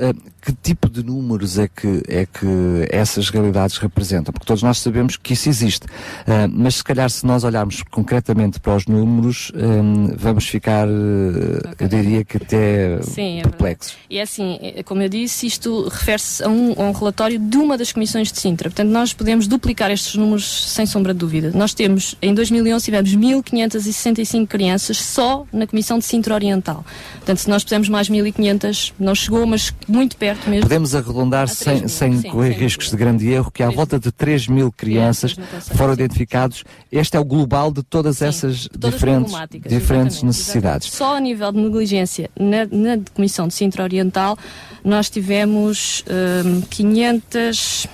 que 0.45 0.53
tipo 0.53 0.87
de 0.87 1.03
números 1.03 1.57
é 1.57 1.67
que, 1.67 2.03
é 2.07 2.25
que 2.27 2.87
essas 2.91 3.29
realidades 3.29 3.77
representam? 3.77 4.31
Porque 4.31 4.45
todos 4.45 4.61
nós 4.61 4.77
sabemos 4.77 5.17
que 5.17 5.33
isso 5.33 5.49
existe. 5.49 5.87
Ah, 6.27 6.47
mas 6.47 6.75
se 6.75 6.83
calhar 6.83 7.09
se 7.09 7.25
nós 7.25 7.43
olharmos 7.43 7.81
concretamente 7.89 8.59
para 8.59 8.75
os 8.75 8.85
números, 8.85 9.51
ah, 9.55 10.13
vamos 10.15 10.45
ficar, 10.47 10.87
ah, 10.87 11.73
eu 11.79 11.87
diria 11.87 12.23
que 12.23 12.37
até 12.37 13.01
Sim, 13.01 13.39
é 13.39 13.41
perplexos. 13.41 13.95
E 14.07 14.19
é 14.19 14.21
assim, 14.21 14.59
é- 14.61 14.83
como 14.83 15.01
eu 15.01 15.09
disse, 15.09 15.47
isto 15.47 15.87
refere-se 15.89 16.43
a 16.43 16.47
um, 16.47 16.73
a 16.77 16.83
um 16.83 16.91
relatório 16.91 17.39
de 17.39 17.57
uma 17.57 17.75
das 17.75 17.91
comissões 17.91 18.31
de 18.31 18.39
Sintra. 18.39 18.69
Portanto, 18.69 18.89
nós 18.89 19.13
podemos 19.13 19.47
duplicar 19.47 19.89
estes 19.89 20.13
números 20.13 20.45
sem 20.71 20.85
sombra 20.85 21.11
de 21.11 21.19
dúvida. 21.19 21.51
Nós 21.55 21.73
temos, 21.73 22.15
em 22.21 22.35
2011, 22.35 22.85
tivemos 22.85 23.15
1.565 23.15 24.45
crianças 24.45 24.97
só 25.01 25.43
na 25.51 25.65
Comissão 25.65 25.97
de 25.97 26.05
Sintra 26.05 26.35
Oriental. 26.35 26.85
Portanto, 27.15 27.39
se 27.39 27.49
nós 27.49 27.63
pusermos 27.63 27.89
mais 27.89 28.09
1.500, 28.09 28.93
não 28.99 29.15
chegou, 29.15 29.45
mas 29.47 29.73
muito 29.87 30.15
perto 30.17 30.34
mesmo. 30.47 30.61
Podemos 30.63 30.95
arredondar 30.95 31.47
sem, 31.47 31.87
sem 31.87 32.21
correr 32.23 32.51
riscos 32.51 32.89
de 32.89 32.97
grande 32.97 33.29
erro 33.29 33.51
que 33.51 33.63
há 33.63 33.69
volta 33.69 33.99
de 33.99 34.11
3 34.11 34.47
mil 34.47 34.71
crianças 34.71 35.35
foram 35.75 35.93
identificados. 35.93 36.63
Este 36.91 37.17
é 37.17 37.19
o 37.19 37.25
global 37.25 37.71
de 37.71 37.83
todas 37.83 38.21
essas 38.21 38.67
todas 38.67 38.93
diferentes, 38.93 39.33
diferentes 39.63 40.17
exatamente, 40.17 40.25
necessidades. 40.25 40.91
Só 40.91 41.15
a 41.15 41.19
nível 41.19 41.51
de 41.51 41.59
negligência, 41.59 42.29
na, 42.39 42.65
na 42.71 43.03
Comissão 43.13 43.47
de 43.47 43.53
Sintra 43.53 43.83
Oriental, 43.83 44.37
nós 44.83 45.09
tivemos 45.09 46.03
hum, 46.45 46.61
500, 46.69 47.87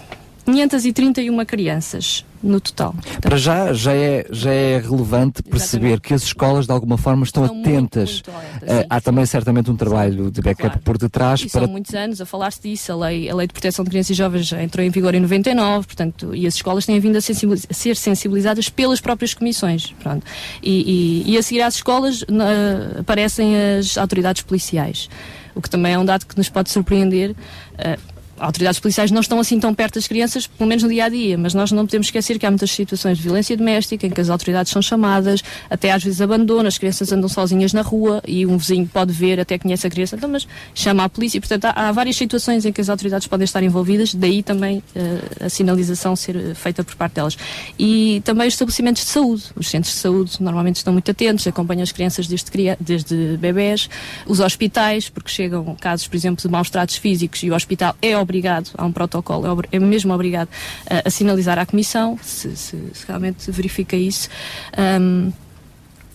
531 0.46 1.46
crianças 1.46 2.26
no 2.44 2.60
total. 2.60 2.96
Para 3.22 3.38
já, 3.38 3.72
já 3.74 3.94
é, 3.94 4.26
já 4.32 4.52
é 4.52 4.80
relevante 4.80 5.44
perceber 5.44 6.00
que 6.00 6.14
as 6.14 6.24
escolas 6.24 6.66
de 6.66 6.72
alguma 6.72 6.98
forma 6.98 7.24
estão, 7.24 7.44
atentas. 7.46 8.24
Eh, 8.64 8.86
há 8.90 9.00
também 9.00 9.26
certamente 9.26 9.70
um 9.70 9.76
trabalho 9.76 10.32
de 10.32 10.42
backup 10.42 10.80
por 10.80 10.98
detrás 10.98 11.42
E 11.42 11.50
para 11.50 11.62
são 11.66 11.72
muitos 11.72 11.94
anos 11.94 12.20
a 12.22 12.26
falar-se 12.26 12.62
disso. 12.62 12.92
A 12.92 12.96
lei, 12.96 13.30
a 13.30 13.36
lei 13.36 13.48
de 13.48 13.54
Proteção 13.54 13.84
de 13.86 13.90
Crianças 13.92 14.12
e 14.12 14.14
Jovens 14.16 14.48
já 14.48 14.62
entrou 14.64 14.86
em 14.86 14.90
vigor 14.90 15.14
em 15.16 15.20
99, 15.20 15.86
portanto, 15.88 16.34
e 16.36 16.48
as 16.48 16.56
escolas 16.56 16.86
têm 16.86 17.00
vindo 17.00 17.16
a, 17.18 17.22
sensibiliz- 17.22 17.68
a 17.70 17.74
ser 17.74 17.96
sensibilizadas 17.96 18.70
pelas 18.70 19.00
próprias 19.02 19.34
comissões. 19.34 19.94
Pronto. 20.02 20.26
E, 20.64 21.24
e- 21.28 21.32
e 21.34 21.38
a 21.38 21.44
seguir 21.44 21.62
às 21.62 21.76
escolas 21.76 22.24
aparecem 23.00 23.54
as 23.78 23.98
autoridades 23.98 24.42
policiais, 24.42 25.10
o 25.56 25.62
que 25.62 25.70
também 25.70 25.94
é 25.94 26.00
um 26.00 26.06
dado 26.06 26.26
que 26.26 26.38
nos 26.38 26.50
pode 26.50 26.70
surpreender. 26.70 27.36
eh, 27.78 27.98
autoridades 28.42 28.80
policiais 28.80 29.12
não 29.12 29.22
estão 29.22 29.40
assim 29.40 29.60
tão 29.60 29.74
perto 29.74 29.96
das 29.96 30.08
crianças, 30.08 30.48
pelo 30.48 30.68
menos 30.68 30.84
no 30.84 30.90
dia 30.90 31.06
a 31.06 31.10
dia, 31.10 31.38
mas 31.38 31.54
nós 31.54 31.72
não 31.72 31.86
podemos 31.86 32.08
esquecer 32.08 32.40
que 32.40 32.46
há 32.46 32.50
muitas 32.50 32.72
situações 32.72 33.18
de 33.18 33.24
violência 33.24 33.56
doméstica 33.56 34.08
em 34.08 34.10
que 34.10 34.20
as 34.20 34.30
autoridades 34.30 34.72
são 34.72 34.82
chamadas, 34.82 35.44
até 35.70 35.92
às 35.92 36.04
vezes 36.04 36.20
abandonam, 36.22 36.68
as 36.68 36.78
crianças 36.78 37.12
andam 37.12 37.30
sozinhas 37.30 37.72
na 37.72 37.82
rua 37.82 38.22
e 38.28 38.46
um 38.46 38.58
vizinho 38.58 38.90
pode 38.92 39.14
ver, 39.14 39.40
até 39.40 39.58
conhece 39.58 39.86
a 39.86 39.90
criança, 39.90 40.16
então, 40.16 40.30
mas 40.30 40.48
chama 40.74 41.04
a 41.04 41.10
polícia. 41.10 41.40
Portanto, 41.40 41.66
há, 41.66 41.90
há 41.90 41.92
várias 41.92 42.16
situações 42.16 42.66
em 42.66 42.72
que 42.72 42.82
as 42.82 42.90
autoridades 42.90 43.28
podem 43.28 43.46
estar 43.46 43.62
envolvidas, 43.62 44.14
daí 44.16 44.42
também 44.42 44.82
eh, 44.96 45.46
a 45.46 45.50
sinalização 45.50 46.16
ser 46.16 46.36
eh, 46.36 46.54
feita 46.56 46.84
por 46.84 46.96
parte 46.96 47.14
delas. 47.14 47.38
E 47.78 48.22
também 48.26 48.48
os 48.48 48.54
estabelecimentos 48.54 49.04
de 49.04 49.10
saúde. 49.10 49.44
Os 49.56 49.70
centros 49.70 49.94
de 49.94 50.00
saúde 50.00 50.32
normalmente 50.40 50.78
estão 50.78 50.94
muito 50.94 51.10
atentos, 51.12 51.46
acompanham 51.46 51.84
as 51.84 51.92
crianças 51.92 52.28
desde, 52.28 52.50
desde 52.80 53.38
bebés, 53.38 53.90
os 54.26 54.40
hospitais, 54.40 55.10
porque 55.10 55.30
chegam 55.30 55.76
casos, 55.80 56.08
por 56.08 56.16
exemplo, 56.16 56.42
de 56.42 56.50
maus 56.50 56.70
tratos 56.70 56.96
físicos 56.96 57.44
e 57.44 57.52
o 57.52 57.56
hospital 57.56 57.96
é 58.02 58.18
obrigado, 58.18 58.31
há 58.78 58.86
um 58.86 58.92
protocolo, 58.92 59.64
é, 59.72 59.76
é 59.76 59.80
mesmo 59.80 60.14
obrigado 60.14 60.48
a, 60.90 61.08
a 61.08 61.12
sinalizar 61.12 61.60
à 61.60 61.66
Comissão, 61.66 62.18
se, 62.22 62.56
se- 62.56 62.90
se 62.94 63.06
realmente 63.08 63.52
verifica 63.52 63.96
isso. 63.96 64.30
Ahm, 64.78 65.32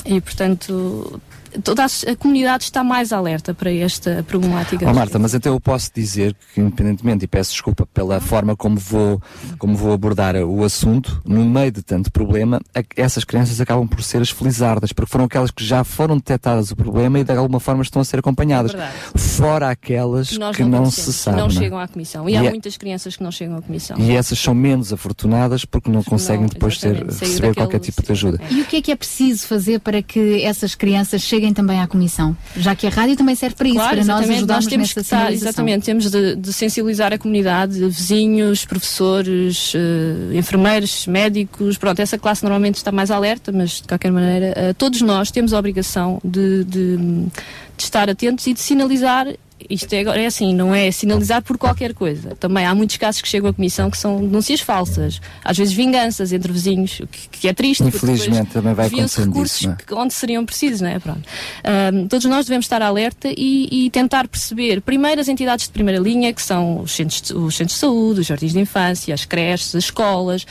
e, 0.04 0.20
portanto, 0.20 1.20
toda 1.62 1.84
a, 1.84 2.16
comunidade 2.16 2.64
está 2.64 2.84
mais 2.84 3.12
alerta 3.12 3.54
para 3.54 3.72
esta 3.72 4.24
problemática. 4.26 4.88
Oh, 4.88 4.94
Marta, 4.94 5.18
mas 5.18 5.34
então 5.34 5.52
eu 5.52 5.60
posso 5.60 5.90
dizer 5.94 6.36
que, 6.54 6.60
independentemente, 6.60 7.24
e 7.24 7.28
peço 7.28 7.52
desculpa 7.52 7.86
pela 7.86 8.20
forma 8.20 8.54
como 8.54 8.76
vou, 8.76 9.20
como 9.58 9.76
vou 9.76 9.92
abordar 9.92 10.36
o 10.36 10.64
assunto, 10.64 11.22
no 11.24 11.44
meio 11.44 11.72
de 11.72 11.82
tanto 11.82 12.12
problema, 12.12 12.60
essas 12.96 13.24
crianças 13.24 13.60
acabam 13.60 13.86
por 13.86 14.02
ser 14.02 14.20
as 14.20 14.30
felizardas, 14.30 14.92
porque 14.92 15.10
foram 15.10 15.24
aquelas 15.24 15.50
que 15.50 15.64
já 15.64 15.84
foram 15.84 16.16
detectadas 16.16 16.70
o 16.70 16.76
problema 16.76 17.18
e 17.18 17.24
de 17.24 17.32
alguma 17.32 17.60
forma 17.60 17.82
estão 17.82 18.02
a 18.02 18.04
ser 18.04 18.18
acompanhadas. 18.18 18.74
É. 18.74 18.90
Fora 19.18 19.70
aquelas 19.70 20.30
que 20.54 20.62
não, 20.64 20.82
não, 20.82 20.90
se 20.90 21.12
sabe. 21.12 21.36
Não 21.38 21.46
não 21.48 21.54
é? 21.54 21.58
chegam 21.58 21.78
à 21.78 21.88
Comissão. 21.88 22.28
E, 22.28 22.32
E 22.32 22.36
há 22.36 22.44
é- 22.44 22.50
muitas 22.50 22.76
crianças 22.76 23.16
que 23.16 23.22
não 23.22 23.30
chegam 23.30 23.56
à 23.56 23.62
Comissão. 23.62 23.96
E 23.98 24.12
essas 24.12 24.38
são 24.38 24.54
menos 24.54 24.92
afortunadas 24.92 25.64
porque 25.64 25.90
não 25.90 26.02
conseguem 26.02 26.46
depois 26.46 26.78
ter, 26.78 27.04
receber 27.04 27.54
qualquer 27.54 27.80
tipo 27.80 28.02
de 28.02 28.12
ajuda. 28.12 28.40
E 28.50 28.60
o 28.60 28.64
que 28.64 28.76
é 28.76 28.82
que 28.82 28.92
é 28.92 28.96
preciso 28.96 29.46
fazer 29.46 29.80
para 29.80 30.02
que 30.02 30.42
essas 30.42 30.74
crianças 30.74 31.22
cheguem 31.22 31.45
também 31.52 31.80
à 31.80 31.86
comissão? 31.86 32.36
Já 32.56 32.74
que 32.74 32.86
a 32.86 32.90
rádio 32.90 33.16
também 33.16 33.34
serve 33.34 33.56
para 33.56 33.68
isso, 33.68 33.76
Claro, 33.76 33.96
para 33.96 34.04
nós 34.04 34.30
ajudarmos 34.30 34.64
Nós 34.64 34.66
temos 34.66 34.92
que 34.92 35.00
estar, 35.00 35.32
exatamente, 35.32 35.84
temos 35.84 36.10
de, 36.10 36.36
de 36.36 36.52
sensibilizar 36.52 37.12
a 37.12 37.18
comunidade, 37.18 37.78
vizinhos, 37.78 38.64
professores, 38.64 39.72
eh, 39.74 40.36
enfermeiros, 40.36 41.06
médicos, 41.06 41.76
pronto, 41.78 42.00
essa 42.00 42.18
classe 42.18 42.42
normalmente 42.42 42.76
está 42.76 42.92
mais 42.92 43.10
alerta, 43.10 43.52
mas 43.52 43.80
de 43.80 43.88
qualquer 43.88 44.12
maneira, 44.12 44.52
eh, 44.56 44.72
todos 44.72 45.00
nós 45.02 45.30
temos 45.30 45.52
a 45.52 45.58
obrigação 45.58 46.20
de, 46.24 46.64
de, 46.64 46.96
de 46.96 47.30
estar 47.78 48.08
atentos 48.08 48.46
e 48.46 48.54
de 48.54 48.60
sinalizar. 48.60 49.26
Isto 49.68 49.92
é, 49.92 50.00
agora 50.00 50.20
é 50.20 50.26
assim, 50.26 50.54
não 50.54 50.74
é 50.74 50.90
sinalizar 50.90 51.42
por 51.42 51.58
qualquer 51.58 51.94
coisa. 51.94 52.34
Também 52.36 52.64
há 52.64 52.74
muitos 52.74 52.96
casos 52.96 53.20
que 53.20 53.28
chegam 53.28 53.50
à 53.50 53.52
comissão 53.52 53.90
que 53.90 53.98
são 53.98 54.18
denúncias 54.18 54.60
falsas, 54.60 55.20
às 55.44 55.56
vezes 55.56 55.72
vinganças 55.74 56.32
entre 56.32 56.52
vizinhos, 56.52 57.00
o 57.00 57.06
que, 57.06 57.28
que 57.28 57.48
é 57.48 57.52
triste. 57.52 57.82
Infelizmente 57.84 58.50
também 58.50 58.74
vai 58.74 58.86
acontecendo 58.86 59.32
recursos 59.32 59.56
isso, 59.58 59.68
não 59.68 59.98
é? 59.98 60.02
onde 60.02 60.14
seriam 60.14 60.44
precisos, 60.44 60.80
não 60.80 60.88
é? 60.88 60.98
Pronto. 60.98 61.22
Ahm, 61.64 62.06
todos 62.08 62.26
nós 62.26 62.46
devemos 62.46 62.66
estar 62.66 62.82
alerta 62.82 63.28
e, 63.28 63.86
e 63.86 63.90
tentar 63.90 64.28
perceber, 64.28 64.80
primeiro, 64.80 65.20
as 65.20 65.28
entidades 65.28 65.66
de 65.66 65.72
primeira 65.72 66.00
linha, 66.00 66.32
que 66.32 66.42
são 66.42 66.80
os 66.80 66.92
centros 66.92 67.22
de, 67.22 67.34
os 67.34 67.56
centros 67.56 67.74
de 67.74 67.80
saúde, 67.80 68.20
os 68.20 68.26
jardins 68.26 68.52
de 68.52 68.60
infância, 68.60 69.14
as 69.14 69.24
creches, 69.24 69.74
as 69.74 69.84
escolas, 69.84 70.46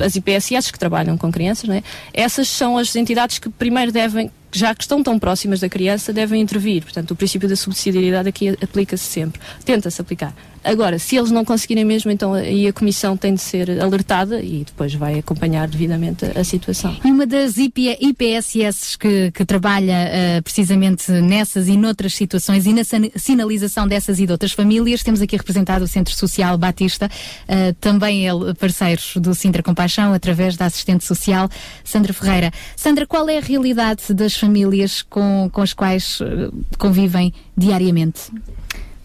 as 0.00 0.16
IPSS 0.16 0.72
que 0.72 0.78
trabalham 0.78 1.16
com 1.16 1.30
crianças, 1.30 1.68
não 1.68 1.74
é? 1.74 1.82
Essas 2.12 2.48
são 2.48 2.78
as 2.78 2.94
entidades 2.96 3.38
que 3.38 3.48
primeiro 3.48 3.92
devem 3.92 4.30
já 4.52 4.74
que 4.74 4.82
estão 4.82 5.02
tão 5.02 5.18
próximas 5.18 5.60
da 5.60 5.68
criança, 5.68 6.12
devem 6.12 6.40
intervir. 6.40 6.82
Portanto, 6.82 7.12
o 7.12 7.16
princípio 7.16 7.48
da 7.48 7.56
subsidiariedade 7.56 8.28
aqui 8.28 8.50
aplica-se 8.62 9.04
sempre. 9.04 9.40
Tenta-se 9.64 10.00
aplicar. 10.00 10.34
Agora, 10.64 10.98
se 10.98 11.16
eles 11.16 11.30
não 11.30 11.44
conseguirem 11.44 11.84
mesmo, 11.84 12.10
então 12.10 12.34
aí 12.34 12.68
a 12.68 12.72
Comissão 12.72 13.16
tem 13.16 13.34
de 13.34 13.40
ser 13.40 13.80
alertada 13.80 14.40
e 14.40 14.64
depois 14.64 14.94
vai 14.94 15.18
acompanhar 15.18 15.66
devidamente 15.68 16.24
a, 16.24 16.40
a 16.40 16.44
situação. 16.44 16.96
E 17.04 17.10
uma 17.10 17.26
das 17.26 17.56
IP, 17.56 17.96
IPSS 18.00 18.96
que, 18.96 19.30
que 19.32 19.44
trabalha 19.44 19.92
eh, 19.92 20.40
precisamente 20.40 21.10
nessas 21.10 21.68
e 21.68 21.76
noutras 21.76 22.14
situações 22.14 22.66
e 22.66 22.72
na 22.72 22.82
sinalização 23.16 23.88
dessas 23.88 24.20
e 24.20 24.26
de 24.26 24.32
outras 24.32 24.52
famílias, 24.52 25.02
temos 25.02 25.20
aqui 25.20 25.36
representado 25.36 25.84
o 25.84 25.88
Centro 25.88 26.14
Social 26.14 26.56
Batista, 26.56 27.10
eh, 27.48 27.74
também 27.80 28.26
ele 28.26 28.54
parceiro 28.54 29.02
do 29.16 29.34
Sintra 29.34 29.62
Compaixão, 29.62 30.12
através 30.12 30.56
da 30.56 30.66
assistente 30.66 31.04
social 31.04 31.48
Sandra 31.84 32.12
Ferreira. 32.12 32.52
Sandra, 32.76 33.06
qual 33.06 33.28
é 33.28 33.38
a 33.38 33.40
realidade 33.40 34.14
das 34.14 34.36
famílias 34.36 35.02
com, 35.02 35.50
com 35.52 35.60
as 35.60 35.72
quais 35.72 36.18
eh, 36.20 36.50
convivem 36.78 37.32
diariamente? 37.56 38.30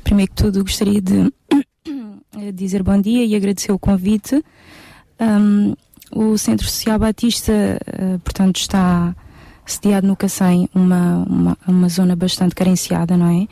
Primeiro 0.04 0.32
que 0.32 0.42
tudo, 0.42 0.64
gostaria 0.64 1.02
de 1.02 1.32
dizer 2.54 2.84
bom 2.84 3.00
dia 3.00 3.26
e 3.26 3.36
agradecer 3.36 3.72
o 3.72 3.80
convite. 3.80 4.44
Um, 5.20 5.74
o 6.12 6.38
Centro 6.38 6.66
Social 6.66 7.00
Batista, 7.00 7.52
eh, 7.52 8.18
portanto, 8.24 8.58
está 8.58 9.16
sediado 9.66 10.08
no 10.08 10.16
Cacém, 10.16 10.70
uma, 10.74 11.26
uma, 11.30 11.58
uma 11.68 11.90
zona 11.90 12.16
bastante 12.16 12.56
carenciada, 12.56 13.18
não 13.18 13.28
é? 13.28 13.48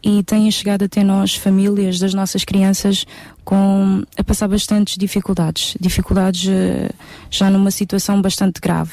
E 0.00 0.22
têm 0.22 0.48
chegado 0.50 0.84
até 0.84 1.02
nós 1.02 1.34
famílias 1.34 1.98
das 1.98 2.14
nossas 2.14 2.44
crianças 2.44 3.04
com 3.44 4.04
a 4.16 4.22
passar 4.22 4.46
bastantes 4.46 4.96
dificuldades, 4.96 5.74
dificuldades 5.80 6.48
eh, 6.48 6.90
já 7.30 7.50
numa 7.50 7.70
situação 7.70 8.22
bastante 8.22 8.60
grave. 8.60 8.92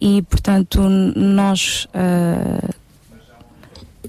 E, 0.00 0.22
portanto, 0.22 0.80
nós 0.88 1.86
eh, 1.92 2.70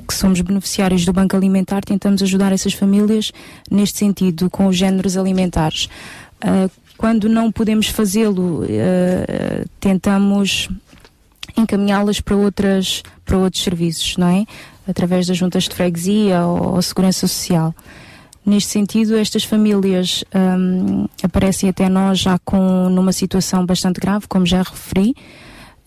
que 0.06 0.14
somos 0.14 0.42
beneficiários 0.42 1.06
do 1.06 1.12
Banco 1.12 1.36
Alimentar, 1.36 1.84
tentamos 1.84 2.22
ajudar 2.22 2.52
essas 2.52 2.74
famílias 2.74 3.32
neste 3.70 3.98
sentido, 3.98 4.50
com 4.50 4.68
os 4.68 4.78
géneros 4.78 5.18
alimentares. 5.18 5.90
Ah, 6.42 6.70
quando 6.98 7.28
não 7.28 7.52
podemos 7.52 7.88
fazê-lo, 7.88 8.64
ah, 8.64 9.66
tentamos 9.80 10.70
encaminhá-las 11.58 12.22
para 12.22 12.36
outras 12.36 13.04
para 13.26 13.38
outros 13.38 13.64
serviços, 13.64 14.18
não 14.18 14.28
é? 14.28 14.46
Através 14.88 15.26
das 15.28 15.38
juntas 15.38 15.64
de 15.64 15.74
freguesia 15.74 16.46
ou, 16.46 16.76
ou 16.76 16.82
segurança 16.82 17.28
social. 17.28 17.74
Neste 18.46 18.70
sentido, 18.70 19.18
estas 19.18 19.44
famílias 19.44 20.24
hum, 20.36 21.08
aparecem 21.24 21.68
até 21.68 21.90
nós 21.90 22.20
já 22.20 22.38
com 22.46 22.90
numa 22.90 23.12
situação 23.12 23.66
bastante 23.66 24.00
grave, 24.00 24.28
como 24.28 24.46
já 24.46 24.62
referi, 24.62 25.16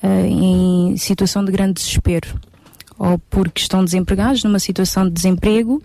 ah, 0.03 0.27
em 0.27 0.97
situação 0.97 1.45
de 1.45 1.53
grande 1.53 1.75
desespero 1.75 2.41
ou 2.99 3.19
porque 3.31 3.61
estão 3.61 3.85
desempregados 3.85 4.43
numa 4.43 4.59
situação 4.59 5.05
de 5.05 5.11
desemprego 5.13 5.83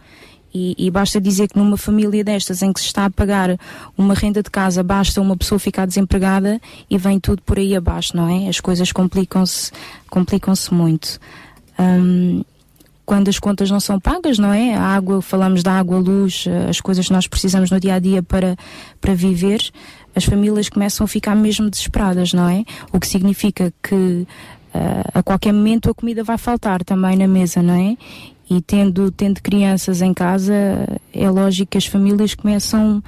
e, 0.54 0.76
e 0.78 0.92
basta 0.92 1.20
dizer 1.20 1.48
que 1.48 1.58
numa 1.58 1.78
família 1.78 2.24
destas 2.24 2.62
em 2.62 2.72
que 2.72 2.80
se 2.80 2.86
está 2.88 3.06
a 3.06 3.10
pagar 3.10 3.58
uma 3.98 4.14
renda 4.14 4.44
de 4.44 4.52
casa, 4.52 4.84
basta 4.84 5.20
uma 5.20 5.36
pessoa 5.36 5.58
ficar 5.58 5.88
desempregada 5.88 6.62
e 6.90 6.98
vem 6.98 7.20
tudo 7.20 7.42
por 7.42 7.58
aí 7.58 7.76
abaixo, 7.76 8.16
não 8.16 8.30
é? 8.30 8.48
As 8.48 8.60
coisas 8.60 8.92
complicam-se 8.92 9.72
complicam-se 10.10 10.74
muito. 10.74 11.20
Hum, 11.80 12.44
quando 13.06 13.30
as 13.30 13.40
contas 13.40 13.70
não 13.70 13.80
são 13.80 14.00
pagas, 14.00 14.38
não 14.38 14.54
é? 14.54 14.76
A 14.76 14.82
água, 14.82 15.22
falamos 15.22 15.62
da 15.62 15.74
água, 15.74 15.98
luz, 15.98 16.46
as 16.70 16.80
coisas 16.80 17.08
que 17.08 17.14
nós 17.14 17.28
precisamos 17.28 17.70
no 17.70 17.80
dia 17.80 17.96
a 17.96 18.00
dia 18.00 18.24
para, 18.24 18.56
para 19.02 19.14
viver, 19.14 19.62
as 20.16 20.24
famílias 20.24 20.70
começam 20.70 21.04
a 21.04 21.08
ficar 21.08 21.36
mesmo 21.36 21.70
desesperadas, 21.70 22.32
não 22.32 22.48
é? 22.48 22.64
O 22.94 23.00
que 23.00 23.08
significa 23.08 23.74
que 23.82 24.26
a 25.14 25.22
qualquer 25.22 25.54
momento 25.54 25.90
a 25.90 25.94
comida 25.94 26.24
vai 26.24 26.38
faltar 26.38 26.84
também 26.84 27.16
na 27.16 27.28
mesa, 27.28 27.62
não 27.62 27.74
é? 27.74 27.96
E 28.50 28.62
tendo, 28.62 29.12
tendo 29.12 29.42
crianças 29.42 30.02
em 30.02 30.14
casa, 30.14 30.54
é 31.14 31.30
lógico 31.30 31.72
que 31.72 31.78
as 31.78 31.86
famílias 31.86 32.36
começam, 32.36 33.02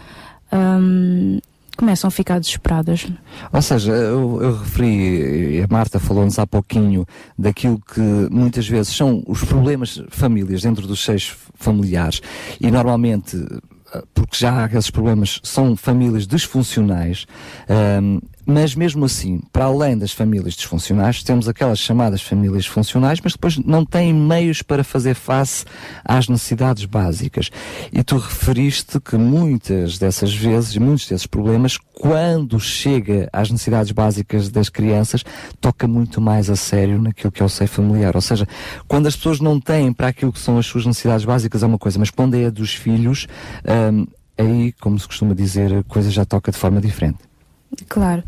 hum, 0.54 1.40
começam 1.76 2.08
a 2.08 2.12
ficar 2.12 2.40
desesperadas. 2.40 3.08
Ou 3.52 3.62
seja, 3.62 3.92
eu, 3.92 4.42
eu 4.42 4.58
referi, 4.58 5.58
e 5.58 5.62
a 5.62 5.68
Marta 5.70 6.00
falou-nos 6.00 6.40
há 6.40 6.48
pouquinho 6.48 7.06
daquilo 7.38 7.80
que 7.94 8.02
muitas 8.32 8.68
vezes 8.68 8.96
são 8.96 9.24
os 9.28 9.44
problemas 9.44 10.02
famílias 10.10 10.62
dentro 10.62 10.88
dos 10.88 11.04
seis 11.04 11.36
familiares 11.56 12.22
e 12.62 12.72
normalmente 12.72 13.38
eh, 13.94 14.04
porque 14.14 14.38
já 14.38 14.64
há 14.64 14.66
esses 14.66 14.90
problemas, 14.90 15.40
são 15.44 15.76
famílias 15.76 16.28
disfuncionais, 16.28 17.26
ahm, 17.70 18.20
mas 18.46 18.76
mesmo 18.76 19.06
assim, 19.06 19.42
para 19.52 19.66
além 19.66 19.98
das 19.98 20.12
famílias 20.12 20.54
disfuncionais, 20.54 21.24
temos 21.24 21.48
aquelas 21.48 21.80
chamadas 21.80 22.22
famílias 22.22 22.66
funcionais, 22.66 23.20
mas 23.24 23.34
depois 23.34 23.58
não 23.58 23.84
têm 23.86 24.14
meios 24.14 24.62
para 24.62 24.84
fazer 24.84 25.16
face 25.16 25.66
às 26.04 26.28
necessidades 26.28 26.86
básicas. 26.86 27.50
E 27.92 28.04
tu 28.04 28.18
referiste 28.18 29.00
que 29.00 29.18
muitas 29.18 29.98
dessas 29.98 30.34
vezes, 30.34 30.78
muitos 30.78 31.08
desses 31.08 31.26
problemas, 31.26 31.78
quando 31.78 32.60
chega 32.60 33.28
às 33.34 33.50
necessidades 33.50 33.92
básicas 33.92 34.50
das 34.50 34.70
crianças, 34.70 35.24
toca 35.60 35.88
muito 35.88 36.22
mais 36.22 36.50
a 36.50 36.56
sério 36.56 37.02
naquilo 37.02 37.32
que 37.32 37.42
é 37.42 37.46
o 37.46 37.50
seio 37.50 37.70
familiar. 37.70 38.16
Ou 38.16 38.22
seja, 38.22 38.48
quando 38.88 39.08
as 39.08 39.16
pessoas 39.16 39.40
não 39.40 39.60
têm 39.60 39.92
para 39.92 40.10
aquilo 40.10 40.32
que 40.32 40.40
são 40.40 40.58
as 40.58 40.66
suas 40.66 40.86
necessidades 40.86 41.26
básicas 41.26 41.64
é 41.64 41.66
uma 41.66 41.78
coisa, 41.78 41.98
mas 41.98 42.10
quando 42.10 42.36
é 42.36 42.46
a 42.46 42.50
dos 42.50 42.74
filhos, 42.74 43.28
hum, 43.92 44.06
aí, 44.38 44.72
como 44.74 45.00
se 45.00 45.08
costuma 45.08 45.34
dizer, 45.34 45.74
a 45.74 45.84
coisa 45.84 46.12
já 46.12 46.26
toca 46.26 46.52
de 46.52 46.58
forma 46.58 46.82
diferente. 46.82 47.20
Claro. 47.88 48.24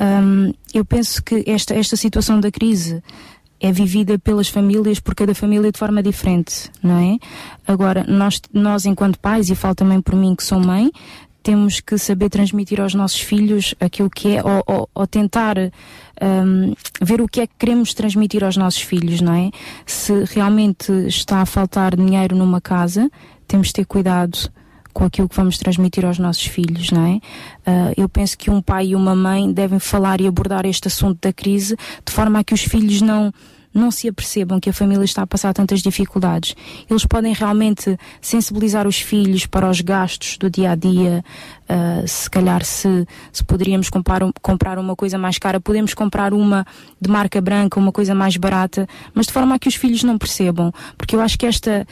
Hum, 0.00 0.52
eu 0.74 0.84
penso 0.84 1.22
que 1.22 1.42
esta, 1.46 1.74
esta 1.74 1.96
situação 1.96 2.40
da 2.40 2.50
crise 2.50 3.02
é 3.60 3.72
vivida 3.72 4.18
pelas 4.18 4.48
famílias, 4.48 5.00
por 5.00 5.14
cada 5.14 5.34
família 5.34 5.72
de 5.72 5.78
forma 5.78 6.02
diferente, 6.02 6.70
não 6.82 6.98
é? 6.98 7.18
Agora, 7.66 8.04
nós, 8.06 8.40
nós 8.52 8.84
enquanto 8.84 9.18
pais, 9.18 9.48
e 9.48 9.54
falo 9.54 9.74
também 9.74 10.00
por 10.00 10.14
mim 10.14 10.34
que 10.34 10.44
sou 10.44 10.60
mãe, 10.60 10.90
temos 11.42 11.80
que 11.80 11.96
saber 11.96 12.28
transmitir 12.28 12.80
aos 12.80 12.92
nossos 12.94 13.20
filhos 13.20 13.74
aquilo 13.80 14.10
que 14.10 14.36
é, 14.36 14.42
ou, 14.42 14.62
ou- 14.66 14.90
ou 14.94 15.06
tentar 15.06 15.56
hum, 15.58 16.74
ver 17.00 17.20
o 17.22 17.28
que 17.28 17.40
é 17.40 17.46
que 17.46 17.54
queremos 17.58 17.94
transmitir 17.94 18.44
aos 18.44 18.56
nossos 18.56 18.82
filhos, 18.82 19.20
não 19.22 19.32
é? 19.32 19.50
Se 19.86 20.12
realmente 20.34 20.92
está 21.06 21.40
a 21.40 21.46
faltar 21.46 21.96
dinheiro 21.96 22.36
numa 22.36 22.60
casa, 22.60 23.08
temos 23.48 23.68
de 23.68 23.74
ter 23.74 23.86
cuidado 23.86 24.36
com 24.96 25.04
aquilo 25.04 25.28
que 25.28 25.36
vamos 25.36 25.58
transmitir 25.58 26.06
aos 26.06 26.18
nossos 26.18 26.46
filhos, 26.46 26.90
não 26.90 27.04
é? 27.04 27.20
Ah, 27.66 27.92
eu 27.98 28.08
penso 28.08 28.38
que 28.38 28.50
um 28.50 28.62
pai 28.62 28.86
e 28.86 28.96
uma 28.96 29.14
mãe 29.14 29.52
devem 29.52 29.78
falar 29.78 30.22
e 30.22 30.26
abordar 30.26 30.64
este 30.64 30.88
assunto 30.88 31.18
da 31.20 31.34
crise 31.34 31.76
de 32.02 32.10
forma 32.10 32.38
a 32.38 32.44
que 32.44 32.54
os 32.54 32.62
filhos 32.62 33.02
não 33.02 33.30
não 33.74 33.90
se 33.90 34.08
apercebam 34.08 34.58
que 34.58 34.70
a 34.70 34.72
família 34.72 35.04
está 35.04 35.20
a 35.20 35.26
passar 35.26 35.52
tantas 35.52 35.82
dificuldades. 35.82 36.56
Eles 36.88 37.04
podem 37.04 37.34
realmente 37.34 37.98
sensibilizar 38.22 38.88
os 38.88 38.98
filhos 38.98 39.44
para 39.44 39.68
os 39.68 39.82
gastos 39.82 40.38
do 40.38 40.48
dia 40.48 40.70
a 40.70 40.74
dia. 40.74 41.22
ah, 41.68 42.02
se 42.06 42.30
calhar 42.30 42.64
se, 42.64 43.06
se 43.30 43.44
poderíamos 43.44 43.90
comprar, 43.90 44.22
comprar 44.40 44.78
uma 44.78 44.96
coisa 44.96 45.18
mais 45.18 45.38
cara, 45.38 45.60
podemos 45.60 45.92
comprar 45.92 46.32
uma 46.32 46.66
de 46.98 47.10
marca 47.10 47.38
branca, 47.38 47.78
uma 47.78 47.92
coisa 47.92 48.14
mais 48.14 48.38
barata, 48.38 48.88
mas 49.12 49.26
de 49.26 49.32
forma 49.34 49.56
a 49.56 49.58
que 49.58 49.68
os 49.68 49.74
filhos 49.74 50.02
não 50.02 50.16
percebam. 50.16 50.72
Porque 50.96 51.14
eu 51.14 51.20
acho 51.20 51.36
que 51.36 51.44
esta 51.44 51.86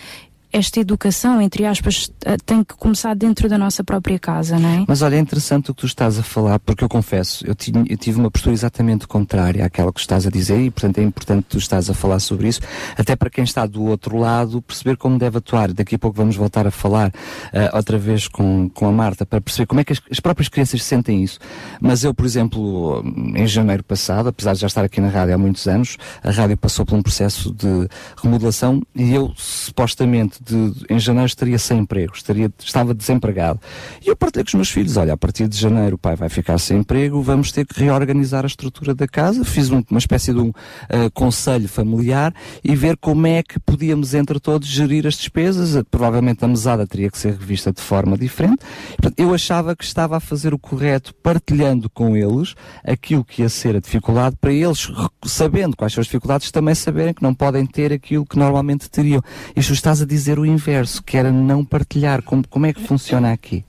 esta 0.55 0.79
educação, 0.79 1.43
entre 1.43 1.67
aspas, 1.67 2.09
eh, 2.25 2.37
tem 2.47 2.63
que 2.63 2.77
começar 2.77 3.13
dentro 3.17 3.49
da 3.49 3.59
nossa 3.59 3.83
própria 3.83 4.21
casa, 4.21 4.57
não 4.57 4.69
é? 4.69 4.85
Mas 4.87 5.03
olha, 5.03 5.17
é 5.17 5.19
interessante 5.19 5.73
o 5.73 5.75
que 5.75 5.81
tu 5.81 5.87
estás 5.87 6.17
a 6.17 6.23
falar, 6.23 6.61
porque 6.61 6.85
eu 6.85 6.89
confesso, 6.89 7.45
eu, 7.45 7.57
eu 7.89 7.97
tive 7.97 8.21
uma 8.21 8.31
postura 8.31 8.55
exatamente 8.55 9.05
contrária 9.09 9.67
àquela 9.67 9.93
que 9.93 9.99
estás 9.99 10.29
a 10.29 10.31
dizer 10.31 10.61
e, 10.61 10.71
portanto, 10.71 10.99
é 10.99 11.03
importante 11.03 11.43
que 11.43 11.51
tu 11.51 11.59
estás 11.59 11.91
a 11.91 11.95
falar 11.95 12.21
sobre 12.21 12.47
isso, 12.47 12.61
até 12.97 13.17
para 13.17 13.29
quem 13.29 13.43
está 13.43 13.67
do 13.67 13.83
outro 13.83 14.17
lado 14.17 14.63
perceber 14.63 14.97
como 14.97 15.19
deve 15.19 15.39
atuar. 15.39 15.73
Daqui 15.73 15.97
a 15.97 15.99
pouco 15.99 16.17
vamos 16.17 16.37
voltar 16.37 16.69
a 16.69 16.71
falar 16.71 17.13
ah, 17.53 17.77
outra 17.77 17.99
vez 17.99 18.29
com, 18.29 18.69
com 18.69 18.87
a 18.87 18.93
Marta 18.93 19.27
para 19.27 19.41
perceber 19.41 19.67
como 19.67 19.81
é 19.81 19.85
que 19.85 19.93
as, 19.93 20.01
as 20.09 20.21
próprias 20.21 20.49
crianças 20.49 20.85
sentem 20.85 21.25
isso. 21.25 21.41
Mas 21.81 22.05
eu, 22.05 22.15
por 22.15 22.25
exemplo, 22.25 23.03
em 23.35 23.47
janeiro 23.49 23.83
passado, 23.83 24.29
apesar 24.29 24.53
de 24.53 24.61
já 24.61 24.69
estar 24.69 24.85
aqui 24.85 25.01
na 25.01 25.09
rádio 25.09 25.35
há 25.35 25.39
muitos 25.39 25.67
anos, 25.67 25.97
a 26.23 26.31
rádio 26.31 26.57
passou 26.57 26.87
por 26.87 26.95
um 26.95 27.03
processo 27.03 27.53
de 27.53 27.89
remodelação 28.23 28.81
e 28.95 29.13
eu, 29.13 29.33
supostamente, 29.37 30.44
de, 30.45 30.73
em 30.91 30.99
janeiro 30.99 31.27
estaria 31.27 31.59
sem 31.59 31.79
emprego, 31.79 32.13
estaria, 32.15 32.51
estava 32.59 32.93
desempregado. 32.95 33.61
E 34.05 34.09
eu 34.09 34.17
partilhei 34.17 34.45
com 34.45 34.49
os 34.49 34.55
meus 34.55 34.71
filhos, 34.71 34.97
olha, 34.97 35.13
a 35.13 35.17
partir 35.17 35.49
de 35.49 35.57
janeiro 35.59 35.97
o 35.97 35.99
pai 35.99 36.17
vai 36.17 36.29
ficar 36.29 36.59
sem 36.59 36.79
emprego, 36.79 37.23
vamos 37.23 37.51
ter 37.53 37.67
que 37.67 37.81
reorganizar 37.81 38.45
a 38.45 38.47
estrutura 38.47 38.95
da 38.95 39.07
casa. 39.09 39.45
Fiz 39.45 39.71
um- 39.71 39.83
uma 39.91 39.99
espécie 39.99 40.33
de 40.33 40.41
um 40.41 40.53
ah, 40.89 41.11
conselho 41.13 41.69
familiar 41.69 42.35
e 42.63 42.75
ver 42.77 42.97
como 42.97 43.27
é 43.27 43.43
que 43.43 43.59
podíamos 43.61 44.15
entre 44.15 44.39
todos 44.41 44.69
gerir 44.69 45.07
as 45.07 45.15
despesas. 45.15 45.77
Ah, 45.77 45.85
Provavelmente 45.91 46.45
a 46.45 46.49
mesada 46.49 46.87
teria 46.87 47.11
que 47.11 47.19
ser 47.19 47.33
revista 47.35 47.73
de 47.73 47.81
forma 47.81 48.17
diferente. 48.19 48.59
Portanto, 48.97 49.15
eu 49.19 49.33
achava 49.35 49.75
que 49.77 49.85
estava 49.85 50.17
a 50.17 50.21
fazer 50.21 50.53
o 50.53 50.59
correto 50.59 51.15
partilhando 51.23 51.89
com 51.91 52.17
eles 52.17 52.55
aquilo 52.85 53.25
que 53.25 53.43
ia 53.43 53.49
ser 53.49 53.77
a 53.77 53.81
dificuldade 53.81 54.37
para 54.41 54.53
eles, 54.53 54.91
sabendo 55.25 55.77
quais 55.77 55.93
são 55.93 56.01
as 56.01 56.07
dificuldades, 56.07 56.51
também 56.51 56.75
saberem 56.75 57.15
que 57.15 57.23
não 57.23 57.35
podem 57.35 57.65
ter 57.67 57.93
aquilo 57.93 58.25
que 58.27 58.39
normalmente 58.39 58.91
teriam. 58.91 59.23
Isto 59.57 59.73
estás 59.73 60.03
a 60.03 60.07
dizer 60.07 60.34
o 60.39 60.47
inverso, 60.47 61.03
que 61.03 61.17
era 61.17 61.31
não 61.31 61.65
partilhar. 61.65 62.23
Como, 62.23 62.47
como 62.49 62.67
é 62.67 62.73
que 62.73 62.81
funciona 62.81 63.33
aqui? 63.33 63.65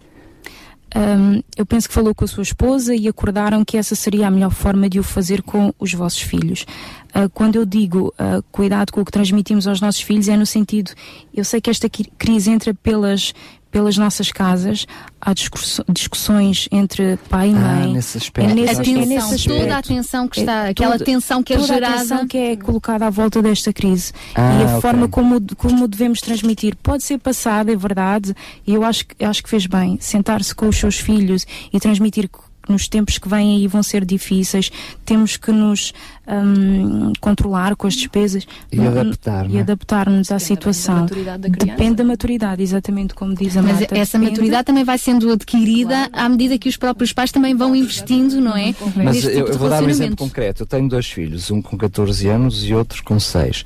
Hum, 0.96 1.42
eu 1.58 1.66
penso 1.66 1.90
que 1.90 1.94
falou 1.94 2.16
com 2.16 2.24
a 2.24 2.28
sua 2.28 2.44
esposa 2.44 2.96
e 2.96 3.06
acordaram 3.06 3.66
que 3.66 3.76
essa 3.76 3.96
seria 3.96 4.28
a 4.28 4.32
melhor 4.32 4.52
forma 4.52 4.88
de 4.88 4.98
o 4.98 5.04
fazer 5.04 5.42
com 5.42 5.74
os 5.78 5.94
vossos 5.94 6.22
filhos. 6.22 6.66
Ah, 7.14 7.28
quando 7.28 7.58
eu 7.58 7.66
digo 7.66 8.14
ah, 8.18 8.42
cuidado 8.50 8.94
com 8.94 9.02
o 9.02 9.06
que 9.06 9.12
transmitimos 9.12 9.68
aos 9.68 9.82
nossos 9.82 10.00
filhos, 10.00 10.30
é 10.30 10.38
no 10.38 10.46
sentido, 10.46 10.92
eu 11.34 11.44
sei 11.44 11.60
que 11.60 11.70
esta 11.70 11.90
crise 11.90 12.50
entra 12.50 12.74
pelas, 12.74 13.34
pelas 13.76 13.98
nossas 13.98 14.32
casas, 14.32 14.88
há 15.20 15.34
discurso- 15.34 15.84
discussões 15.92 16.70
entre 16.72 17.18
pai 17.30 17.50
e 17.50 17.54
Ah, 17.54 17.60
mãe. 17.60 17.92
nesse 17.92 18.18
aspecto. 18.18 18.50
É 18.50 18.54
nesse, 18.54 18.74
Atenção, 18.80 19.02
é 19.02 19.06
nesse 19.06 19.36
aspecto. 19.36 19.60
toda 19.60 19.76
a 19.76 19.78
atenção 19.80 20.28
que 20.30 20.40
está- 20.40 20.68
aquela 20.70 20.98
tensão 20.98 21.44
que 21.44 21.52
é 21.54 21.58
toda 21.58 21.74
a 21.74 21.76
gerada. 21.76 21.96
atenção 21.96 22.26
que 22.26 22.38
é 22.38 22.56
colocada 22.56 23.06
à 23.06 23.10
volta 23.10 23.42
desta 23.42 23.74
crise. 23.74 24.14
Ah, 24.34 24.60
e 24.62 24.64
a 24.64 24.68
ok. 24.68 24.82
forma 24.82 25.10
como, 25.10 25.42
como 25.58 25.90
devemos 25.90 26.22
transmitir 26.22 26.74
pode 26.82 27.04
ser 27.04 27.18
passada, 27.18 27.70
é 27.70 27.76
verdade, 27.76 28.34
e 28.66 28.74
eu 28.74 28.82
acho, 28.86 29.08
que- 29.08 29.26
acho 29.26 29.44
que 29.44 29.50
fez 29.50 29.66
bem 29.66 29.98
sentar-se 30.00 30.56
com 30.56 30.70
os 30.70 30.78
seus 30.78 30.96
filhos 30.98 31.46
e 31.74 31.78
transmitir 31.78 32.30
que 32.66 32.72
nos 32.72 32.88
tempos 32.88 33.18
que 33.18 33.30
vêm 33.30 33.58
aí 33.58 33.68
vão 33.68 33.84
ser 33.84 34.04
difíceis, 34.06 34.72
temos 35.06 35.38
que 35.38 35.52
nos 35.52 35.94
hum, 36.28 37.14
controlar 37.20 37.76
com 37.76 37.88
as 37.88 37.94
despesas 37.94 38.48
E 38.72 38.80
adaptar, 38.82 39.46
e 39.46 39.50
não 39.50 39.58
é? 39.58 39.62
adaptar-nos 39.62 40.32
à 40.32 40.40
situação. 40.40 41.02
maturidade 41.02 41.44
da 41.44 41.50
criança. 41.50 41.78
Depende 41.78 41.96
da 41.96 42.04
maturidade, 42.04 42.64
exatamente 42.64 43.14
como 43.14 43.34
diz 43.36 43.56
a 43.58 43.62
Mas 43.62 43.80
Marta. 43.80 43.98
essa 43.98 44.18
depende. 44.18 44.32
maturidade 44.32 44.66
também 44.66 44.84
vai 44.84 44.98
sendo 44.98 45.32
adquirida 45.32 46.10
à 46.12 46.28
medida 46.28 46.58
que 46.58 46.68
os 46.70 46.78
próprios 46.78 47.14
pais 47.14 47.32
também 47.32 47.56
vão 47.56 47.76
investindo, 47.76 48.42
não 48.42 48.56
é? 48.58 48.74
Mas 48.96 49.06
Neste 49.16 49.26
eu, 49.26 49.32
tipo 49.32 49.48
eu 49.48 49.52
de 49.52 49.58
vou 49.58 49.70
dar 49.70 49.84
um 49.84 49.90
exemplo 49.90 50.18
concreto. 50.18 50.64
Eu 50.64 50.68
tenho 50.68 50.88
dois 50.90 51.06
filhos, 51.06 51.52
um 51.52 51.62
com 51.62 51.78
14 51.78 52.28
anos 52.28 52.64
e 52.66 52.74
outro 52.74 53.04
com 53.04 53.20
6. 53.20 53.64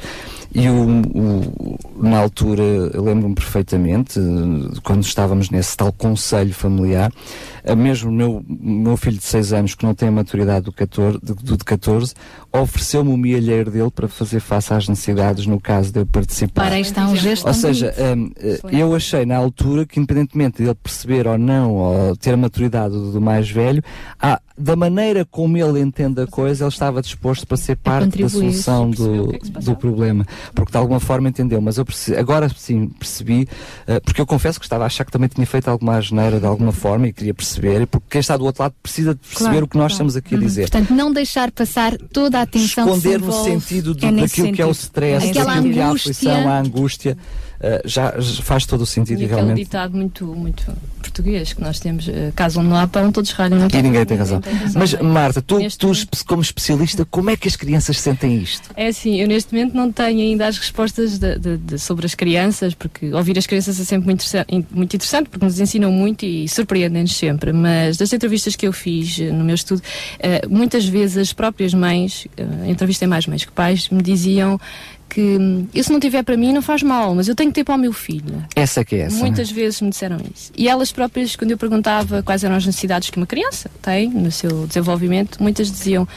E 0.53 0.67
o, 0.67 1.01
o- 1.13 1.77
na 2.01 2.17
altura, 2.19 2.63
lembro-me 2.95 3.35
perfeitamente, 3.35 4.17
eh, 4.19 4.79
quando 4.83 5.03
estávamos 5.03 5.49
nesse 5.51 5.77
tal 5.77 5.91
conselho 5.93 6.53
familiar, 6.53 7.11
mesmo 7.77 8.11
meu, 8.11 8.43
meu 8.47 8.97
filho 8.97 9.17
de 9.17 9.23
6 9.25 9.53
anos, 9.53 9.75
que 9.75 9.85
não 9.85 9.93
tem 9.93 10.07
a 10.09 10.11
maturidade 10.11 10.65
do, 10.65 10.71
14, 10.71 11.19
do, 11.21 11.35
do 11.35 11.57
de 11.57 11.63
14, 11.63 12.13
ofereceu-me 12.51 13.11
o 13.13 13.17
milheiro 13.17 13.69
dele 13.71 13.91
para 13.91 14.07
fazer 14.07 14.39
face 14.39 14.73
às 14.73 14.87
necessidades 14.87 15.45
no 15.45 15.59
caso 15.59 15.91
de 15.91 15.99
eu 15.99 16.05
participar. 16.05 16.63
Para 16.63 16.79
está 16.79 17.07
um 17.07 17.15
gesto 17.15 17.47
Ou 17.47 17.53
seja, 17.53 17.93
hum, 18.15 18.31
eh, 18.37 18.59
eu 18.71 18.93
achei 18.95 19.25
na 19.25 19.37
altura 19.37 19.85
que, 19.85 19.99
independentemente 19.99 20.57
de 20.57 20.63
ele 20.63 20.75
perceber 20.75 21.27
ou 21.27 21.37
não, 21.37 21.73
ou 21.75 22.15
ter 22.15 22.33
a 22.33 22.37
maturidade 22.37 22.93
do, 22.93 23.19
mais 23.21 23.49
velho, 23.49 23.83
há, 24.19 24.39
da 24.57 24.75
maneira 24.75 25.23
como 25.25 25.57
ele 25.57 25.79
entende 25.79 26.21
a 26.21 26.27
coisa, 26.27 26.63
ele 26.65 26.69
estava 26.71 27.01
disposto 27.01 27.45
para 27.47 27.55
ser 27.57 27.77
parte 27.77 28.21
da 28.21 28.27
solução 28.29 28.89
do, 28.89 29.27
do 29.61 29.75
problema. 29.75 30.25
Porque 30.53 30.71
de 30.71 30.77
alguma 30.77 30.99
forma 30.99 31.29
entendeu. 31.29 31.61
Mas 31.61 31.77
eu 31.77 31.85
perce- 31.85 32.15
agora 32.15 32.49
sim 32.49 32.87
percebi, 32.87 33.47
eh, 33.87 33.99
porque 34.01 34.19
eu 34.19 34.25
confesso 34.25 34.59
que 34.59 34.65
estava 34.65 34.83
a 34.83 34.87
achar 34.87 35.05
que 35.05 35.11
também 35.11 35.29
tinha 35.29 35.45
feito 35.47 35.67
alguma 35.69 35.95
asneira 35.97 36.39
de 36.39 36.45
alguma 36.45 36.71
forma 36.71 37.07
e 37.07 37.13
queria 37.13 37.33
perceber, 37.33 37.85
porque 37.87 38.07
quem 38.09 38.19
está 38.19 38.35
do 38.35 38.45
outro 38.45 38.63
lado 38.63 38.73
precisa 38.81 39.13
de 39.13 39.19
perceber 39.19 39.49
Claro, 39.51 39.65
o 39.65 39.67
que 39.67 39.77
nós 39.77 39.83
claro. 39.83 39.91
estamos 39.93 40.15
aqui 40.15 40.35
a 40.35 40.37
Uhum. 40.37 40.43
dizer. 40.43 40.61
Portanto, 40.69 40.93
não 40.93 41.11
deixar 41.13 41.51
passar 41.51 41.97
toda 42.11 42.38
a 42.39 42.43
atenção 42.43 42.85
Esconder 42.87 43.19
no 43.19 43.27
envolve. 43.27 43.49
sentido 43.51 43.93
do, 43.93 44.05
É 44.05 44.11
daquilo 44.11 44.53
que 44.53 44.61
é 44.61 44.65
o 44.65 44.73
sentido. 44.73 44.83
stress, 44.87 45.29
Aquela 45.29 45.55
daquilo 45.55 45.73
que 45.73 45.79
é 45.79 45.83
a 45.83 45.91
aflição, 45.91 46.49
a 46.49 46.59
angústia, 46.59 47.17
já, 47.85 48.13
já 48.19 48.41
faz 48.43 48.65
todo 48.65 48.81
o 48.81 48.85
sentido 48.85 49.19
E 49.19 49.23
e 49.23 49.25
aquele 49.25 49.35
realmente. 49.41 49.63
ditado 49.63 49.95
muito, 49.97 50.25
muito 50.25 50.65
português 51.01 51.53
que 51.53 51.61
nós 51.61 51.79
temos, 51.79 52.07
eh, 52.07 52.31
caso 52.35 52.59
onde 52.59 52.69
não 52.69 52.77
há 52.77 52.87
pão, 52.87 53.11
todos 53.11 53.31
ralham. 53.31 53.67
E 53.73 53.81
ninguém 53.81 54.05
tem 54.05 54.17
razão. 54.17 54.41
Mas, 54.75 54.93
não 54.93 54.99
é? 54.99 55.03
Marta, 55.03 55.41
tu, 55.41 55.57
Neste 55.57 55.77
tu 55.79 55.91
espe- 55.91 56.23
como 56.25 56.41
especialista, 56.41 57.05
como 57.05 57.29
é 57.29 57.35
que 57.37 57.47
as 57.47 57.55
crianças 57.55 57.99
sentem 57.99 58.37
isto? 58.37 58.69
É 58.75 58.87
assim, 58.87 59.19
eu 59.19 59.27
neste 59.27 59.53
momento 59.53 59.73
não 59.75 59.91
tenho 59.91 60.19
ainda 60.21 60.47
as 60.47 60.57
respostas 60.57 61.17
de- 61.17 61.37
de- 61.39 61.57
de- 61.57 61.79
sobre 61.79 62.05
as 62.05 62.15
crianças, 62.15 62.73
porque 62.73 63.11
ouvir 63.13 63.37
as 63.37 63.45
crianças 63.47 63.79
é 63.79 63.83
sempre 63.83 64.05
muito, 64.05 64.21
interessa- 64.25 64.45
in- 64.49 64.65
muito 64.71 64.95
interessante, 64.95 65.29
porque 65.29 65.43
nos 65.45 65.59
ensinam 65.59 65.91
muito 65.91 66.25
e 66.25 66.47
surpreendem-nos 66.47 67.15
sempre. 67.15 67.51
Mas 67.51 67.97
das 67.97 68.13
entrevistas 68.13 68.55
que 68.55 68.67
eu 68.67 68.71
fiz 68.73 69.19
eh, 69.19 69.31
no 69.31 69.43
meu 69.43 69.55
estudo, 69.55 69.81
eh, 70.19 70.41
muitas 70.49 70.85
vezes 70.85 71.17
as 71.17 71.33
próprias 71.33 71.73
mães, 71.73 72.27
eh, 72.37 72.43
entrevistei 72.69 73.07
mais 73.07 73.25
mães 73.25 73.43
que 73.43 73.51
pais, 73.51 73.89
me 73.89 74.01
diziam 74.01 74.59
que 75.09 75.21
hum, 75.21 75.67
eu 75.73 75.83
se 75.83 75.91
não 75.91 75.99
tiver 75.99 76.23
para 76.23 76.37
mim 76.37 76.53
não 76.53 76.61
faz 76.61 76.83
mal, 76.83 77.15
mas 77.15 77.27
eu 77.27 77.35
tenho 77.35 77.49
que 77.49 77.55
ter 77.55 77.63
para 77.63 77.75
o 77.75 77.77
meu 77.77 77.91
filho. 77.91 78.45
Essa 78.55 78.85
que 78.85 78.95
é 78.95 78.99
essa. 79.01 79.17
Muitas 79.17 79.49
vezes 79.51 79.81
me 79.81 79.89
disseram 79.89 80.17
isso. 80.33 80.51
E 80.55 80.69
elas 80.69 80.91
próprias, 80.91 81.35
quando 81.35 81.51
eu 81.51 81.57
perguntava 81.57 82.21
quais 82.21 82.43
eram 82.43 82.55
as 82.55 82.65
necessidades 82.65 83.09
que 83.09 83.17
uma 83.17 83.25
criança 83.25 83.69
tem 83.81 84.09
no 84.09 84.31
seu 84.31 84.67
desenvolvimento, 84.67 85.41
muitas 85.41 85.71
diziam. 85.71 86.07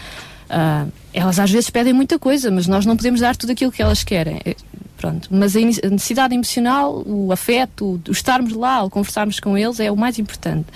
ah, 0.50 0.86
elas 1.14 1.38
às 1.38 1.50
vezes 1.50 1.68
pedem 1.68 1.92
muita 1.92 2.18
coisa, 2.18 2.50
mas 2.50 2.66
nós 2.66 2.86
não 2.86 2.96
podemos 2.96 3.20
dar 3.20 3.36
tudo 3.36 3.52
aquilo 3.52 3.72
que 3.72 3.82
elas 3.82 4.04
querem. 4.04 4.40
Eh, 4.44 4.56
Pronto. 4.96 5.28
Mas 5.32 5.56
a, 5.56 5.60
necessidade 5.60 6.32
emocional, 6.32 7.02
o 7.04 7.32
afeto, 7.32 8.00
o 8.08 8.12
estarmos 8.12 8.52
lá, 8.52 8.84
o 8.84 8.88
conversarmos 8.88 9.40
com 9.40 9.58
eles 9.58 9.80
é 9.80 9.90
o 9.90 9.96
mais 9.96 10.16
importante. 10.16 10.66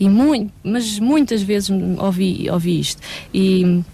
E 0.00 0.08
muito, 0.08 0.50
mas 0.64 0.98
muitas 0.98 1.42
vezes 1.42 1.68
ouvi, 1.98 2.48
ouvi 2.50 2.80
isto. 2.80 3.02
E 3.32 3.44
e 3.54 3.84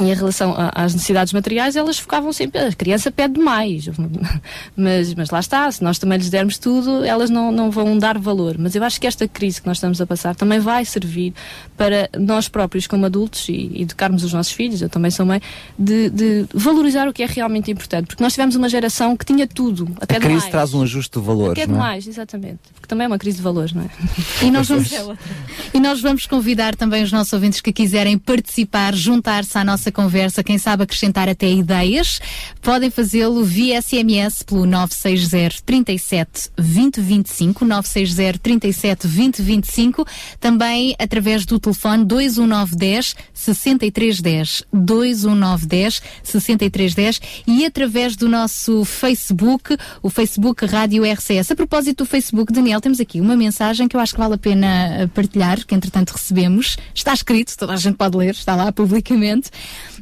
em 0.00 0.14
relação 0.14 0.52
a- 0.56 0.70
às 0.74 0.92
necessidades 0.94 1.32
materiais, 1.32 1.74
elas 1.76 1.98
focavam 1.98 2.32
sempre, 2.32 2.60
a 2.60 2.72
criança 2.72 3.10
pede 3.10 3.40
mais. 3.40 3.86
Mas, 4.76 5.12
mas 5.14 5.30
lá 5.30 5.40
está, 5.40 5.70
se 5.70 5.82
nós 5.82 5.98
também 5.98 6.16
lhes 6.18 6.30
dermos 6.30 6.56
tudo, 6.58 7.04
elas 7.04 7.28
não, 7.28 7.50
não 7.52 7.70
vão 7.70 7.98
dar 7.98 8.18
valor. 8.18 8.56
Mas 8.58 8.74
eu 8.74 8.82
acho 8.84 9.00
que 9.00 9.06
esta 9.06 9.26
crise 9.28 9.60
que 9.60 9.66
nós 9.66 9.76
estamos 9.76 10.00
a 10.00 10.06
passar 10.06 10.34
também 10.34 10.58
vai 10.58 10.84
servir 10.84 11.34
para 11.76 12.08
nós 12.18 12.48
próprios, 12.48 12.86
como 12.86 13.04
adultos, 13.06 13.48
e 13.48 13.72
educarmos 13.82 14.24
os 14.24 14.32
nossos 14.32 14.52
filhos, 14.52 14.80
eu 14.80 14.88
também 14.88 15.10
sou 15.10 15.26
mãe, 15.26 15.40
de, 15.78 16.08
de 16.10 16.46
valorizar 16.54 17.08
o 17.08 17.12
que 17.12 17.22
é 17.22 17.26
realmente 17.26 17.70
importante. 17.70 18.06
Porque 18.06 18.22
nós 18.22 18.32
tivemos 18.32 18.54
uma 18.54 18.68
geração 18.68 19.16
que 19.16 19.24
tinha 19.24 19.46
tudo, 19.46 19.88
até 20.00 20.16
A 20.16 20.20
crise 20.20 20.34
demais. 20.36 20.50
traz 20.50 20.74
um 20.74 20.82
ajuste 20.82 21.18
de 21.18 21.24
valores, 21.24 21.52
Até 21.52 21.66
não 21.66 21.74
é? 21.74 21.78
demais, 21.78 22.06
exatamente. 22.06 22.58
Porque 22.74 22.86
também 22.86 23.04
é 23.04 23.08
uma 23.08 23.18
crise 23.18 23.38
de 23.38 23.42
valores, 23.42 23.72
não 23.72 23.82
é? 23.82 23.88
E 24.44 24.50
nós 24.50 24.68
vamos, 24.68 24.92
É 24.92 25.02
outra. 25.02 25.18
e 25.74 25.80
nós 25.80 26.00
vamos 26.00 26.26
convidar 26.26 26.74
também 26.76 27.02
os 27.02 27.12
nossos 27.12 27.32
ouvintes 27.32 27.60
que 27.60 27.72
quiserem 27.72 28.16
participar, 28.18 28.94
juntar-se 28.94 29.56
à 29.58 29.64
nossa 29.64 29.79
conversa, 29.92 30.42
quem 30.42 30.58
sabe 30.58 30.82
acrescentar 30.82 31.28
até 31.28 31.48
ideias, 31.48 32.20
podem 32.60 32.90
fazê-lo 32.90 33.44
via 33.44 33.80
SMS 33.80 34.42
pelo 34.42 34.66
960 34.66 35.62
37 35.64 36.50
20 36.58 37.00
25, 37.00 37.64
960 37.64 38.38
37 38.40 39.06
20 39.06 39.42
25, 39.42 40.06
também 40.40 40.96
através 40.98 41.46
do 41.46 41.60
telefone 41.60 42.04
21910 42.04 43.14
6310, 43.32 44.64
21910 44.72 46.02
6310 46.24 47.20
e 47.46 47.64
através 47.64 48.16
do 48.16 48.28
nosso 48.28 48.84
Facebook, 48.84 49.76
o 50.02 50.10
Facebook 50.10 50.66
Rádio 50.66 51.04
RCS. 51.04 51.52
A 51.52 51.54
propósito 51.54 52.04
do 52.04 52.06
Facebook, 52.06 52.52
Daniel, 52.52 52.80
temos 52.80 52.98
aqui 52.98 53.20
uma 53.20 53.36
mensagem 53.36 53.86
que 53.86 53.96
eu 53.96 54.00
acho 54.00 54.14
que 54.14 54.18
vale 54.18 54.34
a 54.34 54.38
pena 54.38 55.02
eh, 55.02 55.06
partilhar, 55.06 55.64
que 55.66 55.74
entretanto 55.74 56.10
recebemos. 56.10 56.76
Está 56.94 57.12
escrito, 57.12 57.56
toda 57.56 57.74
a 57.74 57.76
gente 57.76 57.96
pode 57.96 58.16
ler, 58.16 58.30
está 58.30 58.56
lá 58.56 58.72
publicamente, 58.72 59.50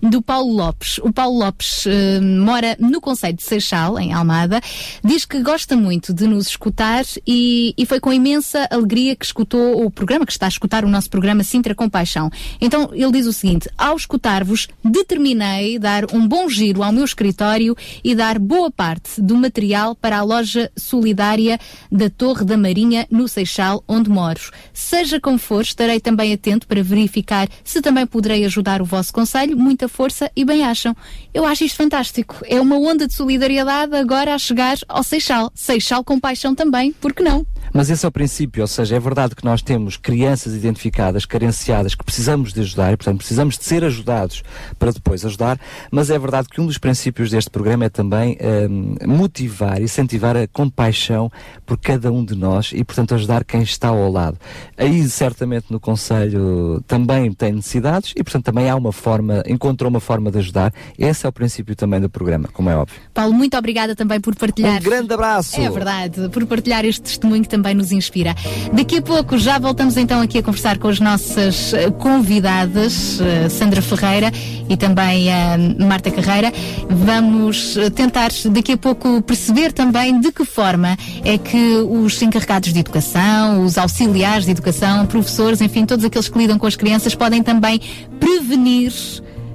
do 0.03 0.23
Paulo 0.23 0.53
Lopes. 0.55 0.99
O 0.99 1.13
Paulo 1.13 1.39
Lopes 1.39 1.87
eh, 1.87 2.21
mora 2.21 2.77
no 2.79 3.01
Conselho 3.01 3.37
de 3.37 3.43
Seixal, 3.43 3.99
em 3.99 4.13
Almada, 4.13 4.61
diz 5.05 5.25
que 5.25 5.41
gosta 5.43 5.77
muito 5.77 6.13
de 6.13 6.27
nos 6.27 6.49
escutar 6.49 7.05
e, 7.27 7.75
e 7.77 7.87
foi 7.87 8.01
com 8.01 8.13
imensa 8.13 8.67
alegria 8.71 9.17
que 9.17 9.25
escutou 9.25 9.85
o 9.85 9.91
programa, 9.91 10.25
que 10.25 10.33
está 10.33 10.47
a 10.47 10.49
escutar 10.49 10.85
o 10.85 10.89
nosso 10.89 11.11
programa 11.11 11.43
Sintra 11.43 11.75
com 11.75 11.89
Paixão. 11.89 12.31
Então 12.61 12.91
ele 12.93 13.13
diz 13.13 13.27
o 13.27 13.33
seguinte: 13.33 13.69
ao 13.77 13.97
escutar-vos, 13.97 14.69
determinei 14.85 15.79
dar 15.79 16.05
um 16.15 16.27
bom 16.27 16.49
giro 16.49 16.83
ao 16.83 16.93
meu 16.93 17.05
escritório 17.05 17.77
e 18.03 18.15
dar 18.15 18.39
boa 18.39 18.71
parte 18.71 19.21
do 19.21 19.37
material 19.37 19.95
para 19.95 20.19
a 20.19 20.23
loja 20.23 20.71
solidária 20.77 21.59
da 21.91 22.09
Torre 22.09 22.45
da 22.45 22.57
Marinha, 22.57 23.07
no 23.11 23.29
Seixal, 23.29 23.83
onde 23.87 24.09
moro. 24.09 24.41
Seja 24.73 25.21
como 25.21 25.39
for, 25.39 25.63
estarei 25.63 26.01
também 26.01 26.33
atento 26.33 26.67
para 26.67 26.83
verificar 26.83 27.49
se 27.65 27.83
também 27.83 28.07
poderei 28.07 28.45
ajudar 28.45 28.81
o 28.81 28.85
vosso 28.85 29.13
conselho. 29.13 29.58
Muita 29.59 29.89
força 29.89 30.31
e 30.37 30.45
bem 30.45 30.63
acham. 30.63 30.95
Eu 31.35 31.45
acho 31.45 31.65
isto 31.65 31.77
fantástico. 31.77 32.37
É 32.47 32.61
uma 32.61 32.79
onda 32.79 33.09
de 33.09 33.13
solidariedade 33.13 33.93
agora 33.97 34.33
a 34.33 34.39
chegar 34.39 34.77
ao 34.89 35.03
Seixal. 35.03 35.51
Seixal 35.53 36.05
com 36.05 36.21
paixão 36.21 36.55
também, 36.55 36.93
por 36.93 37.13
que 37.13 37.25
não? 37.25 37.45
Mas 37.73 37.91
esse 37.91 38.05
é 38.05 38.09
o 38.09 38.13
princípio, 38.13 38.63
ou 38.63 38.67
seja, 38.67 38.97
é 38.97 39.01
verdade 39.01 39.35
que 39.35 39.45
nós 39.45 39.61
temos 39.61 39.97
crianças 39.97 40.55
identificadas, 40.55 41.27
carenciadas, 41.27 41.95
que 41.95 42.05
precisamos 42.05 42.53
de 42.53 42.61
ajudar 42.61 42.93
e, 42.93 42.97
portanto, 42.97 43.19
precisamos 43.19 43.59
de 43.59 43.65
ser 43.65 43.85
ajudados 43.85 44.43
para 44.79 44.93
depois 44.93 45.25
ajudar, 45.25 45.61
mas 45.91 46.09
é 46.09 46.19
verdade 46.19 46.49
que 46.49 46.61
um 46.61 46.67
dos 46.67 46.79
princípios 46.79 47.31
deste 47.31 47.51
programa 47.51 47.85
é 47.85 47.89
também 47.89 48.39
hum, 48.71 48.95
motivar, 49.07 49.83
incentivar 49.83 50.37
a 50.37 50.47
compaixão 50.47 51.31
por 51.67 51.77
cada 51.77 52.11
um 52.11 52.25
de 52.25 52.35
nós 52.35 52.71
e, 52.73 52.83
portanto, 52.85 53.15
ajudar 53.15 53.45
quem 53.45 53.63
está 53.63 53.89
ao 53.89 54.11
lado. 54.11 54.39
Aí, 54.77 55.07
certamente, 55.09 55.67
no 55.71 55.79
Conselho 55.79 56.83
também 56.87 57.33
tem 57.33 57.53
necessidades 57.53 58.13
e, 58.17 58.23
portanto, 58.23 58.45
também 58.45 58.71
há 58.71 58.77
uma 58.77 58.93
forma, 58.93 59.43
encontrou 59.49 59.91
uma 59.91 60.01
forma 60.01 60.31
de 60.31 60.39
ajudar. 60.39 60.73
Esse 60.99 61.27
é 61.27 61.29
o 61.29 61.33
princípio 61.33 61.75
também 61.75 62.01
do 62.01 62.09
programa, 62.09 62.49
como 62.53 62.71
é 62.71 62.77
óbvio. 62.77 62.97
Paulo, 63.13 63.33
muito 63.33 63.57
obrigada 63.57 63.95
também 63.97 64.21
por 64.21 64.35
partilhar. 64.37 64.81
Um 64.81 64.85
grande 64.85 65.13
abraço! 65.13 65.61
É 65.61 65.69
verdade, 65.71 66.29
por 66.29 66.45
partilhar 66.47 66.85
este 66.85 67.03
testemunho 67.03 67.43
que 67.43 67.49
também 67.49 67.75
nos 67.75 67.93
inspira. 67.93 68.35
Daqui 68.73 68.99
a 68.99 69.03
pouco 69.03 69.39
já 69.39 69.59
voltamos 69.59 69.97
então 69.97 70.21
aqui 70.21 70.39
a 70.39 70.43
conversar 70.43 70.79
com 70.79 70.89
as 70.89 71.01
nossas 71.01 71.73
eh, 71.75 71.91
convidadas, 71.91 73.21
eh, 73.21 73.49
Sandra 73.49 73.83
Ferreira 73.83 74.31
e 74.69 74.77
também 74.77 75.33
a 75.33 75.57
Marta 75.85 76.11
Carreira. 76.11 76.53
Vamos 76.89 77.77
eh, 77.77 77.91
tentar 77.91 78.31
daqui 78.51 78.73
a 78.73 78.77
pouco 78.77 79.23
perceber 79.23 79.73
também 79.73 80.21
de 80.21 80.33
que 80.33 80.45
forma 80.45 80.97
é 81.25 81.39
que 81.39 81.77
os 81.77 82.21
encarregados 82.23 82.73
de 82.73 82.81
educação, 82.81 83.65
os 83.65 83.79
auxiliares 83.79 84.45
de 84.45 84.51
educação, 84.51 85.07
professores, 85.07 85.61
enfim, 85.61 85.87
todos 85.87 86.05
aqueles 86.05 86.29
que 86.29 86.39
lidam 86.39 86.59
com 86.59 86.67
as 86.67 86.77
crianças 86.77 87.15
podem 87.15 87.43
também 87.43 87.81
prevenir 88.21 88.93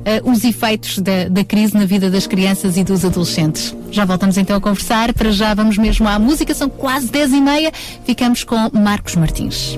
eh, 0.06 0.22
os 0.24 0.44
efeitos 0.44 1.00
da, 1.00 1.28
da 1.30 1.44
crise 1.44 1.74
na 1.76 1.86
vida 1.86 2.10
das 2.10 2.28
crianças 2.28 2.78
e 2.78 2.84
dos 2.84 3.06
adolescentes. 3.06 3.76
Já 3.92 4.06
voltamos 4.06 4.38
então 4.38 4.56
a 4.56 4.62
conversar. 4.62 5.14
Para 5.14 5.32
já 5.32 5.54
vamos 5.54 5.78
mesmo 5.78 6.08
à 6.08 6.18
música, 6.20 6.54
são 6.54 6.70
quase 6.70 7.08
10 7.12 7.34
e 7.34 7.42
meia. 7.42 7.72
Ficamos 8.06 8.44
com 8.44 8.70
Marcos 8.74 9.16
Martins. 9.16 9.78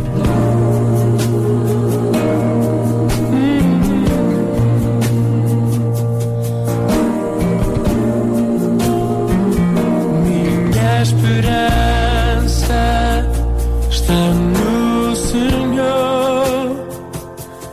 Está 13.89 14.13
no 14.33 15.15
Senhor, 15.15 16.75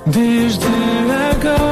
desde 0.07 0.67
agora 1.31 1.72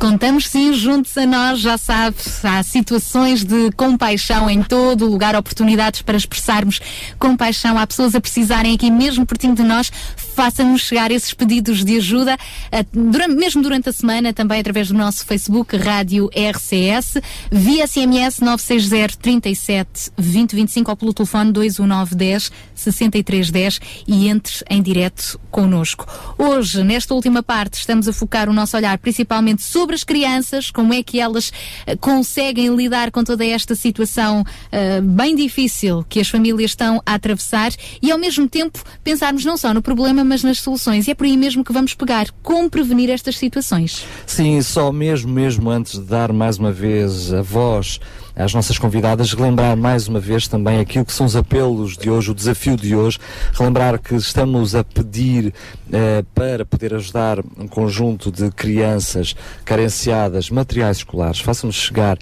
Contamos 0.00 0.46
sim, 0.46 0.72
juntos 0.72 1.14
a 1.18 1.26
nós, 1.26 1.60
já 1.60 1.76
sabe, 1.76 2.16
há 2.42 2.62
situações 2.62 3.44
de 3.44 3.70
compaixão 3.72 4.48
em 4.48 4.62
todo 4.62 5.04
o 5.04 5.10
lugar, 5.10 5.36
oportunidades 5.36 6.00
para 6.00 6.16
expressarmos 6.16 6.80
compaixão. 7.18 7.76
Há 7.76 7.86
pessoas 7.86 8.14
a 8.14 8.20
precisarem 8.20 8.74
aqui 8.74 8.90
mesmo 8.90 9.26
pertinho 9.26 9.54
de 9.54 9.62
nós. 9.62 9.92
Faça-nos 10.44 10.80
chegar 10.80 11.10
esses 11.10 11.34
pedidos 11.34 11.84
de 11.84 11.98
ajuda, 11.98 12.34
eh, 12.72 12.82
durante- 12.94 13.34
mesmo 13.34 13.60
durante 13.62 13.90
a 13.90 13.92
semana, 13.92 14.32
também 14.32 14.58
através 14.58 14.88
do 14.88 14.94
nosso 14.94 15.26
Facebook, 15.26 15.76
Rádio 15.76 16.30
RCS, 16.34 17.20
via 17.52 17.86
SMS 17.86 18.40
960 18.42 19.18
37 19.20 20.10
20 20.16 20.54
25 20.56 20.90
ou 20.90 20.96
pelo 20.96 21.12
telefone 21.12 21.52
21910 21.52 22.50
6310 22.74 23.80
e 24.08 24.28
entre 24.28 24.64
em 24.70 24.80
direto 24.80 25.38
connosco. 25.50 26.06
Hoje, 26.38 26.82
nesta 26.82 27.12
última 27.12 27.42
parte, 27.42 27.74
estamos 27.74 28.08
a 28.08 28.12
focar 28.14 28.48
o 28.48 28.52
nosso 28.54 28.74
olhar 28.78 28.96
principalmente 28.96 29.60
sobre 29.62 29.94
as 29.94 30.04
crianças, 30.04 30.70
como 30.70 30.94
é 30.94 31.02
que 31.02 31.20
elas 31.20 31.52
eh, 31.86 31.96
conseguem 31.96 32.74
lidar 32.74 33.10
com 33.10 33.22
toda 33.22 33.44
esta 33.44 33.74
situação 33.74 34.42
eh, 34.72 35.02
bem 35.02 35.36
difícil 35.36 36.02
que 36.08 36.18
as 36.18 36.28
famílias 36.30 36.70
estão 36.70 37.02
a 37.04 37.12
atravessar 37.12 37.72
e 38.00 38.10
ao 38.10 38.18
mesmo 38.18 38.48
tempo 38.48 38.82
pensarmos 39.04 39.44
não 39.44 39.58
só 39.58 39.74
no 39.74 39.82
problema, 39.82 40.24
mas 40.30 40.44
nas 40.44 40.60
soluções. 40.60 41.08
E 41.08 41.10
é 41.10 41.14
por 41.14 41.26
aí 41.26 41.36
mesmo 41.36 41.64
que 41.64 41.72
vamos 41.72 41.92
pegar. 41.92 42.28
Como 42.40 42.70
prevenir 42.70 43.10
estas 43.10 43.36
situações? 43.36 44.06
Sim, 44.24 44.62
só 44.62 44.92
mesmo, 44.92 45.32
mesmo 45.32 45.68
antes 45.68 45.98
de 45.98 46.04
dar 46.04 46.32
mais 46.32 46.56
uma 46.56 46.70
vez 46.70 47.34
a 47.34 47.42
voz 47.42 47.98
às 48.36 48.54
nossas 48.54 48.78
convidadas, 48.78 49.32
relembrar 49.32 49.76
mais 49.76 50.06
uma 50.06 50.20
vez 50.20 50.46
também 50.46 50.78
aquilo 50.78 51.04
que 51.04 51.12
são 51.12 51.26
os 51.26 51.34
apelos 51.34 51.96
de 51.96 52.08
hoje, 52.08 52.30
o 52.30 52.34
desafio 52.34 52.76
de 52.76 52.94
hoje, 52.94 53.18
relembrar 53.52 53.98
que 53.98 54.14
estamos 54.14 54.76
a 54.76 54.84
pedir 54.84 55.52
eh, 55.92 56.24
para 56.32 56.64
poder 56.64 56.94
ajudar 56.94 57.40
um 57.58 57.66
conjunto 57.66 58.30
de 58.30 58.52
crianças 58.52 59.34
carenciadas, 59.64 60.48
materiais 60.48 60.98
escolares, 60.98 61.40
façam-nos 61.40 61.74
chegar, 61.74 62.16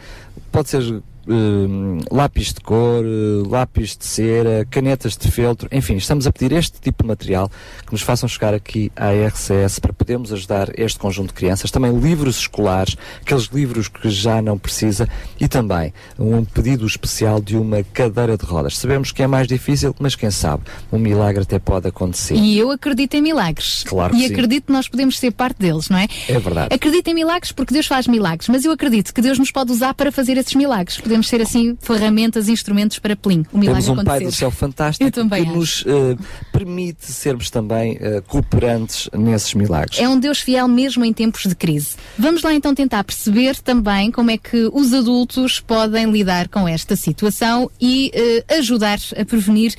pode 0.50 0.70
ser 0.70 1.02
eh, 1.28 2.04
lápis 2.10 2.52
de 2.52 2.60
cor, 2.60 3.04
eh, 3.04 3.48
lápis 3.48 3.96
de 3.96 4.04
cera, 4.04 4.66
canetas 4.70 5.16
de 5.16 5.30
feltro, 5.30 5.68
enfim, 5.70 5.96
estamos 5.96 6.26
a 6.26 6.32
pedir 6.32 6.52
este 6.56 6.80
tipo 6.80 7.02
de 7.02 7.08
material 7.08 7.50
que 7.86 7.92
nos 7.92 8.02
façam 8.02 8.28
chegar 8.28 8.54
aqui 8.54 8.90
à 8.96 9.10
RCS 9.12 9.78
para 9.78 9.92
podermos 9.92 10.32
ajudar 10.32 10.70
este 10.78 10.98
conjunto 10.98 11.28
de 11.28 11.34
crianças. 11.34 11.70
Também 11.70 11.96
livros 11.98 12.38
escolares, 12.38 12.96
aqueles 13.20 13.44
livros 13.44 13.88
que 13.88 14.08
já 14.10 14.40
não 14.40 14.58
precisa 14.58 15.08
e 15.40 15.46
também 15.46 15.92
um 16.18 16.44
pedido 16.44 16.86
especial 16.86 17.40
de 17.40 17.56
uma 17.56 17.82
cadeira 17.82 18.36
de 18.36 18.44
rodas. 18.44 18.78
Sabemos 18.78 19.12
que 19.12 19.22
é 19.22 19.26
mais 19.26 19.46
difícil, 19.46 19.94
mas 19.98 20.14
quem 20.14 20.30
sabe, 20.30 20.64
um 20.92 20.98
milagre 20.98 21.42
até 21.42 21.58
pode 21.58 21.88
acontecer. 21.88 22.34
E 22.34 22.58
eu 22.58 22.70
acredito 22.70 23.14
em 23.14 23.22
milagres. 23.22 23.84
Claro 23.84 24.14
que 24.14 24.22
e 24.22 24.28
sim. 24.28 24.32
acredito 24.32 24.66
que 24.66 24.72
nós 24.72 24.88
podemos 24.88 25.18
ser 25.18 25.30
parte 25.32 25.58
deles, 25.58 25.88
não 25.88 25.98
é? 25.98 26.06
É 26.28 26.38
verdade. 26.38 26.74
Acredito 26.74 27.08
em 27.08 27.14
milagres 27.14 27.52
porque 27.52 27.74
Deus 27.74 27.86
faz 27.86 28.06
milagres, 28.06 28.48
mas 28.48 28.64
eu 28.64 28.72
acredito 28.72 29.12
que 29.12 29.20
Deus 29.20 29.38
nos 29.38 29.50
pode 29.50 29.72
usar 29.72 29.94
para 29.94 30.10
fazer 30.10 30.36
esses 30.36 30.54
milagres. 30.54 30.98
Podemos 30.98 31.17
ser 31.26 31.40
assim 31.40 31.76
ferramentas, 31.80 32.48
instrumentos 32.48 32.98
para 32.98 33.16
plim, 33.16 33.44
o 33.52 33.58
milagre 33.58 33.82
Temos 33.82 34.00
um 34.00 34.04
Pai 34.04 34.16
acontecer. 34.18 34.24
do 34.24 34.32
Céu 34.32 34.50
fantástico 34.50 35.10
que 35.10 35.34
acho. 35.34 35.52
nos 35.52 35.84
eh, 35.86 36.16
permite 36.52 37.06
sermos 37.06 37.50
também 37.50 37.96
eh, 38.00 38.22
cooperantes 38.26 39.08
nesses 39.12 39.54
milagres. 39.54 39.98
É 39.98 40.08
um 40.08 40.18
Deus 40.18 40.40
fiel 40.40 40.68
mesmo 40.68 41.04
em 41.04 41.12
tempos 41.12 41.42
de 41.46 41.54
crise. 41.54 41.96
Vamos 42.18 42.42
lá 42.42 42.52
então 42.54 42.74
tentar 42.74 43.04
perceber 43.04 43.56
também 43.56 44.10
como 44.10 44.30
é 44.30 44.38
que 44.38 44.68
os 44.72 44.92
adultos 44.92 45.60
podem 45.60 46.10
lidar 46.10 46.48
com 46.48 46.68
esta 46.68 46.96
situação 46.96 47.70
e 47.80 48.10
eh, 48.14 48.44
ajudar 48.58 48.98
a 49.16 49.24
prevenir 49.24 49.74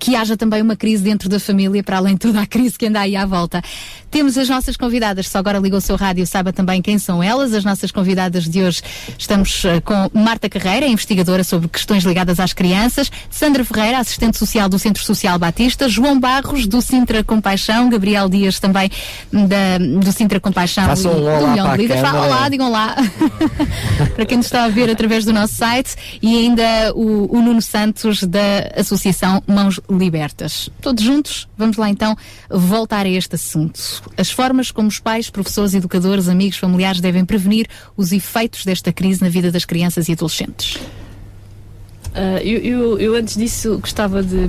que 0.00 0.16
haja 0.16 0.36
também 0.36 0.60
uma 0.60 0.74
crise 0.74 1.04
dentro 1.04 1.28
da 1.28 1.38
família, 1.38 1.80
para 1.80 1.98
além 1.98 2.14
de 2.14 2.18
toda 2.18 2.40
a 2.40 2.46
crise 2.46 2.76
que 2.76 2.86
anda 2.86 2.98
aí 2.98 3.14
à 3.14 3.24
volta. 3.24 3.62
Temos 4.10 4.36
as 4.36 4.48
nossas 4.48 4.76
convidadas, 4.76 5.28
só 5.28 5.38
agora 5.38 5.58
ligou 5.60 5.78
o 5.78 5.80
seu 5.80 5.94
rádio, 5.94 6.26
saiba 6.26 6.52
também 6.52 6.82
quem 6.82 6.98
são 6.98 7.22
elas. 7.22 7.54
As 7.54 7.64
nossas 7.64 7.92
convidadas 7.92 8.48
de 8.48 8.62
hoje 8.62 8.82
estamos 9.16 9.62
com 9.84 10.10
Marta 10.26 10.48
Carreira, 10.48 10.88
investigadora 10.88 11.44
sobre 11.44 11.68
questões 11.68 12.02
ligadas 12.02 12.40
às 12.40 12.52
crianças, 12.52 13.12
Sandra 13.30 13.64
Ferreira, 13.64 13.98
assistente 13.98 14.36
social 14.36 14.68
do 14.68 14.76
Centro 14.76 15.00
Social 15.04 15.38
Batista, 15.38 15.88
João 15.88 16.18
Barros, 16.18 16.66
do 16.66 16.82
Sintra 16.82 17.22
Compaixão, 17.22 17.88
Gabriel 17.88 18.28
Dias 18.28 18.58
também 18.58 18.90
da, 19.30 19.78
do 19.78 20.10
Sintra 20.10 20.40
Compaixão 20.40 20.84
Façam 20.86 21.12
um 21.12 21.22
olá 21.22 21.38
do 21.38 21.44
Leão 21.44 21.54
para 21.54 21.72
a 21.72 21.76
de 21.76 21.82
Líderes. 21.82 22.02
câmara. 22.02 22.26
Olá, 22.26 22.48
digam 22.48 22.72
lá. 22.72 22.96
para 24.16 24.26
quem 24.26 24.38
nos 24.38 24.46
está 24.46 24.64
a 24.64 24.68
ver 24.68 24.90
através 24.90 25.24
do 25.24 25.32
nosso 25.32 25.54
site 25.54 25.94
e 26.20 26.36
ainda 26.36 26.92
o, 26.96 27.32
o 27.32 27.40
Nuno 27.40 27.62
Santos 27.62 28.24
da 28.24 28.72
Associação 28.76 29.40
Mãos 29.46 29.78
Libertas. 29.88 30.68
Todos 30.80 31.04
juntos, 31.04 31.46
vamos 31.56 31.76
lá 31.76 31.88
então 31.88 32.16
voltar 32.50 33.06
a 33.06 33.08
este 33.08 33.36
assunto. 33.36 33.78
As 34.18 34.28
formas 34.32 34.72
como 34.72 34.88
os 34.88 34.98
pais, 34.98 35.30
professores, 35.30 35.72
educadores, 35.72 36.28
amigos, 36.28 36.58
familiares 36.58 37.00
devem 37.00 37.24
prevenir 37.24 37.68
os 37.96 38.10
efeitos 38.10 38.64
desta 38.64 38.92
crise 38.92 39.22
na 39.22 39.28
vida 39.28 39.52
das 39.52 39.64
crianças 39.64 40.08
e 40.08 40.15
adolescentes. 40.16 40.78
Ah, 42.14 42.40
eu, 42.42 42.58
eu- 42.60 42.98
eu 42.98 43.14
antes 43.14 43.36
disso 43.36 43.78
gostava 43.78 44.22
de, 44.22 44.48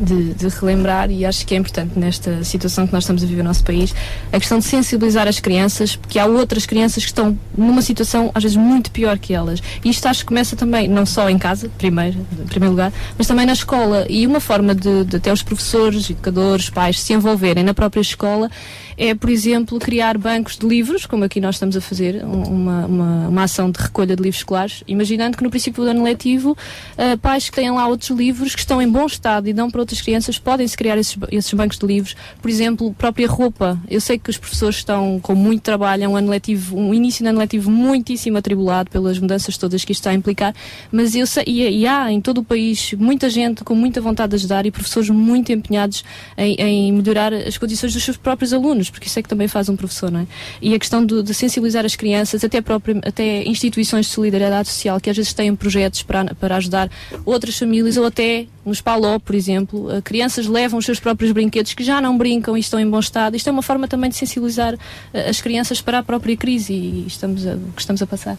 de, 0.00 0.32
de 0.34 0.48
relembrar, 0.48 1.10
e 1.10 1.24
acho 1.26 1.46
que 1.46 1.54
é 1.54 1.58
importante 1.58 1.98
nesta 1.98 2.42
situação 2.44 2.86
que 2.86 2.92
nós 2.94 3.04
estamos 3.04 3.22
a 3.22 3.26
viver 3.26 3.42
no 3.42 3.48
nosso 3.50 3.62
país, 3.62 3.94
a 4.32 4.38
questão 4.38 4.58
de 4.58 4.64
sensibilizar 4.64 5.28
as 5.28 5.38
crianças, 5.38 5.94
porque 5.96 6.18
há 6.18 6.24
outras 6.24 6.64
crianças 6.64 7.02
que 7.04 7.10
estão 7.10 7.38
numa 7.56 7.82
situação 7.82 8.30
às 8.34 8.42
vezes 8.42 8.56
muito 8.56 8.90
pior 8.90 9.18
que 9.18 9.34
elas. 9.34 9.62
E 9.84 9.90
isto 9.90 10.06
acho 10.06 10.20
que 10.20 10.26
começa 10.26 10.56
também, 10.56 10.88
não 10.88 11.04
só 11.04 11.28
em 11.28 11.36
casa, 11.38 11.68
primeiro, 11.76 12.18
em 12.42 12.46
primeiro 12.46 12.70
lugar, 12.72 12.90
mas 13.18 13.26
também 13.26 13.44
na 13.44 13.52
escola. 13.52 14.06
E 14.08 14.26
uma 14.26 14.40
forma 14.40 14.74
de, 14.74 15.04
de 15.04 15.16
até 15.16 15.30
os 15.30 15.42
professores, 15.42 16.08
educadores, 16.08 16.70
pais 16.70 16.98
se 17.00 17.12
envolverem 17.12 17.62
na 17.62 17.74
própria 17.74 18.00
escola 18.00 18.50
é, 18.96 19.14
por 19.14 19.30
exemplo, 19.30 19.78
criar 19.78 20.16
bancos 20.18 20.56
de 20.56 20.66
livros, 20.66 21.06
como 21.06 21.24
aqui 21.24 21.40
nós 21.40 21.56
estamos 21.56 21.76
a 21.76 21.80
fazer, 21.80 22.24
um- 22.24 22.42
uma, 22.42 22.86
uma, 22.86 23.28
uma 23.28 23.42
ação 23.44 23.70
de 23.70 23.80
recolha 23.80 24.14
de 24.16 24.22
livros 24.22 24.40
escolares, 24.40 24.82
imaginando 24.86 25.36
que 25.36 25.42
no 25.44 25.50
princípio 25.50 25.82
do 25.84 25.90
ano 25.90 26.02
letivo, 26.02 26.56
ah, 26.96 27.16
pais 27.20 27.48
que 27.48 27.56
têm 27.56 27.70
lá 27.70 27.86
outros 27.86 28.10
livros 28.10 28.54
que 28.54 28.60
estão 28.60 28.80
em 28.82 28.88
bom 28.88 29.06
estado 29.06 29.48
e 29.48 29.52
dão 29.52 29.70
para 29.70 29.80
outras 29.80 30.00
crianças, 30.00 30.38
podem-se 30.38 30.76
criar 30.76 30.98
esses, 30.98 31.16
esses 31.30 31.52
bancos 31.54 31.78
de 31.78 31.86
livros. 31.86 32.14
Por 32.40 32.50
exemplo, 32.50 32.92
própria 32.94 33.28
roupa. 33.28 33.78
Eu 33.88 34.00
sei 34.00 34.18
que 34.18 34.30
os 34.30 34.36
professores 34.38 34.76
estão 34.76 35.18
com 35.20 35.34
muito 35.34 35.62
trabalho, 35.62 36.04
é 36.04 36.08
um 36.08 36.16
ano 36.16 36.28
letivo, 36.30 36.76
um 36.76 36.92
início 36.94 37.22
de 37.22 37.28
ano 37.28 37.38
letivo 37.38 37.70
muitíssimo 37.70 38.36
atribulado 38.38 38.90
pelas 38.90 39.18
mudanças 39.18 39.56
todas 39.56 39.84
que 39.84 39.92
isto 39.92 40.00
está 40.00 40.10
a 40.10 40.14
implicar, 40.14 40.54
mas 40.90 41.14
eu 41.14 41.26
sei, 41.26 41.44
e, 41.46 41.80
e 41.80 41.86
há 41.86 42.10
em 42.10 42.20
todo 42.20 42.38
o 42.38 42.44
país 42.44 42.92
muita 42.94 43.28
gente 43.30 43.64
com 43.64 43.74
muita 43.74 44.00
vontade 44.00 44.30
de 44.30 44.36
ajudar 44.36 44.66
e 44.66 44.70
professores 44.70 45.08
muito 45.10 45.52
empenhados 45.52 46.04
em, 46.36 46.54
em 46.56 46.92
melhorar 46.92 47.32
as 47.32 47.56
condições 47.58 47.92
dos 47.92 48.02
seus 48.02 48.16
próprios 48.16 48.52
alunos, 48.52 48.81
porque 48.90 49.06
isso 49.08 49.18
é 49.18 49.22
que 49.22 49.28
também 49.28 49.48
faz 49.48 49.68
um 49.68 49.76
professor, 49.76 50.10
não 50.10 50.20
é? 50.20 50.26
E 50.60 50.74
a 50.74 50.78
questão 50.78 51.04
do- 51.04 51.22
de 51.22 51.32
sensibilizar 51.34 51.84
as 51.84 51.96
crianças, 51.96 52.42
até, 52.44 52.60
próprio, 52.60 52.98
até 53.04 53.44
instituições 53.48 54.06
de 54.06 54.12
solidariedade 54.12 54.68
social 54.68 55.00
que 55.00 55.10
às 55.10 55.16
vezes 55.16 55.32
têm 55.32 55.54
projetos 55.56 56.02
para, 56.02 56.34
para 56.34 56.56
ajudar 56.56 56.90
outras 57.24 57.58
famílias 57.58 57.96
ou 57.96 58.04
até 58.06 58.46
nos 58.64 58.80
Paló, 58.80 59.18
por 59.18 59.34
exemplo, 59.34 59.90
eh, 59.90 60.00
crianças 60.00 60.46
levam 60.46 60.78
os 60.78 60.84
seus 60.84 61.00
próprios 61.00 61.32
brinquedos 61.32 61.74
que 61.74 61.82
já 61.82 62.00
não 62.00 62.16
brincam 62.16 62.56
e 62.56 62.60
estão 62.60 62.78
em 62.78 62.88
bom 62.88 63.00
estado. 63.00 63.34
Isto 63.36 63.48
é 63.48 63.52
uma 63.52 63.62
forma 63.62 63.88
também 63.88 64.08
de 64.08 64.16
sensibilizar 64.16 64.74
eh, 65.12 65.28
as 65.28 65.40
crianças 65.40 65.80
para 65.80 65.98
a 65.98 66.02
própria 66.02 66.36
crise 66.36 66.72
e 66.72 67.04
estamos 67.06 67.44
a, 67.46 67.56
que 67.74 67.80
estamos 67.80 68.00
a 68.02 68.06
passar. 68.06 68.38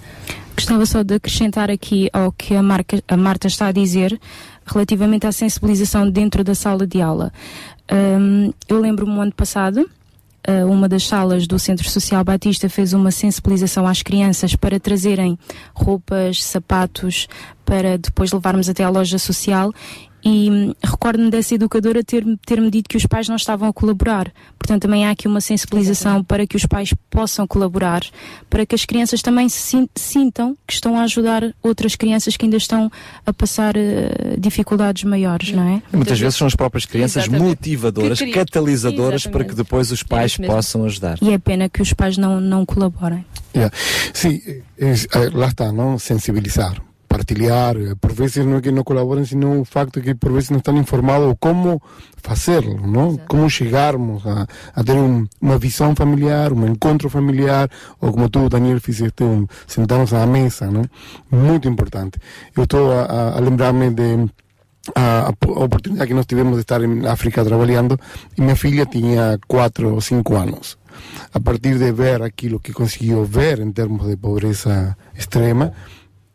Gostava 0.55 0.85
só 0.85 1.03
de 1.03 1.15
acrescentar 1.15 1.69
aqui 1.69 2.09
ao 2.13 2.31
que 2.31 2.55
a, 2.55 2.61
Marca- 2.63 3.03
a 3.07 3.17
Marta 3.17 3.47
está 3.47 3.67
a 3.67 3.71
dizer 3.71 4.17
relativamente 4.65 5.27
à 5.27 5.31
sensibilização 5.31 6.09
dentro 6.09 6.41
da 6.43 6.55
sala 6.55 6.87
de 6.87 7.01
aula. 7.01 7.33
Hum, 7.91 8.53
eu 8.69 8.79
lembro-me 8.79 9.13
no 9.13 9.19
ano 9.21 9.33
passado, 9.33 9.89
uma 10.69 10.89
das 10.89 11.07
salas 11.07 11.47
do 11.47 11.57
Centro 11.57 11.89
Social 11.89 12.23
Batista 12.23 12.67
fez 12.69 12.93
uma 12.93 13.11
sensibilização 13.11 13.87
às 13.87 14.01
crianças 14.01 14.55
para 14.55 14.79
trazerem 14.79 15.37
roupas, 15.73 16.43
sapatos, 16.43 17.27
para 17.65 17.97
depois 17.97 18.31
levarmos 18.31 18.67
até 18.67 18.83
à 18.83 18.89
loja 18.89 19.17
social. 19.17 19.71
E 20.25 20.73
recordo-me 20.83 21.29
dessa 21.29 21.55
educadora 21.55 22.03
ter- 22.03 22.23
ter-me 22.45 22.71
dito 22.71 22.87
que 22.89 22.95
os 22.95 23.05
pais 23.05 23.27
não 23.27 23.35
estavam 23.35 23.67
a 23.67 23.73
colaborar. 23.73 24.31
Portanto, 24.57 24.83
também 24.83 25.05
há 25.05 25.11
aqui 25.11 25.27
uma 25.27 25.41
sensibilização 25.41 26.23
para 26.23 26.47
que 26.47 26.55
os 26.55 26.65
pais 26.65 26.93
possam 27.09 27.45
colaborar, 27.45 28.01
para 28.49 28.65
que 28.65 28.73
as 28.73 28.85
crianças 28.85 29.21
também 29.21 29.49
se 29.49 29.57
sin- 29.59 29.89
sintam 29.95 30.55
que 30.65 30.73
estão 30.73 30.97
a 30.97 31.03
ajudar 31.03 31.53
outras 31.61 31.95
crianças 31.95 32.37
que 32.37 32.45
ainda 32.45 32.55
estão 32.55 32.89
a 33.25 33.33
passar 33.33 33.75
eh, 33.75 34.35
dificuldades 34.37 35.03
maiores, 35.03 35.51
não 35.51 35.63
é? 35.67 35.81
E 35.91 35.95
muitas 35.97 36.17
vezes 36.19 36.35
são 36.37 36.47
as 36.47 36.55
próprias 36.55 36.85
crianças 36.85 37.23
Exatamente. 37.23 37.49
motivadoras, 37.49 38.19
Que 38.19 38.31
catalisadoras 38.31 39.23
para 39.23 39.31
que 39.43 39.49
Exatamente. 39.51 39.55
depois 39.57 39.91
os 39.91 40.03
pais 40.03 40.37
mesmo. 40.37 40.55
possam 40.55 40.85
ajudar. 40.85 41.17
E 41.21 41.31
é 41.33 41.37
pena 41.37 41.67
que 41.67 41.81
os 41.81 41.91
pais 41.91 42.17
não, 42.17 42.39
não 42.39 42.65
colaborem. 42.65 43.25
Yeah. 43.55 43.75
Sim, 44.13 44.41
es- 44.77 45.07
eh, 45.13 45.29
lá 45.33 45.47
está, 45.47 45.71
não? 45.71 45.99
Sensibilizar, 45.99 46.81
partilhar. 47.13 47.75
eh, 47.77 47.93
Por 48.01 48.11
vezes 48.19 48.45
não 48.45 48.57
é 48.57 48.61
que 48.61 48.71
não 48.71 48.83
colaboram, 48.83 49.23
sino 49.25 49.61
o 49.61 49.65
facto 49.65 50.01
que 50.01 50.13
por 50.15 50.31
vezes 50.31 50.49
não 50.49 50.57
estão 50.57 50.75
informados 50.77 51.35
como 51.39 51.81
fazê-lo, 52.27 52.75
não? 52.95 53.17
Como 53.31 53.49
chegarmos 53.49 54.25
a, 54.25 54.47
a 54.75 54.83
ter 54.83 54.93
um, 55.05 55.25
uma 55.41 55.57
visão 55.57 55.95
familiar, 55.95 56.51
um 56.53 56.65
encontro 56.67 57.09
familiar, 57.09 57.69
ou 58.01 58.11
como 58.11 58.29
tu, 58.29 58.49
Daniel, 58.49 58.79
fizeste, 58.81 59.23
um, 59.23 59.45
sentarmos 59.67 60.13
à 60.13 60.25
mesa, 60.25 60.65
não? 60.75 60.83
Muito 61.31 61.67
importante. 61.67 62.17
Eu 62.57 62.63
estou 62.63 62.91
a, 62.91 63.01
a- 63.03 63.37
a 63.37 63.39
lembrar-me 63.39 63.89
de 63.99 64.09
a 64.95 65.29
oportunidade 65.65 66.09
que 66.09 66.13
nós 66.13 66.25
tivemos 66.25 66.55
de 66.55 66.61
estar 66.61 66.81
em 66.83 67.07
África 67.07 67.41
trabalhando 67.45 67.97
e 68.37 68.41
minha 68.41 68.55
filha 68.55 68.85
tinha 68.85 69.39
4 69.47 69.93
ou 69.93 70.01
5 70.01 70.35
anos. 70.35 70.77
A 71.33 71.39
partir 71.39 71.77
de 71.77 71.89
ver 71.93 72.21
aquilo 72.21 72.59
que 72.59 72.73
conseguiu 72.73 73.23
ver 73.23 73.59
em 73.59 73.71
termos 73.71 74.05
de 74.05 74.17
pobreza 74.17 74.95
extrema, 75.17 75.71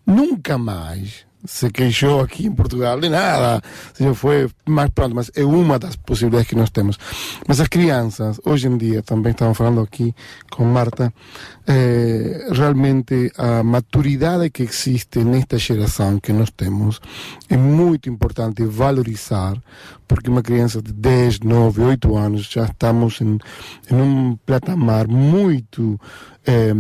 nunca 0.09 0.57
mais 0.57 1.29
se 1.45 1.71
queixou 1.71 2.21
aqui 2.21 2.47
em 2.47 2.53
Portugal 2.53 2.99
de 3.01 3.09
nada, 3.09 3.63
se 3.95 4.03
já 4.03 4.13
foi, 4.15 4.51
mas 4.67 4.91
pronto, 4.91 5.15
mas 5.15 5.31
é 5.37 5.45
uma 5.45 5.79
das 5.79 5.95
possibilidades 5.97 6.49
que 6.49 6.57
nós 6.57 6.71
temos. 6.71 6.99
Mas 7.47 7.61
as 7.61 7.69
crianças, 7.69 8.41
hoje 8.45 8.67
em 8.67 8.77
dia, 8.77 9.03
também 9.03 9.33
estamos 9.33 9.57
falando 9.57 9.81
aqui 9.81 10.15
com 10.51 10.65
Marta, 10.65 11.13
eh, 11.67 12.49
realmente 12.51 13.31
a 13.39 13.63
maturidade 13.63 14.51
que 14.51 14.65
existe 14.65 15.21
nesta 15.21 15.59
geração 15.59 16.19
que 16.19 16.33
nós 16.33 16.51
temos 16.51 17.01
é 17.49 17.57
muito 17.57 18.11
importante 18.11 18.65
valorizar, 18.65 19.57
porque 20.09 20.31
uma 20.31 20.43
criança 20.43 20.83
de 20.83 20.93
10, 20.93 21.41
9, 21.41 21.83
8 21.83 22.17
anos 22.17 22.51
já 22.51 22.65
estamos 22.65 23.21
em, 23.21 23.39
em 23.91 23.95
um 23.95 24.37
patamar 24.45 25.07
muito 25.07 26.01
eh, 26.45 26.75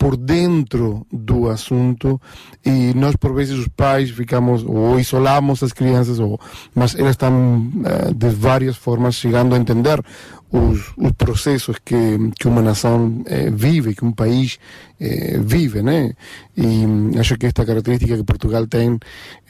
por 0.00 0.16
dentro 0.16 1.06
do 1.12 1.50
assunto 1.50 2.18
e 2.64 2.94
nós 2.94 3.14
por 3.16 3.34
vezes 3.34 3.58
os 3.58 3.68
pais 3.68 4.08
ficamos 4.10 4.64
ou 4.64 4.98
isolamos 4.98 5.62
as 5.62 5.74
crianças 5.74 6.18
ou 6.18 6.40
mas 6.74 6.94
elas 6.94 7.10
estão 7.10 7.70
eh, 7.84 8.10
de 8.14 8.30
várias 8.30 8.78
formas 8.78 9.16
chegando 9.16 9.54
a 9.54 9.58
entender 9.58 10.02
os, 10.50 10.94
os 10.96 11.12
processos 11.12 11.76
que, 11.84 12.16
que 12.38 12.48
uma 12.48 12.62
nação 12.62 13.22
eh, 13.26 13.50
vive, 13.50 13.94
que 13.94 14.02
um 14.02 14.10
país 14.10 14.58
eh, 14.98 15.38
vive, 15.38 15.82
né? 15.82 16.14
E 16.56 17.18
acho 17.18 17.36
que 17.36 17.46
esta 17.46 17.64
característica 17.64 18.16
que 18.16 18.24
Portugal 18.24 18.66
tem 18.66 18.98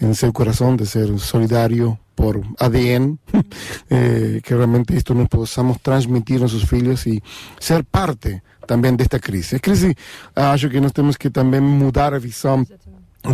em 0.02 0.14
seu 0.14 0.32
coração 0.32 0.74
de 0.74 0.84
ser 0.84 1.16
solidário 1.18 1.96
por 2.16 2.44
ADN, 2.58 3.18
eh, 3.88 4.40
que 4.42 4.52
realmente 4.52 4.94
isto 4.96 5.14
nós 5.14 5.28
possamos 5.28 5.78
transmitir 5.78 6.38
a 6.38 6.40
nossos 6.40 6.64
filhos 6.64 7.06
e 7.06 7.22
ser 7.58 7.84
parte 7.84 8.42
também 8.70 8.94
desta 8.94 9.18
crise. 9.18 9.57
A 9.57 9.58
crise, 9.58 9.97
acho 10.36 10.68
que 10.70 10.81
nós 10.81 10.92
temos 10.92 11.16
que 11.16 11.28
também 11.28 11.60
mudar 11.60 12.15
a 12.15 12.20
visão 12.20 12.65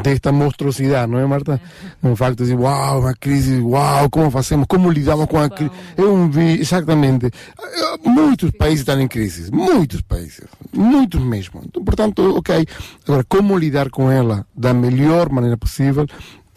desta 0.03 0.33
monstruosidade, 0.33 1.13
não 1.13 1.19
é, 1.19 1.27
Marta? 1.27 1.61
O 2.03 2.17
facto 2.17 2.43
de 2.43 2.55
uau, 2.55 3.01
uma 3.01 3.15
crise, 3.15 3.61
uau, 3.61 4.09
como 4.09 4.31
fazemos, 4.31 4.67
como 4.67 4.91
lidamos 4.91 5.27
com 5.27 5.39
a 5.39 5.51
crise. 5.51 5.71
Eu 5.95 6.27
vi, 6.31 6.59
exatamente. 6.59 7.27
Eh, 7.27 8.09
Muitos 8.09 8.51
países 8.53 8.81
estão 8.81 8.99
em 8.99 9.07
crise, 9.07 9.53
muitos 9.53 10.01
países, 10.01 10.45
muitos 10.73 11.21
mesmo. 11.21 11.63
Portanto, 11.85 12.37
ok. 12.39 12.67
Agora, 13.07 13.25
como 13.29 13.59
lidar 13.59 13.91
com 13.91 14.11
ela 14.11 14.47
da 14.57 14.73
melhor 14.73 15.29
maneira 15.29 15.59
possível? 15.59 16.07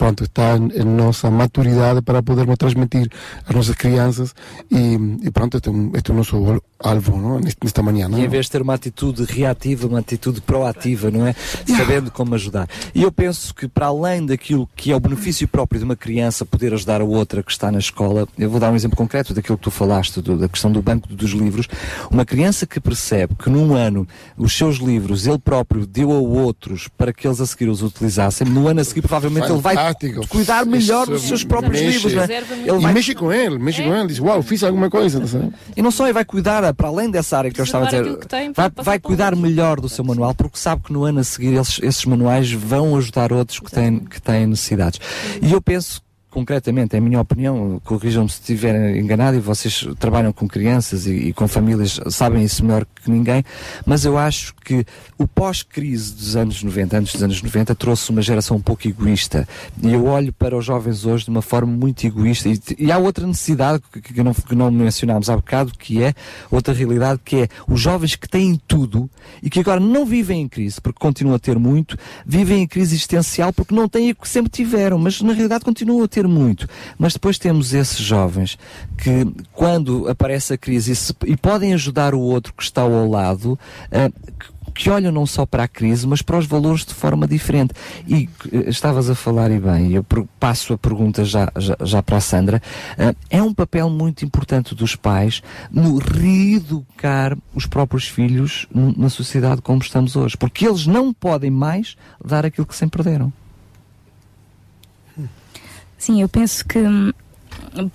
Pronto, 0.00 0.24
está 0.24 0.56
em 0.56 0.82
nossa 0.82 1.30
maturidade 1.30 2.00
para 2.00 2.22
podermos 2.22 2.56
transmitir 2.56 3.06
às 3.46 3.54
nossas 3.54 3.74
crianças 3.76 4.34
e, 4.70 4.94
e 5.22 5.30
pronto, 5.30 5.58
este 5.58 5.68
é, 5.68 5.72
este 5.98 6.10
é 6.10 6.14
o 6.14 6.16
nosso 6.16 6.62
alvo 6.78 7.18
não? 7.18 7.38
nesta 7.38 7.82
manhã. 7.82 8.08
Não? 8.08 8.18
E 8.18 8.24
em 8.24 8.28
vez 8.28 8.46
de 8.46 8.52
ter 8.52 8.62
uma 8.62 8.72
atitude 8.72 9.24
reativa, 9.24 9.86
uma 9.86 9.98
atitude 9.98 10.40
proativa, 10.40 11.10
não 11.10 11.26
é? 11.26 11.34
Sabendo 11.66 12.10
como 12.10 12.34
ajudar. 12.34 12.66
E 12.94 13.02
eu 13.02 13.12
penso 13.12 13.54
que 13.54 13.68
para 13.68 13.88
além 13.88 14.24
daquilo 14.24 14.66
que 14.74 14.90
é 14.90 14.96
o 14.96 15.00
benefício 15.00 15.46
próprio 15.46 15.78
de 15.78 15.84
uma 15.84 15.96
criança 15.96 16.46
poder 16.46 16.72
ajudar 16.72 17.02
a 17.02 17.04
outra 17.04 17.42
que 17.42 17.52
está 17.52 17.70
na 17.70 17.78
escola, 17.78 18.26
eu 18.38 18.48
vou 18.48 18.58
dar 18.58 18.70
um 18.72 18.76
exemplo 18.76 18.96
concreto 18.96 19.34
daquilo 19.34 19.58
que 19.58 19.64
tu 19.64 19.70
falaste, 19.70 20.22
do- 20.22 20.38
da 20.38 20.48
questão 20.48 20.72
do 20.72 20.80
banco 20.80 21.14
dos 21.14 21.32
livros. 21.32 21.68
Uma 22.10 22.24
criança 22.24 22.66
que 22.66 22.80
percebe 22.80 23.34
que 23.34 23.50
num 23.50 23.74
ano 23.74 24.08
os 24.38 24.56
seus 24.56 24.76
livros 24.78 25.26
ele 25.26 25.38
próprio 25.38 25.86
deu 25.86 26.10
a 26.10 26.18
outros 26.18 26.88
para 26.88 27.12
que 27.12 27.28
eles 27.28 27.38
a 27.38 27.44
seguir 27.46 27.68
os 27.68 27.82
utilizassem, 27.82 28.46
no 28.48 28.66
ano 28.66 28.80
a 28.80 28.84
seguir 28.84 29.02
provavelmente 29.02 29.50
ele 29.52 29.60
vai 29.60 29.89
Fantástico. 29.94 30.28
cuidar 30.28 30.66
melhor 30.66 31.06
dos 31.06 31.22
seus 31.22 31.44
próprios 31.44 31.80
mexe. 31.80 32.08
livros. 32.08 32.14
Não 32.14 32.76
é? 32.76 32.90
E 32.90 32.92
mexe 32.92 33.14
com 33.14 33.32
ele, 33.32 33.58
mexe 33.58 33.82
com 33.82 33.94
ele, 33.94 34.06
diz, 34.08 34.18
uau, 34.18 34.42
fiz 34.42 34.62
alguma 34.62 34.90
coisa. 34.90 35.20
tá? 35.20 35.48
E 35.76 35.82
não 35.82 35.90
só 35.90 36.04
ele 36.06 36.12
vai 36.12 36.24
cuidar, 36.24 36.72
para 36.74 36.88
além 36.88 37.10
dessa 37.10 37.38
área 37.38 37.50
que 37.50 37.60
eu 37.60 37.64
estava 37.64 37.86
a 37.86 37.88
dizer, 37.88 38.16
tem 38.26 38.52
vai, 38.52 38.70
vai 38.74 38.98
cuidar 38.98 39.34
melhor 39.36 39.80
do 39.80 39.88
seu 39.88 40.04
manual, 40.04 40.34
porque 40.34 40.58
sabe 40.58 40.82
que 40.82 40.92
no 40.92 41.04
ano 41.04 41.20
a 41.20 41.24
seguir 41.24 41.54
esses, 41.54 41.80
esses 41.82 42.04
manuais 42.04 42.50
vão 42.52 42.96
ajudar 42.96 43.32
outros 43.32 43.60
que 43.60 43.70
têm, 43.70 43.98
que 44.00 44.20
têm 44.20 44.46
necessidades. 44.46 45.00
E 45.42 45.52
eu 45.52 45.60
penso, 45.60 46.02
concretamente, 46.30 46.96
em 46.96 47.00
minha 47.00 47.20
opinião, 47.20 47.80
corrijam-me 47.84 48.28
se 48.28 48.40
estiver 48.40 48.96
enganado 48.96 49.36
e 49.36 49.40
vocês 49.40 49.86
trabalham 49.98 50.32
com 50.32 50.46
crianças 50.46 51.06
e, 51.06 51.12
e 51.12 51.32
com 51.32 51.48
famílias, 51.48 52.00
sabem 52.08 52.44
isso 52.44 52.64
melhor 52.64 52.86
que 53.02 53.10
ninguém, 53.10 53.44
mas 53.84 54.04
eu 54.04 54.16
acho 54.16 54.54
que 54.64 54.84
o 55.18 55.26
pós-crise 55.26 56.14
dos 56.14 56.36
anos 56.36 56.62
90, 56.62 56.98
antes 56.98 57.12
dos 57.12 57.22
anos 57.22 57.42
90, 57.42 57.74
trouxe 57.74 58.10
uma 58.10 58.22
geração 58.22 58.56
um 58.56 58.60
pouco 58.60 58.86
egoísta. 58.86 59.46
E 59.82 59.92
eu 59.92 60.06
olho 60.06 60.32
para 60.32 60.56
os 60.56 60.64
jovens 60.64 61.04
hoje 61.04 61.24
de 61.24 61.30
uma 61.30 61.42
forma 61.42 61.72
muito 61.72 62.06
egoísta. 62.06 62.48
E, 62.48 62.60
e 62.78 62.92
há 62.92 62.98
outra 62.98 63.26
necessidade 63.26 63.82
que, 63.92 64.00
que 64.00 64.22
não, 64.22 64.32
que 64.32 64.54
não 64.54 64.70
mencionámos 64.70 65.28
há 65.28 65.36
bocado, 65.36 65.72
que 65.76 66.02
é 66.02 66.14
outra 66.50 66.72
realidade, 66.72 67.20
que 67.24 67.36
é 67.36 67.48
os 67.68 67.80
jovens 67.80 68.14
que 68.16 68.28
têm 68.28 68.60
tudo 68.68 69.10
e 69.42 69.50
que 69.50 69.60
agora 69.60 69.80
não 69.80 70.06
vivem 70.06 70.42
em 70.42 70.48
crise, 70.48 70.80
porque 70.80 70.98
continuam 70.98 71.36
a 71.36 71.38
ter 71.38 71.58
muito, 71.58 71.96
vivem 72.24 72.62
em 72.62 72.66
crise 72.66 72.94
existencial 72.94 73.52
porque 73.52 73.74
não 73.74 73.88
têm 73.88 74.12
o 74.12 74.14
que 74.14 74.28
sempre 74.28 74.50
tiveram, 74.50 74.98
mas 74.98 75.20
na 75.20 75.32
realidade 75.32 75.64
continuam 75.64 76.04
a 76.04 76.08
ter 76.08 76.19
muito. 76.28 76.68
Mas 76.98 77.12
depois 77.12 77.38
temos 77.38 77.72
esses 77.74 77.98
jovens 78.00 78.58
que, 78.98 79.26
quando 79.52 80.08
aparece 80.08 80.54
a 80.54 80.58
crise 80.58 80.92
e, 80.92 80.96
se- 80.96 81.14
e 81.26 81.36
podem 81.36 81.72
ajudar 81.74 82.14
o 82.14 82.20
outro 82.20 82.52
que 82.54 82.62
está 82.62 82.82
ao 82.82 83.08
lado, 83.08 83.58
ah, 83.90 84.10
que- 84.38 84.60
que 84.72 84.88
olham 84.88 85.10
não 85.10 85.26
só 85.26 85.44
para 85.44 85.64
a 85.64 85.68
crise, 85.68 86.06
mas 86.06 86.22
para 86.22 86.38
os 86.38 86.46
valores 86.46 86.84
de 86.86 86.94
forma 86.94 87.26
diferente. 87.26 87.74
E 88.06 88.28
eh, 88.52 88.70
estavas 88.70 89.10
a 89.10 89.14
falar, 89.16 89.50
e 89.50 89.58
bem, 89.58 89.92
eu 89.92 90.06
passo 90.38 90.72
a 90.72 90.78
pergunta 90.78 91.24
já, 91.24 91.50
já, 91.58 91.76
já 91.84 92.02
para 92.02 92.16
a 92.18 92.20
Sandra. 92.20 92.62
Ah, 92.96 93.12
é 93.28 93.42
um 93.42 93.52
papel 93.52 93.90
muito 93.90 94.24
importante 94.24 94.74
dos 94.74 94.94
pais 94.94 95.42
no 95.72 95.98
reeducar 95.98 97.36
os 97.54 97.66
próprios 97.66 98.06
filhos 98.08 98.66
na 98.96 99.08
sociedade 99.10 99.60
como 99.60 99.80
estamos 99.82 100.14
hoje, 100.16 100.36
porque 100.36 100.66
eles 100.66 100.86
não 100.86 101.12
podem 101.12 101.50
mais 101.50 101.96
dar 102.24 102.46
aquilo 102.46 102.66
que 102.66 102.76
sempre 102.76 103.02
deram. 103.02 103.32
Sim, 106.00 106.22
eu 106.22 106.28
penso 106.28 106.64
que 106.64 106.78
hum, 106.78 107.12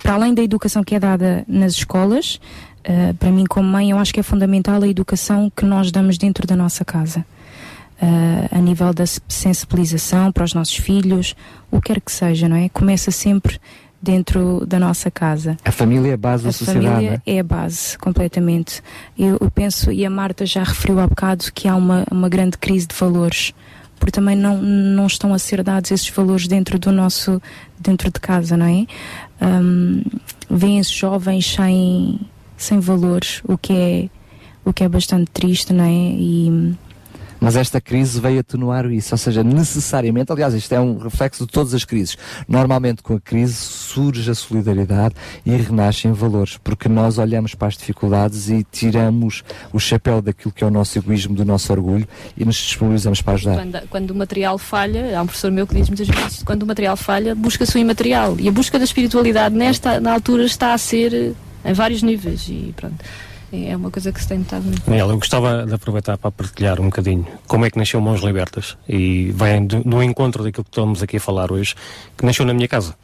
para 0.02 0.14
além 0.14 0.32
da 0.32 0.42
educação 0.42 0.82
que 0.84 0.94
é 0.94 1.00
dada 1.00 1.44
nas 1.48 1.72
escolas, 1.72 2.40
eh, 2.84 3.12
para 3.18 3.30
mim 3.32 3.44
como 3.44 3.68
mãe 3.68 3.90
eu 3.90 3.98
acho 3.98 4.14
que 4.14 4.20
é 4.20 4.22
fundamental 4.22 4.80
a 4.82 4.86
educação 4.88 5.50
que 5.54 5.64
nós 5.66 5.90
damos 5.90 6.16
dentro 6.16 6.46
da 6.46 6.54
nossa 6.54 6.84
casa. 6.84 7.24
Eh, 8.00 8.48
a 8.52 8.58
nível 8.60 8.92
da 8.94 9.04
se- 9.06 9.20
sensibilização 9.28 10.30
para 10.30 10.44
os 10.44 10.54
nossos 10.54 10.76
filhos, 10.76 11.34
o 11.70 11.80
que 11.80 11.92
quer 11.94 12.00
que 12.00 12.12
seja, 12.12 12.48
não 12.48 12.56
é? 12.56 12.68
Começa 12.68 13.10
sempre 13.10 13.58
dentro 14.00 14.64
da 14.66 14.78
nossa 14.78 15.10
casa. 15.10 15.56
A 15.64 15.72
família 15.72 16.10
é 16.10 16.14
a 16.14 16.16
base 16.18 16.44
da 16.44 16.50
A 16.50 16.52
sociedade. 16.52 16.86
família 16.86 17.10
não 17.26 17.32
é? 17.34 17.36
é 17.36 17.40
a 17.40 17.42
base, 17.42 17.98
completamente. 17.98 18.82
Eu, 19.18 19.36
eu 19.40 19.50
penso, 19.50 19.90
e 19.90 20.04
a 20.06 20.10
Marta 20.10 20.46
já 20.46 20.62
referiu 20.62 21.00
há 21.00 21.06
bocado, 21.08 21.44
que 21.52 21.66
há 21.66 21.74
uma, 21.74 22.04
uma 22.10 22.28
grande 22.28 22.56
crise 22.58 22.86
de 22.86 22.94
valores, 22.94 23.52
porque 23.98 24.12
também 24.12 24.36
não, 24.36 24.60
não 24.60 25.06
estão 25.06 25.32
a 25.32 25.38
ser 25.38 25.62
dados 25.62 25.90
esses 25.90 26.08
valores 26.08 26.46
dentro 26.46 26.78
do 26.78 26.92
nosso, 26.92 27.40
dentro 27.78 28.10
de 28.10 28.20
casa, 28.20 28.56
não 28.56 28.66
é? 28.66 28.86
Um, 29.44 30.02
Vêm-se 30.48 30.92
jovens 30.94 31.54
sem, 31.54 32.20
sem 32.56 32.78
valores, 32.78 33.40
o 33.44 33.58
que 33.58 33.72
é, 33.72 34.08
o 34.64 34.72
que 34.72 34.84
é 34.84 34.88
bastante 34.88 35.30
triste, 35.32 35.72
não 35.72 35.84
é? 35.84 35.90
E, 35.90 36.76
Mas 37.40 37.56
esta 37.56 37.80
crise 37.80 38.20
veio 38.20 38.40
atenuar 38.40 38.90
isso, 38.90 39.14
ou 39.14 39.18
seja, 39.18 39.42
necessariamente, 39.44 40.32
aliás, 40.32 40.54
isto 40.54 40.72
é 40.72 40.80
um 40.80 40.98
reflexo 40.98 41.46
de 41.46 41.52
todas 41.52 41.74
as 41.74 41.84
crises. 41.84 42.16
Normalmente 42.48 43.02
com 43.02 43.14
a 43.14 43.20
crise 43.20 43.54
surge 43.54 44.30
a 44.30 44.34
solidariedade 44.34 45.14
e 45.44 45.54
renascem 45.56 46.12
valores, 46.12 46.58
porque 46.62 46.88
nós 46.88 47.18
olhamos 47.18 47.54
para 47.54 47.68
as 47.68 47.76
dificuldades 47.76 48.48
e 48.48 48.64
tiramos 48.70 49.44
o 49.72 49.78
chapéu 49.78 50.22
daquilo 50.22 50.52
que 50.52 50.64
é 50.64 50.66
o 50.66 50.70
nosso 50.70 50.98
egoísmo, 50.98 51.34
do 51.34 51.44
nosso 51.44 51.72
orgulho 51.72 52.06
e 52.36 52.44
nos 52.44 52.56
disponibilizamos 52.56 53.20
para 53.22 53.34
ajudar. 53.34 53.56
Quando, 53.56 53.88
quando 53.88 54.10
o 54.10 54.14
material 54.14 54.58
falha, 54.58 55.18
há 55.18 55.22
um 55.22 55.26
professor 55.26 55.50
meu 55.50 55.66
que 55.66 55.74
diz 55.74 55.88
muitas 55.88 56.08
vezes, 56.08 56.42
quando 56.42 56.62
o 56.62 56.66
material 56.66 56.96
falha, 56.96 57.34
busca-se 57.34 57.76
o 57.76 57.78
imaterial. 57.78 58.36
E 58.38 58.48
a 58.48 58.52
busca 58.52 58.78
da 58.78 58.84
espiritualidade 58.84 59.54
nesta 59.54 60.00
na 60.00 60.12
altura 60.12 60.44
está 60.44 60.72
a 60.72 60.78
ser 60.78 61.12
eh, 61.14 61.32
em 61.64 61.72
vários 61.72 62.02
níveis 62.02 62.46
e 62.48 62.72
pronto. 62.76 62.96
É 63.64 63.76
uma 63.76 63.90
coisa 63.90 64.12
que 64.12 64.20
se 64.20 64.28
tem 64.28 64.38
notado 64.38 64.64
muito. 64.64 64.90
Eu 64.90 65.18
gostava 65.18 65.64
de 65.64 65.74
aproveitar 65.74 66.18
para 66.18 66.30
partilhar 66.30 66.80
um 66.80 66.86
bocadinho 66.86 67.26
como 67.46 67.64
é 67.64 67.70
que 67.70 67.78
nasceu 67.78 68.00
Mãos 68.00 68.20
Libertas 68.20 68.76
e 68.88 69.32
vem 69.34 69.66
do, 69.66 69.82
do 69.82 70.02
encontro 70.02 70.42
daquilo 70.44 70.64
que 70.64 70.70
estamos 70.70 71.02
aqui 71.02 71.16
a 71.16 71.20
falar 71.20 71.50
hoje, 71.50 71.74
que 72.16 72.24
nasceu 72.26 72.44
na 72.44 72.52
minha 72.52 72.68
casa. 72.68 72.94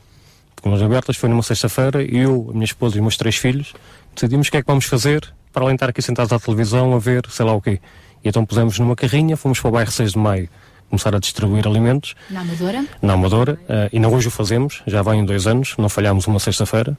Porque 0.54 0.68
Mãos 0.68 0.80
Libertas 0.80 1.16
foi 1.16 1.28
numa 1.28 1.42
sexta-feira 1.42 2.02
e 2.02 2.18
eu, 2.18 2.48
a 2.50 2.52
minha 2.52 2.64
esposa 2.64 2.96
e 2.96 2.98
os 2.98 3.02
meus 3.02 3.16
três 3.16 3.36
filhos 3.36 3.72
decidimos 4.14 4.48
o 4.48 4.50
que 4.50 4.56
é 4.58 4.60
que 4.60 4.66
vamos 4.66 4.84
fazer 4.84 5.32
para 5.52 5.62
além 5.64 5.74
de 5.74 5.76
estar 5.76 5.88
aqui 5.90 6.02
sentados 6.02 6.32
à 6.32 6.38
televisão 6.38 6.94
a 6.94 6.98
ver 6.98 7.24
sei 7.30 7.44
lá 7.46 7.52
o 7.54 7.60
quê. 7.60 7.80
E 8.24 8.28
então 8.28 8.44
pusemos 8.44 8.78
numa 8.78 8.94
carrinha, 8.94 9.36
fomos 9.36 9.58
para 9.60 9.68
o 9.68 9.72
bairro 9.72 9.90
6 9.90 10.12
de 10.12 10.18
Maio 10.18 10.48
começar 10.88 11.14
a 11.16 11.18
distribuir 11.18 11.66
alimentos 11.66 12.14
Na 12.28 12.42
Amadora? 12.42 12.84
na 13.00 13.12
Amadora, 13.14 13.58
eh, 13.66 13.88
ainda 13.94 14.10
hoje 14.10 14.28
o 14.28 14.30
fazemos, 14.30 14.82
já 14.86 15.00
vai 15.00 15.16
em 15.16 15.24
dois 15.24 15.46
anos, 15.46 15.74
não 15.78 15.88
falhámos 15.88 16.26
uma 16.26 16.38
sexta-feira. 16.38 16.96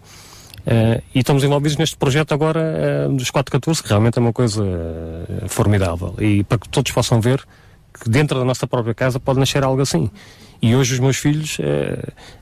Eh, 0.66 1.02
e 1.14 1.20
estamos 1.20 1.44
envolvidos 1.44 1.78
neste 1.78 1.98
projeto 1.98 2.34
agora 2.34 2.62
eh, 2.62 3.08
dos 3.10 3.30
414, 3.30 3.84
que 3.84 3.90
realmente 3.90 4.18
é 4.18 4.22
uma 4.22 4.32
coisa 4.32 4.64
eh, 4.64 5.48
formidável. 5.48 6.16
E 6.20 6.44
para 6.44 6.58
que 6.58 6.70
todos 6.70 6.92
possam 6.92 7.20
ver 7.20 7.44
que 8.02 8.10
dentro 8.10 8.40
da 8.40 8.46
nossa 8.46 8.66
própria 8.66 8.94
casa 8.94 9.20
pode 9.20 9.40
nascer 9.40 9.64
algo 9.64 9.82
assim. 9.82 10.10
E 10.62 10.76
hoje 10.76 10.94
os 10.94 11.00
meus 11.00 11.18
filhos, 11.18 11.58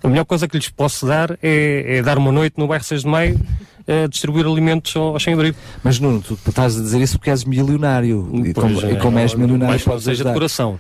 a 0.04 0.08
melhor 0.08 0.26
coisa 0.26 0.48
que 0.48 0.56
lhes 0.56 0.70
posso 0.70 1.08
dar 1.08 1.32
é, 1.42 1.98
é 1.98 2.02
dar 2.04 2.20
uma 2.20 2.32
noite 2.32 2.54
no 2.56 2.68
bairro 2.68 2.84
6 2.84 3.02
de 3.02 3.08
Maio 3.08 3.40
a 3.88 4.08
distribuir 4.08 4.46
alimentos 4.46 4.96
ao- 4.96 5.20
sem-abrigo. 5.20 5.58
Mas 5.84 6.00
Nuno, 6.00 6.22
tu 6.22 6.38
estás 6.48 6.78
a 6.78 6.82
dizer 6.82 7.02
isso 7.02 7.18
porque 7.18 7.30
és 7.30 7.44
milionário. 7.44 8.30
E 8.34 8.54
Pois 8.54 8.74
como, 8.74 8.86
é, 8.86 8.92
e 8.94 8.98
como 8.98 9.20
és 9.20 9.34
milionário, 9.34 9.68
mais 9.70 9.84
podes 9.84 10.04
seja 10.04 10.24
de 10.24 10.34
coração. 10.34 10.80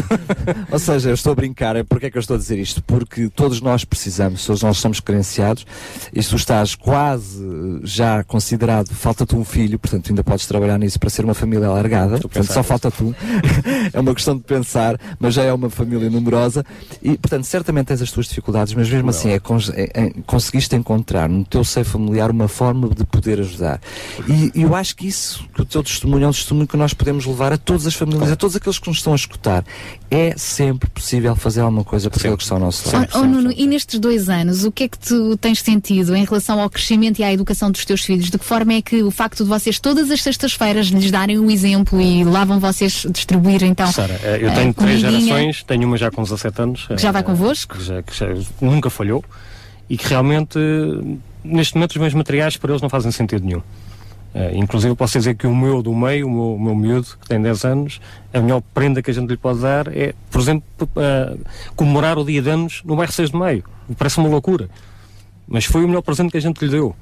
Ou 0.70 0.78
seja, 0.78 1.10
eu 1.10 1.14
estou 1.14 1.32
a 1.32 1.34
brincar, 1.36 1.76
é 1.76 1.82
porque 1.82 2.06
é 2.06 2.10
que 2.10 2.16
eu 2.16 2.20
estou 2.20 2.36
a 2.36 2.38
dizer 2.38 2.58
isto? 2.58 2.82
Porque 2.82 3.28
todos 3.28 3.60
nós 3.60 3.84
precisamos, 3.84 4.44
todos 4.44 4.62
nós 4.62 4.78
somos 4.78 5.00
carenciados, 5.00 5.66
e 6.12 6.22
se 6.22 6.30
tu 6.30 6.36
estás 6.36 6.74
quase 6.74 7.80
já 7.84 8.22
considerado, 8.24 8.88
falta-te 8.94 9.34
um 9.36 9.44
filho, 9.44 9.78
portanto 9.78 10.08
ainda 10.10 10.22
podes 10.24 10.46
trabalhar 10.46 10.78
nisso 10.78 10.98
para 10.98 11.10
ser 11.10 11.24
uma 11.24 11.34
família 11.34 11.66
alargada, 11.68 12.18
portanto 12.18 12.52
só 12.52 12.62
falta 12.62 12.90
tu. 12.90 13.14
é 13.92 13.98
uma 14.00 14.14
questão 14.14 14.36
de 14.36 14.42
pensar, 14.42 14.98
mas 15.18 15.34
já 15.34 15.42
é 15.42 15.52
uma 15.52 15.70
família 15.70 16.08
numerosa, 16.10 16.64
e 17.02 17.16
portanto 17.16 17.44
certamente 17.44 17.86
tens 17.86 18.02
as 18.02 18.10
tuas 18.10 18.26
dificuldades, 18.26 18.74
mas 18.74 18.88
mesmo 18.90 19.10
assim 19.10 19.30
é, 19.30 19.36
é- 19.36 19.90
é- 20.06 20.12
conseguiste 20.26 20.74
encontrar 20.76 21.28
no 21.28 21.44
teu 21.44 21.64
seio 21.64 21.84
familiar 21.84 22.31
uma 22.32 22.48
forma 22.48 22.88
de 22.88 23.04
poder 23.04 23.40
ajudar. 23.40 23.80
E, 24.28 24.52
e 24.54 24.62
eu 24.62 24.74
acho 24.74 24.96
que 24.96 25.06
isso, 25.06 25.44
que 25.54 25.62
o 25.62 25.64
teu 25.64 25.82
testemunho 25.82 26.24
é 26.24 26.28
um 26.28 26.32
testemunho 26.32 26.66
que 26.66 26.76
nós 26.76 26.92
podemos 26.92 27.26
levar 27.26 27.52
a 27.52 27.58
todas 27.58 27.86
as 27.86 27.94
famílias, 27.94 28.30
a 28.30 28.36
todos 28.36 28.56
aqueles 28.56 28.78
que 28.78 28.88
nos 28.88 28.98
estão 28.98 29.12
a 29.12 29.16
escutar. 29.16 29.64
É 30.10 30.34
sempre 30.36 30.88
possível 30.90 31.34
fazer 31.36 31.60
alguma 31.60 31.84
coisa 31.84 32.10
por 32.10 32.18
aquele 32.18 32.36
que 32.36 32.42
está 32.42 32.54
ao 32.54 32.60
nosso 32.60 32.94
lado. 32.94 33.08
Oh, 33.14 33.18
oh, 33.18 33.24
Nuno, 33.24 33.52
e 33.56 33.66
nestes 33.66 33.98
dois 33.98 34.28
anos, 34.28 34.64
o 34.64 34.72
que 34.72 34.84
é 34.84 34.88
que 34.88 34.98
tu 34.98 35.36
tens 35.36 35.60
sentido 35.60 36.14
em 36.14 36.24
relação 36.24 36.60
ao 36.60 36.68
crescimento 36.68 37.18
e 37.18 37.24
à 37.24 37.32
educação 37.32 37.70
dos 37.70 37.84
teus 37.84 38.02
filhos? 38.02 38.30
De 38.30 38.38
que 38.38 38.44
forma 38.44 38.74
é 38.74 38.82
que 38.82 39.02
o 39.02 39.10
facto 39.10 39.44
de 39.44 39.48
vocês 39.48 39.78
todas 39.78 40.10
as 40.10 40.22
sextas-feiras 40.22 40.86
lhes 40.86 41.10
darem 41.10 41.38
o 41.38 41.50
exemplo 41.50 42.00
e 42.00 42.24
lá 42.24 42.44
vão 42.44 42.58
vocês 42.58 43.06
distribuir 43.10 43.62
então 43.62 43.90
Sara, 43.90 44.18
eh, 44.22 44.38
eu 44.40 44.48
eh, 44.48 44.54
tenho 44.54 44.74
três 44.74 45.00
comidinha? 45.00 45.20
gerações, 45.20 45.62
tenho 45.64 45.86
uma 45.86 45.96
já 45.96 46.10
com 46.10 46.22
17 46.22 46.62
anos. 46.62 46.86
Que 46.86 46.98
já 46.98 47.12
vai 47.12 47.22
eh, 47.22 47.24
convosco? 47.24 47.76
Que, 47.76 47.84
já, 47.84 48.02
que 48.02 48.16
já 48.16 48.26
nunca 48.60 48.90
falhou 48.90 49.24
e 49.88 49.96
que 49.96 50.08
realmente, 50.08 50.58
eh, 50.58 51.16
neste 51.44 51.74
momento, 51.74 51.92
os 51.92 51.96
meus 51.96 52.14
materiais 52.14 52.56
para 52.56 52.70
eles 52.70 52.82
não 52.82 52.88
fazem 52.88 53.10
sentido 53.10 53.44
nenhum. 53.44 53.62
Eh, 54.34 54.52
inclusive, 54.54 54.94
posso 54.94 55.18
dizer 55.18 55.34
que 55.34 55.46
o 55.46 55.54
meu 55.54 55.82
do 55.82 55.94
meio, 55.94 56.26
o 56.26 56.30
meu, 56.30 56.54
o 56.54 56.60
meu 56.60 56.74
miúdo, 56.74 57.06
que 57.20 57.28
tem 57.28 57.40
10 57.40 57.64
anos, 57.64 58.00
a 58.32 58.40
melhor 58.40 58.62
prenda 58.72 59.02
que 59.02 59.10
a 59.10 59.14
gente 59.14 59.28
lhe 59.28 59.36
pode 59.36 59.60
dar 59.60 59.88
é, 59.94 60.14
por 60.30 60.40
exemplo, 60.40 60.64
eh, 60.96 61.36
comemorar 61.76 62.18
o 62.18 62.24
dia 62.24 62.40
de 62.40 62.48
anos 62.48 62.82
no 62.84 62.96
bairro 62.96 63.12
6 63.12 63.30
de 63.30 63.36
Maio. 63.36 63.64
Parece 63.98 64.18
uma 64.18 64.28
loucura. 64.28 64.70
Mas 65.46 65.64
foi 65.64 65.84
o 65.84 65.88
melhor 65.88 66.02
presente 66.02 66.30
que 66.30 66.38
a 66.38 66.40
gente 66.40 66.64
lhe 66.64 66.70
deu. 66.70 66.96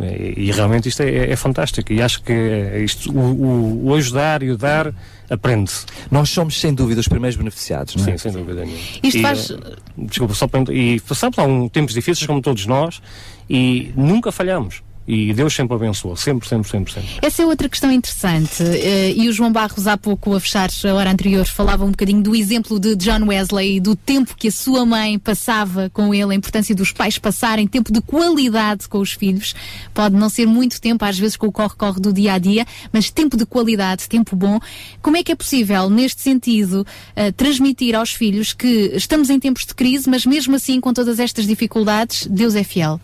E, 0.00 0.34
e 0.48 0.52
realmente 0.52 0.88
isto 0.88 1.02
é, 1.02 1.30
é 1.30 1.36
fantástico. 1.36 1.92
E 1.92 2.02
acho 2.02 2.22
que 2.22 2.32
eh, 2.32 2.82
isto, 2.84 3.10
o, 3.12 3.18
o- 3.18 3.86
o 3.88 3.94
ajudar 3.94 4.42
e 4.42 4.50
o 4.50 4.56
dar 4.56 4.92
aprende-se. 5.30 5.86
Nós 6.10 6.28
somos, 6.30 6.60
sem 6.60 6.72
dúvida, 6.74 7.00
os 7.00 7.08
primeiros 7.08 7.36
beneficiados, 7.36 7.96
não 7.96 8.04
é? 8.04 8.12
Sim, 8.12 8.18
sem 8.18 8.32
dúvida 8.32 8.64
nenhuma. 8.64 8.78
Isto 9.02 9.18
e, 9.18 9.22
faz- 9.22 9.52
Desculpa, 9.96 10.34
só 10.34 10.46
para. 10.46 10.72
E 10.72 11.00
passamos 11.00 11.38
há 11.38 11.42
um, 11.44 11.68
tempos 11.68 11.94
difíceis, 11.94 12.26
como 12.26 12.40
todos 12.42 12.66
nós, 12.66 13.00
e 13.48 13.92
nunca 13.96 14.30
falhamos. 14.30 14.82
E 15.06 15.32
Deus 15.34 15.54
sempre 15.54 15.76
abençoou. 15.76 16.16
Sempre, 16.16 16.48
sempre, 16.48 16.68
sempre, 16.68 16.92
sempre. 16.92 17.10
Essa 17.20 17.42
é 17.42 17.46
outra 17.46 17.68
questão 17.68 17.92
interessante. 17.92 18.62
eh, 18.62 19.12
e 19.14 19.28
o 19.28 19.32
João 19.32 19.52
Barros, 19.52 19.86
há 19.86 19.96
pouco, 19.96 20.34
a 20.34 20.40
fechar 20.40 20.70
a 20.84 20.94
hora 20.94 21.10
anterior, 21.10 21.44
falava 21.44 21.84
um 21.84 21.90
bocadinho 21.90 22.22
do 22.22 22.34
exemplo 22.34 22.80
de 22.80 22.96
John 22.96 23.26
Wesley 23.26 23.76
e 23.76 23.80
do 23.80 23.94
tempo 23.94 24.34
que 24.34 24.48
a 24.48 24.52
sua 24.52 24.86
mãe 24.86 25.18
passava 25.18 25.90
com 25.90 26.14
ele, 26.14 26.32
a 26.32 26.34
importância 26.34 26.74
dos 26.74 26.90
pais 26.90 27.18
passarem 27.18 27.66
tempo 27.66 27.92
de 27.92 28.00
qualidade 28.00 28.88
com 28.88 28.98
os 28.98 29.12
filhos. 29.12 29.54
Pode 29.92 30.16
não 30.16 30.28
ser 30.28 30.46
muito 30.46 30.80
tempo, 30.80 31.04
às 31.04 31.18
vezes 31.18 31.36
com 31.36 31.46
o 31.46 31.52
corre-corre 31.52 32.00
do 32.00 32.12
dia 32.12 32.34
a 32.34 32.38
dia, 32.38 32.66
mas 32.92 33.10
tempo 33.10 33.36
de 33.36 33.44
qualidade, 33.44 34.08
tempo 34.08 34.34
bom. 34.34 34.58
Como 35.02 35.16
é 35.16 35.22
que 35.22 35.32
é 35.32 35.34
possível, 35.34 35.90
neste 35.90 36.22
sentido, 36.22 36.86
eh, 37.14 37.30
transmitir 37.30 37.94
aos 37.94 38.12
filhos 38.12 38.52
que 38.52 38.92
estamos 38.94 39.28
em 39.28 39.38
tempos 39.38 39.66
de 39.66 39.74
crise, 39.74 40.08
mas 40.08 40.24
mesmo 40.24 40.56
assim, 40.56 40.80
com 40.80 40.92
todas 40.94 41.18
estas 41.20 41.46
dificuldades, 41.46 42.26
Deus 42.26 42.54
é 42.54 42.64
fiel? 42.64 43.00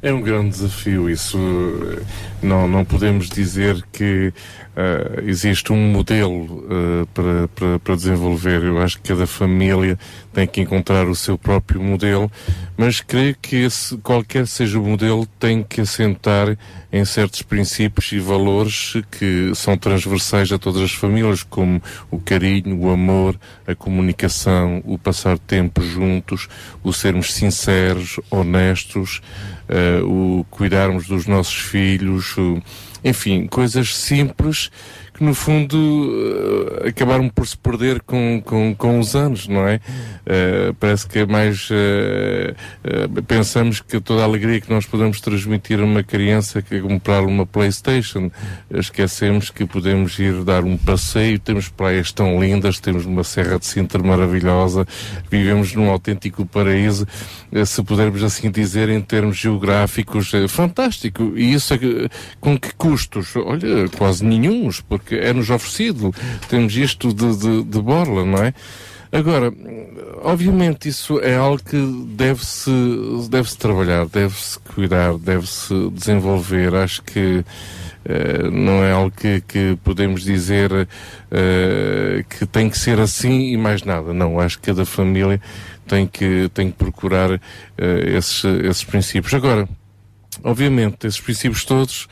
É 0.00 0.12
um 0.12 0.20
grande 0.20 0.50
desafio 0.50 1.10
isso. 1.10 1.36
Não, 2.40 2.68
não 2.68 2.84
podemos 2.84 3.28
dizer 3.28 3.84
que 3.92 4.32
ah, 4.80 5.22
existe 5.26 5.72
um 5.72 5.90
modelo 5.90 6.64
ah, 6.70 7.06
para, 7.12 7.48
para, 7.48 7.78
para 7.80 7.96
desenvolver. 7.96 8.62
Eu 8.62 8.78
acho 8.80 9.00
que 9.00 9.08
cada 9.08 9.26
família 9.26 9.98
tem 10.32 10.46
que 10.46 10.60
encontrar 10.60 11.08
o 11.08 11.16
seu 11.16 11.36
próprio 11.36 11.82
modelo, 11.82 12.30
mas 12.76 13.00
creio 13.00 13.34
que 13.42 13.56
esse, 13.56 13.96
qualquer 13.96 14.46
seja 14.46 14.78
o 14.78 14.84
modelo 14.84 15.26
tem 15.40 15.64
que 15.64 15.80
assentar 15.80 16.56
em 16.92 17.04
certos 17.04 17.42
princípios 17.42 18.12
e 18.12 18.20
valores 18.20 18.94
que 19.10 19.50
são 19.56 19.76
transversais 19.76 20.52
a 20.52 20.58
todas 20.58 20.82
as 20.82 20.92
famílias, 20.92 21.42
como 21.42 21.82
o 22.08 22.20
carinho, 22.20 22.78
o 22.78 22.88
amor, 22.88 23.34
a 23.66 23.74
comunicação, 23.74 24.80
o 24.84 24.96
passar 24.96 25.40
tempo 25.40 25.82
juntos, 25.82 26.48
o 26.84 26.92
sermos 26.92 27.34
sinceros, 27.34 28.20
honestos, 28.30 29.20
eh, 29.68 30.00
o 30.04 30.46
cuidarmos 30.48 31.08
dos 31.08 31.26
nossos 31.26 31.56
filhos, 31.56 32.36
enfim, 33.04 33.46
coisas 33.46 33.94
simples 33.94 34.70
que 35.18 35.24
no 35.24 35.34
fundo 35.34 35.76
eh, 36.84 36.88
acabaram 36.90 37.28
por 37.28 37.44
se 37.44 37.56
perder 37.56 38.00
com, 38.02 38.40
com, 38.44 38.72
com 38.74 39.00
os 39.00 39.16
anos, 39.16 39.48
não 39.48 39.66
é? 39.66 39.80
Eh, 40.24 40.72
parece 40.78 41.08
que 41.08 41.18
é 41.18 41.26
mais. 41.26 41.68
eh, 41.72 42.54
eh, 42.84 43.08
pensamos 43.26 43.80
que 43.80 44.00
toda 44.00 44.22
a 44.22 44.24
alegria 44.24 44.60
que 44.60 44.70
nós 44.72 44.86
podemos 44.86 45.20
transmitir 45.20 45.80
a 45.80 45.84
uma 45.84 46.04
criança 46.04 46.62
que 46.62 46.76
é 46.76 46.80
comprar 46.80 47.22
uma 47.24 47.44
Playstation, 47.44 48.30
esquecemos 48.70 49.50
que 49.50 49.66
podemos 49.66 50.16
ir 50.20 50.44
dar 50.44 50.62
um 50.64 50.76
passeio, 50.76 51.38
temos 51.40 51.68
praias 51.68 52.12
tão 52.12 52.40
lindas, 52.40 52.78
temos 52.78 53.04
uma 53.04 53.24
Serra 53.24 53.58
de 53.58 53.66
Sintra 53.66 54.00
maravilhosa, 54.02 54.86
vivemos 55.30 55.74
num 55.74 55.90
autêntico 55.90 56.46
paraíso, 56.46 57.06
se 57.66 57.82
pudermos 57.82 58.22
assim 58.22 58.50
dizer, 58.50 58.88
em 58.88 59.00
termos 59.00 59.36
geográficos, 59.36 60.30
fantástico. 60.48 61.32
E 61.36 61.52
isso 61.54 61.74
é 61.74 61.78
que- 61.78 62.08
com 62.40 62.56
que 62.58 62.72
custos? 62.74 63.34
Olha, 63.34 63.88
quase 63.96 64.24
nenhuns, 64.24 64.80
porque 64.80 65.07
é-nos 65.14 65.50
oferecido. 65.50 66.14
Temos 66.48 66.76
isto 66.76 67.12
de, 67.12 67.36
de, 67.36 67.64
de 67.64 67.80
borla, 67.80 68.24
não 68.24 68.38
é? 68.42 68.54
Agora, 69.10 69.50
obviamente 70.22 70.88
isso 70.88 71.18
é 71.20 71.34
algo 71.34 71.62
que 71.64 71.78
deve-se 72.14 72.70
deve 73.30 73.48
-se 73.48 73.56
trabalhar, 73.56 74.06
deve-se 74.06 74.58
cuidar, 74.58 75.16
deve-se 75.16 75.90
desenvolver. 75.90 76.74
Acho 76.74 77.02
que 77.02 77.42
eh, 78.04 78.50
não 78.50 78.82
é 78.84 78.92
algo 78.92 79.10
que, 79.10 79.40
que 79.40 79.78
podemos 79.82 80.22
dizer 80.22 80.70
eh, 81.30 82.24
que 82.28 82.46
tem 82.46 82.68
que 82.68 82.78
ser 82.78 83.00
assim 83.00 83.52
e 83.52 83.56
mais 83.56 83.82
nada. 83.82 84.12
Não, 84.12 84.38
acho 84.38 84.58
que 84.58 84.66
cada 84.66 84.84
família 84.84 85.40
tem 85.86 86.06
que, 86.06 86.50
tem 86.54 86.70
que 86.70 86.76
procurar 86.76 87.32
eh, 87.32 87.40
esses, 88.16 88.44
esses 88.44 88.84
princípios. 88.84 89.32
Agora, 89.34 89.68
obviamente, 90.44 91.06
esses 91.06 91.20
princípios 91.20 91.64
todos 91.64 92.08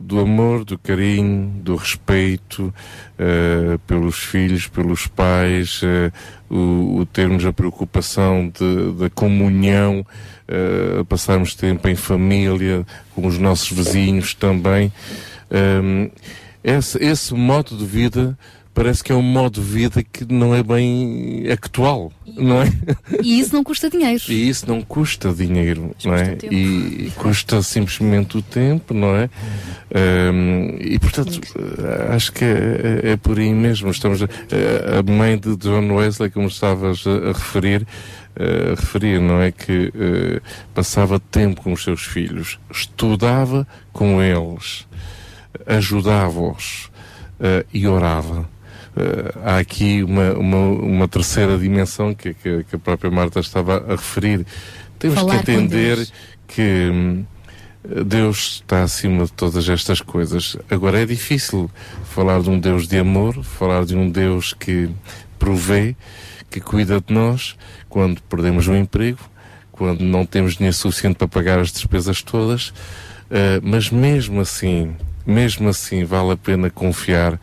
do 0.00 0.20
amor, 0.20 0.64
do 0.64 0.78
carinho, 0.78 1.50
do 1.62 1.76
respeito 1.76 2.72
eh, 3.18 3.78
pelos 3.86 4.16
filhos, 4.16 4.66
pelos 4.66 5.06
pais, 5.06 5.80
eh, 5.82 6.12
o, 6.48 6.98
o 7.00 7.06
termos 7.06 7.44
a 7.44 7.52
preocupação 7.52 8.48
de, 8.48 8.92
da 8.98 9.10
comunhão, 9.10 10.06
eh, 10.46 11.04
passarmos 11.08 11.54
tempo 11.54 11.88
em 11.88 11.96
família, 11.96 12.86
com 13.14 13.26
os 13.26 13.38
nossos 13.38 13.70
vizinhos 13.70 14.34
também. 14.34 14.92
Um, 15.50 16.10
esse, 16.62 17.02
esse 17.02 17.34
modo 17.34 17.76
de 17.76 17.84
vida 17.84 18.36
parece 18.78 19.02
que 19.02 19.10
é 19.10 19.14
um 19.14 19.22
modo 19.22 19.60
de 19.60 19.66
vida 19.66 20.02
que 20.04 20.24
não 20.32 20.54
é 20.54 20.62
bem 20.62 21.44
actual, 21.50 22.12
não 22.36 22.62
é? 22.62 22.72
E 23.22 23.40
isso 23.40 23.52
não 23.54 23.64
custa 23.64 23.90
dinheiro. 23.90 24.22
E 24.28 24.48
isso 24.48 24.68
não 24.68 24.80
custa 24.82 25.32
dinheiro, 25.32 25.90
não 26.04 26.14
é? 26.14 26.38
E 26.50 27.10
custa 27.16 27.60
simplesmente 27.62 28.38
o 28.38 28.42
tempo, 28.42 28.94
não 28.94 29.16
é? 29.16 29.28
Um, 30.32 30.76
e 30.80 30.98
portanto, 30.98 31.40
eh, 31.56 32.14
acho 32.14 32.32
que 32.32 32.44
é, 32.44 33.00
é- 33.04 33.10
é 33.12 33.16
por 33.16 33.38
aí 33.38 33.52
mesmo. 33.52 33.90
Estamos, 33.90 34.22
a- 34.22 34.26
a 34.98 35.02
mãe 35.10 35.36
de 35.38 35.56
John 35.56 35.90
Wesley, 35.94 36.30
como 36.30 36.46
estavas 36.46 37.04
a, 37.06 37.30
a 37.30 37.32
referir, 37.32 37.86
a 38.36 38.70
referir, 38.78 39.20
não 39.20 39.40
é? 39.42 39.50
Que 39.50 39.92
eh, 39.94 40.40
passava 40.74 41.18
tempo 41.18 41.62
com 41.62 41.72
os 41.72 41.82
seus 41.82 42.02
filhos, 42.02 42.58
estudava 42.70 43.66
com 43.92 44.22
eles, 44.22 44.86
ajudava-os 45.66 46.90
eh, 47.40 47.64
e 47.72 47.86
orava. 47.86 48.48
Eh, 48.98 49.32
há 49.44 49.58
aqui 49.58 50.02
uma, 50.02 50.32
uma, 50.32 50.58
uma 50.58 51.08
terceira 51.08 51.56
dimensão 51.56 52.12
que, 52.12 52.34
que, 52.34 52.64
que 52.64 52.74
a 52.74 52.78
própria 52.80 53.08
Marta 53.08 53.38
estava 53.38 53.84
a 53.86 53.92
referir. 53.92 54.44
Temos 54.98 55.20
Falar 55.20 55.44
que 55.44 55.52
entender 55.52 55.96
Deus. 55.96 56.12
que 56.48 56.90
hum, 56.92 57.24
Deus 58.04 58.56
está 58.56 58.82
acima 58.82 59.24
de 59.24 59.32
todas 59.32 59.68
estas 59.68 60.00
coisas. 60.00 60.56
Agora 60.68 61.00
é 61.00 61.06
difícil 61.06 61.70
falar 62.06 62.42
de 62.42 62.50
um 62.50 62.58
Deus 62.58 62.88
de 62.88 62.98
amor, 62.98 63.44
falar 63.44 63.84
de 63.84 63.94
um 63.94 64.10
Deus 64.10 64.52
que 64.52 64.90
provê, 65.38 65.94
que 66.50 66.60
cuida 66.60 67.00
de 67.00 67.14
nós 67.14 67.56
quando 67.88 68.20
perdemos 68.22 68.66
o 68.66 68.74
emprego, 68.74 69.20
quando 69.70 70.00
não 70.00 70.26
temos 70.26 70.56
dinheiro 70.56 70.76
suficiente 70.76 71.16
para 71.16 71.28
pagar 71.28 71.60
as 71.60 71.70
despesas 71.70 72.20
todas. 72.20 72.70
Uh, 73.30 73.62
mas 73.62 73.90
mesmo 73.90 74.40
assim, 74.40 74.96
mesmo 75.24 75.68
assim 75.68 76.04
vale 76.04 76.32
a 76.32 76.36
pena 76.36 76.68
confiar 76.68 77.38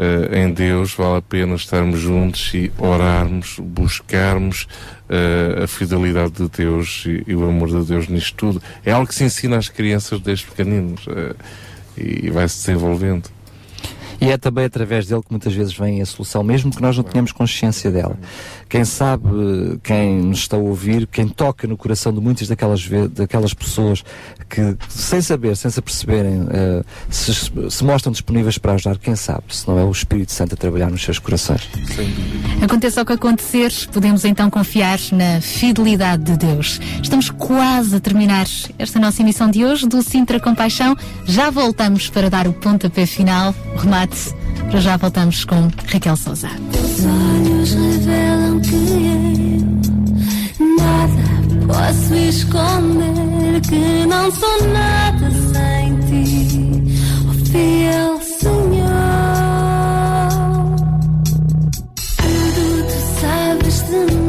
eh, 0.00 0.44
em 0.44 0.50
Deus, 0.50 0.94
vale 0.94 1.18
a 1.18 1.22
pena 1.22 1.54
estarmos 1.54 2.00
juntos 2.00 2.54
e 2.54 2.72
orarmos, 2.78 3.58
buscarmos 3.58 4.66
eh, 5.10 5.64
a 5.64 5.66
fidelidade 5.66 6.32
de 6.32 6.48
Deus 6.48 7.04
e, 7.06 7.22
e 7.26 7.34
o 7.34 7.46
amor 7.46 7.68
de 7.68 7.86
Deus 7.86 8.08
nisto 8.08 8.34
tudo. 8.34 8.62
É 8.82 8.92
algo 8.92 9.06
que 9.06 9.14
se 9.14 9.24
ensina 9.24 9.58
às 9.58 9.68
crianças 9.68 10.18
desde 10.20 10.46
pequeninos 10.46 11.04
eh, 11.06 11.34
e 11.98 12.30
vai 12.30 12.48
se 12.48 12.66
desenvolvendo. 12.66 13.28
E 14.18 14.30
é 14.30 14.38
também 14.38 14.64
através 14.64 15.06
dele 15.06 15.20
que 15.22 15.30
muitas 15.30 15.52
vezes 15.52 15.76
vem 15.76 16.00
a 16.00 16.06
solução, 16.06 16.42
mesmo 16.42 16.70
que 16.70 16.80
nós 16.80 16.96
não 16.96 17.04
tenhamos 17.04 17.32
consciência 17.32 17.90
dela. 17.90 18.18
Quem 18.70 18.84
sabe, 18.84 19.28
quem 19.82 20.18
nos 20.22 20.38
está 20.38 20.56
a 20.56 20.60
ouvir, 20.60 21.04
quem 21.08 21.26
toca 21.26 21.66
no 21.66 21.76
coração 21.76 22.12
de 22.12 22.20
muitas 22.20 22.46
daquelas, 22.46 22.88
daquelas 23.10 23.52
pessoas 23.52 24.04
que, 24.48 24.76
sem 24.88 25.20
saber, 25.20 25.56
sem 25.56 25.68
se 25.72 25.80
aperceberem, 25.80 26.46
eh, 26.52 26.84
se, 27.10 27.32
se 27.68 27.84
mostram 27.84 28.12
disponíveis 28.12 28.58
para 28.58 28.74
ajudar, 28.74 28.96
quem 28.96 29.16
sabe, 29.16 29.42
se 29.48 29.66
não 29.66 29.76
é 29.76 29.82
o 29.82 29.90
Espírito 29.90 30.30
Santo 30.30 30.54
a 30.54 30.56
trabalhar 30.56 30.88
nos 30.88 31.02
seus 31.02 31.18
corações. 31.18 31.68
Aconteça 32.62 33.02
o 33.02 33.04
que 33.04 33.12
acontecer, 33.12 33.72
podemos 33.92 34.24
então 34.24 34.48
confiar 34.48 35.00
na 35.10 35.40
fidelidade 35.40 36.22
de 36.22 36.36
Deus. 36.36 36.80
Estamos 37.02 37.28
quase 37.28 37.96
a 37.96 38.00
terminar 38.00 38.46
esta 38.78 39.00
nossa 39.00 39.20
emissão 39.20 39.50
de 39.50 39.64
hoje 39.64 39.88
do 39.88 40.00
Sintra 40.00 40.38
Compaixão. 40.38 40.96
Já 41.24 41.50
voltamos 41.50 42.08
para 42.08 42.30
dar 42.30 42.46
o 42.46 42.52
pontapé 42.52 43.04
final, 43.04 43.52
remate. 43.76 44.32
Para 44.68 44.80
já 44.80 44.96
voltamos 44.96 45.44
com 45.44 45.68
Raquel 45.92 46.16
Souza. 46.16 46.48
Os 46.48 47.04
olhos 47.04 47.72
revelam 47.74 48.60
que 48.60 48.74
eu 50.60 50.66
nada 50.76 51.30
posso 51.66 52.14
esconder, 52.14 53.60
que 53.62 54.06
não 54.06 54.30
sou 54.30 54.68
nada 54.68 55.30
sem 55.52 55.96
ti, 56.06 56.84
oh 57.28 57.34
fiel 57.46 58.20
Senhor. 58.20 58.90
Tudo 62.16 62.64
tu 62.86 62.98
sabes 63.20 63.76
de 63.82 63.98
mim, 64.14 64.19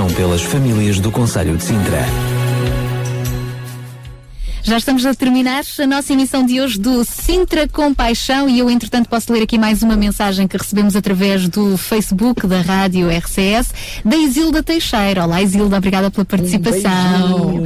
compaixão 0.00 0.06
pelas 0.14 0.42
famílias 0.42 0.98
do 0.98 1.10
Conselho 1.10 1.56
de 1.56 1.64
Sintra. 1.64 2.04
Já 4.62 4.78
estamos 4.78 5.04
a 5.04 5.14
terminar 5.14 5.64
a 5.78 5.86
nossa 5.86 6.12
emissão 6.12 6.46
de 6.46 6.60
hoje 6.60 6.78
do 6.78 7.04
Sintra 7.04 7.66
Compaixão 7.66 8.48
e 8.48 8.58
eu, 8.58 8.70
entretanto, 8.70 9.08
posso 9.08 9.32
ler 9.32 9.42
aqui 9.42 9.58
mais 9.58 9.82
uma 9.82 9.96
mensagem 9.96 10.46
que 10.46 10.56
recebemos 10.56 10.94
através 10.94 11.48
do 11.48 11.76
Facebook 11.76 12.46
da 12.46 12.60
Rádio 12.60 13.08
RCS, 13.10 13.74
da 14.04 14.16
Isilda 14.16 14.62
Teixeira. 14.62 15.24
Olá, 15.24 15.42
Isilda, 15.42 15.76
obrigada 15.76 16.10
pela 16.10 16.24
participação. 16.24 17.58
a 17.58 17.59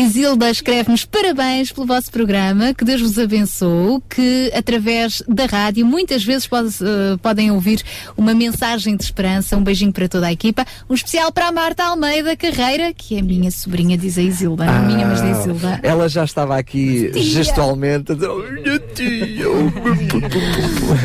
Isilda 0.00 0.50
escreve-nos 0.50 1.04
parabéns 1.04 1.70
pelo 1.70 1.86
vosso 1.86 2.10
programa, 2.10 2.72
que 2.72 2.84
Deus 2.84 3.02
vos 3.02 3.18
abençoe, 3.18 4.00
que 4.08 4.50
através 4.54 5.22
da 5.28 5.44
rádio 5.44 5.84
muitas 5.84 6.24
vezes 6.24 6.46
pode, 6.46 6.68
eh, 6.82 7.18
podem 7.22 7.50
ouvir 7.50 7.82
uma 8.16 8.32
mensagem 8.32 8.96
de 8.96 9.04
esperança. 9.04 9.56
Um 9.58 9.62
beijinho 9.62 9.92
para 9.92 10.08
toda 10.08 10.26
a 10.28 10.32
equipa. 10.32 10.64
Um 10.88 10.94
especial 10.94 11.30
para 11.30 11.48
a 11.48 11.52
Marta 11.52 11.84
Almeida 11.84 12.34
Carreira, 12.34 12.94
que 12.94 13.16
é 13.16 13.20
a 13.20 13.22
minha 13.22 13.50
sobrinha, 13.50 13.98
diz 13.98 14.16
a 14.16 14.22
Isilda. 14.22 14.64
Não 14.64 14.74
a 14.74 14.78
minha, 14.80 15.06
mas 15.06 15.20
da 15.20 15.30
Isilda. 15.30 15.80
Ela 15.82 16.08
já 16.08 16.24
estava 16.24 16.56
aqui 16.56 17.10
Tia. 17.12 17.22
gestualmente 17.22 18.12
a 18.12 18.14
dizer, 18.14 18.28
"Oh, 18.28 18.38
minha 18.38 18.78
tia. 18.94 19.46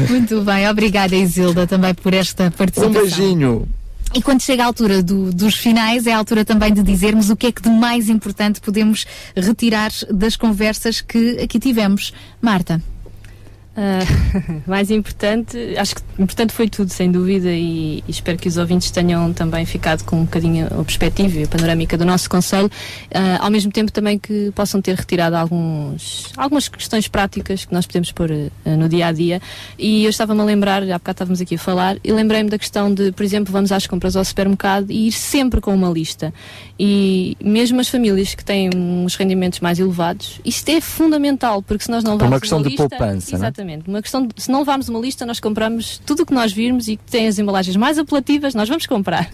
Muito 0.09 0.41
bem, 0.41 0.69
obrigada 0.69 1.15
Isilda 1.15 1.67
também 1.67 1.93
por 1.93 2.13
esta 2.13 2.49
participação. 2.49 2.89
Um 2.89 2.93
beijinho. 2.93 3.67
E 4.15 4.21
quando 4.21 4.41
chega 4.41 4.63
a 4.63 4.65
altura 4.65 5.03
do- 5.03 5.31
dos 5.33 5.55
finais, 5.55 6.07
é 6.07 6.13
a 6.13 6.17
altura 6.17 6.45
também 6.45 6.73
de 6.73 6.81
dizermos 6.81 7.29
o 7.29 7.35
que 7.35 7.47
é 7.47 7.51
que 7.51 7.61
de 7.61 7.69
mais 7.69 8.07
importante 8.07 8.61
podemos 8.61 9.05
retirar 9.35 9.91
das 10.09 10.37
conversas 10.37 11.01
que 11.01 11.37
aqui 11.43 11.59
tivemos. 11.59 12.13
Marta. 12.41 12.81
Ah, 13.77 13.99
mais 14.65 14.89
importante, 14.89 15.57
acho 15.77 15.95
que 15.95 16.01
importante 16.17 16.53
foi 16.53 16.69
tudo, 16.69 16.89
sem 16.89 17.11
dúvida, 17.11 17.51
e, 17.51 18.01
e 18.07 18.11
espero 18.11 18.37
que 18.37 18.47
os 18.47 18.55
ouvintes 18.55 18.89
tenham 18.89 19.33
também 19.33 19.65
ficado 19.65 20.03
com 20.05 20.21
um 20.21 20.23
bocadinho 20.23 20.67
a 20.67 20.83
perspectiva 20.83 21.39
e 21.39 21.43
a 21.43 21.47
panorâmica 21.47 21.97
do 21.97 22.05
nosso 22.05 22.29
Conselho, 22.29 22.71
ah, 23.13 23.39
ao 23.41 23.51
mesmo 23.51 23.71
tempo 23.73 23.91
também 23.91 24.17
que 24.17 24.49
possam 24.55 24.81
ter 24.81 24.95
retirado 24.95 25.35
alguns, 25.35 26.31
algumas 26.37 26.69
questões 26.69 27.09
práticas 27.09 27.65
que 27.65 27.73
nós 27.73 27.85
podemos 27.85 28.13
pôr 28.13 28.31
ah, 28.31 28.69
no 28.77 28.87
dia 28.87 29.07
a 29.07 29.11
dia. 29.11 29.41
E 29.77 30.05
eu 30.05 30.09
estava-me 30.09 30.39
a 30.39 30.45
lembrar, 30.45 30.81
há 30.83 30.97
bocado 30.97 31.15
estávamos 31.15 31.41
aqui 31.41 31.55
a 31.55 31.59
falar, 31.59 31.97
e 32.01 32.13
lembrei-me 32.13 32.49
da 32.49 32.57
questão 32.57 32.93
de, 32.93 33.11
por 33.11 33.23
exemplo, 33.23 33.51
vamos 33.51 33.73
às 33.73 33.85
compras 33.85 34.15
ao 34.15 34.23
supermercado 34.23 34.89
e 34.89 35.07
ir 35.07 35.11
sempre 35.11 35.59
com 35.59 35.75
uma 35.75 35.89
lista. 35.89 36.33
E 36.79 37.35
mesmo 37.43 37.81
as 37.81 37.89
famílias 37.89 38.35
que 38.35 38.43
têm 38.43 38.69
uns 38.73 39.15
rendimentos 39.15 39.59
mais 39.59 39.79
elevados, 39.79 40.39
isto 40.45 40.69
é 40.69 40.79
fundamental, 40.79 41.61
porque 41.61 41.83
se 41.83 41.91
nós 41.91 42.05
não 42.05 42.17
Por 42.17 42.23
uma 42.23 42.37
levarmos 42.37 42.41
questão 42.41 42.61
de 42.61 42.69
lista, 42.69 42.87
poupança, 42.87 43.37
não 43.37 43.45
é? 43.47 43.64
Exatamente. 43.65 43.89
Uma 43.89 44.01
questão 44.01 44.25
de, 44.27 44.33
se 44.41 44.51
não 44.51 44.59
levarmos 44.59 44.87
uma 44.89 44.99
lista, 44.99 45.25
nós 45.25 45.39
compramos 45.39 45.99
tudo 46.05 46.23
o 46.23 46.25
que 46.25 46.33
nós 46.33 46.53
virmos 46.53 46.87
e 46.87 46.95
que 46.97 47.03
tem 47.11 47.27
as 47.27 47.39
embalagens 47.39 47.75
mais 47.75 47.97
apelativas, 47.97 48.53
nós 48.53 48.69
vamos 48.69 48.85
comprar. 48.85 49.29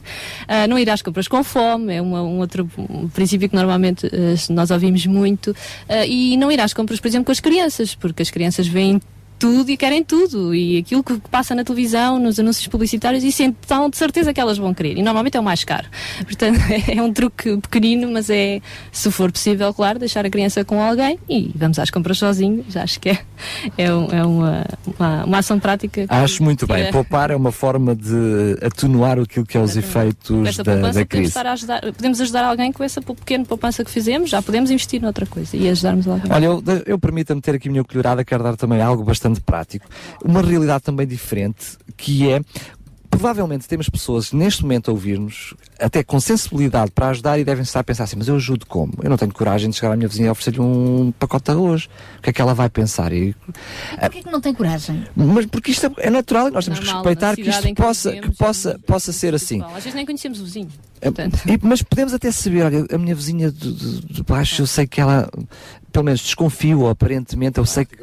Ah, 0.48 0.68
não 0.68 0.80
ir 0.80 0.90
às 0.90 1.02
compras 1.02 1.28
com 1.28 1.44
fome, 1.44 1.94
é 1.94 2.02
uma- 2.02 2.22
um 2.24 2.40
outro 2.40 2.70
um 2.78 3.08
princípio 3.10 3.50
que 3.50 3.56
normalmente 3.56 4.08
eh, 4.08 4.36
nós 4.50 4.72
ouvimos 4.72 5.06
muito. 5.06 5.56
Ah, 5.90 6.06
e 6.06 6.38
não 6.38 6.52
ir 6.52 6.60
às 6.62 6.74
compras, 6.74 7.00
por 7.00 7.08
exemplo, 7.08 7.26
com 7.26 7.32
as 7.32 7.40
crianças, 7.40 7.94
porque 7.96 8.22
as 8.22 8.30
crianças 8.30 8.68
veem 8.68 9.02
tudo 9.42 9.72
e 9.72 9.76
querem 9.76 10.04
tudo. 10.04 10.54
E 10.54 10.78
aquilo 10.78 11.04
que 11.04 11.18
passa 11.32 11.56
na 11.56 11.64
televisão, 11.64 12.20
nos 12.20 12.40
anúncios 12.40 12.68
publicitários, 12.68 13.24
isso 13.24 13.42
então 13.42 13.90
de 13.90 13.98
certeza 13.98 14.32
que 14.32 14.40
elas 14.40 14.60
vão 14.60 14.72
querer. 14.72 14.98
E 14.98 15.02
normalmente 15.02 15.36
é 15.36 15.40
o 15.40 15.44
mais 15.44 15.64
caro. 15.64 15.88
Portanto, 16.24 16.60
é 16.88 17.02
um 17.02 17.12
truque 17.12 17.58
pequenino, 17.58 18.12
mas 18.12 18.30
é, 18.30 18.62
se 18.92 19.10
for 19.10 19.32
possível, 19.32 19.74
claro, 19.74 19.98
deixar 19.98 20.24
a 20.28 20.30
criança 20.30 20.64
com 20.64 20.80
alguém 20.80 21.18
e 21.28 21.52
vamos 21.56 21.80
às 21.80 21.90
compras 21.90 22.20
sozinhos. 22.20 22.78
Acho 22.78 23.00
que 23.00 23.10
é, 23.10 23.18
é, 23.80 23.92
um- 23.92 24.08
é 24.12 24.24
uma, 24.24 24.64
uma, 25.00 25.26
uma 25.26 25.38
ação 25.40 25.60
prática. 25.60 26.06
que 26.06 26.14
Acho 26.14 26.44
muito 26.44 26.68
bem. 26.68 26.92
Poupar 26.92 27.32
é 27.32 27.36
uma 27.36 27.52
forma 27.52 27.96
de 27.96 28.58
atenuar 28.62 29.18
aquilo 29.20 29.46
que 29.46 29.58
é 29.58 29.60
os 29.62 29.76
efeitos 29.76 30.30
da, 30.30 30.36
poupança 30.36 30.64
da 30.64 30.64
podemos, 30.74 31.04
crise. 31.08 31.28
estar 31.30 31.46
a 31.48 31.54
ajudar, 31.54 31.82
podemos 31.82 32.22
ajudar 32.22 32.44
alguém 32.46 32.72
com 32.72 32.84
essa 32.84 33.02
pequena 33.02 33.44
poupança 33.46 33.84
que 33.84 33.90
fizemos, 33.90 34.30
já 34.30 34.40
podemos 34.42 34.70
investir 34.70 35.02
noutra 35.02 35.26
coisa 35.26 35.58
e 35.58 35.68
ajudarmos 35.68 36.08
alguém. 36.08 36.32
Olha, 36.32 36.46
eu, 36.46 36.64
eu 36.86 37.00
permita-me 37.00 37.42
ter 37.42 37.56
aqui 37.56 37.70
a 37.70 37.72
minha 37.72 37.84
colherada, 37.84 38.24
quero 38.24 38.44
dar 38.44 38.56
também 38.56 38.82
algo 38.82 39.04
bastante 39.04 39.31
prático. 39.40 39.88
Uma 40.26 40.42
realidade 40.42 40.84
também 40.84 41.08
diferente, 41.08 41.78
que 41.96 42.30
é. 42.30 42.42
Provavelmente 43.10 43.68
temos 43.68 43.90
pessoas 43.90 44.32
neste 44.32 44.62
momento 44.64 44.90
a 44.90 44.94
ouvir-nos, 44.94 45.54
até 45.78 46.02
com 46.02 46.18
sensibilidade 46.18 46.92
para 46.92 47.10
ajudar 47.10 47.38
e 47.38 47.44
devem 47.44 47.62
estar 47.62 47.82
a 47.82 47.84
pensar 47.84 48.06
assim, 48.06 48.16
mas 48.16 48.30
eu 48.30 48.38
ajudo 48.38 48.66
como? 48.66 48.94
Eu 49.04 49.10
não 49.10 49.18
tenho 49.18 49.34
coragem 49.34 49.70
de 49.70 49.76
chegar 49.76 49.92
à 49.92 49.98
minha 49.98 50.08
vizinha 50.08 50.28
e 50.28 50.32
oferecer-lhe 50.32 50.62
um 50.62 51.12
pacote 51.20 51.44
de 51.46 51.52
arroz. 51.52 51.90
O 52.18 52.22
que 52.22 52.30
é 52.30 52.34
que 52.34 52.42
ela 52.42 52.54
vai 52.54 52.70
pensar? 52.70 53.12
E, 53.12 53.36
Porquê 54.00 54.24
que 54.24 54.32
não 54.32 54.40
tem 54.40 54.54
coragem? 54.54 55.04
mas 55.14 55.46
porque 55.46 55.72
isto 55.72 55.88
é, 55.88 55.92
é 56.08 56.10
natural 56.10 56.48
e 56.48 56.52
nós 56.52 56.64
temos 56.64 56.80
que 56.80 56.86
Normal, 56.86 57.04
respeitar 57.04 57.30
na 57.32 57.36
que 57.36 57.50
isto 57.50 57.62
que 57.64 57.74
possa, 57.76 58.12
que 58.14 58.32
possa, 58.38 58.80
possa 58.88 59.12
ser 59.12 59.36
assim. 59.36 59.60
Bom, 59.60 59.66
às 59.68 59.74
vezes 59.84 59.94
nem 59.94 60.06
conhecemos 60.06 60.40
o 60.40 60.46
vizinho. 60.46 60.70
É, 61.02 61.10
e- 61.10 61.60
mas 61.62 61.82
podemos 61.82 62.14
até 62.14 62.32
saber, 62.32 62.64
olha, 62.64 62.86
a 62.94 62.98
minha 62.98 63.14
vizinha 63.14 63.52
de, 63.52 63.74
de- 63.74 64.02
de 64.14 64.24
baixo, 64.24 64.62
eu 64.62 64.68
sei 64.68 64.88
que 64.88 65.02
ela, 65.02 65.30
pelo 65.92 66.06
menos 66.06 66.22
desconfio, 66.22 66.88
aparentemente, 66.88 67.58
eu 67.60 67.66
sei 67.66 67.84
que. 67.84 67.98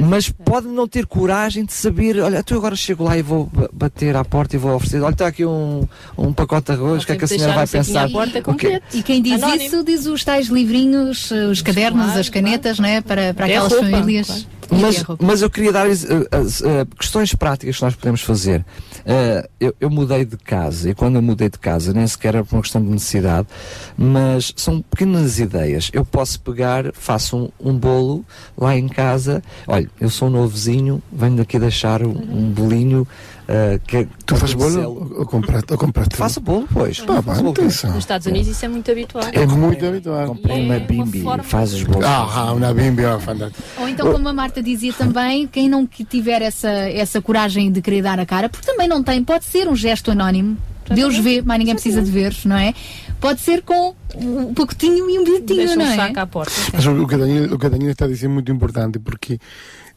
Mas 0.00 0.28
pode 0.28 0.66
não 0.68 0.86
ter 0.86 1.06
coragem 1.06 1.64
de 1.64 1.72
saber, 1.72 2.18
olha, 2.20 2.42
tu 2.42 2.54
agora 2.54 2.76
chego 2.76 3.04
lá 3.04 3.16
e 3.16 3.22
vou 3.22 3.46
ba- 3.52 3.68
bater 3.72 4.14
à 4.16 4.24
porta 4.24 4.56
e 4.56 4.58
vou 4.58 4.74
oferecer, 4.74 5.00
olha, 5.00 5.12
está 5.12 5.26
aqui 5.26 5.44
um, 5.44 5.86
um 6.18 6.32
pacote 6.32 6.66
de 6.66 6.78
arroz, 6.78 7.02
o 7.02 7.06
que 7.06 7.12
é 7.12 7.16
que 7.16 7.24
a 7.24 7.28
senhora 7.28 7.52
vai 7.54 7.66
pensar? 7.66 8.08
O 8.46 8.54
quê? 8.54 8.80
E 8.92 9.02
quem 9.02 9.22
diz 9.22 9.42
Anónimo. 9.42 9.62
isso 9.64 9.84
diz 9.84 10.06
os 10.06 10.24
tais 10.24 10.48
livrinhos, 10.48 11.30
eh, 11.32 11.46
os 11.46 11.62
cadernos, 11.62 12.16
as 12.16 12.28
canetas, 12.28 12.78
não 12.78 12.88
é? 12.88 13.00
Para, 13.00 13.32
para 13.34 13.46
É 13.48 13.56
aquelas 13.56 13.72
roupa, 13.72 13.90
famílias. 13.90 14.26
claro. 14.26 14.46
Mas, 14.82 14.98
é 14.98 15.04
mas 15.20 15.42
eu 15.42 15.48
queria 15.50 15.72
dar 15.72 15.86
eh, 15.88 15.92
as, 15.92 16.60
eh, 16.62 16.86
questões 16.98 17.32
práticas 17.34 17.76
que 17.76 17.82
nós 17.82 17.94
podemos 17.94 18.20
fazer. 18.20 18.64
Eh, 19.08 19.48
eu, 19.60 19.74
eu 19.80 19.88
mudei 19.88 20.24
de 20.24 20.36
casa 20.36 20.90
e 20.90 20.94
quando 20.94 21.14
eu 21.14 21.22
mudei 21.22 21.48
de 21.48 21.58
casa 21.58 21.92
nem 21.92 22.04
sequer 22.04 22.34
era 22.34 22.44
por 22.44 22.56
uma 22.56 22.62
questão 22.62 22.82
de 22.82 22.90
necessidade, 22.90 23.46
mas 23.96 24.52
são 24.56 24.82
pequenas 24.82 25.38
ideias. 25.38 25.90
Eu 25.92 26.04
posso 26.04 26.40
pegar, 26.40 26.92
faço 26.92 27.36
um, 27.36 27.70
um 27.70 27.78
bolo 27.78 28.24
lá 28.58 28.76
em 28.76 28.88
casa. 28.88 29.42
Olha, 29.66 29.88
eu 30.00 30.10
sou 30.10 30.26
um 30.26 30.32
novo 30.32 30.56
venho 31.12 31.36
daqui 31.36 31.56
deixar 31.60 32.02
um, 32.02 32.10
um 32.10 32.50
bolinho. 32.50 33.06
Eh, 33.48 33.78
que 33.86 34.08
Tu 34.24 34.36
fazes 34.36 34.54
bolo 34.54 35.14
ou 35.18 35.26
compraste? 35.26 35.72
Ou 35.72 35.78
compraste? 35.78 36.16
Faço 36.16 36.40
bolo, 36.40 36.68
pois. 36.72 37.02
Ah, 37.06 37.22
pá, 37.22 37.32
atenção. 37.34 37.90
Nos 37.90 38.00
Estados 38.00 38.26
Unidos 38.26 38.48
isso 38.48 38.64
é 38.64 38.68
muito 38.68 38.90
habitual. 38.90 39.24
É 39.32 39.46
muito 39.46 39.86
habitual. 39.86 40.26
Comprei 40.28 40.64
uma 40.64 40.78
bimbi, 40.80 41.24
faz 41.44 41.72
os 41.72 41.84
bolos. 41.84 42.04
Ah, 42.04 42.26
ah, 42.28 42.52
uma 42.52 42.74
bimbi, 42.74 43.04
ah, 43.04 43.20
fantástico. 43.20 43.62
Ou 43.78 43.88
então, 43.88 44.10
como 44.10 44.28
a 44.28 44.32
Marta 44.32 44.60
dizia 44.60 44.92
também, 44.92 45.46
quem 45.46 45.68
não 45.68 45.86
que 45.86 46.04
tiver 46.04 46.42
essa, 46.42 46.68
essa 46.68 47.22
coragem 47.22 47.70
de 47.70 47.80
querer 47.80 48.02
dar 48.02 48.18
a 48.18 48.26
cara, 48.26 48.48
porque 48.48 48.66
também 48.66 48.88
não 48.88 49.02
tem, 49.02 49.22
pode 49.22 49.44
ser 49.44 49.68
um 49.68 49.76
gesto 49.76 50.10
anónimo. 50.10 50.56
Deus 50.92 51.18
vê, 51.18 51.42
mas 51.44 51.58
ninguém 51.58 51.74
precisa 51.74 52.00
de 52.00 52.10
ver, 52.10 52.34
não 52.44 52.56
é? 52.56 52.72
Pode 53.20 53.40
ser 53.40 53.62
com 53.62 53.94
um 54.14 54.54
pacotinho 54.54 55.10
e 55.10 55.18
um 55.18 55.24
bilhetinho, 55.24 55.58
Deixa 55.58 55.74
um 55.74 55.78
não 55.78 55.86
é? 55.86 55.96
saco 55.96 56.20
à 56.20 56.26
porta. 56.26 56.52
Mas 56.72 56.86
o 56.86 57.06
que 57.06 57.14
o 57.14 57.58
que 57.58 57.68
Daniel 57.68 57.90
está 57.90 58.06
dizendo 58.06 58.30
é 58.30 58.34
muito 58.34 58.52
importante 58.52 58.98
porque 58.98 59.38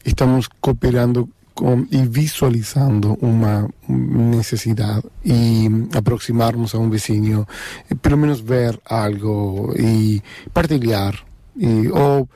estamos 0.04 0.48
cooperando 0.60 1.28
com, 1.60 1.86
e 1.90 1.98
visualizando 2.06 3.18
uma 3.20 3.68
necessidade 3.88 5.04
e 5.24 5.68
aproximarmos 5.94 6.74
a 6.74 6.78
um 6.78 6.88
vizinho, 6.88 7.46
e 7.90 7.94
pelo 7.94 8.16
menos 8.16 8.40
ver 8.40 8.80
algo 8.86 9.74
e 9.78 10.22
partilhar. 10.54 11.14
E, 11.56 11.88
ou, 11.90 12.28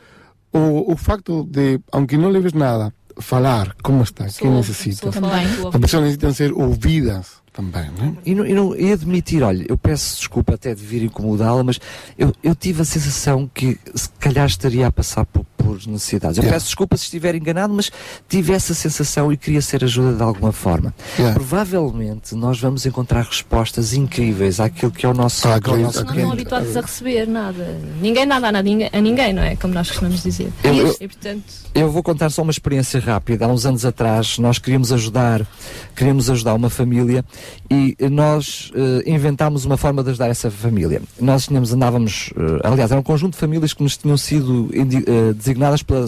ou 0.53 0.93
o 0.93 0.97
facto 0.97 1.45
de, 1.45 1.81
aunque 1.91 2.19
não 2.19 2.29
leves 2.29 2.53
nada, 2.53 2.93
falar 3.19 3.75
como 3.83 4.03
está, 4.03 4.25
que 4.27 4.33
Pessoa- 4.35 4.55
necessita. 4.57 5.07
pessoa 5.07 5.13
falar 5.31 5.43
em 5.45 5.57
tua 5.57 5.71
As 5.71 5.81
pessoas 5.81 6.03
necessitam 6.03 6.35
ser 6.35 6.53
ouvidas 6.53 7.43
também, 7.55 7.85
né? 7.99 8.13
E, 8.27 8.35
não, 8.35 8.45
e, 8.45 8.53
não- 8.53 8.77
e 8.77 8.93
admitir, 8.93 9.43
olha, 9.43 9.65
eu 9.69 9.79
peço 9.79 10.17
desculpa 10.19 10.55
até 10.55 10.75
de 10.75 10.85
vir 10.85 11.05
incomodá-la, 11.05 11.63
mas 11.63 11.81
eu, 12.19 12.33
eu 12.43 12.55
tive 12.55 12.83
a 12.83 12.85
sensação 12.85 13.49
que 13.55 13.79
se 13.95 14.09
calhar 14.19 14.45
estaria 14.47 14.87
a 14.89 14.91
passar 14.93 15.25
por, 15.25 15.47
por 15.57 15.75
necessidades. 15.87 16.37
Eu 16.37 16.43
Yeah. 16.43 16.57
peço 16.57 16.67
desculpa 16.67 16.97
se 16.97 17.05
estiver 17.05 17.35
enganado, 17.37 17.73
mas 17.73 17.91
tive 18.29 18.53
essa 18.53 18.75
sensação 18.75 19.33
e 19.33 19.37
queria 19.37 19.63
ser 19.63 19.85
ajuda 19.85 20.15
de 20.17 20.23
alguma 20.23 20.51
forma. 20.53 20.93
Yeah. 21.17 21.33
Provavelmente 21.35 22.35
nós 22.35 22.59
vamos 22.61 22.85
encontrar 22.87 23.23
respostas 23.23 23.95
incríveis 23.95 24.59
àquilo 24.61 24.91
que 24.93 25.07
é 25.07 25.09
o 25.09 25.15
nosso, 25.15 25.47
Ah, 25.49 25.61
que 25.61 25.69
é 25.69 25.73
o 25.73 25.75
acredito, 25.75 25.85
nosso 25.87 26.05
Não 26.05 26.13
estão 26.15 26.33
habituados 26.33 26.77
a 26.77 26.81
receber 26.81 27.27
nada. 27.29 27.79
Ninguém 28.03 28.27
nada 28.27 28.49
a 28.49 28.63
ninguém, 28.63 28.91
a 28.93 29.01
ninguém, 29.01 29.33
não 29.33 29.43
é? 29.43 29.55
Como 29.57 29.73
nós 29.73 29.89
costumamos 29.89 30.23
dizer. 30.23 30.53
Eu- 30.65 30.75
eu- 30.75 30.97
E 31.01 31.07
portanto, 31.09 31.45
Eu 31.75 31.91
vou 31.91 32.03
contar 32.03 32.31
só 32.31 32.43
uma 32.43 32.53
experiência 32.53 33.01
rápida. 33.01 33.47
Há 33.47 33.49
uns 33.49 33.65
anos 33.67 33.85
atrás 33.85 34.39
nós 34.39 34.59
queríamos 34.59 34.93
ajudar, 34.93 35.45
queríamos 35.97 36.29
ajudar 36.31 36.55
uma 36.55 36.71
família 36.71 37.25
e 37.71 37.97
nós 38.09 38.71
eh, 38.75 39.11
inventámos 39.11 39.65
uma 39.65 39.77
forma 39.77 40.03
de 40.03 40.11
ajudar 40.11 40.29
essa 40.29 40.51
família. 40.51 41.01
Nós 41.21 41.47
tínhamos, 41.47 41.73
andávamos, 41.73 42.31
eh, 42.37 42.61
aliás, 42.63 42.91
era 42.91 43.01
um 43.01 43.03
conjunto 43.03 43.33
de 43.33 43.39
famílias 43.39 43.73
que 43.73 43.83
nos 43.83 43.97
tinham 43.97 44.17
sido 44.17 44.71
eh, 44.73 45.33
designadas 45.33 45.83
pela 45.83 46.07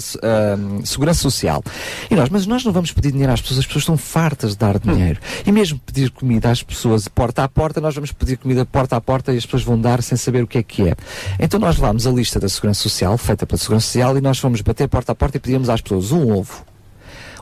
Segurança 0.84 1.22
Social. 1.22 1.62
E 2.10 2.14
nós, 2.14 2.28
mas 2.28 2.46
nós 2.46 2.64
não 2.64 2.72
vamos 2.72 2.92
pedir 2.92 3.10
dinheiro 3.10 3.32
às 3.32 3.40
pessoas, 3.40 3.60
as 3.60 3.66
pessoas 3.66 3.82
estão 3.82 3.96
fartas 3.96 4.52
de 4.52 4.58
dar 4.58 4.78
dinheiro. 4.78 5.18
E 5.46 5.52
mesmo 5.52 5.80
pedir 5.84 6.10
comida 6.10 6.50
às 6.50 6.62
pessoas 6.62 7.08
porta 7.08 7.42
a 7.44 7.48
porta, 7.48 7.80
nós 7.80 7.94
vamos 7.94 8.12
pedir 8.12 8.36
comida 8.36 8.64
porta 8.64 8.96
a 8.96 9.00
porta 9.00 9.32
e 9.32 9.38
as 9.38 9.44
pessoas 9.44 9.62
vão 9.62 9.80
dar 9.80 10.02
sem 10.02 10.16
saber 10.16 10.42
o 10.42 10.46
que 10.46 10.58
é 10.58 10.62
que 10.62 10.88
é. 10.88 10.94
Então 11.38 11.58
nós 11.58 11.76
levámos 11.76 12.06
a 12.06 12.10
lista 12.10 12.38
da 12.38 12.48
Segurança 12.48 12.80
Social, 12.80 13.16
feita 13.16 13.46
pela 13.46 13.58
Segurança 13.58 13.86
Social, 13.86 14.16
e 14.16 14.20
nós 14.20 14.38
fomos 14.38 14.60
bater 14.60 14.88
porta 14.88 15.12
a 15.12 15.14
porta 15.14 15.36
e 15.36 15.40
pedíamos 15.40 15.68
às 15.68 15.80
pessoas 15.80 16.12
um 16.12 16.32
ovo. 16.32 16.75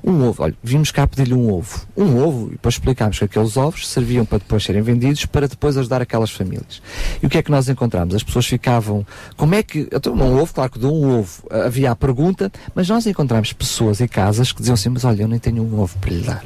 Um 0.07 0.28
ovo, 0.28 0.42
olha, 0.42 0.55
vimos 0.62 0.91
cá 0.91 1.07
pedir-lhe 1.07 1.33
um 1.33 1.50
ovo. 1.50 1.86
Um 1.97 2.23
ovo, 2.23 2.49
e 2.49 2.50
depois 2.50 2.74
explicámos 2.74 3.18
que 3.18 3.24
aqueles 3.24 3.57
ovos 3.57 3.89
serviam 3.89 4.26
para 4.26 4.36
depois 4.36 4.62
serem 4.62 4.83
vendidos 4.83 5.24
para 5.24 5.49
depois 5.49 5.78
ajudar 5.78 6.02
aquelas 6.02 6.31
famílias. 6.31 6.83
E 7.23 7.26
o 7.26 7.31
que 7.31 7.39
é 7.39 7.42
que 7.42 7.50
nós 7.50 7.70
encontramos? 7.70 8.15
As 8.15 8.23
pessoas 8.23 8.47
ficavam, 8.47 9.07
como 9.34 9.55
é 9.55 9.62
que, 9.62 9.89
então, 9.91 10.12
um 10.12 10.39
ovo, 10.39 10.52
claro 10.52 10.70
que 10.70 10.78
dou 10.78 10.94
um 10.94 11.18
ovo, 11.18 11.42
havia 11.50 11.91
a 11.91 11.97
pergunta, 11.97 12.52
mas 12.74 12.86
nós 12.86 13.07
encontramos 13.07 13.55
pessoas 13.55 13.99
e 14.00 14.07
casas 14.07 14.52
que 14.52 14.58
diziam 14.58 14.74
assim, 14.74 14.91
mas 14.91 15.05
olha, 15.05 15.23
eu 15.23 15.28
nem 15.28 15.39
tenho 15.39 15.62
um 15.62 15.81
ovo 15.81 15.97
para 15.99 16.10
lhe 16.10 16.20
dar. 16.20 16.44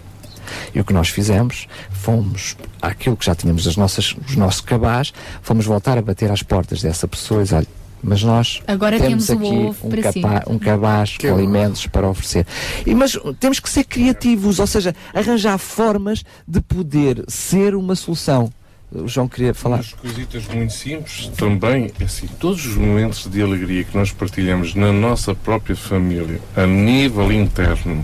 E 0.72 0.80
o 0.80 0.84
que 0.84 0.92
nós 0.92 1.08
fizemos, 1.08 1.66
fomos 1.90 2.56
àquilo 2.80 3.16
que 3.16 3.26
já 3.26 3.34
tínhamos 3.34 3.66
as 3.66 3.76
nossas, 3.76 4.14
os 4.26 4.36
nossos 4.36 4.60
cabás, 4.60 5.12
fomos 5.42 5.66
voltar 5.66 5.98
a 5.98 6.02
bater 6.02 6.30
às 6.30 6.44
portas 6.44 6.80
dessa 6.80 7.08
pessoa 7.08 7.40
e 7.40 7.44
dizer, 7.44 7.56
olha, 7.56 7.66
mas 8.02 8.22
nós 8.22 8.60
Agora 8.66 8.98
temos 8.98 9.26
temos 9.26 9.46
aqui 9.46 9.86
um, 9.86 9.90
para 9.90 10.12
si. 10.12 10.20
capa- 10.20 10.44
um 10.50 10.58
cabaz 10.58 11.16
com 11.18 11.34
alimentos 11.34 11.86
para 11.86 12.08
oferecer. 12.08 12.46
E, 12.86 12.94
mas 12.94 13.18
temos 13.40 13.58
que 13.60 13.68
ser 13.68 13.84
criativos, 13.84 14.58
ou 14.58 14.66
seja, 14.66 14.94
arranjar 15.12 15.58
formas 15.58 16.24
de 16.46 16.60
poder 16.60 17.24
ser 17.28 17.74
uma 17.74 17.94
solução. 17.94 18.52
O 18.90 19.06
João 19.06 19.28
queria 19.28 19.52
falar. 19.52 19.76
Umas 19.78 19.92
coisitas 19.92 20.46
muito 20.48 20.72
simples 20.72 21.26
também, 21.36 21.92
é 22.00 22.04
assim, 22.04 22.26
todos 22.40 22.64
os 22.64 22.74
momentos 22.74 23.26
de 23.26 23.42
alegria 23.42 23.84
que 23.84 23.94
nós 23.96 24.12
partilhamos 24.12 24.74
na 24.74 24.90
nossa 24.92 25.34
própria 25.34 25.76
família, 25.76 26.40
a 26.56 26.64
nível 26.66 27.30
interno, 27.30 28.02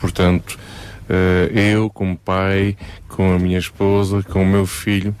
portanto, 0.00 0.58
eh, 1.10 1.50
eu 1.74 1.90
como 1.90 2.16
pai, 2.16 2.76
com 3.08 3.34
a 3.34 3.38
minha 3.38 3.58
esposa, 3.58 4.22
com 4.22 4.42
o 4.42 4.46
meu 4.46 4.64
filho, 4.64 5.14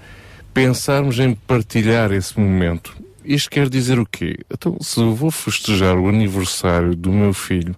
pensarmos 0.54 1.18
em 1.18 1.34
partilhar 1.34 2.10
esse 2.12 2.40
momento. 2.40 2.96
Isto 3.24 3.50
quer 3.50 3.68
dizer 3.68 3.98
o 3.98 4.06
quê? 4.06 4.36
Então, 4.50 4.76
se 4.80 5.00
eu 5.00 5.14
vou 5.14 5.30
festejar 5.30 5.96
o 5.96 6.08
aniversário 6.08 6.94
do 6.96 7.10
meu 7.12 7.32
filho, 7.32 7.74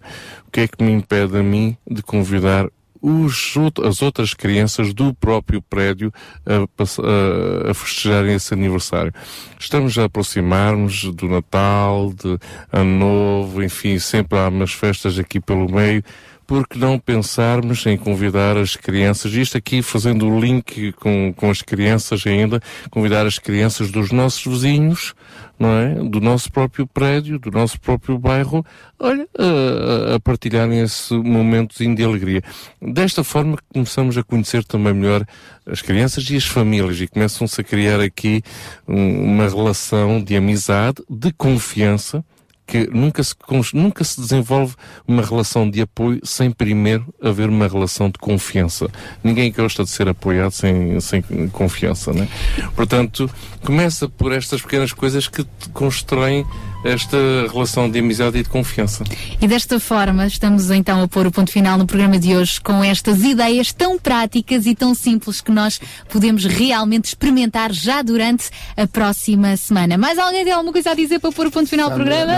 o 0.46 0.50
que 0.50 0.60
é 0.60 0.68
que 0.68 0.82
me 0.82 0.92
impede 0.92 1.36
a 1.36 1.42
mim 1.42 1.76
de 1.88 2.02
convidar 2.02 2.68
os 3.06 3.52
as 3.84 4.00
outras 4.00 4.32
crianças 4.32 4.94
do 4.94 5.12
próprio 5.12 5.60
prédio 5.60 6.10
a, 6.46 6.54
a- 6.82 7.70
a 7.70 7.74
festejarem 7.74 8.34
esse 8.34 8.54
aniversário. 8.54 9.12
Estamos 9.60 9.98
a 9.98 10.04
aproximar-nos 10.04 11.04
do 11.12 11.28
Natal, 11.28 12.14
de 12.14 12.38
Ano 12.72 12.98
Novo, 12.98 13.62
enfim, 13.62 13.98
sempre 13.98 14.38
há 14.38 14.48
umas 14.48 14.72
festas 14.72 15.18
aqui 15.18 15.38
pelo 15.38 15.70
meio. 15.70 16.02
Por 16.46 16.68
que 16.68 16.78
não 16.78 16.98
pensarmos 16.98 17.86
em 17.86 17.96
convidar 17.96 18.56
as 18.56 18.76
crianças, 18.76 19.32
isto 19.32 19.56
aqui 19.56 19.80
fazendo 19.82 20.28
o 20.28 20.38
link 20.38 20.92
com, 20.92 21.32
com 21.34 21.50
as 21.50 21.62
crianças 21.62 22.26
ainda, 22.26 22.60
convidar 22.90 23.26
as 23.26 23.38
crianças 23.38 23.90
dos 23.90 24.12
nossos 24.12 24.44
vizinhos, 24.44 25.14
não 25.58 25.70
é? 25.70 25.94
Do 25.94 26.20
nosso 26.20 26.52
próprio 26.52 26.86
prédio, 26.86 27.38
do 27.38 27.50
nosso 27.50 27.80
próprio 27.80 28.18
bairro, 28.18 28.64
olha, 28.98 29.26
a, 29.38 30.16
a- 30.16 30.20
partilharem 30.20 30.80
esse 30.80 31.14
momentozinho 31.14 31.94
de 31.96 32.04
alegria. 32.04 32.42
Desta 32.80 33.24
forma 33.24 33.56
começamos 33.72 34.18
a 34.18 34.22
conhecer 34.22 34.64
também 34.64 34.92
melhor 34.92 35.24
as 35.66 35.80
crianças 35.80 36.28
e 36.28 36.36
as 36.36 36.44
famílias 36.44 37.00
e 37.00 37.06
começam-se 37.06 37.58
a 37.60 37.64
criar 37.64 38.00
aqui 38.00 38.42
um- 38.86 39.24
uma 39.24 39.48
relação 39.48 40.22
de 40.22 40.36
amizade, 40.36 41.02
de 41.08 41.32
confiança, 41.32 42.22
que 42.66 42.88
nunca 42.90 43.22
se, 43.22 43.34
nunca 43.72 44.04
se 44.04 44.20
desenvolve 44.20 44.74
uma 45.06 45.22
relação 45.22 45.68
de 45.68 45.80
apoio 45.80 46.20
sem 46.24 46.50
primeiro 46.50 47.12
haver 47.22 47.48
uma 47.48 47.68
relação 47.68 48.08
de 48.08 48.18
confiança. 48.18 48.88
Ninguém 49.22 49.52
gosta 49.52 49.84
de 49.84 49.90
ser 49.90 50.08
apoiado 50.08 50.52
sem, 50.52 50.98
sem 51.00 51.22
confiança, 51.48 52.12
né? 52.12 52.28
Portanto, 52.74 53.30
começa 53.62 54.08
por 54.08 54.32
estas 54.32 54.62
pequenas 54.62 54.92
coisas 54.92 55.28
que 55.28 55.46
constroem 55.72 56.46
esta 56.84 57.16
relação 57.50 57.90
de 57.90 57.98
amizade 57.98 58.38
e 58.38 58.42
de 58.42 58.48
confiança. 58.48 59.02
E 59.40 59.48
desta 59.48 59.80
forma 59.80 60.26
estamos 60.26 60.70
então 60.70 61.02
a 61.02 61.08
pôr 61.08 61.26
o 61.26 61.32
ponto 61.32 61.50
final 61.50 61.78
no 61.78 61.86
programa 61.86 62.18
de 62.18 62.36
hoje 62.36 62.60
com 62.60 62.84
estas 62.84 63.22
ideias 63.24 63.72
tão 63.72 63.98
práticas 63.98 64.66
e 64.66 64.74
tão 64.74 64.94
simples 64.94 65.40
que 65.40 65.50
nós 65.50 65.80
podemos 66.10 66.44
realmente 66.44 67.06
experimentar 67.06 67.72
já 67.72 68.02
durante 68.02 68.50
a 68.76 68.86
próxima 68.86 69.56
semana. 69.56 69.96
Mais 69.96 70.18
alguém 70.18 70.44
tem 70.44 70.52
alguma 70.52 70.72
coisa 70.72 70.90
a 70.90 70.94
dizer 70.94 71.18
para 71.18 71.32
pôr 71.32 71.46
o 71.46 71.50
ponto 71.50 71.68
final 71.68 71.88
do 71.88 71.96
programa? 71.96 72.32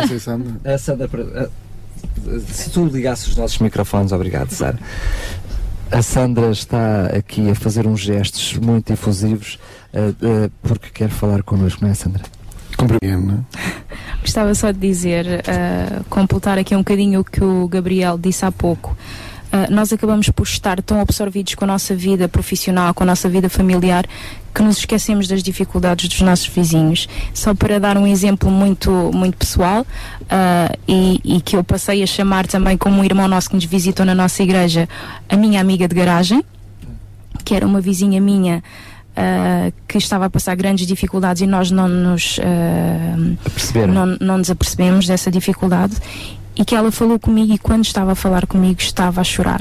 A 0.64 0.78
Sandra, 0.78 1.08
a- 1.44 1.66
se 2.52 2.70
tu 2.70 2.86
ligasses 2.86 3.28
os 3.28 3.36
nossos 3.36 3.58
microfones, 3.58 4.12
obrigado, 4.12 4.50
Sara. 4.50 4.78
A 5.90 6.02
Sandra 6.02 6.50
está 6.50 7.06
aqui 7.06 7.50
a 7.50 7.54
fazer 7.54 7.86
uns 7.86 8.00
gestos 8.00 8.54
muito 8.54 8.92
efusivos 8.92 9.58
eh, 9.92 10.12
eh, 10.22 10.50
porque 10.62 10.88
quer 10.92 11.08
falar 11.10 11.42
connosco, 11.44 11.84
não 11.84 11.90
é, 11.90 11.94
Sandra? 11.94 12.22
Compreendo. 12.76 13.44
Gostava 14.20 14.54
só 14.54 14.70
de 14.70 14.78
dizer, 14.78 15.26
uh, 15.26 16.04
completar 16.10 16.58
aqui 16.58 16.74
um 16.74 16.78
bocadinho 16.78 17.20
o 17.20 17.24
que 17.24 17.42
o 17.42 17.68
Gabriel 17.68 18.18
disse 18.18 18.44
há 18.44 18.52
pouco. 18.52 18.96
Uh, 19.46 19.72
nós 19.72 19.92
acabamos 19.92 20.28
por 20.30 20.42
estar 20.42 20.82
tão 20.82 21.00
absorvidos 21.00 21.54
com 21.54 21.64
a 21.64 21.68
nossa 21.68 21.94
vida 21.94 22.28
profissional, 22.28 22.92
com 22.92 23.04
a 23.04 23.06
nossa 23.06 23.28
vida 23.28 23.48
familiar, 23.48 24.04
que 24.52 24.62
nos 24.62 24.78
esquecemos 24.78 25.28
das 25.28 25.42
dificuldades 25.42 26.08
dos 26.08 26.20
nossos 26.20 26.48
vizinhos. 26.48 27.08
Só 27.32 27.54
para 27.54 27.78
dar 27.78 27.96
um 27.96 28.06
exemplo 28.06 28.50
muito, 28.50 28.90
muito 29.14 29.36
pessoal, 29.36 29.82
uh, 29.82 30.78
e, 30.88 31.20
e 31.24 31.40
que 31.40 31.56
eu 31.56 31.62
passei 31.62 32.02
a 32.02 32.06
chamar 32.06 32.46
também 32.46 32.76
como 32.76 33.00
um 33.00 33.04
irmão 33.04 33.28
nosso 33.28 33.48
que 33.48 33.54
nos 33.54 33.64
visitou 33.64 34.04
na 34.04 34.14
nossa 34.14 34.42
igreja, 34.42 34.88
a 35.28 35.36
minha 35.36 35.60
amiga 35.60 35.86
de 35.86 35.94
garagem, 35.94 36.44
que 37.44 37.54
era 37.54 37.64
uma 37.64 37.80
vizinha 37.80 38.20
minha 38.20 38.62
ah, 39.16 39.72
que 39.88 39.96
estava 39.96 40.26
a 40.26 40.30
passar 40.30 40.54
grandes 40.54 40.86
dificuldades 40.86 41.40
e 41.42 41.46
nós 41.46 41.70
não 41.70 41.88
nos 41.88 42.38
Aperceberam. 43.46 43.94
não, 43.94 44.16
não 44.20 44.38
nos 44.38 44.50
apercebemos 44.50 45.06
dessa 45.06 45.30
dificuldade. 45.30 45.96
E 46.54 46.64
que 46.64 46.74
ela 46.74 46.90
falou 46.90 47.18
comigo 47.18 47.52
e 47.52 47.58
quando 47.58 47.84
estava 47.84 48.12
a 48.12 48.14
falar 48.14 48.46
comigo 48.46 48.80
estava 48.80 49.20
a 49.20 49.24
chorar. 49.24 49.60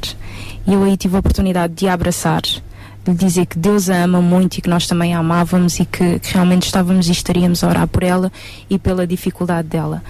E 0.66 0.74
eu 0.74 0.84
aí 0.84 0.96
tive 0.96 1.16
a 1.16 1.20
oportunidade 1.20 1.74
de 1.74 1.88
a 1.88 1.94
abraçar 1.94 2.42
de 2.42 3.12
lhe 3.12 3.18
dizer 3.18 3.46
que 3.46 3.58
Deus 3.58 3.90
a 3.90 4.04
ama 4.04 4.22
muito 4.22 4.58
e 4.58 4.62
que 4.62 4.70
nós 4.70 4.88
também 4.88 5.14
a 5.14 5.20
amávamos 5.20 5.80
e 5.80 5.86
que, 5.86 6.20
que 6.20 6.34
realmente 6.34 6.64
estávamos 6.64 7.08
e 7.08 7.12
estaríamos 7.12 7.64
a 7.64 7.68
orar 7.68 7.88
por 7.88 8.04
ela 8.04 8.32
e 8.70 8.80
pela 8.80 9.06
dificuldade 9.06 9.68
dela. 9.68 10.04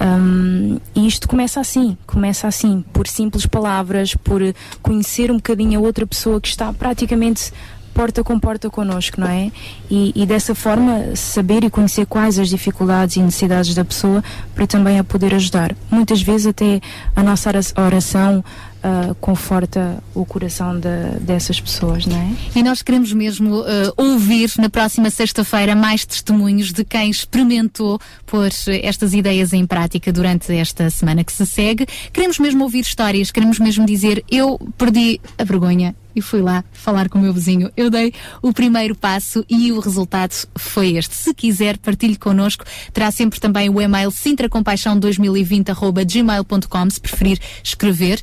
Hum, 0.00 0.78
e 0.94 1.06
isto 1.06 1.28
começa 1.28 1.60
assim, 1.60 1.98
começa 2.06 2.48
assim, 2.48 2.82
por 2.92 3.06
simples 3.06 3.44
palavras, 3.44 4.14
por 4.14 4.40
conhecer 4.80 5.30
um 5.30 5.36
bocadinho 5.36 5.78
a 5.78 5.82
outra 5.82 6.06
pessoa 6.06 6.40
que 6.40 6.48
está 6.48 6.72
praticamente 6.72 7.52
porta 7.94 8.22
com 8.24 8.38
porta 8.38 8.70
connosco, 8.70 9.20
não 9.20 9.28
é? 9.28 9.50
E, 9.90 10.12
e 10.14 10.26
dessa 10.26 10.54
forma 10.54 11.14
saber 11.16 11.64
e 11.64 11.70
conhecer 11.70 12.06
quais 12.06 12.38
as 12.38 12.48
dificuldades 12.48 13.16
e 13.16 13.20
necessidades 13.20 13.74
da 13.74 13.84
pessoa 13.84 14.22
para 14.54 14.66
também 14.66 14.98
a 14.98 15.04
poder 15.04 15.34
ajudar. 15.34 15.74
Muitas 15.90 16.22
vezes 16.22 16.46
até 16.48 16.80
a 17.14 17.22
nossa 17.22 17.48
ora- 17.50 17.60
oração 17.86 18.44
ah, 18.82 19.14
conforta 19.20 20.02
o 20.14 20.24
coração 20.24 20.78
de- 20.78 21.20
dessas 21.20 21.60
pessoas, 21.60 22.06
não 22.06 22.16
é? 22.16 22.30
E 22.58 22.62
nós 22.62 22.80
queremos 22.80 23.12
mesmo 23.12 23.62
eh, 23.66 23.92
ouvir 23.96 24.50
na 24.58 24.70
próxima 24.70 25.10
sexta-feira 25.10 25.74
mais 25.76 26.06
testemunhos 26.06 26.72
de 26.72 26.82
quem 26.82 27.10
experimentou 27.10 27.98
pôr 28.24 28.48
estas 28.82 29.12
ideias 29.12 29.52
em 29.52 29.66
prática 29.66 30.10
durante 30.10 30.50
esta 30.54 30.88
semana 30.88 31.22
que 31.22 31.32
se 31.32 31.44
segue. 31.46 31.86
Queremos 32.10 32.38
mesmo 32.38 32.62
ouvir 32.64 32.80
histórias, 32.80 33.30
queremos 33.30 33.58
mesmo 33.58 33.84
dizer: 33.84 34.24
eu 34.30 34.58
perdi 34.78 35.20
a 35.36 35.44
vergonha 35.44 35.94
e 36.14 36.22
fui 36.22 36.40
lá 36.40 36.62
falar 36.72 37.08
com 37.08 37.18
o 37.18 37.22
meu 37.22 37.32
vizinho. 37.32 37.68
Eu 37.76 37.90
dei 37.90 38.14
o 38.42 38.52
primeiro 38.52 38.94
passo 38.94 39.44
e 39.48 39.72
o 39.72 39.80
resultado 39.80 40.34
foi 40.56 40.96
este. 40.96 41.12
Se 41.14 41.34
quiser, 41.34 41.78
partilhe 41.78 42.16
connosco. 42.16 42.64
Terá 42.92 43.10
sempre 43.10 43.40
também 43.40 43.70
o 43.70 43.80
e-mail 43.80 44.10
sintracompaixão2020.gmail.com 44.10 46.90
se 46.90 47.00
preferir 47.00 47.40
escrever 47.62 48.20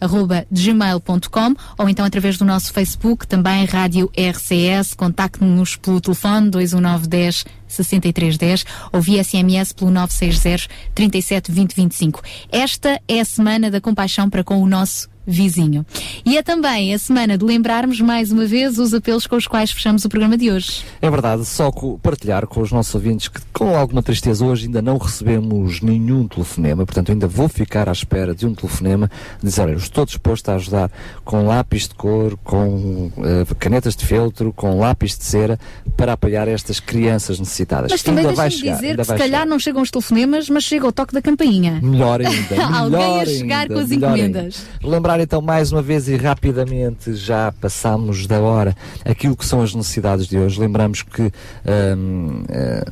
sintracompaixão2020.gmail.com 0.00 1.54
ou 1.78 1.88
então 1.88 2.04
através 2.04 2.38
do 2.38 2.44
nosso 2.44 2.72
Facebook, 2.72 3.26
também 3.26 3.64
Rádio 3.64 4.10
RCS. 4.16 4.94
Contacte-nos 4.94 5.76
pelo 5.76 6.00
telefone 6.00 6.50
21910 6.50 7.44
6310 7.66 8.64
ou 8.92 9.00
via 9.00 9.22
SMS 9.22 9.72
pelo 9.72 9.90
960 9.90 10.72
37 10.94 11.52
20 11.52 11.74
25. 11.74 12.22
Esta 12.50 13.00
é 13.06 13.20
a 13.20 13.24
semana 13.24 13.70
da 13.70 13.80
compaixão 13.80 14.30
para 14.30 14.44
com 14.44 14.62
o 14.62 14.66
nosso 14.66 15.08
vizinho. 15.28 15.84
E 16.24 16.38
é 16.38 16.42
também 16.42 16.94
a 16.94 16.98
semana 16.98 17.36
de 17.36 17.44
lembrarmos 17.44 18.00
mais 18.00 18.32
uma 18.32 18.46
vez 18.46 18.78
os 18.78 18.94
apelos 18.94 19.26
com 19.26 19.36
os 19.36 19.46
quais 19.46 19.70
fechamos 19.70 20.04
o 20.04 20.08
programa 20.08 20.36
de 20.36 20.50
hoje. 20.50 20.82
É 21.02 21.10
verdade, 21.10 21.44
só 21.44 21.70
partilhar 22.02 22.46
com 22.46 22.62
os 22.62 22.72
nossos 22.72 22.94
ouvintes 22.94 23.28
que 23.28 23.40
com 23.52 23.76
alguma 23.76 24.02
tristeza 24.02 24.44
hoje 24.44 24.66
ainda 24.66 24.80
não 24.80 24.96
recebemos 24.96 25.80
nenhum 25.82 26.26
telefonema, 26.26 26.86
portanto 26.86 27.12
ainda 27.12 27.26
vou 27.26 27.48
ficar 27.48 27.88
à 27.88 27.92
espera 27.92 28.34
de 28.34 28.46
um 28.46 28.54
telefonema, 28.54 29.10
dizer, 29.42 29.62
olha, 29.62 29.74
estou 29.74 30.06
disposto 30.06 30.48
a 30.48 30.54
ajudar 30.54 30.90
com 31.24 31.46
lápis 31.46 31.88
de 31.88 31.94
cor, 31.94 32.36
com 32.42 33.10
eh, 33.18 33.44
canetas 33.58 33.94
de 33.94 34.06
feltro, 34.06 34.52
com 34.52 34.78
lápis 34.78 35.18
de 35.18 35.24
cera, 35.24 35.58
para 35.96 36.14
apoiar 36.14 36.48
estas 36.48 36.80
crianças 36.80 37.38
necessitadas. 37.38 37.90
Mas 37.90 38.02
também 38.02 38.24
deixa-me 38.26 38.50
chegar, 38.50 38.74
dizer 38.76 38.96
que 38.96 39.04
se 39.04 39.14
calhar 39.14 39.46
não 39.46 39.58
chegam 39.58 39.82
os 39.82 39.90
telefonemas, 39.90 40.48
mas 40.48 40.64
chega 40.64 40.86
o 40.86 40.92
toque 40.92 41.12
da 41.12 41.20
campainha. 41.20 41.80
Melhor 41.82 42.20
ainda. 42.20 42.56
Alguém 42.78 42.98
melhor 42.98 43.22
a 43.22 43.26
chegar 43.26 43.60
ainda, 43.62 43.74
com 43.74 43.80
as 43.80 43.90
encomendas. 43.90 44.66
ainda. 44.82 44.96
Lembrar 44.96 45.17
então 45.22 45.40
mais 45.40 45.72
uma 45.72 45.82
vez 45.82 46.08
e 46.08 46.16
rapidamente, 46.16 47.14
já 47.14 47.52
passamos 47.52 48.26
da 48.26 48.40
hora, 48.40 48.76
aquilo 49.04 49.36
que 49.36 49.44
são 49.44 49.62
as 49.62 49.74
necessidades 49.74 50.26
de 50.26 50.38
hoje. 50.38 50.60
Lembramos 50.60 51.02
que 51.02 51.22
hum, 51.22 52.44
eh, 52.48 52.84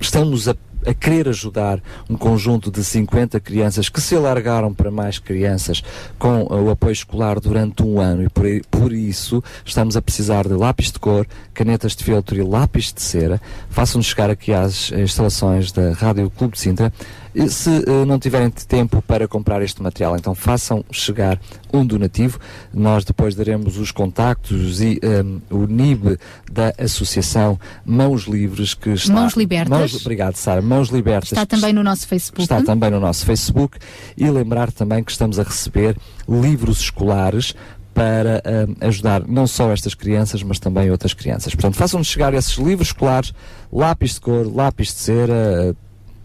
estamos 0.00 0.48
a, 0.48 0.56
a 0.86 0.94
querer 0.94 1.28
ajudar 1.28 1.80
um 2.08 2.16
conjunto 2.16 2.70
de 2.70 2.84
50 2.84 3.40
crianças 3.40 3.88
que 3.88 4.00
se 4.00 4.14
alargaram 4.14 4.72
para 4.72 4.90
mais 4.90 5.18
crianças 5.18 5.82
com 6.18 6.44
o 6.44 6.70
apoio 6.70 6.92
escolar 6.92 7.40
durante 7.40 7.82
um 7.82 8.00
ano 8.00 8.22
e 8.24 8.28
por, 8.28 8.44
por 8.70 8.92
isso 8.92 9.42
estamos 9.64 9.96
a 9.96 10.02
precisar 10.02 10.46
de 10.46 10.54
lápis 10.54 10.92
de 10.92 10.98
cor, 10.98 11.26
canetas 11.52 11.96
de 11.96 12.04
feltro 12.04 12.36
e 12.36 12.42
lápis 12.42 12.92
de 12.92 13.00
cera. 13.00 13.40
Façam-nos 13.70 14.06
chegar 14.06 14.30
aqui 14.30 14.52
às 14.52 14.92
instalações 14.92 15.72
da 15.72 15.92
Rádio 15.92 16.30
Clube 16.30 16.54
de 16.54 16.60
Sintra. 16.60 16.92
Se 17.48 17.68
uh, 17.68 18.06
não 18.06 18.18
tiverem 18.18 18.48
tempo 18.50 19.02
para 19.02 19.26
comprar 19.26 19.60
este 19.62 19.82
material, 19.82 20.16
então 20.16 20.34
façam 20.34 20.84
chegar 20.90 21.40
um 21.72 21.84
donativo. 21.84 22.38
Nós 22.72 23.04
depois 23.04 23.34
daremos 23.34 23.76
os 23.76 23.90
contactos 23.90 24.80
e 24.80 25.00
um, 25.02 25.40
o 25.50 25.66
NIB 25.66 26.16
da 26.50 26.72
Associação 26.78 27.58
Mãos 27.84 28.24
Livres 28.24 28.74
que 28.74 28.90
está. 28.90 29.12
Mãos 29.12 29.34
Libertas. 29.34 29.78
Mãos- 29.78 30.00
obrigado, 30.00 30.36
Sara. 30.36 30.62
Mãos 30.62 30.88
Libertas. 30.90 31.32
Está 31.32 31.44
também 31.44 31.72
no 31.72 31.82
nosso 31.82 32.06
Facebook. 32.06 32.42
Está 32.42 32.62
também 32.62 32.90
no 32.90 33.00
nosso 33.00 33.26
Facebook 33.26 33.78
e 34.16 34.30
lembrar 34.30 34.70
também 34.70 35.02
que 35.02 35.10
estamos 35.10 35.38
a 35.38 35.42
receber 35.42 35.96
livros 36.28 36.80
escolares 36.80 37.54
para 37.92 38.42
hum, 38.68 38.74
ajudar 38.80 39.26
não 39.26 39.46
só 39.46 39.70
estas 39.70 39.94
crianças, 39.94 40.42
mas 40.42 40.58
também 40.58 40.90
outras 40.90 41.14
crianças. 41.14 41.54
Portanto, 41.54 41.76
façam-nos 41.76 42.08
chegar 42.08 42.34
esses 42.34 42.56
livros 42.56 42.88
escolares, 42.88 43.32
lápis 43.72 44.14
de 44.14 44.20
cor, 44.20 44.52
lápis 44.52 44.88
de 44.88 44.94
cera, 44.94 45.76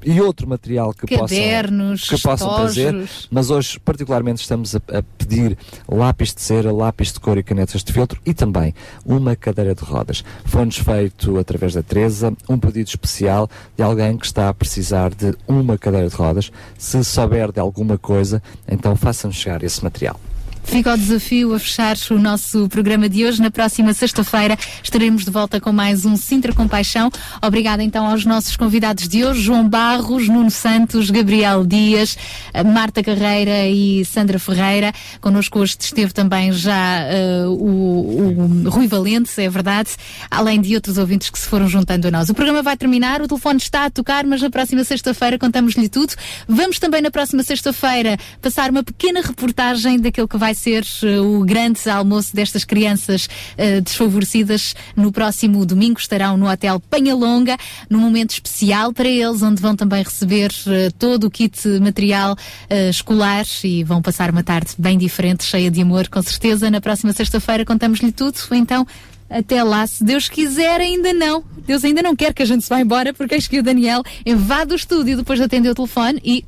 e 0.04 0.22
outro 0.22 0.48
material 0.48 0.94
que 0.94 1.06
Cadernos, 1.06 2.02
possam, 2.02 2.18
que 2.18 2.24
possam 2.24 2.56
trazer, 2.56 3.10
mas 3.30 3.50
hoje 3.50 3.80
particularmente 3.80 4.42
estamos 4.42 4.76
a, 4.76 4.82
a 4.94 5.04
pedir 5.18 5.58
lápis 5.88 6.34
de 6.34 6.42
cera, 6.42 6.72
lápis 6.72 7.12
de 7.12 7.20
cor 7.20 7.38
e 7.38 7.44
canetas 7.44 7.84
de 7.84 7.92
feltro 7.92 8.20
e 8.26 8.34
também 8.34 8.74
uma 9.06 9.36
cadeira 9.36 9.76
de 9.76 9.84
rodas. 9.84 10.24
Foi-nos 10.46 10.78
feito 10.78 11.38
através 11.38 11.74
da 11.74 11.84
Teresa 11.84 12.34
um 12.48 12.58
pedido 12.58 12.88
especial 12.88 13.50
de 13.76 13.84
alguém 13.84 14.18
que 14.18 14.26
está 14.26 14.50
a 14.50 14.54
precisar 14.54 15.14
de 15.14 15.36
uma 15.48 15.78
cadeira 15.78 16.10
de 16.10 16.16
rodas. 16.16 16.52
Se 16.78 17.04
souber 17.04 17.52
de 17.52 17.60
alguma 17.60 17.98
coisa, 17.98 18.42
então 18.68 18.96
faça-nos 18.96 19.36
chegar 19.36 19.64
esse 19.64 19.84
material. 19.84 20.20
Fica 20.64 20.94
o 20.94 20.98
desafio 20.98 21.54
a 21.54 21.60
fechar 21.60 21.96
o 22.12 22.20
nosso 22.20 22.70
programa 22.70 23.10
de 23.10 23.26
hoje. 23.26 23.42
Na 23.42 23.50
próxima 23.50 23.94
sexta-feira 23.94 24.58
estaremos 24.84 25.26
de 25.26 25.32
volta 25.32 25.60
com 25.60 25.72
mais 25.72 26.06
um 26.06 26.16
Sintra 26.16 26.54
Compaixão. 26.54 27.12
Obrigada 27.42 27.84
então 27.84 28.06
aos 28.06 28.24
nossos 28.24 28.56
convidados 28.56 29.08
de 29.08 29.26
hoje, 29.26 29.42
João 29.42 29.68
Barros, 29.68 30.28
Nuno 30.28 30.52
Santos, 30.52 31.10
Gabriel 31.10 31.66
Dias, 31.66 32.16
eh, 32.54 32.64
Marta 32.64 33.02
Carreira 33.02 33.68
e 33.68 34.06
Sandra 34.06 34.38
Ferreira. 34.38 34.94
Connosco 35.20 35.60
hoje 35.60 35.76
esteve 35.80 36.14
também 36.14 36.52
já 36.52 37.00
eh, 37.02 37.46
o, 37.48 38.66
o 38.66 38.70
Rui 38.70 38.88
Valente, 38.88 39.42
é 39.42 39.50
verdade, 39.50 39.90
além 40.30 40.62
de 40.62 40.76
outros 40.76 40.98
ouvintes 41.00 41.32
que 41.32 41.40
se 41.40 41.48
foram 41.48 41.68
juntando 41.68 42.08
a 42.08 42.12
nós. 42.12 42.30
O 42.30 42.34
programa 42.36 42.62
vai 42.62 42.78
terminar, 42.78 43.22
o 43.22 43.28
telefone 43.28 43.58
está 43.58 43.86
a 43.86 43.90
tocar, 43.90 44.24
mas 44.24 44.42
na 44.42 44.50
próxima 44.52 44.84
sexta-feira 44.84 45.40
contamos-lhe 45.40 45.90
tudo. 45.90 46.14
Vamos 46.48 46.78
também 46.78 47.02
na 47.02 47.10
próxima 47.10 47.42
sexta-feira 47.42 48.18
passar 48.40 48.70
uma 48.70 48.84
pequena 48.84 49.22
reportagem 49.22 50.00
daquele 50.00 50.28
que 50.28 50.38
vai 50.38 50.49
ser 50.54 50.86
eh, 51.04 51.20
o 51.20 51.44
grande 51.44 51.90
almoço 51.90 52.36
destas 52.36 52.64
crianças 52.64 53.30
eh, 53.58 53.82
desfavorecidas. 53.82 54.76
No 54.96 55.12
próximo 55.12 55.66
domingo 55.66 56.00
estarão 56.00 56.38
no 56.38 56.50
Hotel 56.50 56.80
Penhalonga, 56.80 57.58
num 57.90 58.00
momento 58.00 58.32
especial 58.32 58.94
para 58.94 59.08
eles, 59.08 59.42
onde 59.42 59.62
vão 59.62 59.76
também 59.76 60.04
receber 60.04 60.52
eh, 60.68 60.90
todo 60.98 61.26
o 61.26 61.32
kit 61.32 61.68
material 61.80 62.36
eh, 62.70 62.90
escolar 62.90 63.46
e 63.64 63.84
vão 63.84 64.02
passar 64.02 64.30
uma 64.32 64.44
tarde 64.44 64.72
bem 64.78 64.98
diferente, 64.98 65.44
cheia 65.44 65.72
de 65.72 65.82
amor, 65.82 66.08
com 66.08 66.22
certeza. 66.22 66.70
Na 66.70 66.82
próxima 66.82 67.14
sexta-feira 67.14 67.66
contamos-lhe 67.66 68.12
tudo. 68.12 68.38
Então, 68.52 68.86
até 69.30 69.64
lá, 69.64 69.86
se 69.86 70.04
Deus 70.04 70.28
quiser, 70.28 70.82
ainda 70.82 71.14
não. 71.14 71.44
Deus 71.66 71.84
ainda 71.86 72.02
não 72.02 72.16
quer 72.16 72.34
que 72.34 72.42
a 72.42 72.46
gente 72.46 72.64
se 72.64 72.70
vá 72.70 72.82
embora, 72.82 73.14
porque 73.14 73.36
acho 73.36 73.50
que 73.50 73.60
o 73.60 73.64
Daniel 73.64 74.04
invade 74.26 74.74
o 74.74 74.76
estúdio 74.76 75.18
depois 75.18 75.38
de 75.38 75.46
atender 75.46 75.70
o 75.70 75.76
telefone 75.76 76.20
e. 76.24 76.44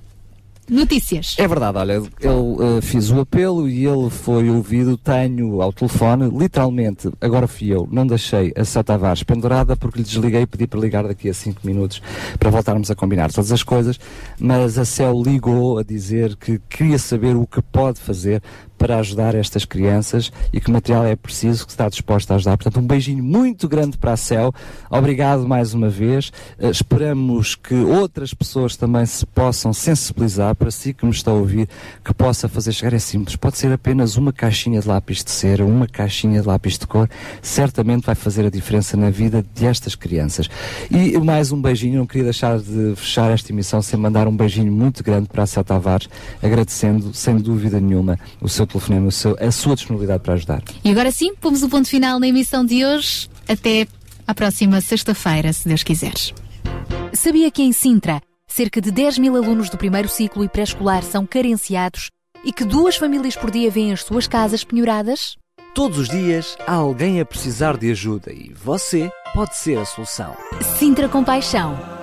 Notícias. 0.72 1.36
É 1.38 1.46
verdade, 1.46 1.78
olha, 1.78 2.02
eu 2.22 2.58
eh, 2.62 2.82
fiz 2.82 3.12
o 3.12 3.20
apelo 3.20 3.68
e 3.68 3.86
ele 3.86 4.10
foi 4.10 4.50
ouvido, 4.50 4.96
tenho 4.96 5.62
ao 5.62 5.74
telefone, 5.74 6.30
literalmente, 6.30 7.12
agora 7.20 7.46
fui 7.46 7.74
eu, 7.74 7.90
não 7.92 8.08
deixei 8.08 8.54
a 8.56 8.64
Céu 8.64 8.82
Tavares 8.82 9.22
pendurada 9.22 9.76
porque 9.76 9.98
lhe 9.98 10.06
desliguei 10.06 10.44
e 10.44 10.48
pedi 10.48 10.68
para 10.68 10.80
ligar 10.80 11.06
daqui 11.06 11.28
a 11.28 11.34
5 11.34 11.60
minutos 11.68 12.02
para 12.40 12.50
voltarmos 12.50 12.90
a 12.90 12.96
combinar 12.96 13.34
todas 13.34 13.52
as 13.52 13.64
coisas, 13.64 14.00
mas 14.40 14.78
a 14.78 14.86
Céu 14.86 15.22
ligou 15.22 15.78
a 15.78 15.84
dizer 15.84 16.38
que 16.38 16.58
queria 16.70 16.98
saber 16.98 17.36
o 17.36 17.46
que 17.46 17.62
pode 17.62 18.00
fazer 18.00 18.42
para 18.82 18.98
ajudar 18.98 19.36
estas 19.36 19.64
crianças 19.64 20.32
e 20.52 20.60
que 20.60 20.72
material 20.72 21.06
é 21.06 21.16
preciso 21.16 21.68
que 21.68 21.72
está 21.72 21.88
disposta 21.88 22.34
a 22.34 22.38
ajudar. 22.38 22.58
Portanto, 22.58 22.84
um 22.84 22.88
beijinho 22.88 23.24
muito 23.24 23.70
grande 23.70 23.96
para 23.96 24.14
a 24.14 24.18
Céu. 24.18 24.52
Obrigado 24.90 25.48
mais 25.48 25.76
uma 25.76 25.88
vez. 25.88 26.32
Eh, 26.58 26.72
esperamos 26.72 27.54
que 27.54 27.76
outras 27.76 28.34
pessoas 28.34 28.76
também 28.76 29.06
se 29.06 29.24
possam 29.24 29.72
sensibilizar 29.72 30.56
para 30.56 30.72
si 30.72 30.96
que 30.96 31.06
me 31.06 31.12
está 31.12 31.30
a 31.30 31.36
ouvir, 31.36 31.70
que 32.04 32.12
possa 32.12 32.50
fazer 32.50 32.72
chegar. 32.72 32.92
É 32.96 32.98
simples, 32.98 33.36
pode 33.36 33.60
ser 33.60 33.72
apenas 33.72 34.18
uma 34.18 34.34
caixinha 34.34 34.82
de 34.82 34.88
lápis 34.88 35.24
de 35.24 35.30
cera, 35.30 35.64
uma 35.64 35.88
caixinha 35.88 36.42
de 36.42 36.48
lápis 36.48 36.80
de 36.80 36.88
cor, 36.88 37.08
certamente 37.40 38.08
vai 38.08 38.16
fazer 38.16 38.48
a 38.48 38.50
diferença 38.50 38.98
na 38.98 39.12
vida 39.12 39.46
destas 39.54 39.94
crianças. 39.94 40.50
E 40.90 41.16
mais 41.20 41.52
um 41.52 41.62
beijinho, 41.62 42.00
não 42.00 42.08
queria 42.08 42.24
deixar 42.24 42.58
de 42.58 42.96
fechar 42.96 43.30
esta 43.30 43.52
emissão 43.52 43.80
sem 43.80 44.00
mandar 44.00 44.28
um 44.28 44.36
beijinho 44.36 44.72
muito 44.72 45.04
grande 45.04 45.28
para 45.28 45.44
a 45.44 45.46
Céu 45.46 45.64
Tavares, 45.64 46.10
agradecendo, 46.42 47.14
sem 47.14 47.38
dúvida 47.38 47.80
nenhuma, 47.80 48.18
o 48.42 48.50
seu 48.50 48.66
telefonema, 48.72 49.08
o 49.08 49.12
seu- 49.12 49.38
a 49.40 49.52
sua 49.52 49.76
disponibilidade 49.76 50.24
para 50.24 50.34
ajudar. 50.34 50.62
E 50.84 50.90
agora 50.90 51.12
sim, 51.12 51.36
pomos 51.36 51.64
o 51.64 51.70
ponto 51.70 51.88
final 51.88 52.20
na 52.20 52.28
emissão 52.28 52.66
de 52.66 52.86
hoje. 52.86 53.30
Até 53.48 53.88
à 54.28 54.34
próxima 54.34 54.80
sexta-feira, 54.82 55.52
se 55.54 55.68
Deus 55.68 55.84
quiseres. 55.84 56.34
Sabia 57.14 57.52
que 57.52 57.62
em 57.62 57.72
Sintra, 57.72 58.22
cerca 58.48 58.80
de 58.82 58.92
10 58.92 59.18
mil 59.18 59.36
alunos 59.36 59.70
do 59.70 59.78
primeiro 59.78 60.08
ciclo 60.08 60.44
e 60.44 60.50
pré-escolar 60.50 61.04
são 61.04 61.26
carenciados 61.26 62.10
e 62.46 62.52
que 62.54 62.64
duas 62.64 62.96
famílias 62.96 63.36
por 63.36 63.52
dia 63.52 63.70
vêm 63.70 63.92
as 63.94 64.04
suas 64.04 64.28
casas 64.28 64.64
penhoradas? 64.64 65.36
Todos 65.74 65.98
os 66.00 66.10
dias 66.10 66.58
há 66.68 66.74
alguém 66.74 67.20
a 67.22 67.26
precisar 67.26 67.78
de 67.78 67.92
ajuda 67.92 68.32
e 68.34 68.54
você 68.54 69.10
pode 69.34 69.56
ser 69.58 69.78
a 69.78 69.86
solução. 69.86 70.36
Sintra 70.78 71.08
Compaixão, 71.08 71.78